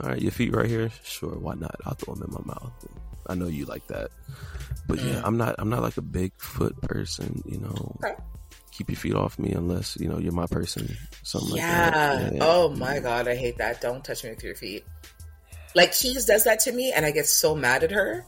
all 0.00 0.08
right, 0.08 0.20
your 0.20 0.32
feet 0.32 0.54
right 0.54 0.68
here, 0.68 0.90
sure, 1.04 1.36
why 1.38 1.54
not? 1.54 1.76
I'll 1.84 1.94
throw 1.94 2.14
them 2.14 2.28
in 2.28 2.34
my 2.34 2.54
mouth. 2.54 2.72
I 3.26 3.34
know 3.34 3.46
you 3.46 3.66
like 3.66 3.86
that, 3.88 4.10
but 4.88 4.98
yeah. 5.00 5.22
I'm 5.24 5.36
not. 5.36 5.54
I'm 5.58 5.68
not 5.68 5.82
like 5.82 5.96
a 5.96 6.02
big 6.02 6.32
foot 6.38 6.80
person, 6.82 7.42
you 7.46 7.58
know. 7.58 7.96
Okay. 8.04 8.14
Keep 8.72 8.90
your 8.90 8.96
feet 8.96 9.14
off 9.14 9.38
me 9.38 9.52
unless 9.52 9.96
you 10.00 10.08
know 10.08 10.18
you're 10.18 10.32
my 10.32 10.46
person. 10.46 10.96
Something 11.22 11.56
yeah. 11.56 11.84
like 11.84 11.94
that. 11.94 12.34
Yeah. 12.34 12.40
Oh 12.42 12.70
my 12.70 12.98
god, 12.98 13.28
I 13.28 13.36
hate 13.36 13.58
that. 13.58 13.80
Don't 13.80 14.04
touch 14.04 14.24
me 14.24 14.30
with 14.30 14.42
your 14.42 14.54
feet. 14.54 14.84
Like 15.74 15.92
Keys 15.92 16.24
does 16.24 16.44
that 16.44 16.60
to 16.60 16.72
me, 16.72 16.92
and 16.92 17.06
I 17.06 17.10
get 17.12 17.26
so 17.26 17.54
mad 17.54 17.84
at 17.84 17.90
her 17.92 18.24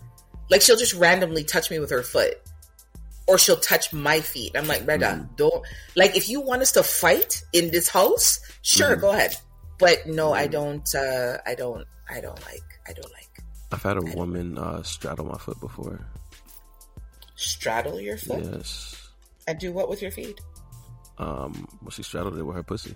Like 0.50 0.62
she'll 0.62 0.76
just 0.76 0.94
randomly 0.94 1.44
touch 1.44 1.70
me 1.70 1.78
with 1.78 1.90
her 1.90 2.02
foot. 2.02 2.34
Or 3.26 3.38
she'll 3.38 3.56
touch 3.60 3.92
my 3.92 4.20
feet. 4.20 4.52
I'm 4.54 4.66
like, 4.66 4.86
Rega, 4.86 5.12
Mm-hmm. 5.16 5.34
don't 5.36 5.64
like 5.96 6.14
if 6.16 6.28
you 6.28 6.40
want 6.42 6.60
us 6.62 6.72
to 6.72 6.82
fight 6.82 7.42
in 7.52 7.70
this 7.70 7.88
house, 7.88 8.38
sure, 8.62 8.96
Mhm. 8.96 9.00
go 9.00 9.10
ahead. 9.10 9.36
But 9.78 10.06
no, 10.06 10.32
I 10.34 10.46
Mhm. 10.46 10.50
don't 10.52 10.94
uh 10.94 11.38
I 11.46 11.54
don't 11.54 11.86
I 12.08 12.20
don't 12.20 12.40
like 12.44 12.62
I 12.86 12.92
don't 12.92 13.10
like 13.12 13.30
I've 13.72 13.82
had 13.82 13.96
a 13.96 14.02
woman 14.14 14.58
uh, 14.58 14.82
straddle 14.82 15.24
my 15.24 15.38
foot 15.38 15.58
before. 15.60 16.06
straddle 17.36 18.00
your 18.00 18.16
foot 18.16 18.44
Yes. 18.44 18.94
and 19.48 19.58
do 19.58 19.72
what 19.72 19.88
with 19.88 20.00
your 20.02 20.10
feet? 20.12 20.40
Um, 21.18 21.66
well, 21.82 21.90
she 21.90 22.02
straddled 22.02 22.36
it 22.38 22.42
with 22.42 22.54
her 22.56 22.62
pussy. 22.62 22.94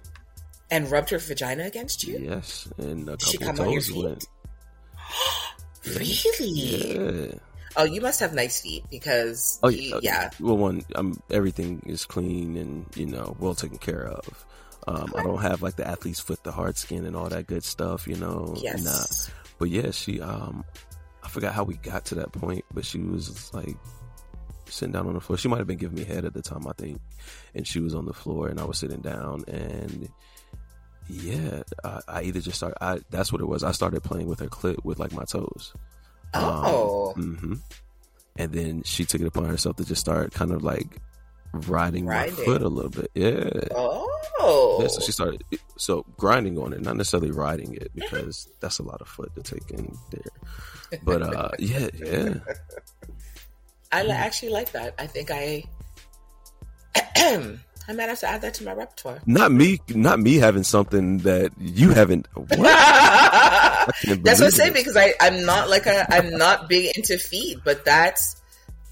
And 0.71 0.91
rubbed 0.91 1.11
her 1.11 1.19
vagina 1.19 1.65
against 1.65 2.05
you? 2.05 2.19
Yes, 2.19 2.69
and 2.79 3.09
a 3.09 3.17
Did 3.17 3.23
she 3.23 3.39
couple 3.39 3.57
come 3.57 3.67
on 3.67 3.73
your 3.73 3.83
feet? 3.83 4.05
went. 4.05 4.27
Really? 5.85 6.49
Yeah. 6.49 7.39
Oh, 7.79 7.85
you 7.85 8.01
must 8.01 8.19
have 8.19 8.35
nice 8.35 8.61
feet 8.61 8.85
because 8.91 9.61
Oh 9.63 9.69
yeah. 9.69 10.31
Well, 10.41 10.59
one, 10.59 10.83
um, 10.97 11.23
everything 11.31 11.81
is 11.87 12.05
clean 12.05 12.57
and 12.57 12.85
you 12.97 13.07
know 13.07 13.37
well 13.39 13.55
taken 13.55 13.79
care 13.79 14.07
of. 14.07 14.47
Um, 14.89 15.13
I 15.17 15.23
don't 15.23 15.41
have 15.41 15.63
like 15.63 15.77
the 15.77 15.87
athlete's 15.87 16.19
foot, 16.19 16.43
the 16.43 16.51
hard 16.51 16.77
skin, 16.77 17.07
and 17.07 17.15
all 17.15 17.29
that 17.29 17.47
good 17.47 17.63
stuff. 17.63 18.09
You 18.09 18.17
know. 18.17 18.55
Yes. 18.59 18.85
Nah. 18.85 19.33
But 19.59 19.71
yeah, 19.71 19.93
she. 19.93 20.21
Um, 20.21 20.65
I 21.23 21.29
forgot 21.29 21.55
how 21.55 21.63
we 21.63 21.77
got 21.77 22.07
to 22.07 22.17
that 22.17 22.33
point, 22.33 22.65
but 22.73 22.85
she 22.85 22.99
was 22.99 23.53
like 23.55 23.77
sitting 24.67 24.93
down 24.93 25.07
on 25.07 25.15
the 25.15 25.21
floor. 25.21 25.37
She 25.37 25.49
might 25.49 25.59
have 25.59 25.67
been 25.67 25.79
giving 25.79 25.99
me 25.99 26.05
head 26.05 26.25
at 26.25 26.35
the 26.35 26.43
time, 26.43 26.67
I 26.67 26.73
think, 26.73 27.01
and 27.55 27.67
she 27.67 27.81
was 27.81 27.95
on 27.95 28.07
the 28.07 28.15
floor, 28.15 28.49
and 28.49 28.59
I 28.59 28.65
was 28.65 28.79
sitting 28.79 29.03
down, 29.03 29.45
and 29.47 30.09
yeah, 31.09 31.63
I, 31.85 32.01
I 32.09 32.23
either 32.23 32.41
just 32.41 32.57
started. 32.57 32.83
I 32.83 33.01
that's 33.11 33.33
what 33.33 33.41
it 33.41 33.47
was. 33.47 33.63
I 33.63 33.73
started 33.73 34.03
playing 34.03 34.27
with 34.27 34.41
her 34.41 34.49
clit 34.49 34.85
with 34.85 34.99
like 34.99 35.13
my 35.13 35.25
toes. 35.25 35.75
Oh. 36.35 37.13
hmm 37.15 37.55
And 38.37 38.53
then 38.53 38.83
she 38.85 39.05
took 39.05 39.21
it 39.21 39.27
upon 39.27 39.45
herself 39.47 39.77
to 39.77 39.85
just 39.85 40.01
start 40.01 40.33
kind 40.33 40.53
of 40.53 40.63
like 40.63 40.99
riding, 41.53 42.07
Riding. 42.07 42.37
my 42.37 42.45
foot 42.45 42.63
a 42.63 42.69
little 42.69 42.91
bit. 42.91 43.11
Yeah. 43.15 43.51
Oh. 43.75 44.79
Yeah, 44.81 44.87
so 44.89 45.01
she 45.01 45.13
started 45.13 45.43
so 45.77 46.05
grinding 46.17 46.59
on 46.59 46.73
it, 46.73 46.81
not 46.81 46.97
necessarily 46.97 47.31
riding 47.31 47.75
it 47.75 47.91
because 47.95 48.49
that's 48.61 48.79
a 48.79 48.83
lot 48.83 49.01
of 49.01 49.09
foot 49.09 49.35
to 49.35 49.43
take 49.43 49.71
in 49.71 49.97
there. 50.13 51.01
But 51.03 51.23
uh 51.23 51.51
yeah, 51.59 51.89
yeah. 51.95 52.35
I 53.93 54.07
actually 54.07 54.51
like 54.51 54.73
that. 54.73 54.95
I 54.99 55.07
think 55.07 55.31
I 55.33 55.65
I 57.89 57.95
might 57.95 58.09
have 58.11 58.21
to 58.21 58.29
add 58.29 58.43
that 58.43 58.55
to 58.55 58.65
my 58.65 58.73
repertoire. 58.75 59.19
Not 59.27 59.51
me 59.51 59.81
not 59.89 60.21
me 60.21 60.37
having 60.37 60.63
something 60.63 61.19
that 61.19 61.53
you 61.59 61.91
haven't 61.91 62.29
what? 62.35 62.49
That's 62.59 64.41
what 64.41 64.43
I'm 64.43 64.51
saying 64.51 64.73
because 64.75 64.97
I 64.97 65.15
I'm 65.21 65.45
not 65.45 65.69
like 65.71 65.87
a 65.87 66.07
I'm 66.15 66.31
not 66.37 66.69
big 66.69 66.95
into 66.97 67.19
feet, 67.19 67.59
but 67.65 67.85
that's 67.85 68.37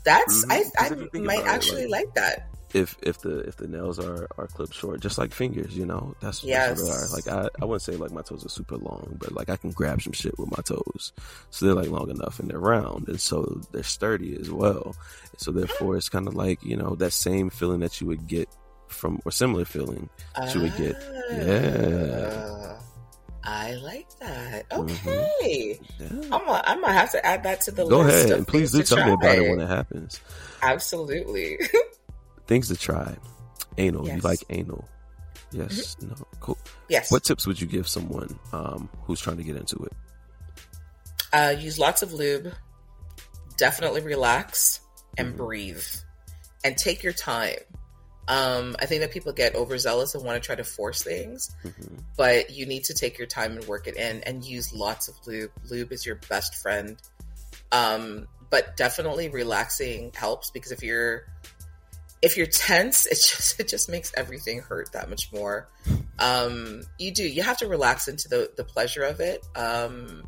that's 0.05 0.44
Mhm. 0.47 0.51
I 0.78 0.89
Because 0.89 1.02
if 1.06 1.14
you 1.14 1.20
I 1.20 1.24
might 1.24 1.35
about 1.40 1.47
it, 1.47 1.55
actually 1.55 1.86
like- 1.89 2.06
like 2.06 2.14
that. 2.14 2.48
if 2.74 2.97
if 3.02 3.18
the 3.20 3.40
if 3.40 3.56
the 3.56 3.66
nails 3.68 3.98
are 3.98 4.27
are 4.39 4.47
clipped 4.47 4.74
short, 4.74 5.01
just 5.01 5.18
like 5.18 5.32
fingers, 5.32 5.77
you 5.77 5.85
know, 5.86 6.14
that's, 6.20 6.40
that's 6.40 6.81
what 6.81 6.86
they 6.86 6.93
are. 6.93 7.01
Yes. 7.01 7.12
Like 7.12 7.28
I, 7.28 7.48
I 7.60 7.64
wouldn't 7.64 7.82
say 7.82 7.97
like 7.97 8.12
my 8.12 8.23
toes 8.23 8.44
are 8.44 8.48
super 8.48 8.77
long, 8.77 9.16
but 9.18 9.32
like 9.32 9.51
I 9.51 9.56
can 9.56 9.70
grab 9.73 10.01
some 10.02 10.12
shit 10.14 10.39
with 10.39 10.51
my 10.51 10.62
toes, 10.64 11.12
so 11.51 11.66
they're 11.66 11.74
like 11.74 11.89
long 11.90 12.09
enough 12.10 12.39
and 12.40 12.48
they're 12.51 12.59
round, 12.59 13.09
and 13.09 13.20
so 13.20 13.60
they're 13.73 13.82
sturdy 13.82 14.36
as 14.40 14.51
well. 14.51 14.94
So 15.36 15.52
therefore, 15.52 15.97
it's 15.97 16.09
kind 16.09 16.27
of 16.27 16.35
like 16.35 16.62
you 16.64 16.77
know 16.77 16.94
that 16.97 17.12
same 17.12 17.51
feeling 17.51 17.81
that 17.81 18.01
you 18.01 18.06
would 18.06 18.27
get 18.27 18.48
from 18.88 19.20
or 19.24 19.32
similar 19.32 19.64
feeling 19.64 20.08
you 20.54 20.60
would 20.62 20.76
get. 20.76 20.96
Yeah. 21.32 22.78
Ah, 23.44 23.68
I 23.68 23.74
like 23.76 24.06
that. 24.20 24.68
Mhm. 24.70 24.90
Okay. 25.06 25.80
Yeah. 25.98 26.06
I'm 26.10 26.28
gonna, 26.30 26.62
I'm 26.66 26.80
gonna 26.80 26.92
have 26.92 27.12
to 27.12 27.24
add 27.26 27.42
that 27.44 27.60
to 27.62 27.70
the 27.70 27.84
Go 27.86 27.98
list. 28.00 28.10
Go 28.10 28.14
ahead 28.24 28.30
and 28.38 28.46
please 28.48 28.72
do 28.72 28.82
to 28.82 28.94
tell 28.94 29.06
me 29.06 29.12
about 29.12 29.36
it 29.38 29.48
when 29.48 29.60
it 29.60 29.68
happens. 29.68 30.20
Absolutely. 30.62 31.58
Things 32.46 32.68
to 32.68 32.76
try. 32.76 33.16
Anal. 33.78 34.08
You 34.08 34.18
like 34.20 34.40
anal? 34.50 34.88
Yes. 35.52 35.96
No. 36.00 36.14
Cool. 36.40 36.58
yes. 36.88 37.10
What 37.10 37.24
tips 37.24 37.46
would 37.46 37.60
you 37.60 37.66
give 37.66 37.86
someone 37.88 38.38
um, 38.52 38.88
who's 39.02 39.20
trying 39.20 39.36
to 39.36 39.42
get 39.44 39.56
into 39.56 39.76
it? 39.84 39.92
Uh, 41.32 41.54
use 41.58 41.78
lots 41.78 42.02
of 42.02 42.12
lube. 42.12 42.52
Definitely 43.58 44.00
relax 44.02 44.80
and 45.18 45.32
Mhm. 45.34 45.36
breathe, 45.38 45.84
and 46.64 46.76
take 46.76 47.02
your 47.02 47.12
time. 47.12 47.58
Um, 48.28 48.74
I 48.80 48.86
think 48.86 49.02
that 49.02 49.12
people 49.12 49.32
get 49.32 49.54
overzealous 49.54 50.14
and 50.14 50.24
want 50.24 50.42
to 50.42 50.44
try 50.44 50.56
to 50.56 50.64
force 50.64 51.02
things, 51.02 51.50
Mhm. 51.64 52.02
but 52.16 52.50
you 52.50 52.66
need 52.66 52.84
to 52.84 52.94
take 52.94 53.18
your 53.18 53.26
time 53.28 53.52
and 53.56 53.64
work 53.66 53.86
it 53.86 53.96
in, 53.96 54.22
and 54.24 54.44
use 54.44 54.72
lots 54.72 55.08
of 55.08 55.14
lube. 55.26 55.52
Lube 55.70 55.92
is 55.92 56.04
your 56.04 56.16
best 56.28 56.56
friend. 56.56 56.96
Um, 57.72 58.26
but 58.50 58.76
definitely 58.76 59.28
relaxing 59.28 60.12
helps 60.14 60.50
because 60.50 60.72
if 60.72 60.82
you're 60.82 61.26
if 62.22 62.36
you're 62.36 62.46
tense, 62.46 63.06
it 63.06 63.14
just 63.14 63.60
it 63.60 63.68
just 63.68 63.88
makes 63.88 64.12
everything 64.16 64.60
hurt 64.60 64.90
that 64.92 65.08
much 65.10 65.32
more. 65.32 65.68
Um, 66.18 66.82
you 66.98 67.12
do 67.12 67.22
you 67.26 67.42
have 67.42 67.58
to 67.58 67.68
relax 67.68 68.08
into 68.08 68.28
the 68.28 68.50
the 68.56 68.64
pleasure 68.64 69.02
of 69.02 69.20
it. 69.20 69.44
Um, 69.54 70.26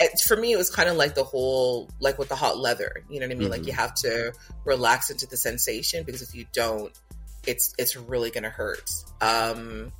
it, 0.00 0.18
for 0.20 0.36
me, 0.36 0.52
it 0.52 0.56
was 0.56 0.70
kind 0.70 0.88
of 0.88 0.96
like 0.96 1.14
the 1.14 1.24
whole 1.24 1.90
like 2.00 2.18
with 2.18 2.28
the 2.28 2.36
hot 2.36 2.58
leather. 2.58 3.04
You 3.10 3.20
know 3.20 3.26
what 3.26 3.32
I 3.32 3.38
mean? 3.38 3.50
Like 3.50 3.62
Mhm. 3.62 3.66
you 3.66 3.72
have 3.74 3.94
to 3.96 4.32
relax 4.64 5.10
into 5.10 5.26
the 5.26 5.36
sensation 5.36 6.04
because 6.04 6.22
if 6.22 6.34
you 6.34 6.46
don't, 6.52 6.90
it's 7.46 7.74
it's 7.78 7.96
really 7.96 8.30
gonna 8.30 8.50
hurt. 8.50 8.90
Um, 9.20 9.92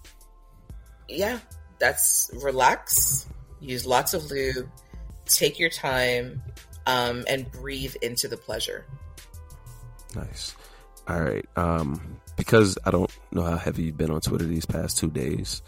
yeah, 1.08 1.38
that's 1.78 2.30
relax. 2.42 3.26
Use 3.60 3.84
lots 3.86 4.14
of 4.14 4.30
lube. 4.30 4.68
Take 5.26 5.58
your 5.58 5.70
time. 5.70 6.42
Um, 6.86 7.24
and 7.28 7.48
breathe 7.52 7.94
into 8.02 8.26
the 8.26 8.36
pleasure. 8.38 8.84
Nice. 10.16 10.56
All 11.06 11.20
right. 11.20 11.46
Um, 11.54 12.20
because 12.36 12.78
I 12.84 12.90
don't 12.90 13.10
know 13.32 13.42
how 13.42 13.56
heavy 13.58 13.84
you've 13.84 13.98
been 13.98 14.10
on 14.10 14.20
Twitter 14.22 14.44
these 14.46 14.64
past 14.64 14.98
two 14.98 15.10
days, 15.10 15.62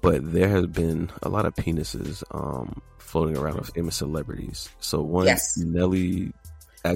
but 0.00 0.32
there 0.32 0.48
has 0.48 0.66
been 0.68 1.10
a 1.22 1.28
lot 1.28 1.44
of 1.44 1.54
penises 1.54 2.22
um, 2.30 2.80
floating 2.98 3.36
around 3.36 3.58
of 3.58 3.68
famous 3.70 3.96
celebrities. 3.96 4.70
So 4.80 5.02
one, 5.02 5.26
Yes. 5.26 5.56
Nelly. 5.58 6.32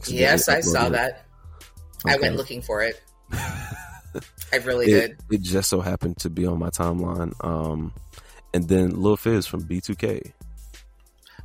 Yes, 0.06 0.48
I 0.48 0.60
saw 0.60 0.88
that. 0.90 1.26
I 2.06 2.16
went 2.16 2.36
looking 2.36 2.62
for 2.62 2.80
it. 2.82 3.02
I 4.52 4.56
really 4.56 4.86
it, 4.86 5.18
did. 5.28 5.34
it 5.40 5.42
just 5.42 5.68
so 5.70 5.80
happened 5.80 6.18
to 6.18 6.30
be 6.30 6.46
on 6.46 6.58
my 6.58 6.70
timeline. 6.70 7.32
Um, 7.44 7.92
and 8.54 8.68
then 8.68 9.00
Lil 9.02 9.16
Fizz 9.16 9.46
from 9.46 9.62
B2K. 9.64 10.32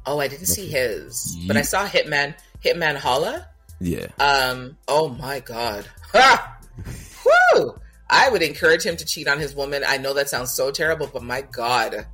Oh, 0.06 0.20
I 0.20 0.28
didn't 0.28 0.48
see 0.48 0.68
his, 0.68 1.38
but 1.48 1.56
I 1.58 1.62
saw 1.62 1.86
Hitman. 1.88 2.36
Hitman 2.64 2.96
Holla. 2.96 3.48
Yeah. 3.80 4.08
Um. 4.20 4.78
Oh 4.88 5.10
my 5.10 5.40
god. 5.40 5.86
Ha! 6.14 6.58
Woo! 7.56 7.76
I 8.10 8.30
would 8.30 8.42
encourage 8.42 8.84
him 8.84 8.96
to 8.98 9.06
cheat 9.06 9.28
on 9.28 9.40
his 9.40 9.56
woman. 9.56 9.84
I 9.88 9.98
know 9.98 10.14
that 10.14 10.30
sounds 10.30 10.52
so 10.54 10.72
terrible, 10.72 11.10
but 11.12 11.24
my 11.24 11.42
god, 11.42 12.06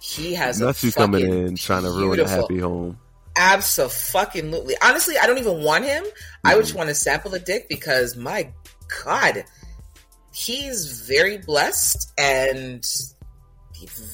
he 0.00 0.34
has 0.34 0.60
a 0.60 0.74
you 0.84 0.92
coming 0.92 1.26
in 1.28 1.56
trying 1.56 1.82
to 1.84 1.90
ruin 1.90 2.20
a 2.20 2.28
happy 2.28 2.58
home. 2.58 2.98
Absolutely. 3.36 4.76
Honestly, 4.82 5.16
I 5.18 5.26
don't 5.26 5.38
even 5.38 5.62
want 5.62 5.84
him. 5.84 6.04
I 6.44 6.52
Mm-hmm. 6.52 6.60
just 6.60 6.74
want 6.74 6.88
to 6.88 6.94
sample 6.94 7.30
the 7.30 7.38
dick 7.38 7.68
because 7.68 8.16
my 8.16 8.50
God, 9.04 9.44
he's 10.32 11.06
very 11.06 11.38
blessed 11.38 12.12
and 12.18 12.84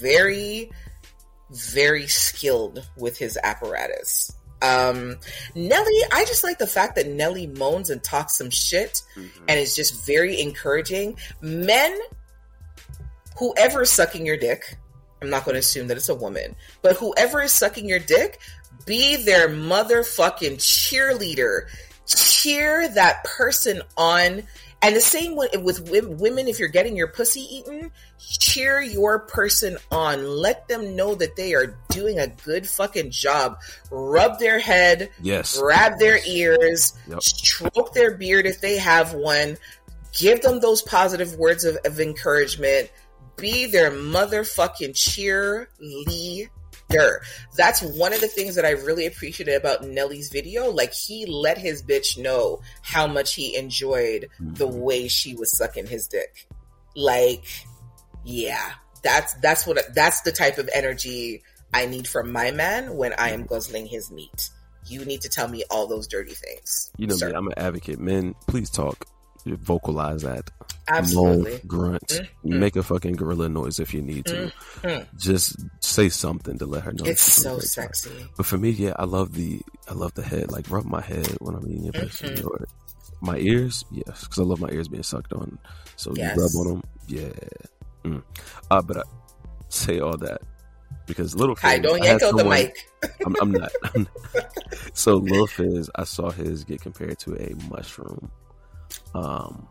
very, 0.00 0.70
very 1.50 2.06
skilled 2.06 2.88
with 2.96 3.18
his 3.18 3.38
apparatus. 3.42 4.32
Um, 4.60 5.16
Nelly, 5.54 6.00
I 6.12 6.24
just 6.24 6.42
like 6.42 6.58
the 6.58 6.66
fact 6.66 6.96
that 6.96 7.06
Nelly 7.06 7.46
moans 7.46 7.90
and 7.90 8.02
talks 8.02 8.36
some 8.36 8.50
shit 8.50 9.02
and 9.16 9.58
is 9.58 9.76
just 9.76 10.04
very 10.04 10.40
encouraging. 10.40 11.16
Men, 11.40 11.96
whoever 13.38 13.82
is 13.82 13.90
sucking 13.90 14.26
your 14.26 14.36
dick, 14.36 14.76
I'm 15.22 15.30
not 15.30 15.44
going 15.44 15.54
to 15.54 15.60
assume 15.60 15.88
that 15.88 15.96
it's 15.96 16.08
a 16.08 16.14
woman, 16.14 16.56
but 16.82 16.96
whoever 16.96 17.42
is 17.42 17.52
sucking 17.52 17.88
your 17.88 17.98
dick, 18.00 18.40
be 18.84 19.16
their 19.16 19.48
motherfucking 19.48 20.56
cheerleader. 20.56 21.68
Cheer 22.06 22.88
that 22.88 23.22
person 23.24 23.82
on. 23.96 24.42
And 24.80 24.94
the 24.94 25.00
same 25.00 25.34
with, 25.34 25.56
with 25.60 25.80
women, 26.20 26.46
if 26.46 26.60
you're 26.60 26.68
getting 26.68 26.96
your 26.96 27.08
pussy 27.08 27.40
eaten, 27.40 27.90
cheer 28.20 28.80
your 28.80 29.18
person 29.18 29.76
on. 29.90 30.24
Let 30.24 30.68
them 30.68 30.94
know 30.94 31.16
that 31.16 31.34
they 31.34 31.54
are 31.54 31.76
doing 31.90 32.20
a 32.20 32.28
good 32.28 32.68
fucking 32.68 33.10
job. 33.10 33.58
Rub 33.90 34.38
their 34.38 34.60
head, 34.60 35.10
Yes. 35.20 35.58
grab 35.58 35.98
their 35.98 36.20
ears, 36.24 36.92
Yep. 37.08 37.22
stroke 37.22 37.92
their 37.92 38.14
beard 38.14 38.46
if 38.46 38.60
they 38.60 38.78
have 38.78 39.14
one, 39.14 39.58
give 40.16 40.42
them 40.42 40.60
those 40.60 40.80
positive 40.82 41.34
words 41.34 41.64
of, 41.64 41.76
of 41.84 41.98
encouragement, 41.98 42.88
be 43.36 43.66
their 43.66 43.90
motherfucking 43.90 44.94
cheerleader. 44.94 46.48
That's 47.56 47.82
one 47.82 48.12
of 48.12 48.20
the 48.20 48.28
things 48.28 48.54
that 48.54 48.64
I 48.64 48.70
really 48.70 49.06
appreciated 49.06 49.54
about 49.54 49.84
Nelly's 49.84 50.30
video. 50.30 50.70
Like 50.70 50.92
he 50.92 51.26
let 51.26 51.58
his 51.58 51.82
bitch 51.82 52.16
know 52.18 52.60
how 52.82 53.06
much 53.06 53.34
he 53.34 53.56
enjoyed 53.56 54.28
the 54.40 54.66
Mhm. 54.68 54.72
way 54.80 55.08
she 55.08 55.34
was 55.34 55.56
sucking 55.56 55.86
his 55.86 56.06
dick. 56.06 56.46
Like, 56.96 57.44
yeah, 58.24 58.72
that's 59.02 59.34
that's 59.34 59.66
what 59.66 59.94
that's 59.94 60.22
the 60.22 60.32
type 60.32 60.58
of 60.58 60.68
energy 60.74 61.42
I 61.72 61.86
need 61.86 62.08
from 62.08 62.32
my 62.32 62.50
man 62.50 62.96
when 62.96 63.12
I 63.12 63.30
am 63.30 63.44
guzzling 63.44 63.86
his 63.86 64.10
meat. 64.10 64.50
you 64.90 65.04
need 65.04 65.20
to 65.20 65.28
tell 65.28 65.46
me 65.48 65.62
all 65.70 65.86
those 65.86 66.06
dirty 66.08 66.32
things. 66.32 66.90
You 66.96 67.06
know 67.08 67.14
sir. 67.16 67.28
me, 67.28 67.34
I'm 67.34 67.46
an 67.48 67.52
advocate. 67.58 67.98
Men, 67.98 68.34
please 68.46 68.70
talk. 68.70 69.06
Vocalize 69.46 70.22
that. 70.22 70.50
Absolutely. 70.88 71.50
Moan, 71.52 71.60
grunt. 71.66 72.08
Mm-hmm. 72.08 72.58
Make 72.60 72.76
a 72.76 72.82
fucking 72.82 73.16
gorilla 73.16 73.48
noise 73.48 73.78
if 73.78 73.92
you 73.92 74.00
need 74.02 74.24
to. 74.26 74.52
Just 75.18 75.56
say 75.80 76.08
something 76.08 76.58
to 76.58 76.66
let 76.66 76.84
her 76.84 76.92
know. 76.92 77.04
It's 77.04 77.22
so 77.22 77.58
sexy. 77.58 78.10
But 78.36 78.46
for 78.46 78.56
me, 78.58 78.70
yeah, 78.70 78.94
I 78.98 79.04
love 79.04 79.34
the 79.34 79.60
I 79.88 79.94
love 79.94 80.14
the 80.14 80.22
head. 80.22 80.50
Like 80.50 80.70
rub 80.70 80.84
my 80.86 81.00
head 81.02 81.26
when 81.40 81.54
I'm 81.54 81.66
eating 81.68 81.84
your. 81.84 81.92
Mhm. 81.92 82.44
Or 82.46 82.66
my 83.20 83.36
ears, 83.38 83.84
yes, 83.90 84.22
because 84.24 84.38
I 84.38 84.42
love 84.42 84.60
my 84.60 84.70
ears 84.70 84.88
being 84.88 85.02
sucked 85.02 85.32
on. 85.32 85.58
So 85.96 86.12
Yes. 86.14 86.36
you 86.36 86.42
rub 86.42 86.66
on 86.66 86.72
them, 86.74 86.82
yeah. 87.08 87.32
Mm. 88.04 88.22
Uh, 88.70 88.82
but 88.82 88.98
I 88.98 89.02
say 89.68 89.98
all 90.00 90.16
that 90.18 90.40
because 91.06 91.34
little 91.34 91.56
Fizz, 91.56 91.80
don't 91.80 92.02
yank 92.02 92.22
out 92.22 92.36
the 92.36 92.44
mic. 92.44 92.74
I'm, 93.26 93.34
I'm 93.40 93.52
not. 93.52 93.72
I'm 93.94 94.06
not. 94.34 94.44
so 94.94 95.16
Little 95.16 95.46
Fizz, 95.48 95.90
I 95.96 96.04
saw 96.04 96.30
his 96.30 96.64
get 96.64 96.80
compared 96.80 97.18
to 97.20 97.34
a 97.34 97.54
mushroom. 97.68 98.30
Um, 99.14 99.68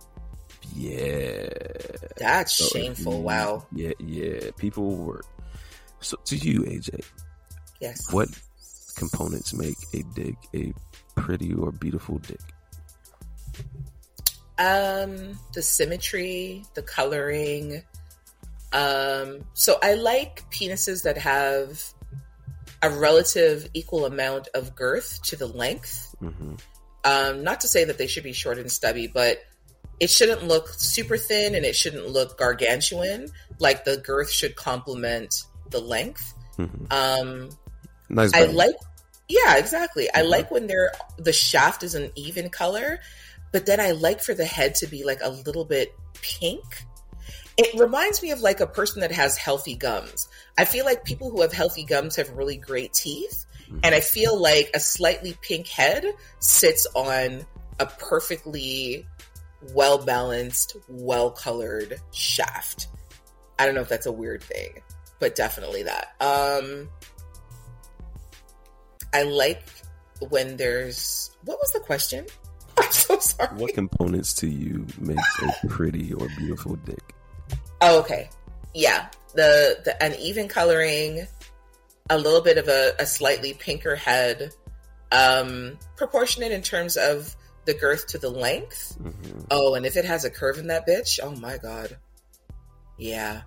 yeah. 0.75 1.47
That's 2.17 2.53
So 2.53 2.65
shameful. 2.67 3.13
you- 3.17 3.21
Wow. 3.21 3.65
Yeah, 3.71 3.91
yeah. 3.99 4.51
People 4.57 4.95
were. 4.97 5.21
So 6.01 6.17
to 6.25 6.35
you, 6.35 6.63
AJ, 6.65 7.03
Yes. 7.79 8.11
what 8.11 8.29
components 8.95 9.53
make 9.53 9.77
a 9.93 10.03
dick 10.15 10.35
a 10.55 10.73
pretty 11.15 11.53
or 11.53 11.71
beautiful 11.71 12.19
dick? 12.19 12.39
Um, 14.59 15.39
the 15.53 15.61
symmetry, 15.61 16.63
the 16.73 16.81
coloring. 16.81 17.83
Um, 18.73 19.45
so 19.53 19.77
I 19.83 19.93
like 19.93 20.43
penises 20.51 21.03
that 21.03 21.17
have 21.17 21.83
a 22.81 22.89
relative 22.89 23.69
equal 23.73 24.05
amount 24.05 24.47
of 24.53 24.75
girth 24.75 25.21
to 25.23 25.35
the 25.35 25.47
length. 25.47 26.13
hmm 26.19 26.55
Um, 27.07 27.43
not 27.43 27.61
to 27.61 27.67
say 27.67 27.83
that 27.85 27.97
they 27.97 28.07
should 28.07 28.23
be 28.23 28.33
short 28.33 28.57
and 28.57 28.71
stubby, 28.71 29.07
but 29.07 29.39
it 29.99 30.09
shouldn't 30.09 30.43
look 30.43 30.69
super 30.69 31.17
thin 31.17 31.55
and 31.55 31.65
it 31.65 31.75
shouldn't 31.75 32.07
look 32.09 32.37
gargantuan. 32.37 33.29
Like 33.59 33.85
the 33.85 33.97
girth 33.97 34.29
should 34.29 34.55
complement 34.55 35.43
the 35.69 35.79
length. 35.79 36.33
hmm 36.57 36.65
Um, 36.91 37.49
Nice. 38.09 38.33
I 38.33 38.41
balance. 38.41 38.55
like, 38.57 38.75
yeah, 39.27 39.57
exactly. 39.57 40.07
I 40.13 40.21
Mhm. 40.21 40.29
like 40.29 40.51
when 40.51 40.67
they're 40.67 40.91
the 41.17 41.33
shaft 41.33 41.83
is 41.83 41.95
an 41.95 42.11
even 42.15 42.49
color, 42.49 42.99
but 43.51 43.65
then 43.65 43.79
I 43.79 43.91
like 43.91 44.21
for 44.21 44.33
the 44.33 44.45
head 44.45 44.75
to 44.75 44.87
be 44.87 45.03
like 45.03 45.19
a 45.21 45.29
little 45.29 45.65
bit 45.65 45.93
pink. 46.21 46.63
It 47.57 47.77
reminds 47.79 48.21
me 48.21 48.29
of 48.31 48.39
like 48.41 48.59
a 48.59 48.67
person 48.67 49.01
that 49.01 49.11
has 49.11 49.35
healthy 49.35 49.75
gums. 49.75 50.27
I 50.59 50.65
feel 50.65 50.85
like 50.85 51.03
people 51.03 51.31
who 51.31 51.41
have 51.41 51.51
healthy 51.51 51.83
gums 51.83 52.15
have 52.17 52.29
really 52.31 52.55
great 52.57 52.93
teeth. 52.93 53.45
And 53.83 53.93
I 53.93 53.99
feel 53.99 54.39
like 54.39 54.71
a 54.73 54.79
slightly 54.79 55.35
pink 55.41 55.67
head 55.67 56.05
sits 56.39 56.87
on 56.95 57.45
a 57.79 57.85
perfectly 57.85 59.05
well 59.73 60.03
balanced, 60.03 60.77
well 60.87 61.31
colored 61.31 61.99
shaft. 62.11 62.87
I 63.59 63.65
don't 63.65 63.75
know 63.75 63.81
if 63.81 63.89
that's 63.89 64.05
a 64.05 64.11
weird 64.11 64.43
thing, 64.43 64.81
but 65.19 65.35
definitely 65.35 65.83
that. 65.83 66.15
Um 66.19 66.89
I 69.13 69.23
like 69.23 69.63
when 70.29 70.57
there's 70.57 71.31
what 71.43 71.57
was 71.59 71.71
the 71.73 71.79
question? 71.79 72.25
I'm 72.77 72.91
so 72.91 73.17
sorry. 73.19 73.55
What 73.55 73.73
components 73.73 74.33
to 74.35 74.47
you 74.47 74.85
makes 74.99 75.41
a 75.41 75.67
pretty 75.67 76.13
or 76.13 76.27
beautiful 76.37 76.75
dick? 76.75 77.15
Oh, 77.81 77.99
okay. 77.99 78.29
Yeah. 78.73 79.09
The 79.33 79.79
the 79.83 79.95
uneven 80.03 80.47
coloring, 80.47 81.27
a 82.09 82.17
little 82.17 82.41
bit 82.41 82.57
of 82.57 82.67
a, 82.67 82.93
a 82.99 83.05
slightly 83.05 83.53
pinker 83.53 83.95
head, 83.95 84.53
um, 85.11 85.77
proportionate 85.95 86.51
in 86.51 86.61
terms 86.61 86.97
of 86.97 87.35
the 87.65 87.73
girth 87.73 88.07
to 88.07 88.17
the 88.17 88.29
length. 88.29 88.95
hmm 88.95 89.39
Oh, 89.51 89.75
and 89.75 89.85
if 89.85 89.95
it 89.95 90.05
has 90.05 90.25
a 90.25 90.29
curve 90.29 90.57
in 90.57 90.67
that 90.67 90.87
bitch, 90.87 91.19
oh 91.21 91.31
my 91.35 91.57
god. 91.57 91.97
Yeah. 92.97 93.41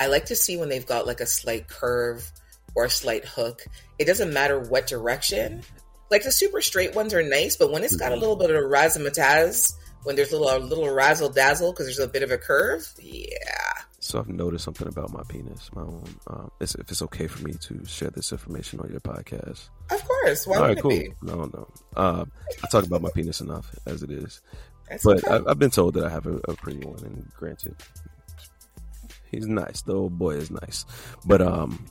I 0.00 0.06
like 0.06 0.26
to 0.26 0.36
see 0.36 0.56
when 0.56 0.68
they've 0.68 0.86
got 0.86 1.06
like 1.06 1.20
a 1.20 1.26
slight 1.26 1.68
curve 1.68 2.30
or 2.74 2.84
a 2.84 2.90
slight 2.90 3.24
hook. 3.24 3.64
It 3.98 4.06
doesn't 4.06 4.32
matter 4.32 4.58
what 4.58 4.86
direction. 4.86 5.62
Like 6.10 6.24
the 6.24 6.32
super 6.32 6.60
straight 6.60 6.94
ones 6.94 7.14
are 7.14 7.22
nice, 7.22 7.56
but 7.56 7.72
when 7.72 7.84
it's 7.84 7.96
got 7.96 8.12
a 8.12 8.16
little 8.16 8.36
bit 8.36 8.50
of 8.50 8.56
a 8.56 8.60
razzmatazz, 8.66 9.72
when 10.04 10.16
there's 10.16 10.32
a 10.32 10.38
little 10.38 10.56
a 10.56 10.64
little 10.64 10.92
razzle 10.92 11.28
dazzle 11.28 11.72
because 11.72 11.86
there's 11.86 11.98
a 11.98 12.08
bit 12.08 12.22
of 12.22 12.30
a 12.30 12.38
curve, 12.38 12.86
yeah. 13.00 13.82
So 14.02 14.18
I've 14.18 14.28
noticed 14.28 14.64
something 14.64 14.88
about 14.88 15.12
my 15.12 15.22
penis. 15.28 15.70
My 15.76 15.82
own. 15.82 16.02
Um, 16.26 16.50
it's, 16.60 16.74
if 16.74 16.90
it's 16.90 17.02
okay 17.02 17.28
for 17.28 17.44
me 17.44 17.52
to 17.52 17.84
share 17.86 18.10
this 18.10 18.32
information 18.32 18.80
on 18.80 18.90
your 18.90 18.98
podcast. 18.98 19.68
Of 19.92 20.04
course. 20.04 20.44
Why 20.44 20.56
All 20.56 20.62
right, 20.64 20.78
cool. 20.80 20.90
it 20.90 21.04
be? 21.04 21.14
No, 21.22 21.44
no. 21.44 21.68
Uh, 21.96 22.24
I 22.64 22.66
talk 22.66 22.84
about 22.84 23.00
my 23.00 23.10
penis 23.14 23.40
enough 23.40 23.72
as 23.86 24.02
it 24.02 24.10
is, 24.10 24.40
That's 24.90 25.04
but 25.04 25.22
okay. 25.24 25.44
I, 25.46 25.50
I've 25.52 25.60
been 25.60 25.70
told 25.70 25.94
that 25.94 26.04
I 26.04 26.08
have 26.08 26.26
a, 26.26 26.34
a 26.48 26.54
pretty 26.56 26.84
one, 26.84 26.98
and 27.04 27.30
granted, 27.36 27.76
he's 29.30 29.46
nice. 29.46 29.82
The 29.82 29.94
old 29.94 30.18
boy 30.18 30.34
is 30.34 30.50
nice, 30.50 30.84
but 31.24 31.40
um, 31.40 31.86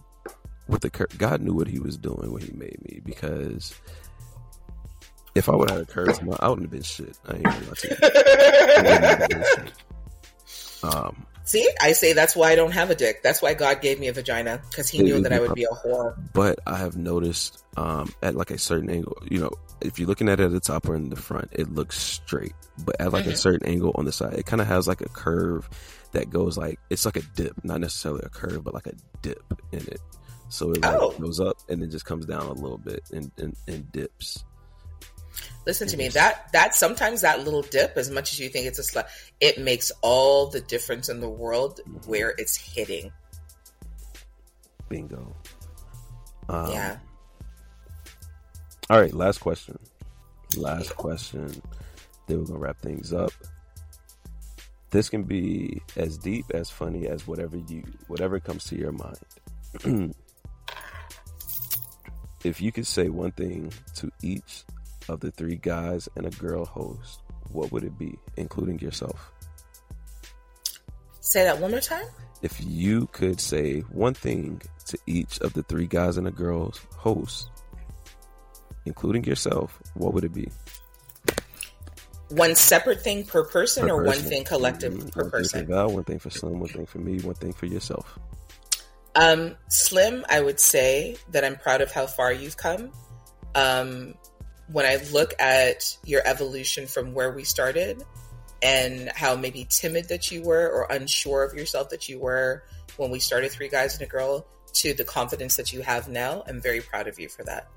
with 0.67 0.81
the 0.81 0.89
cur- 0.89 1.07
God 1.17 1.41
knew 1.41 1.53
what 1.53 1.69
He 1.69 1.79
was 1.79 1.97
doing 1.97 2.29
when 2.29 2.41
He 2.41 2.51
made 2.51 2.77
me 2.83 2.99
because 3.05 3.73
if 5.33 5.47
I 5.47 5.55
would 5.55 5.69
have 5.69 5.89
had 5.89 6.09
a 6.09 6.37
I 6.41 6.49
wouldn't 6.49 6.65
have 6.65 6.71
been 6.71 6.81
shit. 6.81 7.17
I 7.25 7.35
ain't 7.35 7.43
gonna 7.45 7.57
lie 7.67 7.73
to 7.73 7.87
you. 7.87 7.95
I 8.01 8.81
wouldn't 8.81 9.03
have 9.21 9.29
been 9.29 9.43
shit. 9.55 9.73
Um, 10.83 11.27
See, 11.51 11.69
I 11.81 11.91
say 11.91 12.13
that's 12.13 12.33
why 12.33 12.51
I 12.51 12.55
don't 12.55 12.71
have 12.71 12.89
a 12.91 12.95
dick. 12.95 13.21
That's 13.23 13.41
why 13.41 13.53
God 13.55 13.81
gave 13.81 13.99
me 13.99 14.07
a 14.07 14.13
vagina 14.13 14.61
because 14.69 14.87
He 14.89 15.01
knew 15.03 15.19
that 15.21 15.33
I 15.33 15.39
would 15.41 15.53
be 15.53 15.65
a 15.65 15.67
whore. 15.67 16.15
but 16.33 16.59
I 16.65 16.77
have 16.77 16.95
noticed 16.95 17.61
um, 17.75 18.13
at 18.23 18.35
like 18.35 18.51
a 18.51 18.57
certain 18.57 18.89
angle, 18.89 19.17
you 19.29 19.39
know, 19.39 19.51
if 19.81 19.99
you're 19.99 20.07
looking 20.07 20.29
at 20.29 20.39
it 20.39 20.45
at 20.45 20.51
the 20.51 20.59
top 20.61 20.87
or 20.87 20.95
in 20.95 21.09
the 21.09 21.15
front, 21.17 21.49
it 21.51 21.69
looks 21.73 21.97
straight. 21.99 22.53
But 22.85 22.95
at 23.01 23.11
like 23.11 23.25
a 23.25 23.31
Mhm. 23.31 23.37
certain 23.37 23.67
angle 23.67 23.91
on 23.95 24.05
the 24.05 24.13
side, 24.13 24.33
it 24.35 24.45
kind 24.45 24.61
of 24.61 24.67
has 24.67 24.87
like 24.87 25.01
a 25.01 25.09
curve 25.09 25.69
that 26.13 26.29
goes 26.29 26.57
like 26.57 26.79
it's 26.89 27.03
like 27.05 27.17
a 27.17 27.21
dip, 27.35 27.53
not 27.65 27.81
necessarily 27.81 28.21
a 28.23 28.29
curve, 28.29 28.63
but 28.63 28.73
like 28.73 28.87
a 28.87 28.93
dip 29.21 29.43
in 29.73 29.79
it. 29.87 29.99
So 30.49 30.71
it 30.71 30.81
like 30.81 30.99
Oh. 31.01 31.11
goes 31.19 31.39
up 31.41 31.57
and 31.69 31.81
then 31.81 31.91
just 31.91 32.05
comes 32.05 32.25
down 32.25 32.45
a 32.45 32.53
little 32.53 32.77
bit 32.77 33.01
and, 33.11 33.29
and, 33.37 33.55
and 33.67 33.91
dips. 33.91 34.43
Listen 35.65 35.87
to 35.87 35.97
me. 35.97 36.07
That 36.09 36.51
that 36.53 36.75
sometimes 36.75 37.21
that 37.21 37.43
little 37.43 37.61
dip, 37.61 37.97
as 37.97 38.09
much 38.09 38.33
as 38.33 38.39
you 38.39 38.49
think 38.49 38.65
it's 38.65 38.79
a 38.79 38.81
slut, 38.81 39.07
it 39.39 39.59
makes 39.59 39.91
all 40.01 40.47
the 40.47 40.61
difference 40.61 41.09
in 41.09 41.19
the 41.19 41.29
world 41.29 41.79
where 42.05 42.33
it's 42.37 42.55
hitting. 42.55 43.11
Bingo. 44.89 45.35
Um, 46.49 46.71
yeah. 46.71 46.97
All 48.89 48.99
right, 48.99 49.13
last 49.13 49.39
question. 49.39 49.77
Last 50.57 50.95
question. 50.97 51.61
Then 52.27 52.39
we're 52.39 52.45
gonna 52.45 52.59
wrap 52.59 52.79
things 52.79 53.13
up. 53.13 53.31
This 54.89 55.09
can 55.09 55.23
be 55.23 55.81
as 55.95 56.17
deep 56.17 56.45
as 56.53 56.69
funny 56.69 57.07
as 57.07 57.25
whatever 57.25 57.57
you 57.57 57.83
whatever 58.07 58.39
comes 58.39 58.65
to 58.65 58.75
your 58.75 58.91
mind. 58.91 60.13
if 62.43 62.59
you 62.59 62.71
could 62.71 62.87
say 62.87 63.07
one 63.07 63.31
thing 63.31 63.71
to 63.95 64.11
each 64.21 64.65
of 65.11 65.19
the 65.19 65.31
three 65.31 65.57
guys 65.57 66.07
and 66.15 66.25
a 66.25 66.29
girl 66.31 66.65
host, 66.65 67.19
what 67.51 67.71
would 67.71 67.83
it 67.83 67.97
be, 67.97 68.17
including 68.37 68.79
yourself? 68.79 69.31
Say 71.19 71.43
that 71.43 71.59
one 71.59 71.71
more 71.71 71.81
time. 71.81 72.05
If 72.41 72.59
you 72.65 73.07
could 73.11 73.39
say 73.39 73.81
one 73.81 74.13
thing 74.13 74.61
to 74.87 74.97
each 75.05 75.39
of 75.41 75.53
the 75.53 75.63
three 75.63 75.85
guys 75.85 76.17
and 76.17 76.27
a 76.27 76.31
girl's 76.31 76.79
hosts, 76.95 77.49
including 78.85 79.25
yourself, 79.25 79.79
what 79.93 80.13
would 80.13 80.23
it 80.23 80.33
be? 80.33 80.49
One 82.29 82.55
separate 82.55 83.01
thing 83.01 83.25
per 83.25 83.43
person, 83.43 83.87
Per 83.87 83.93
or 83.93 84.03
person. 84.05 84.21
one 84.23 84.29
thing 84.29 84.43
collective 84.45 84.93
Mhm. 84.93 85.11
per 85.11 85.21
one 85.23 85.31
person. 85.31 85.59
Thing 85.59 85.67
for 85.67 85.73
Val, 85.73 85.89
one 85.91 86.03
thing 86.05 86.19
for 86.19 86.29
Slim, 86.29 86.59
one 86.59 86.69
thing 86.69 86.85
for 86.85 86.97
me, 86.99 87.19
one 87.19 87.35
thing 87.35 87.51
for 87.53 87.65
yourself. 87.65 88.17
Um, 89.15 89.57
Slim, 89.67 90.25
I 90.29 90.39
would 90.39 90.59
say 90.59 91.17
that 91.31 91.43
I'm 91.43 91.57
proud 91.57 91.81
of 91.81 91.91
how 91.91 92.07
far 92.07 92.31
you've 92.31 92.55
come. 92.55 92.91
Um, 93.53 94.15
when 94.71 94.85
I 94.85 94.97
look 95.11 95.33
at 95.39 95.97
your 96.05 96.21
evolution 96.25 96.87
from 96.87 97.13
where 97.13 97.31
we 97.31 97.43
started 97.43 98.03
and 98.61 99.11
how 99.15 99.35
maybe 99.35 99.67
timid 99.69 100.09
that 100.09 100.31
you 100.31 100.43
were 100.43 100.69
or 100.69 100.87
unsure 100.91 101.43
of 101.43 101.53
yourself 101.53 101.89
that 101.89 102.07
you 102.07 102.19
were 102.19 102.63
when 102.97 103.09
we 103.09 103.19
started 103.19 103.51
Three 103.51 103.69
Guys 103.69 103.93
and 103.93 104.03
a 104.03 104.05
Girl 104.05 104.45
to 104.73 104.93
the 104.93 105.03
confidence 105.03 105.55
that 105.57 105.73
you 105.73 105.81
have 105.81 106.07
now, 106.07 106.43
I'm 106.47 106.61
very 106.61 106.81
proud 106.81 107.07
of 107.07 107.19
you 107.19 107.27
for 107.29 107.43
that. 107.43 107.67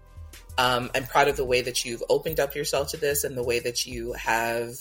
Um, 0.59 0.91
I'm 0.95 1.07
proud 1.07 1.29
of 1.29 1.37
the 1.37 1.45
way 1.45 1.63
that 1.63 1.85
you've 1.85 2.03
opened 2.09 2.39
up 2.39 2.55
yourself 2.55 2.91
to 2.91 2.97
this 2.97 3.25
and 3.25 3.37
the 3.37 3.43
way 3.43 3.59
that 3.61 3.87
you 3.87 4.13
have 4.13 4.75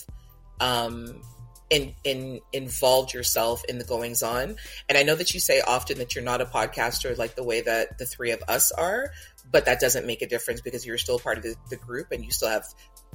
um, 0.59 1.21
in, 1.69 1.93
in 2.03 2.39
involved 2.51 3.13
yourself 3.13 3.63
in 3.65 3.79
the 3.79 3.83
goings 3.83 4.21
on. 4.21 4.55
And 4.87 4.97
I 4.97 5.03
know 5.03 5.15
that 5.15 5.33
you 5.33 5.39
say 5.39 5.61
often 5.61 5.97
that 5.97 6.13
you're 6.13 6.23
not 6.23 6.41
a 6.41 6.45
podcaster 6.45 7.17
like 7.17 7.35
the 7.35 7.43
way 7.43 7.61
that 7.61 7.97
the 7.97 8.05
three 8.05 8.31
of 8.31 8.43
us 8.47 8.71
are, 8.71 9.11
but 9.53 9.65
that 9.65 9.79
doesn't 9.79 10.07
make 10.07 10.23
a 10.23 10.27
difference 10.27 10.61
because 10.61 10.83
you're 10.85 10.97
still 10.97 11.19
part 11.19 11.37
of 11.37 11.43
the, 11.43 11.55
the 11.69 11.75
group 11.77 12.07
and 12.11 12.25
you 12.25 12.31
still 12.31 12.49
have 12.49 12.65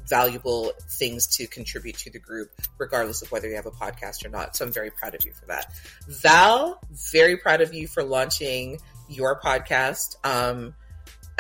valuable 0.09 0.73
things 0.93 1.27
to 1.27 1.49
contribute 1.49 1.97
to 1.99 2.11
the 2.11 2.21
group, 2.21 2.49
regardless 2.79 3.23
of 3.23 3.33
whether 3.33 3.49
you 3.49 3.57
have 3.57 3.67
a 3.67 3.73
podcast 3.73 4.25
or 4.25 4.29
not. 4.29 4.55
So 4.57 4.65
I'm 4.65 4.73
very 4.73 4.91
proud 4.91 5.17
of 5.17 5.27
you 5.27 5.33
for 5.33 5.47
that. 5.47 5.67
Val, 6.07 6.81
very 7.13 7.37
proud 7.37 7.61
of 7.61 7.75
you 7.75 7.89
for 7.89 8.05
launching 8.05 8.79
your 9.09 9.41
podcast. 9.41 10.15
Um, 10.25 10.75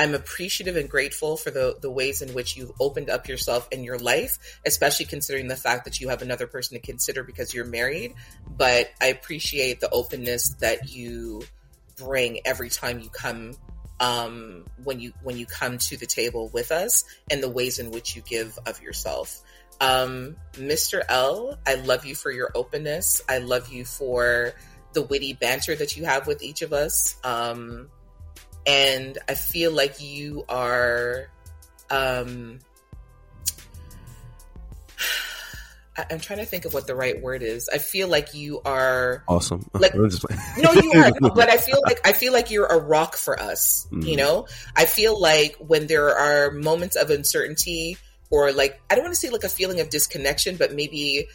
I'm 0.01 0.15
appreciative 0.15 0.77
and 0.77 0.91
grateful 0.91 1.37
for 1.37 1.51
the 1.51 1.77
the 1.81 1.91
ways 1.91 2.23
in 2.23 2.35
which 2.35 2.57
you've 2.57 2.73
opened 2.81 3.09
up 3.09 3.29
yourself 3.29 3.69
in 3.70 3.85
your 3.85 3.99
life, 3.99 4.61
especially 4.66 5.07
considering 5.07 5.49
the 5.49 5.57
fact 5.57 5.85
that 5.85 6.01
you 6.01 6.09
have 6.09 6.23
another 6.23 6.47
person 6.47 6.77
to 6.77 6.85
consider 6.85 7.23
because 7.23 7.55
you're 7.55 7.65
married. 7.65 8.15
But 8.49 8.91
I 9.01 9.07
appreciate 9.07 9.81
the 9.81 9.91
openness 9.91 10.55
that 10.61 10.91
you 10.91 11.43
bring 11.97 12.41
every 12.45 12.69
time 12.69 13.01
you 13.01 13.11
come 13.11 13.55
um, 14.01 14.65
when 14.85 15.01
you 15.01 15.12
when 15.23 15.37
you 15.37 15.47
come 15.47 15.79
to 15.79 15.97
the 15.97 16.07
table 16.07 16.51
with 16.53 16.70
us 16.70 17.05
and 17.31 17.43
the 17.43 17.49
ways 17.49 17.79
in 17.79 17.91
which 17.91 18.16
you 18.16 18.23
give 18.23 18.59
of 18.66 18.81
yourself. 18.83 19.41
Um, 19.81 20.37
Mr. 20.55 21.03
L, 21.09 21.59
I 21.66 21.75
love 21.77 22.05
you 22.05 22.15
for 22.15 22.31
your 22.31 22.51
openness. 22.55 23.23
I 23.29 23.39
love 23.39 23.73
you 23.73 23.85
for 23.85 24.53
the 24.93 25.03
witty 25.03 25.35
banter 25.35 25.75
that 25.77 25.97
you 25.97 26.05
have 26.05 26.27
with 26.27 26.43
each 26.43 26.62
of 26.62 26.73
us. 26.73 27.16
Um, 27.23 27.89
and 28.66 29.19
I 29.29 29.35
feel 29.35 29.73
like 29.73 30.01
you 30.01 30.45
are. 30.49 31.31
Um, 31.91 32.59
I- 35.99 36.07
I'm 36.11 36.20
trying 36.20 36.39
to 36.39 36.47
think 36.47 36.65
of 36.65 36.73
what 36.73 36.87
the 36.87 36.95
right 36.95 37.20
word 37.20 37.43
is. 37.43 37.69
I 37.73 37.79
feel 37.79 38.09
like 38.09 38.33
you 38.35 38.61
are 38.65 39.25
Awesome. 39.29 39.69
Like- 39.75 39.95
I'm 39.95 40.09
just 40.09 40.23
playing. 40.23 40.41
no, 40.59 40.73
you 40.73 40.93
are, 40.93 41.11
but 41.35 41.51
I 41.51 41.57
feel 41.57 41.81
like 41.85 42.01
I 42.07 42.12
feel 42.12 42.33
like 42.33 42.51
you're 42.51 42.66
a 42.66 42.79
rock 42.79 43.16
for 43.16 43.39
us. 43.41 43.87
You 43.91 43.99
Mhm. 43.99 44.16
know, 44.16 44.47
I 44.77 44.85
feel 44.87 45.20
like 45.20 45.57
when 45.59 45.87
there 45.89 46.16
are 46.16 46.51
moments 46.53 46.97
of 46.97 47.11
uncertainty 47.11 47.97
or 48.31 48.53
like 48.53 48.81
I 48.89 48.95
don't 48.95 49.05
want 49.05 49.15
to 49.15 49.20
say 49.20 49.31
like 49.31 49.45
a 49.45 49.49
feeling 49.49 49.81
of 49.81 49.91
disconnection, 49.91 50.57
but 50.57 50.73
maybe 50.73 51.27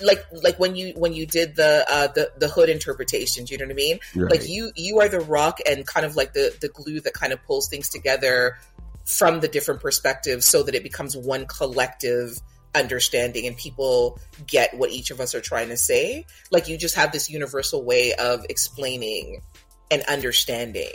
like 0.00 0.24
like 0.32 0.58
when 0.58 0.74
you 0.74 0.92
when 0.96 1.12
you 1.12 1.26
did 1.26 1.54
the 1.56 1.84
uh 1.88 2.08
the 2.08 2.30
the 2.38 2.48
hood 2.48 2.68
interpretations, 2.68 3.50
you 3.50 3.58
know 3.58 3.64
what 3.66 3.72
I 3.72 3.74
mean? 3.74 3.98
Right. 4.14 4.30
Like 4.32 4.48
you 4.48 4.72
you 4.74 5.00
are 5.00 5.08
the 5.08 5.20
rock 5.20 5.58
and 5.68 5.86
kind 5.86 6.04
of 6.04 6.16
like 6.16 6.32
the 6.34 6.54
the 6.60 6.68
glue 6.68 7.00
that 7.00 7.14
kind 7.14 7.32
of 7.32 7.42
pulls 7.44 7.68
things 7.68 7.88
together 7.88 8.58
from 9.04 9.40
the 9.40 9.48
different 9.48 9.80
perspectives 9.80 10.46
so 10.46 10.62
that 10.62 10.74
it 10.74 10.82
becomes 10.82 11.16
one 11.16 11.46
collective 11.46 12.40
understanding 12.74 13.46
and 13.46 13.56
people 13.56 14.18
get 14.46 14.72
what 14.74 14.90
each 14.90 15.10
of 15.10 15.20
us 15.20 15.34
are 15.34 15.40
trying 15.40 15.68
to 15.68 15.76
say. 15.76 16.24
Like 16.50 16.68
you 16.68 16.78
just 16.78 16.94
have 16.94 17.12
this 17.12 17.28
universal 17.28 17.84
way 17.84 18.14
of 18.14 18.44
explaining 18.48 19.42
and 19.90 20.02
understanding 20.04 20.92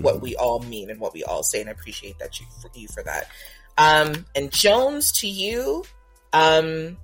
what 0.00 0.16
Mhm. 0.16 0.20
we 0.20 0.36
all 0.36 0.60
mean 0.60 0.90
and 0.90 1.00
what 1.00 1.12
we 1.14 1.24
all 1.24 1.42
say 1.42 1.60
and 1.60 1.68
i 1.68 1.72
appreciate 1.72 2.18
that 2.18 2.38
you 2.38 2.46
for 2.60 2.70
you 2.74 2.86
for 2.88 3.02
that. 3.02 3.26
Um 3.78 4.26
and 4.36 4.52
jones 4.52 5.10
to 5.12 5.26
you 5.26 5.84
um 6.32 6.96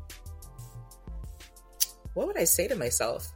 what 2.13 2.27
would 2.27 2.39
i 2.39 2.45
say 2.45 2.69
to 2.69 2.77
myself? 2.77 3.27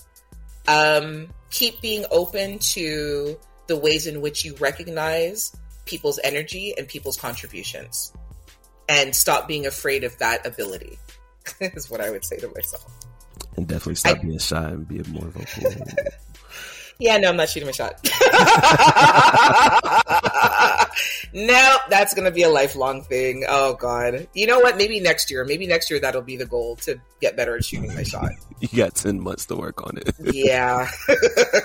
Um 0.69 1.33
keep 1.51 1.81
being 1.81 2.05
open 2.11 2.59
to 2.59 3.39
the 3.69 3.77
ways 3.77 4.07
in 4.07 4.21
which 4.21 4.45
you 4.45 4.55
recognize 4.57 5.51
people's 5.87 6.21
energy 6.23 6.75
and 6.77 6.87
people's 6.87 7.17
contributions 7.17 8.13
and 8.89 9.15
stop 9.15 9.47
being 9.49 9.67
afraid 9.67 10.05
of 10.05 10.17
that 10.19 10.47
ability 10.47 10.99
is 11.61 11.91
what 11.91 12.01
i 12.01 12.11
would 12.11 12.25
say 12.25 12.37
to 12.39 12.49
myself 12.55 12.87
and 13.57 13.67
definitely 13.67 13.97
stop 13.97 14.19
I- 14.19 14.23
being 14.23 14.39
shy 14.39 14.71
and 14.71 14.87
be 14.89 15.03
more 15.11 15.29
vocal. 15.29 15.85
Yeah, 17.01 17.17
no, 17.19 17.29
I'm 17.29 17.37
not 17.37 17.49
shooting 17.49 17.69
my 17.69 17.71
shot. 17.71 17.95
no, 21.33 21.77
that's 21.91 22.15
going 22.15 22.25
to 22.25 22.31
be 22.31 22.43
a 22.43 22.49
lifelong 22.49 23.03
thing. 23.03 23.45
Oh, 23.49 23.75
God. 23.75 24.29
You 24.35 24.47
know 24.47 24.61
what? 24.61 24.77
Maybe 24.77 25.01
next 25.01 25.31
year. 25.31 25.45
Maybe 25.45 25.67
next 25.67 25.91
year 25.91 26.01
that'll 26.01 26.23
be 26.23 26.37
the 26.37 26.47
goal 26.47 26.77
to 26.77 27.01
get 27.21 27.37
better 27.37 27.57
at 27.57 27.65
shooting 27.65 27.95
my 27.95 28.03
shot. 28.03 28.31
you 28.61 28.69
got 28.77 28.95
ten 28.95 29.21
months 29.21 29.47
to 29.47 29.57
work 29.57 29.85
on 29.87 29.99
it. 29.99 30.15
Yeah. 30.21 30.89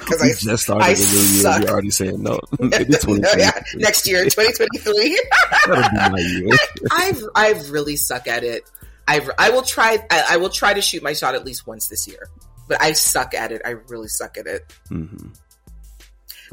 Because 0.03 0.21
we 0.21 0.31
I. 0.31 0.33
just 0.37 0.63
started 0.63 0.83
I 0.85 0.93
the 0.93 0.99
new 0.99 1.33
year. 1.33 1.41
suck. 1.41 1.61
You're 1.61 1.71
already 1.71 1.89
saying 1.91 2.21
no. 2.21 2.39
Maybe 2.59 2.93
No, 3.07 3.29
yeah, 3.37 3.51
next 3.75 4.07
year, 4.07 4.23
2023. 4.25 5.21
That'll 5.65 5.89
be 5.89 6.11
my 6.11 6.19
year. 6.19 6.57
I've 6.91 7.23
I 7.35 7.51
really 7.69 7.95
suck 7.95 8.27
at 8.27 8.43
it. 8.43 8.69
I 9.07 9.25
I 9.37 9.49
will 9.51 9.61
try. 9.61 9.99
I, 10.11 10.23
I 10.31 10.37
will 10.37 10.49
try 10.49 10.73
to 10.73 10.81
shoot 10.81 11.01
my 11.03 11.13
shot 11.13 11.35
at 11.35 11.45
least 11.45 11.65
once 11.67 11.87
this 11.87 12.07
year, 12.07 12.27
but 12.67 12.81
I 12.81 12.93
suck 12.93 13.33
at 13.33 13.51
it. 13.51 13.61
I 13.65 13.71
really 13.87 14.07
suck 14.09 14.37
at 14.37 14.47
it. 14.47 14.73
hmm 14.89 15.05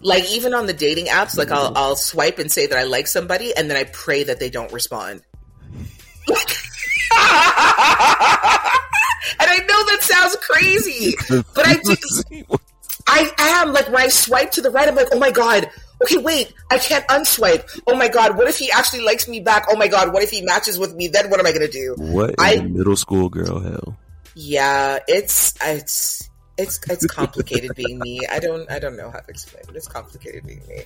like 0.02 0.28
even 0.30 0.54
on 0.54 0.66
the 0.66 0.72
dating 0.72 1.06
apps 1.06 1.36
like 1.36 1.50
I'll, 1.50 1.68
mm-hmm. 1.68 1.76
I'll 1.76 1.96
swipe 1.96 2.38
and 2.38 2.50
say 2.50 2.66
that 2.66 2.78
i 2.78 2.84
like 2.84 3.06
somebody 3.06 3.54
and 3.56 3.70
then 3.70 3.76
i 3.76 3.84
pray 3.84 4.24
that 4.24 4.40
they 4.40 4.50
don't 4.50 4.72
respond. 4.72 5.22
Like- 6.28 6.56
and 9.38 9.48
i 9.50 9.58
know 9.58 9.84
that 9.86 9.98
sounds 10.00 10.36
crazy 10.36 11.14
But 11.54 11.66
I 11.66 11.74
do- 11.74 12.56
i 13.08 13.32
am 13.38 13.72
like 13.72 13.86
when 13.88 14.02
i 14.02 14.08
swipe 14.08 14.52
to 14.52 14.62
the 14.62 14.70
right 14.70 14.88
i'm 14.88 14.94
like 14.94 15.08
oh 15.12 15.18
my 15.18 15.30
god. 15.30 15.70
Okay 16.02 16.16
wait. 16.16 16.54
I 16.70 16.78
can't 16.78 17.06
unswipe. 17.08 17.78
Oh 17.86 17.94
my 17.94 18.08
god. 18.08 18.38
What 18.38 18.48
if 18.48 18.56
he 18.56 18.70
actually 18.72 19.02
likes 19.02 19.28
me 19.28 19.40
back? 19.40 19.66
Oh 19.68 19.76
my 19.76 19.86
god. 19.86 20.14
What 20.14 20.22
if 20.22 20.30
he 20.30 20.40
matches 20.40 20.78
with 20.78 20.94
me? 20.94 21.08
Then 21.08 21.28
what 21.28 21.40
am 21.40 21.44
i 21.46 21.52
gonna 21.52 21.68
do? 21.68 21.94
What 21.98 22.34
I- 22.38 22.56
middle 22.60 22.96
school 22.96 23.28
girl 23.28 23.60
hell? 23.60 23.96
yeah 24.36 24.98
it's 25.08 25.54
it's 25.60 26.29
it's 26.60 26.80
it's 26.88 27.06
complicated 27.06 27.74
being 27.74 27.98
me. 27.98 28.20
I 28.30 28.38
don't 28.38 28.70
I 28.70 28.78
don't 28.78 28.96
know 28.96 29.10
how 29.10 29.20
to 29.20 29.28
explain 29.28 29.64
it. 29.68 29.76
It's 29.76 29.88
complicated 29.88 30.46
being 30.46 30.62
me. 30.68 30.82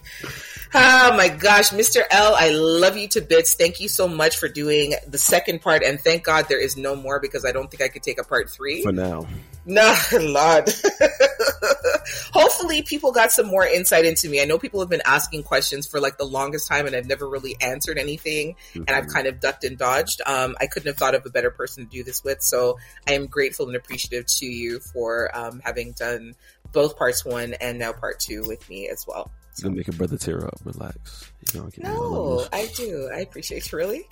Oh 0.74 1.16
my 1.16 1.28
gosh, 1.28 1.70
Mr. 1.70 2.02
L, 2.10 2.34
I 2.36 2.50
love 2.50 2.96
you 2.96 3.08
to 3.08 3.20
bits. 3.20 3.54
Thank 3.54 3.80
you 3.80 3.88
so 3.88 4.08
much 4.08 4.36
for 4.36 4.48
doing 4.48 4.94
the 5.06 5.18
second 5.18 5.60
part, 5.60 5.82
and 5.82 6.00
thank 6.00 6.24
God 6.24 6.46
there 6.48 6.60
is 6.60 6.76
no 6.76 6.96
more 6.96 7.20
because 7.20 7.44
I 7.44 7.52
don't 7.52 7.70
think 7.70 7.82
I 7.82 7.88
could 7.88 8.02
take 8.02 8.20
a 8.20 8.24
part 8.24 8.50
three. 8.50 8.82
For 8.82 8.92
now, 8.92 9.26
No, 9.66 9.94
Lord. 10.20 10.70
Hopefully, 12.32 12.82
people 12.82 13.12
got 13.12 13.32
some 13.32 13.46
more 13.46 13.64
insight 13.66 14.04
into 14.04 14.28
me. 14.28 14.40
I 14.42 14.44
know 14.44 14.58
people 14.58 14.80
have 14.80 14.88
been 14.88 15.02
asking 15.04 15.44
questions 15.44 15.86
for 15.86 16.00
like 16.00 16.18
the 16.18 16.24
longest 16.24 16.68
time, 16.68 16.86
and 16.86 16.94
I've 16.94 17.06
never 17.06 17.28
really 17.28 17.56
answered 17.60 17.98
anything, 17.98 18.56
and 18.74 18.90
I've 18.90 19.06
Mhm. 19.06 19.12
kind 19.12 19.26
of 19.26 19.40
ducked 19.40 19.64
and 19.64 19.78
dodged. 19.78 20.20
Um, 20.26 20.56
I 20.60 20.66
couldn't 20.66 20.88
have 20.88 20.96
thought 20.98 21.14
of 21.14 21.24
a 21.26 21.30
better 21.30 21.50
person 21.50 21.84
to 21.84 21.90
do 21.90 22.02
this 22.04 22.22
with, 22.24 22.42
so 22.42 22.78
I 23.08 23.12
am 23.14 23.26
grateful 23.26 23.66
and 23.66 23.76
appreciative 23.76 24.26
to 24.38 24.46
you 24.46 24.80
for 24.80 25.30
um, 25.36 25.60
having 25.64 25.92
done 25.92 26.34
both 26.72 26.96
parts 26.98 27.24
one 27.24 27.54
and 27.54 27.78
now 27.78 27.92
part 27.92 28.18
two 28.20 28.42
with 28.46 28.68
me 28.68 28.88
as 28.88 29.06
well. 29.06 29.30
you 29.56 29.62
gonna 29.64 29.76
make 29.76 29.86
a 29.88 29.92
brother 29.92 30.18
tear 30.18 30.44
up. 30.44 30.58
Relax. 30.64 31.30
You 31.52 31.60
know, 31.60 31.66
get 31.68 31.84
me 31.84 31.90
all 31.90 32.38
No. 32.40 32.46
I 32.52 32.66
do. 32.74 33.08
I 33.14 33.20
appreciate 33.20 33.70
you, 33.70 33.78
really. 33.78 34.04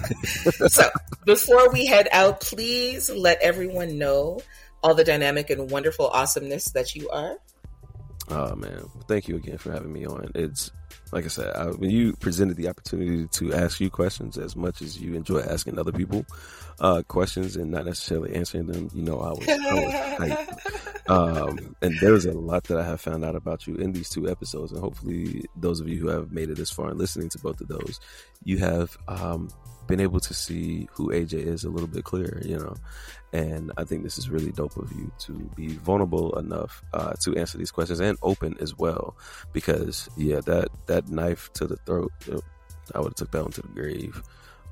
so, 0.68 0.88
before 1.26 1.70
we 1.70 1.84
head 1.84 2.08
out, 2.10 2.40
please 2.40 3.10
let 3.10 3.40
everyone 3.42 3.98
know 3.98 4.40
all 4.82 4.94
the 4.94 5.04
dynamic 5.04 5.50
and 5.50 5.70
wonderful 5.70 6.08
awesomeness 6.08 6.66
that 6.72 6.94
you 6.94 7.08
are. 7.10 7.36
Oh 8.30 8.54
man, 8.56 8.84
thank 9.06 9.28
you 9.28 9.36
again 9.36 9.58
for 9.58 9.72
having 9.72 9.92
me 9.92 10.06
on. 10.06 10.30
It's 10.34 10.70
like 11.12 11.24
I 11.24 11.28
said, 11.28 11.54
I, 11.56 11.66
when 11.66 11.90
you 11.90 12.14
presented 12.16 12.56
the 12.56 12.68
opportunity 12.68 13.26
to 13.26 13.54
ask 13.54 13.80
you 13.80 13.88
questions 13.88 14.36
as 14.36 14.54
much 14.54 14.82
as 14.82 15.00
you 15.00 15.14
enjoy 15.14 15.40
asking 15.40 15.78
other 15.78 15.92
people 15.92 16.26
uh, 16.80 17.02
questions 17.08 17.56
and 17.56 17.70
not 17.70 17.86
necessarily 17.86 18.34
answering 18.34 18.66
them, 18.66 18.90
you 18.94 19.02
know, 19.02 19.18
I 19.20 19.30
was, 19.30 19.48
I 19.48 20.18
was. 20.20 20.74
Um, 21.08 21.74
and 21.80 21.98
there's 22.00 22.26
a 22.26 22.32
lot 22.32 22.64
that 22.64 22.78
I 22.78 22.84
have 22.84 23.00
found 23.00 23.24
out 23.24 23.34
about 23.34 23.66
you 23.66 23.76
in 23.76 23.92
these 23.92 24.10
two 24.10 24.28
episodes, 24.28 24.72
and 24.72 24.80
hopefully, 24.82 25.46
those 25.56 25.80
of 25.80 25.88
you 25.88 25.98
who 25.98 26.08
have 26.08 26.32
made 26.32 26.50
it 26.50 26.58
this 26.58 26.70
far 26.70 26.90
and 26.90 26.98
listening 26.98 27.30
to 27.30 27.38
both 27.38 27.62
of 27.62 27.68
those, 27.68 27.98
you 28.44 28.58
have 28.58 28.94
um, 29.08 29.48
been 29.86 30.00
able 30.00 30.20
to 30.20 30.34
see 30.34 30.86
who 30.92 31.08
AJ 31.08 31.32
is 31.46 31.64
a 31.64 31.70
little 31.70 31.88
bit 31.88 32.04
clearer, 32.04 32.42
you 32.44 32.58
know. 32.58 32.76
And 33.32 33.72
I 33.76 33.84
think 33.84 34.02
this 34.04 34.16
is 34.16 34.30
really 34.30 34.52
dope 34.52 34.76
of 34.76 34.90
you 34.92 35.12
to 35.20 35.32
be 35.54 35.68
vulnerable 35.68 36.38
enough 36.38 36.82
uh, 36.94 37.12
to 37.24 37.36
answer 37.36 37.58
these 37.58 37.70
questions 37.70 38.00
and 38.00 38.16
open 38.22 38.56
as 38.60 38.76
well, 38.78 39.16
because 39.52 40.08
yeah, 40.16 40.40
that 40.46 40.68
that 40.86 41.08
knife 41.10 41.52
to 41.54 41.66
the 41.66 41.76
throat, 41.76 42.10
uh, 42.32 42.40
I 42.94 43.00
would 43.00 43.08
have 43.08 43.14
took 43.16 43.30
that 43.32 43.42
one 43.42 43.52
to 43.52 43.62
the 43.62 43.68
grave. 43.68 44.22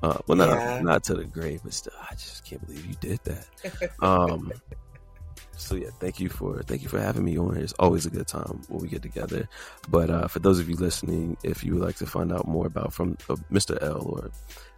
Uh, 0.01 0.17
well, 0.27 0.37
not 0.37 0.49
Yeah. 0.49 0.79
not 0.81 1.03
to 1.05 1.13
the 1.15 1.25
grave, 1.25 1.61
but 1.63 1.73
still, 1.73 1.93
I 2.09 2.13
just 2.15 2.45
can't 2.45 2.65
believe 2.65 2.85
you 2.85 2.95
did 2.99 3.19
that. 3.25 3.91
Um, 4.01 4.51
so 5.57 5.75
yeah, 5.75 5.89
thank 5.99 6.19
you 6.19 6.29
for 6.29 6.61
thank 6.63 6.81
you 6.83 6.89
for 6.89 6.99
having 6.99 7.25
me 7.25 7.37
on. 7.37 7.57
It's 7.57 7.73
always 7.73 8.05
a 8.05 8.09
good 8.09 8.27
time 8.27 8.61
when 8.69 8.81
we 8.81 8.87
get 8.89 9.01
together. 9.01 9.47
But 9.89 10.09
uh, 10.09 10.27
for 10.27 10.39
those 10.39 10.59
of 10.59 10.69
you 10.69 10.75
listening, 10.75 11.37
if 11.43 11.63
you 11.63 11.73
would 11.75 11.83
like 11.83 11.95
to 11.97 12.05
find 12.05 12.31
out 12.31 12.47
more 12.47 12.65
about 12.67 12.93
from 12.93 13.17
uh, 13.29 13.35
Mr. 13.51 13.81
L 13.83 14.01
or 14.03 14.29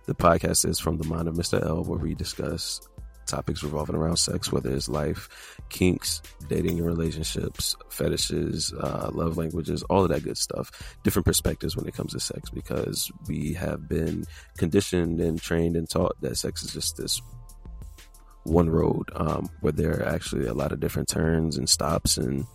the 0.05 0.15
podcast 0.15 0.67
is 0.67 0.79
from 0.79 0.97
the 0.97 1.03
mind 1.07 1.27
of 1.27 1.35
Mr. 1.35 1.63
L, 1.63 1.83
where 1.83 1.99
we 1.99 2.15
discuss 2.15 2.81
topics 3.29 3.63
revolving 3.63 3.95
around 3.95 4.17
sex, 4.17 4.51
whether 4.51 4.71
it's 4.71 4.89
life, 4.89 5.57
kinks, 5.69 6.21
dating 6.47 6.79
and 6.79 6.87
relationships, 6.87 7.75
fetishes, 7.89 8.73
uh, 8.73 9.09
love 9.13 9.37
languages, 9.37 9.83
all 9.83 10.03
of 10.03 10.09
that 10.09 10.23
good 10.23 10.37
stuff. 10.37 10.97
Different 11.03 11.25
perspectives 11.25 11.75
when 11.75 11.87
it 11.87 11.93
comes 11.93 12.13
to 12.13 12.19
sex 12.19 12.49
because 12.49 13.11
we 13.27 13.53
have 13.53 13.87
been 13.87 14.25
conditioned 14.57 15.19
and 15.19 15.41
trained 15.41 15.75
and 15.75 15.89
taught 15.89 16.19
that 16.21 16.37
sex 16.37 16.63
is 16.63 16.73
just 16.73 16.97
this 16.97 17.21
one 18.43 18.69
road 18.69 19.09
um, 19.15 19.49
where 19.61 19.73
there 19.73 19.99
are 19.99 20.07
actually 20.07 20.47
a 20.47 20.53
lot 20.53 20.71
of 20.71 20.79
different 20.79 21.07
turns 21.07 21.57
and 21.57 21.69
stops 21.69 22.17
and 22.17 22.45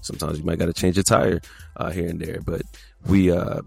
sometimes 0.00 0.38
you 0.38 0.44
might 0.44 0.58
got 0.58 0.66
to 0.66 0.72
change 0.72 0.98
a 0.98 1.02
tire 1.02 1.40
uh, 1.76 1.90
here 1.90 2.08
and 2.08 2.20
there 2.20 2.40
but 2.44 2.62
we 3.08 3.30
uh, 3.30 3.60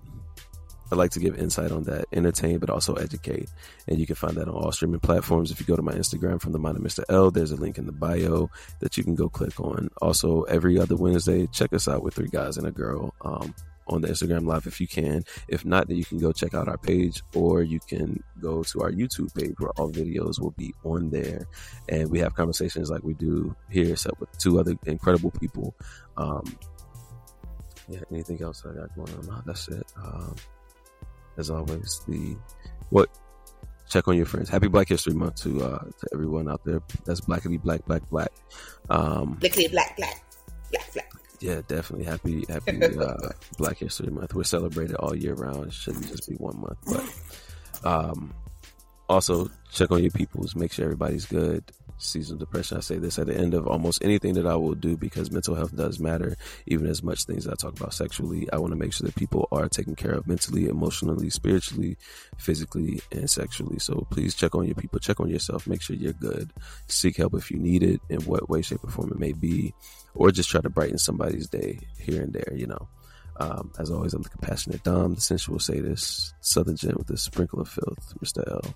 I 0.91 0.95
like 0.95 1.12
to 1.12 1.20
give 1.20 1.38
insight 1.38 1.72
on 1.72 1.84
that, 1.84 2.06
entertain, 2.14 2.60
but 2.60 2.70
also 2.70 2.94
educate. 2.95 3.49
And 3.88 3.99
you 3.99 4.06
can 4.06 4.16
find 4.16 4.36
that 4.38 4.48
on 4.48 4.53
all 4.53 4.72
streaming 4.72 4.99
platforms. 4.99 5.52
If 5.52 5.60
you 5.60 5.66
go 5.66 5.76
to 5.76 5.82
my 5.82 5.94
Instagram 5.94 6.40
from 6.41 6.52
the 6.52 6.60
mind 6.60 6.78
of 6.78 6.84
Mr. 6.84 7.03
L, 7.10 7.32
there's 7.32 7.52
a 7.52 7.56
link 7.56 7.78
in 7.78 7.86
the 7.86 7.91
bio 7.91 8.49
that 8.80 8.98
you 8.98 9.03
can 9.03 9.16
go 9.16 9.30
click 9.30 9.60
on. 9.60 9.90
Also, 10.02 10.44
every 10.44 10.80
other 10.80 10.95
Wednesday, 10.95 11.48
check 11.48 11.74
us 11.74 11.88
out 11.88 12.03
with 12.03 12.14
Three 12.14 12.28
Guys 12.28 12.57
and 12.57 12.68
a 12.68 12.72
Girl. 12.72 13.14
Um, 13.22 13.53
on 13.88 14.02
the 14.02 14.07
Instagram 14.07 14.45
live 14.45 14.66
if 14.66 14.82
you 14.82 14.88
can. 14.88 15.24
If 15.48 15.66
not, 15.66 15.88
then 15.88 15.98
you 15.98 16.06
can 16.06 16.18
go 16.18 16.32
check 16.32 16.53
out 16.53 16.68
our 16.68 16.78
page 16.78 17.22
or 17.34 17.62
you 17.62 17.80
can 17.80 18.24
go 18.41 18.64
to 18.64 18.82
our 18.82 18.91
YouTube 18.91 19.34
page 19.36 19.53
where 19.60 19.72
all 19.72 19.91
videos 19.91 20.40
will 20.40 20.52
be 20.52 20.74
on 20.84 21.10
there. 21.10 21.48
And 21.90 22.10
we 22.10 22.20
have 22.20 22.36
conversations 22.36 22.90
like 22.90 23.03
we 23.03 23.14
do 23.14 23.56
here, 23.70 23.91
except 23.91 24.20
with 24.20 24.36
two 24.38 24.60
other 24.60 24.76
incredible 24.86 25.32
people. 25.32 25.76
Um, 26.18 26.57
yeah, 27.88 27.99
anything 28.12 28.41
else 28.41 28.64
I 28.66 28.74
got 28.74 28.95
going 28.95 29.14
on? 29.30 29.44
That's 29.45 29.68
it. 29.68 29.86
Um, 30.03 30.36
as 31.38 31.49
always, 31.49 32.02
the 32.07 32.36
what 32.90 33.10
check 33.90 34.07
on 34.07 34.18
your 34.18 34.26
friends. 34.26 34.49
Happy 34.49 34.68
Black 34.68 34.90
History 34.90 35.14
Month 35.14 35.36
to 35.44 35.64
uh, 35.64 35.80
to 35.84 36.07
everyone 36.14 36.49
out 36.49 36.64
there. 36.66 36.82
That's 37.06 37.22
blackity 37.22 37.62
black 37.62 37.86
black 37.86 38.07
black. 38.10 38.32
Um, 38.90 39.38
Blackity 39.41 39.72
black 39.72 39.95
black 39.98 40.24
black 40.72 40.94
black. 40.94 41.12
yeah, 41.40 41.62
definitely 41.68 42.06
happy 42.06 42.45
happy 42.49 42.84
uh, 42.99 43.30
Black 43.57 43.78
History 43.78 44.10
Month. 44.12 44.34
We're 44.34 44.44
celebrated 44.44 44.95
all 44.98 45.16
year 45.16 45.34
round. 45.34 45.68
It 45.68 45.74
shouldn't 45.74 46.07
just 46.07 46.30
be 46.30 46.36
one 46.36 46.60
month, 46.60 46.78
but 46.86 47.90
um, 47.90 48.34
also 49.10 49.49
check 49.72 49.91
on 49.91 50.02
your 50.02 50.12
peoples. 50.12 50.56
Make 50.56 50.72
sure 50.72 50.86
everybody's 50.86 51.26
good. 51.26 51.64
Seasonal 51.97 52.39
depression. 52.39 52.77
I 52.77 52.81
say 52.81 52.97
this 52.97 53.17
at 53.17 53.27
the 53.27 53.38
end 53.38 53.53
of 53.53 53.67
almost 53.67 54.03
anything 54.03 54.34
that 54.34 54.45
I 54.45 54.55
will 54.55 54.76
do 54.76 54.97
because 54.97 55.31
mental 55.31 55.55
health 55.55 55.76
does 55.76 55.99
matter. 55.99 56.35
Even 56.65 56.88
as 56.88 57.01
much 57.01 57.23
things 57.23 57.47
I 57.47 57.53
talk 57.53 57.80
about 57.80 57.93
sexually, 57.93 58.49
I 58.51 58.57
want 58.57 58.72
to 58.72 58.77
make 58.77 58.93
sure 58.93 59.05
that 59.05 59.15
people 59.15 59.47
are 59.51 59.69
taken 59.69 59.95
care 59.95 60.11
of 60.11 60.27
mentally, 60.27 60.67
emotionally, 60.67 61.30
spiritually, 61.30 61.97
physically, 62.38 63.01
and 63.11 63.30
sexually. 63.30 63.80
So 63.80 64.05
please 64.09 64.35
check 64.35 64.55
on 64.55 64.65
your 64.65 64.76
people. 64.76 64.99
Check 64.99 65.19
on 65.19 65.30
yourself. 65.30 65.67
Make 65.67 65.81
sure 65.81 65.95
you're 65.95 66.13
good. 66.13 66.51
Seek 66.88 67.17
help 67.17 67.34
if 67.34 67.49
you 67.49 67.57
need 67.57 67.81
it, 67.81 68.01
in 68.09 68.22
what 68.22 68.49
way, 68.49 68.61
shape, 68.61 68.84
or 68.84 68.89
form 68.89 69.11
it 69.11 69.19
may 69.19 69.31
be, 69.31 69.73
or 70.13 70.31
just 70.31 70.49
try 70.49 70.61
to 70.61 70.69
brighten 70.69 70.97
somebody's 70.97 71.47
day 71.47 71.80
here 71.97 72.22
and 72.22 72.34
there. 72.34 72.53
You 72.55 72.67
know. 72.67 72.89
Um, 73.38 73.73
as 73.77 73.91
always, 73.91 74.13
I'm 74.13 74.22
the 74.22 74.30
compassionate 74.30 74.84
Dom, 74.84 75.15
the 75.15 75.22
sensual 75.22 75.59
sadist, 75.59 76.34
Southern 76.39 76.77
Gent 76.77 76.97
with 76.97 77.09
a 77.09 77.17
sprinkle 77.17 77.59
of 77.59 77.67
filth, 77.67 78.13
Mr. 78.23 78.49
L. 78.49 78.73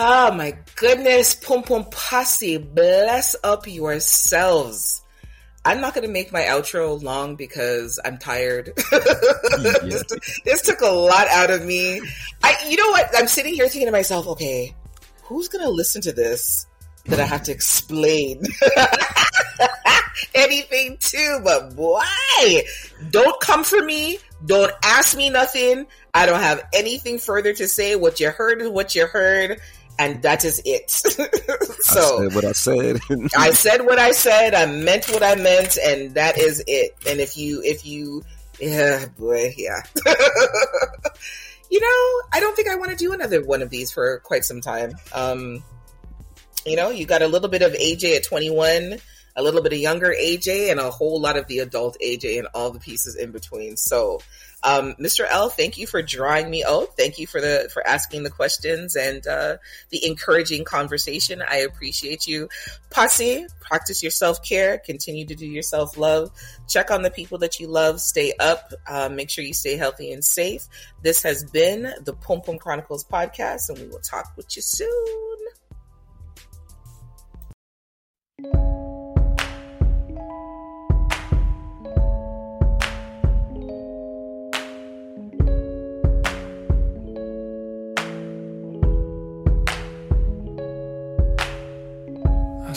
Oh 0.00 0.30
my 0.30 0.56
goodness, 0.76 1.34
Pum 1.34 1.64
Pum 1.64 1.84
Posse, 1.90 2.56
bless 2.58 3.34
up 3.42 3.66
yourselves. 3.66 5.02
I'm 5.64 5.80
not 5.80 5.92
going 5.92 6.06
to 6.06 6.12
make 6.12 6.32
my 6.32 6.42
outro 6.42 7.02
long 7.02 7.34
because 7.34 7.98
I'm 8.04 8.16
tired. 8.16 8.70
this, 8.92 10.04
this 10.44 10.62
took 10.62 10.82
a 10.82 10.86
lot 10.86 11.26
out 11.26 11.50
of 11.50 11.64
me. 11.64 12.00
I, 12.44 12.54
you 12.68 12.76
know 12.76 12.90
what? 12.90 13.10
I'm 13.16 13.26
sitting 13.26 13.54
here 13.54 13.68
thinking 13.68 13.88
to 13.88 13.92
myself, 13.92 14.28
okay, 14.28 14.72
who's 15.24 15.48
going 15.48 15.64
to 15.64 15.70
listen 15.70 16.00
to 16.02 16.12
this 16.12 16.68
that 17.06 17.18
I 17.18 17.24
have 17.24 17.42
to 17.42 17.52
explain 17.52 18.44
anything 20.36 20.96
to? 21.00 21.40
But 21.42 21.72
why? 21.74 22.62
don't 23.10 23.40
come 23.40 23.64
for 23.64 23.82
me. 23.82 24.18
Don't 24.46 24.72
ask 24.84 25.16
me 25.16 25.28
nothing. 25.28 25.88
I 26.14 26.26
don't 26.26 26.40
have 26.40 26.64
anything 26.72 27.18
further 27.18 27.52
to 27.52 27.66
say. 27.66 27.96
What 27.96 28.20
you 28.20 28.30
heard 28.30 28.62
is 28.62 28.68
what 28.68 28.94
you 28.94 29.08
heard 29.08 29.60
and 29.98 30.22
that 30.22 30.44
is 30.44 30.62
it. 30.64 30.90
so 30.90 32.18
I 32.18 32.28
said 32.28 32.34
what 32.34 32.44
I 32.44 32.52
said. 32.52 33.00
I 33.36 33.52
said 33.52 33.86
what 33.86 33.98
I 33.98 34.12
said. 34.12 34.54
I 34.54 34.66
meant 34.66 35.08
what 35.08 35.22
I 35.22 35.34
meant, 35.34 35.76
and 35.76 36.14
that 36.14 36.38
is 36.38 36.62
it. 36.66 36.96
And 37.06 37.20
if 37.20 37.36
you, 37.36 37.62
if 37.64 37.84
you, 37.84 38.22
yeah, 38.60 39.06
boy, 39.18 39.54
yeah. 39.56 39.82
you 41.70 41.80
know, 41.80 42.22
I 42.32 42.40
don't 42.40 42.54
think 42.54 42.68
I 42.68 42.76
want 42.76 42.90
to 42.90 42.96
do 42.96 43.12
another 43.12 43.44
one 43.44 43.62
of 43.62 43.70
these 43.70 43.90
for 43.90 44.20
quite 44.20 44.44
some 44.44 44.60
time. 44.60 44.92
Um, 45.12 45.64
you 46.64 46.76
know, 46.76 46.90
you 46.90 47.06
got 47.06 47.22
a 47.22 47.28
little 47.28 47.48
bit 47.48 47.62
of 47.62 47.72
AJ 47.72 48.16
at 48.16 48.24
21, 48.24 48.98
a 49.36 49.42
little 49.42 49.62
bit 49.62 49.72
of 49.72 49.78
younger 49.78 50.14
AJ, 50.14 50.70
and 50.70 50.78
a 50.78 50.90
whole 50.90 51.20
lot 51.20 51.36
of 51.36 51.46
the 51.48 51.58
adult 51.58 51.96
AJ, 52.02 52.38
and 52.38 52.48
all 52.54 52.70
the 52.70 52.80
pieces 52.80 53.16
in 53.16 53.32
between. 53.32 53.76
So, 53.76 54.20
um, 54.62 54.94
Mr. 54.94 55.24
L, 55.28 55.48
thank 55.48 55.78
you 55.78 55.86
for 55.86 56.02
drawing 56.02 56.50
me 56.50 56.64
out. 56.64 56.96
Thank 56.96 57.18
you 57.18 57.26
for 57.26 57.40
the 57.40 57.70
for 57.72 57.86
asking 57.86 58.24
the 58.24 58.30
questions 58.30 58.96
and 58.96 59.24
uh, 59.26 59.58
the 59.90 60.04
encouraging 60.06 60.64
conversation. 60.64 61.42
I 61.48 61.58
appreciate 61.58 62.26
you. 62.26 62.48
Posse, 62.90 63.46
practice 63.60 64.02
your 64.02 64.10
self 64.10 64.42
care. 64.42 64.78
Continue 64.78 65.26
to 65.26 65.34
do 65.34 65.46
your 65.46 65.62
self 65.62 65.96
love. 65.96 66.32
Check 66.68 66.90
on 66.90 67.02
the 67.02 67.10
people 67.10 67.38
that 67.38 67.60
you 67.60 67.68
love. 67.68 68.00
Stay 68.00 68.32
up. 68.40 68.72
Uh, 68.86 69.08
make 69.08 69.30
sure 69.30 69.44
you 69.44 69.54
stay 69.54 69.76
healthy 69.76 70.12
and 70.12 70.24
safe. 70.24 70.66
This 71.02 71.22
has 71.22 71.44
been 71.44 71.92
the 72.02 72.14
Pum 72.14 72.40
Pum 72.40 72.58
Chronicles 72.58 73.04
podcast, 73.04 73.68
and 73.68 73.78
we 73.78 73.86
will 73.86 74.00
talk 74.00 74.32
with 74.36 74.56
you 74.56 74.62
soon. 74.62 75.38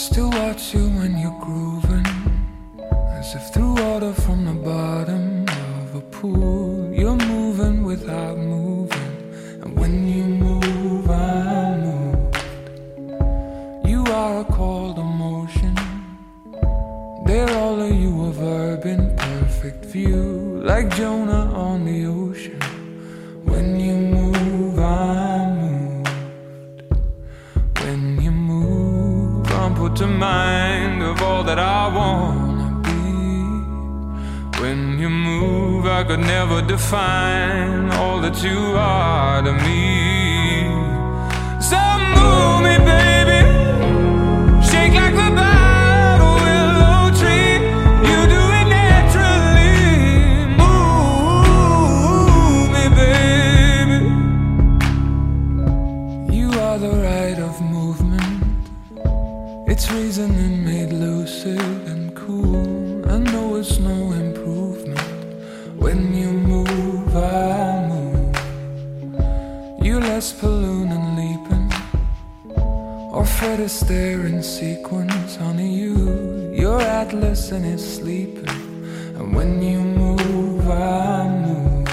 Still 0.02 0.32
watch 0.32 0.74
you 0.74 0.90
when 0.98 1.16
you're 1.16 1.40
grooving, 1.40 2.08
as 3.20 3.36
if 3.36 3.54
through 3.54 3.76
water 3.76 4.12
from 4.12 4.46
the 4.46 4.54
bottom 4.54 5.46
of 5.48 5.96
a 5.96 6.02
pool. 6.02 6.92
You're 6.92 7.16
moving 7.16 7.84
without 7.84 8.36
moving, 8.36 9.14
and 9.62 9.78
when 9.80 10.08
you 10.08 10.24
move, 10.24 11.08
I'm 11.08 11.82
moved. 11.82 12.38
You 13.88 14.04
are 14.06 14.42
a 14.42 14.46
cold 14.46 14.98
emotion. 14.98 15.76
There, 17.28 17.52
all 17.60 17.80
of 17.80 17.94
you 17.94 18.26
a 18.26 18.32
verb 18.32 18.86
in 18.88 19.16
perfect 19.16 19.86
view, 19.86 20.62
like 20.64 20.90
Jonah 20.96 21.31
to 30.02 30.08
mind 30.08 31.04
of 31.04 31.22
all 31.22 31.44
that 31.44 31.60
I 31.60 31.88
wanna 31.96 32.70
be. 32.88 33.02
When 34.60 34.98
you 34.98 35.10
move, 35.10 35.86
I 35.86 36.04
could 36.04 36.22
never 36.22 36.60
define 36.64 37.92
all 37.92 38.20
that 38.22 38.42
you 38.42 38.60
are 38.76 39.44
to 39.44 39.54
me. 39.54 39.84
So 41.70 41.78
In 73.62 74.42
sequence, 74.42 75.36
honey, 75.36 75.72
you. 75.72 76.52
You're 76.52 76.82
Atlas 76.82 77.52
and 77.52 77.64
it's 77.64 77.84
sleeping. 77.84 78.50
And 79.16 79.36
when 79.36 79.62
you 79.62 79.82
move, 79.82 80.68
I 80.68 81.28
move. 81.28 81.88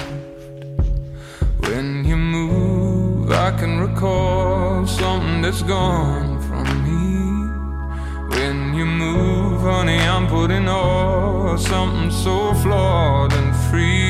When 1.59 2.03
you 2.05 2.17
move, 2.17 3.31
I 3.31 3.51
can 3.51 3.79
recall 3.79 4.87
something 4.87 5.43
that's 5.43 5.61
gone 5.61 6.41
from 6.41 6.65
me. 6.87 8.35
When 8.35 8.73
you 8.73 8.85
move, 8.85 9.61
honey, 9.61 9.99
I'm 9.99 10.25
putting 10.25 10.67
all 10.67 11.55
something 11.55 12.09
so 12.09 12.55
flawed 12.63 13.31
and 13.31 13.55
free. 13.69 14.08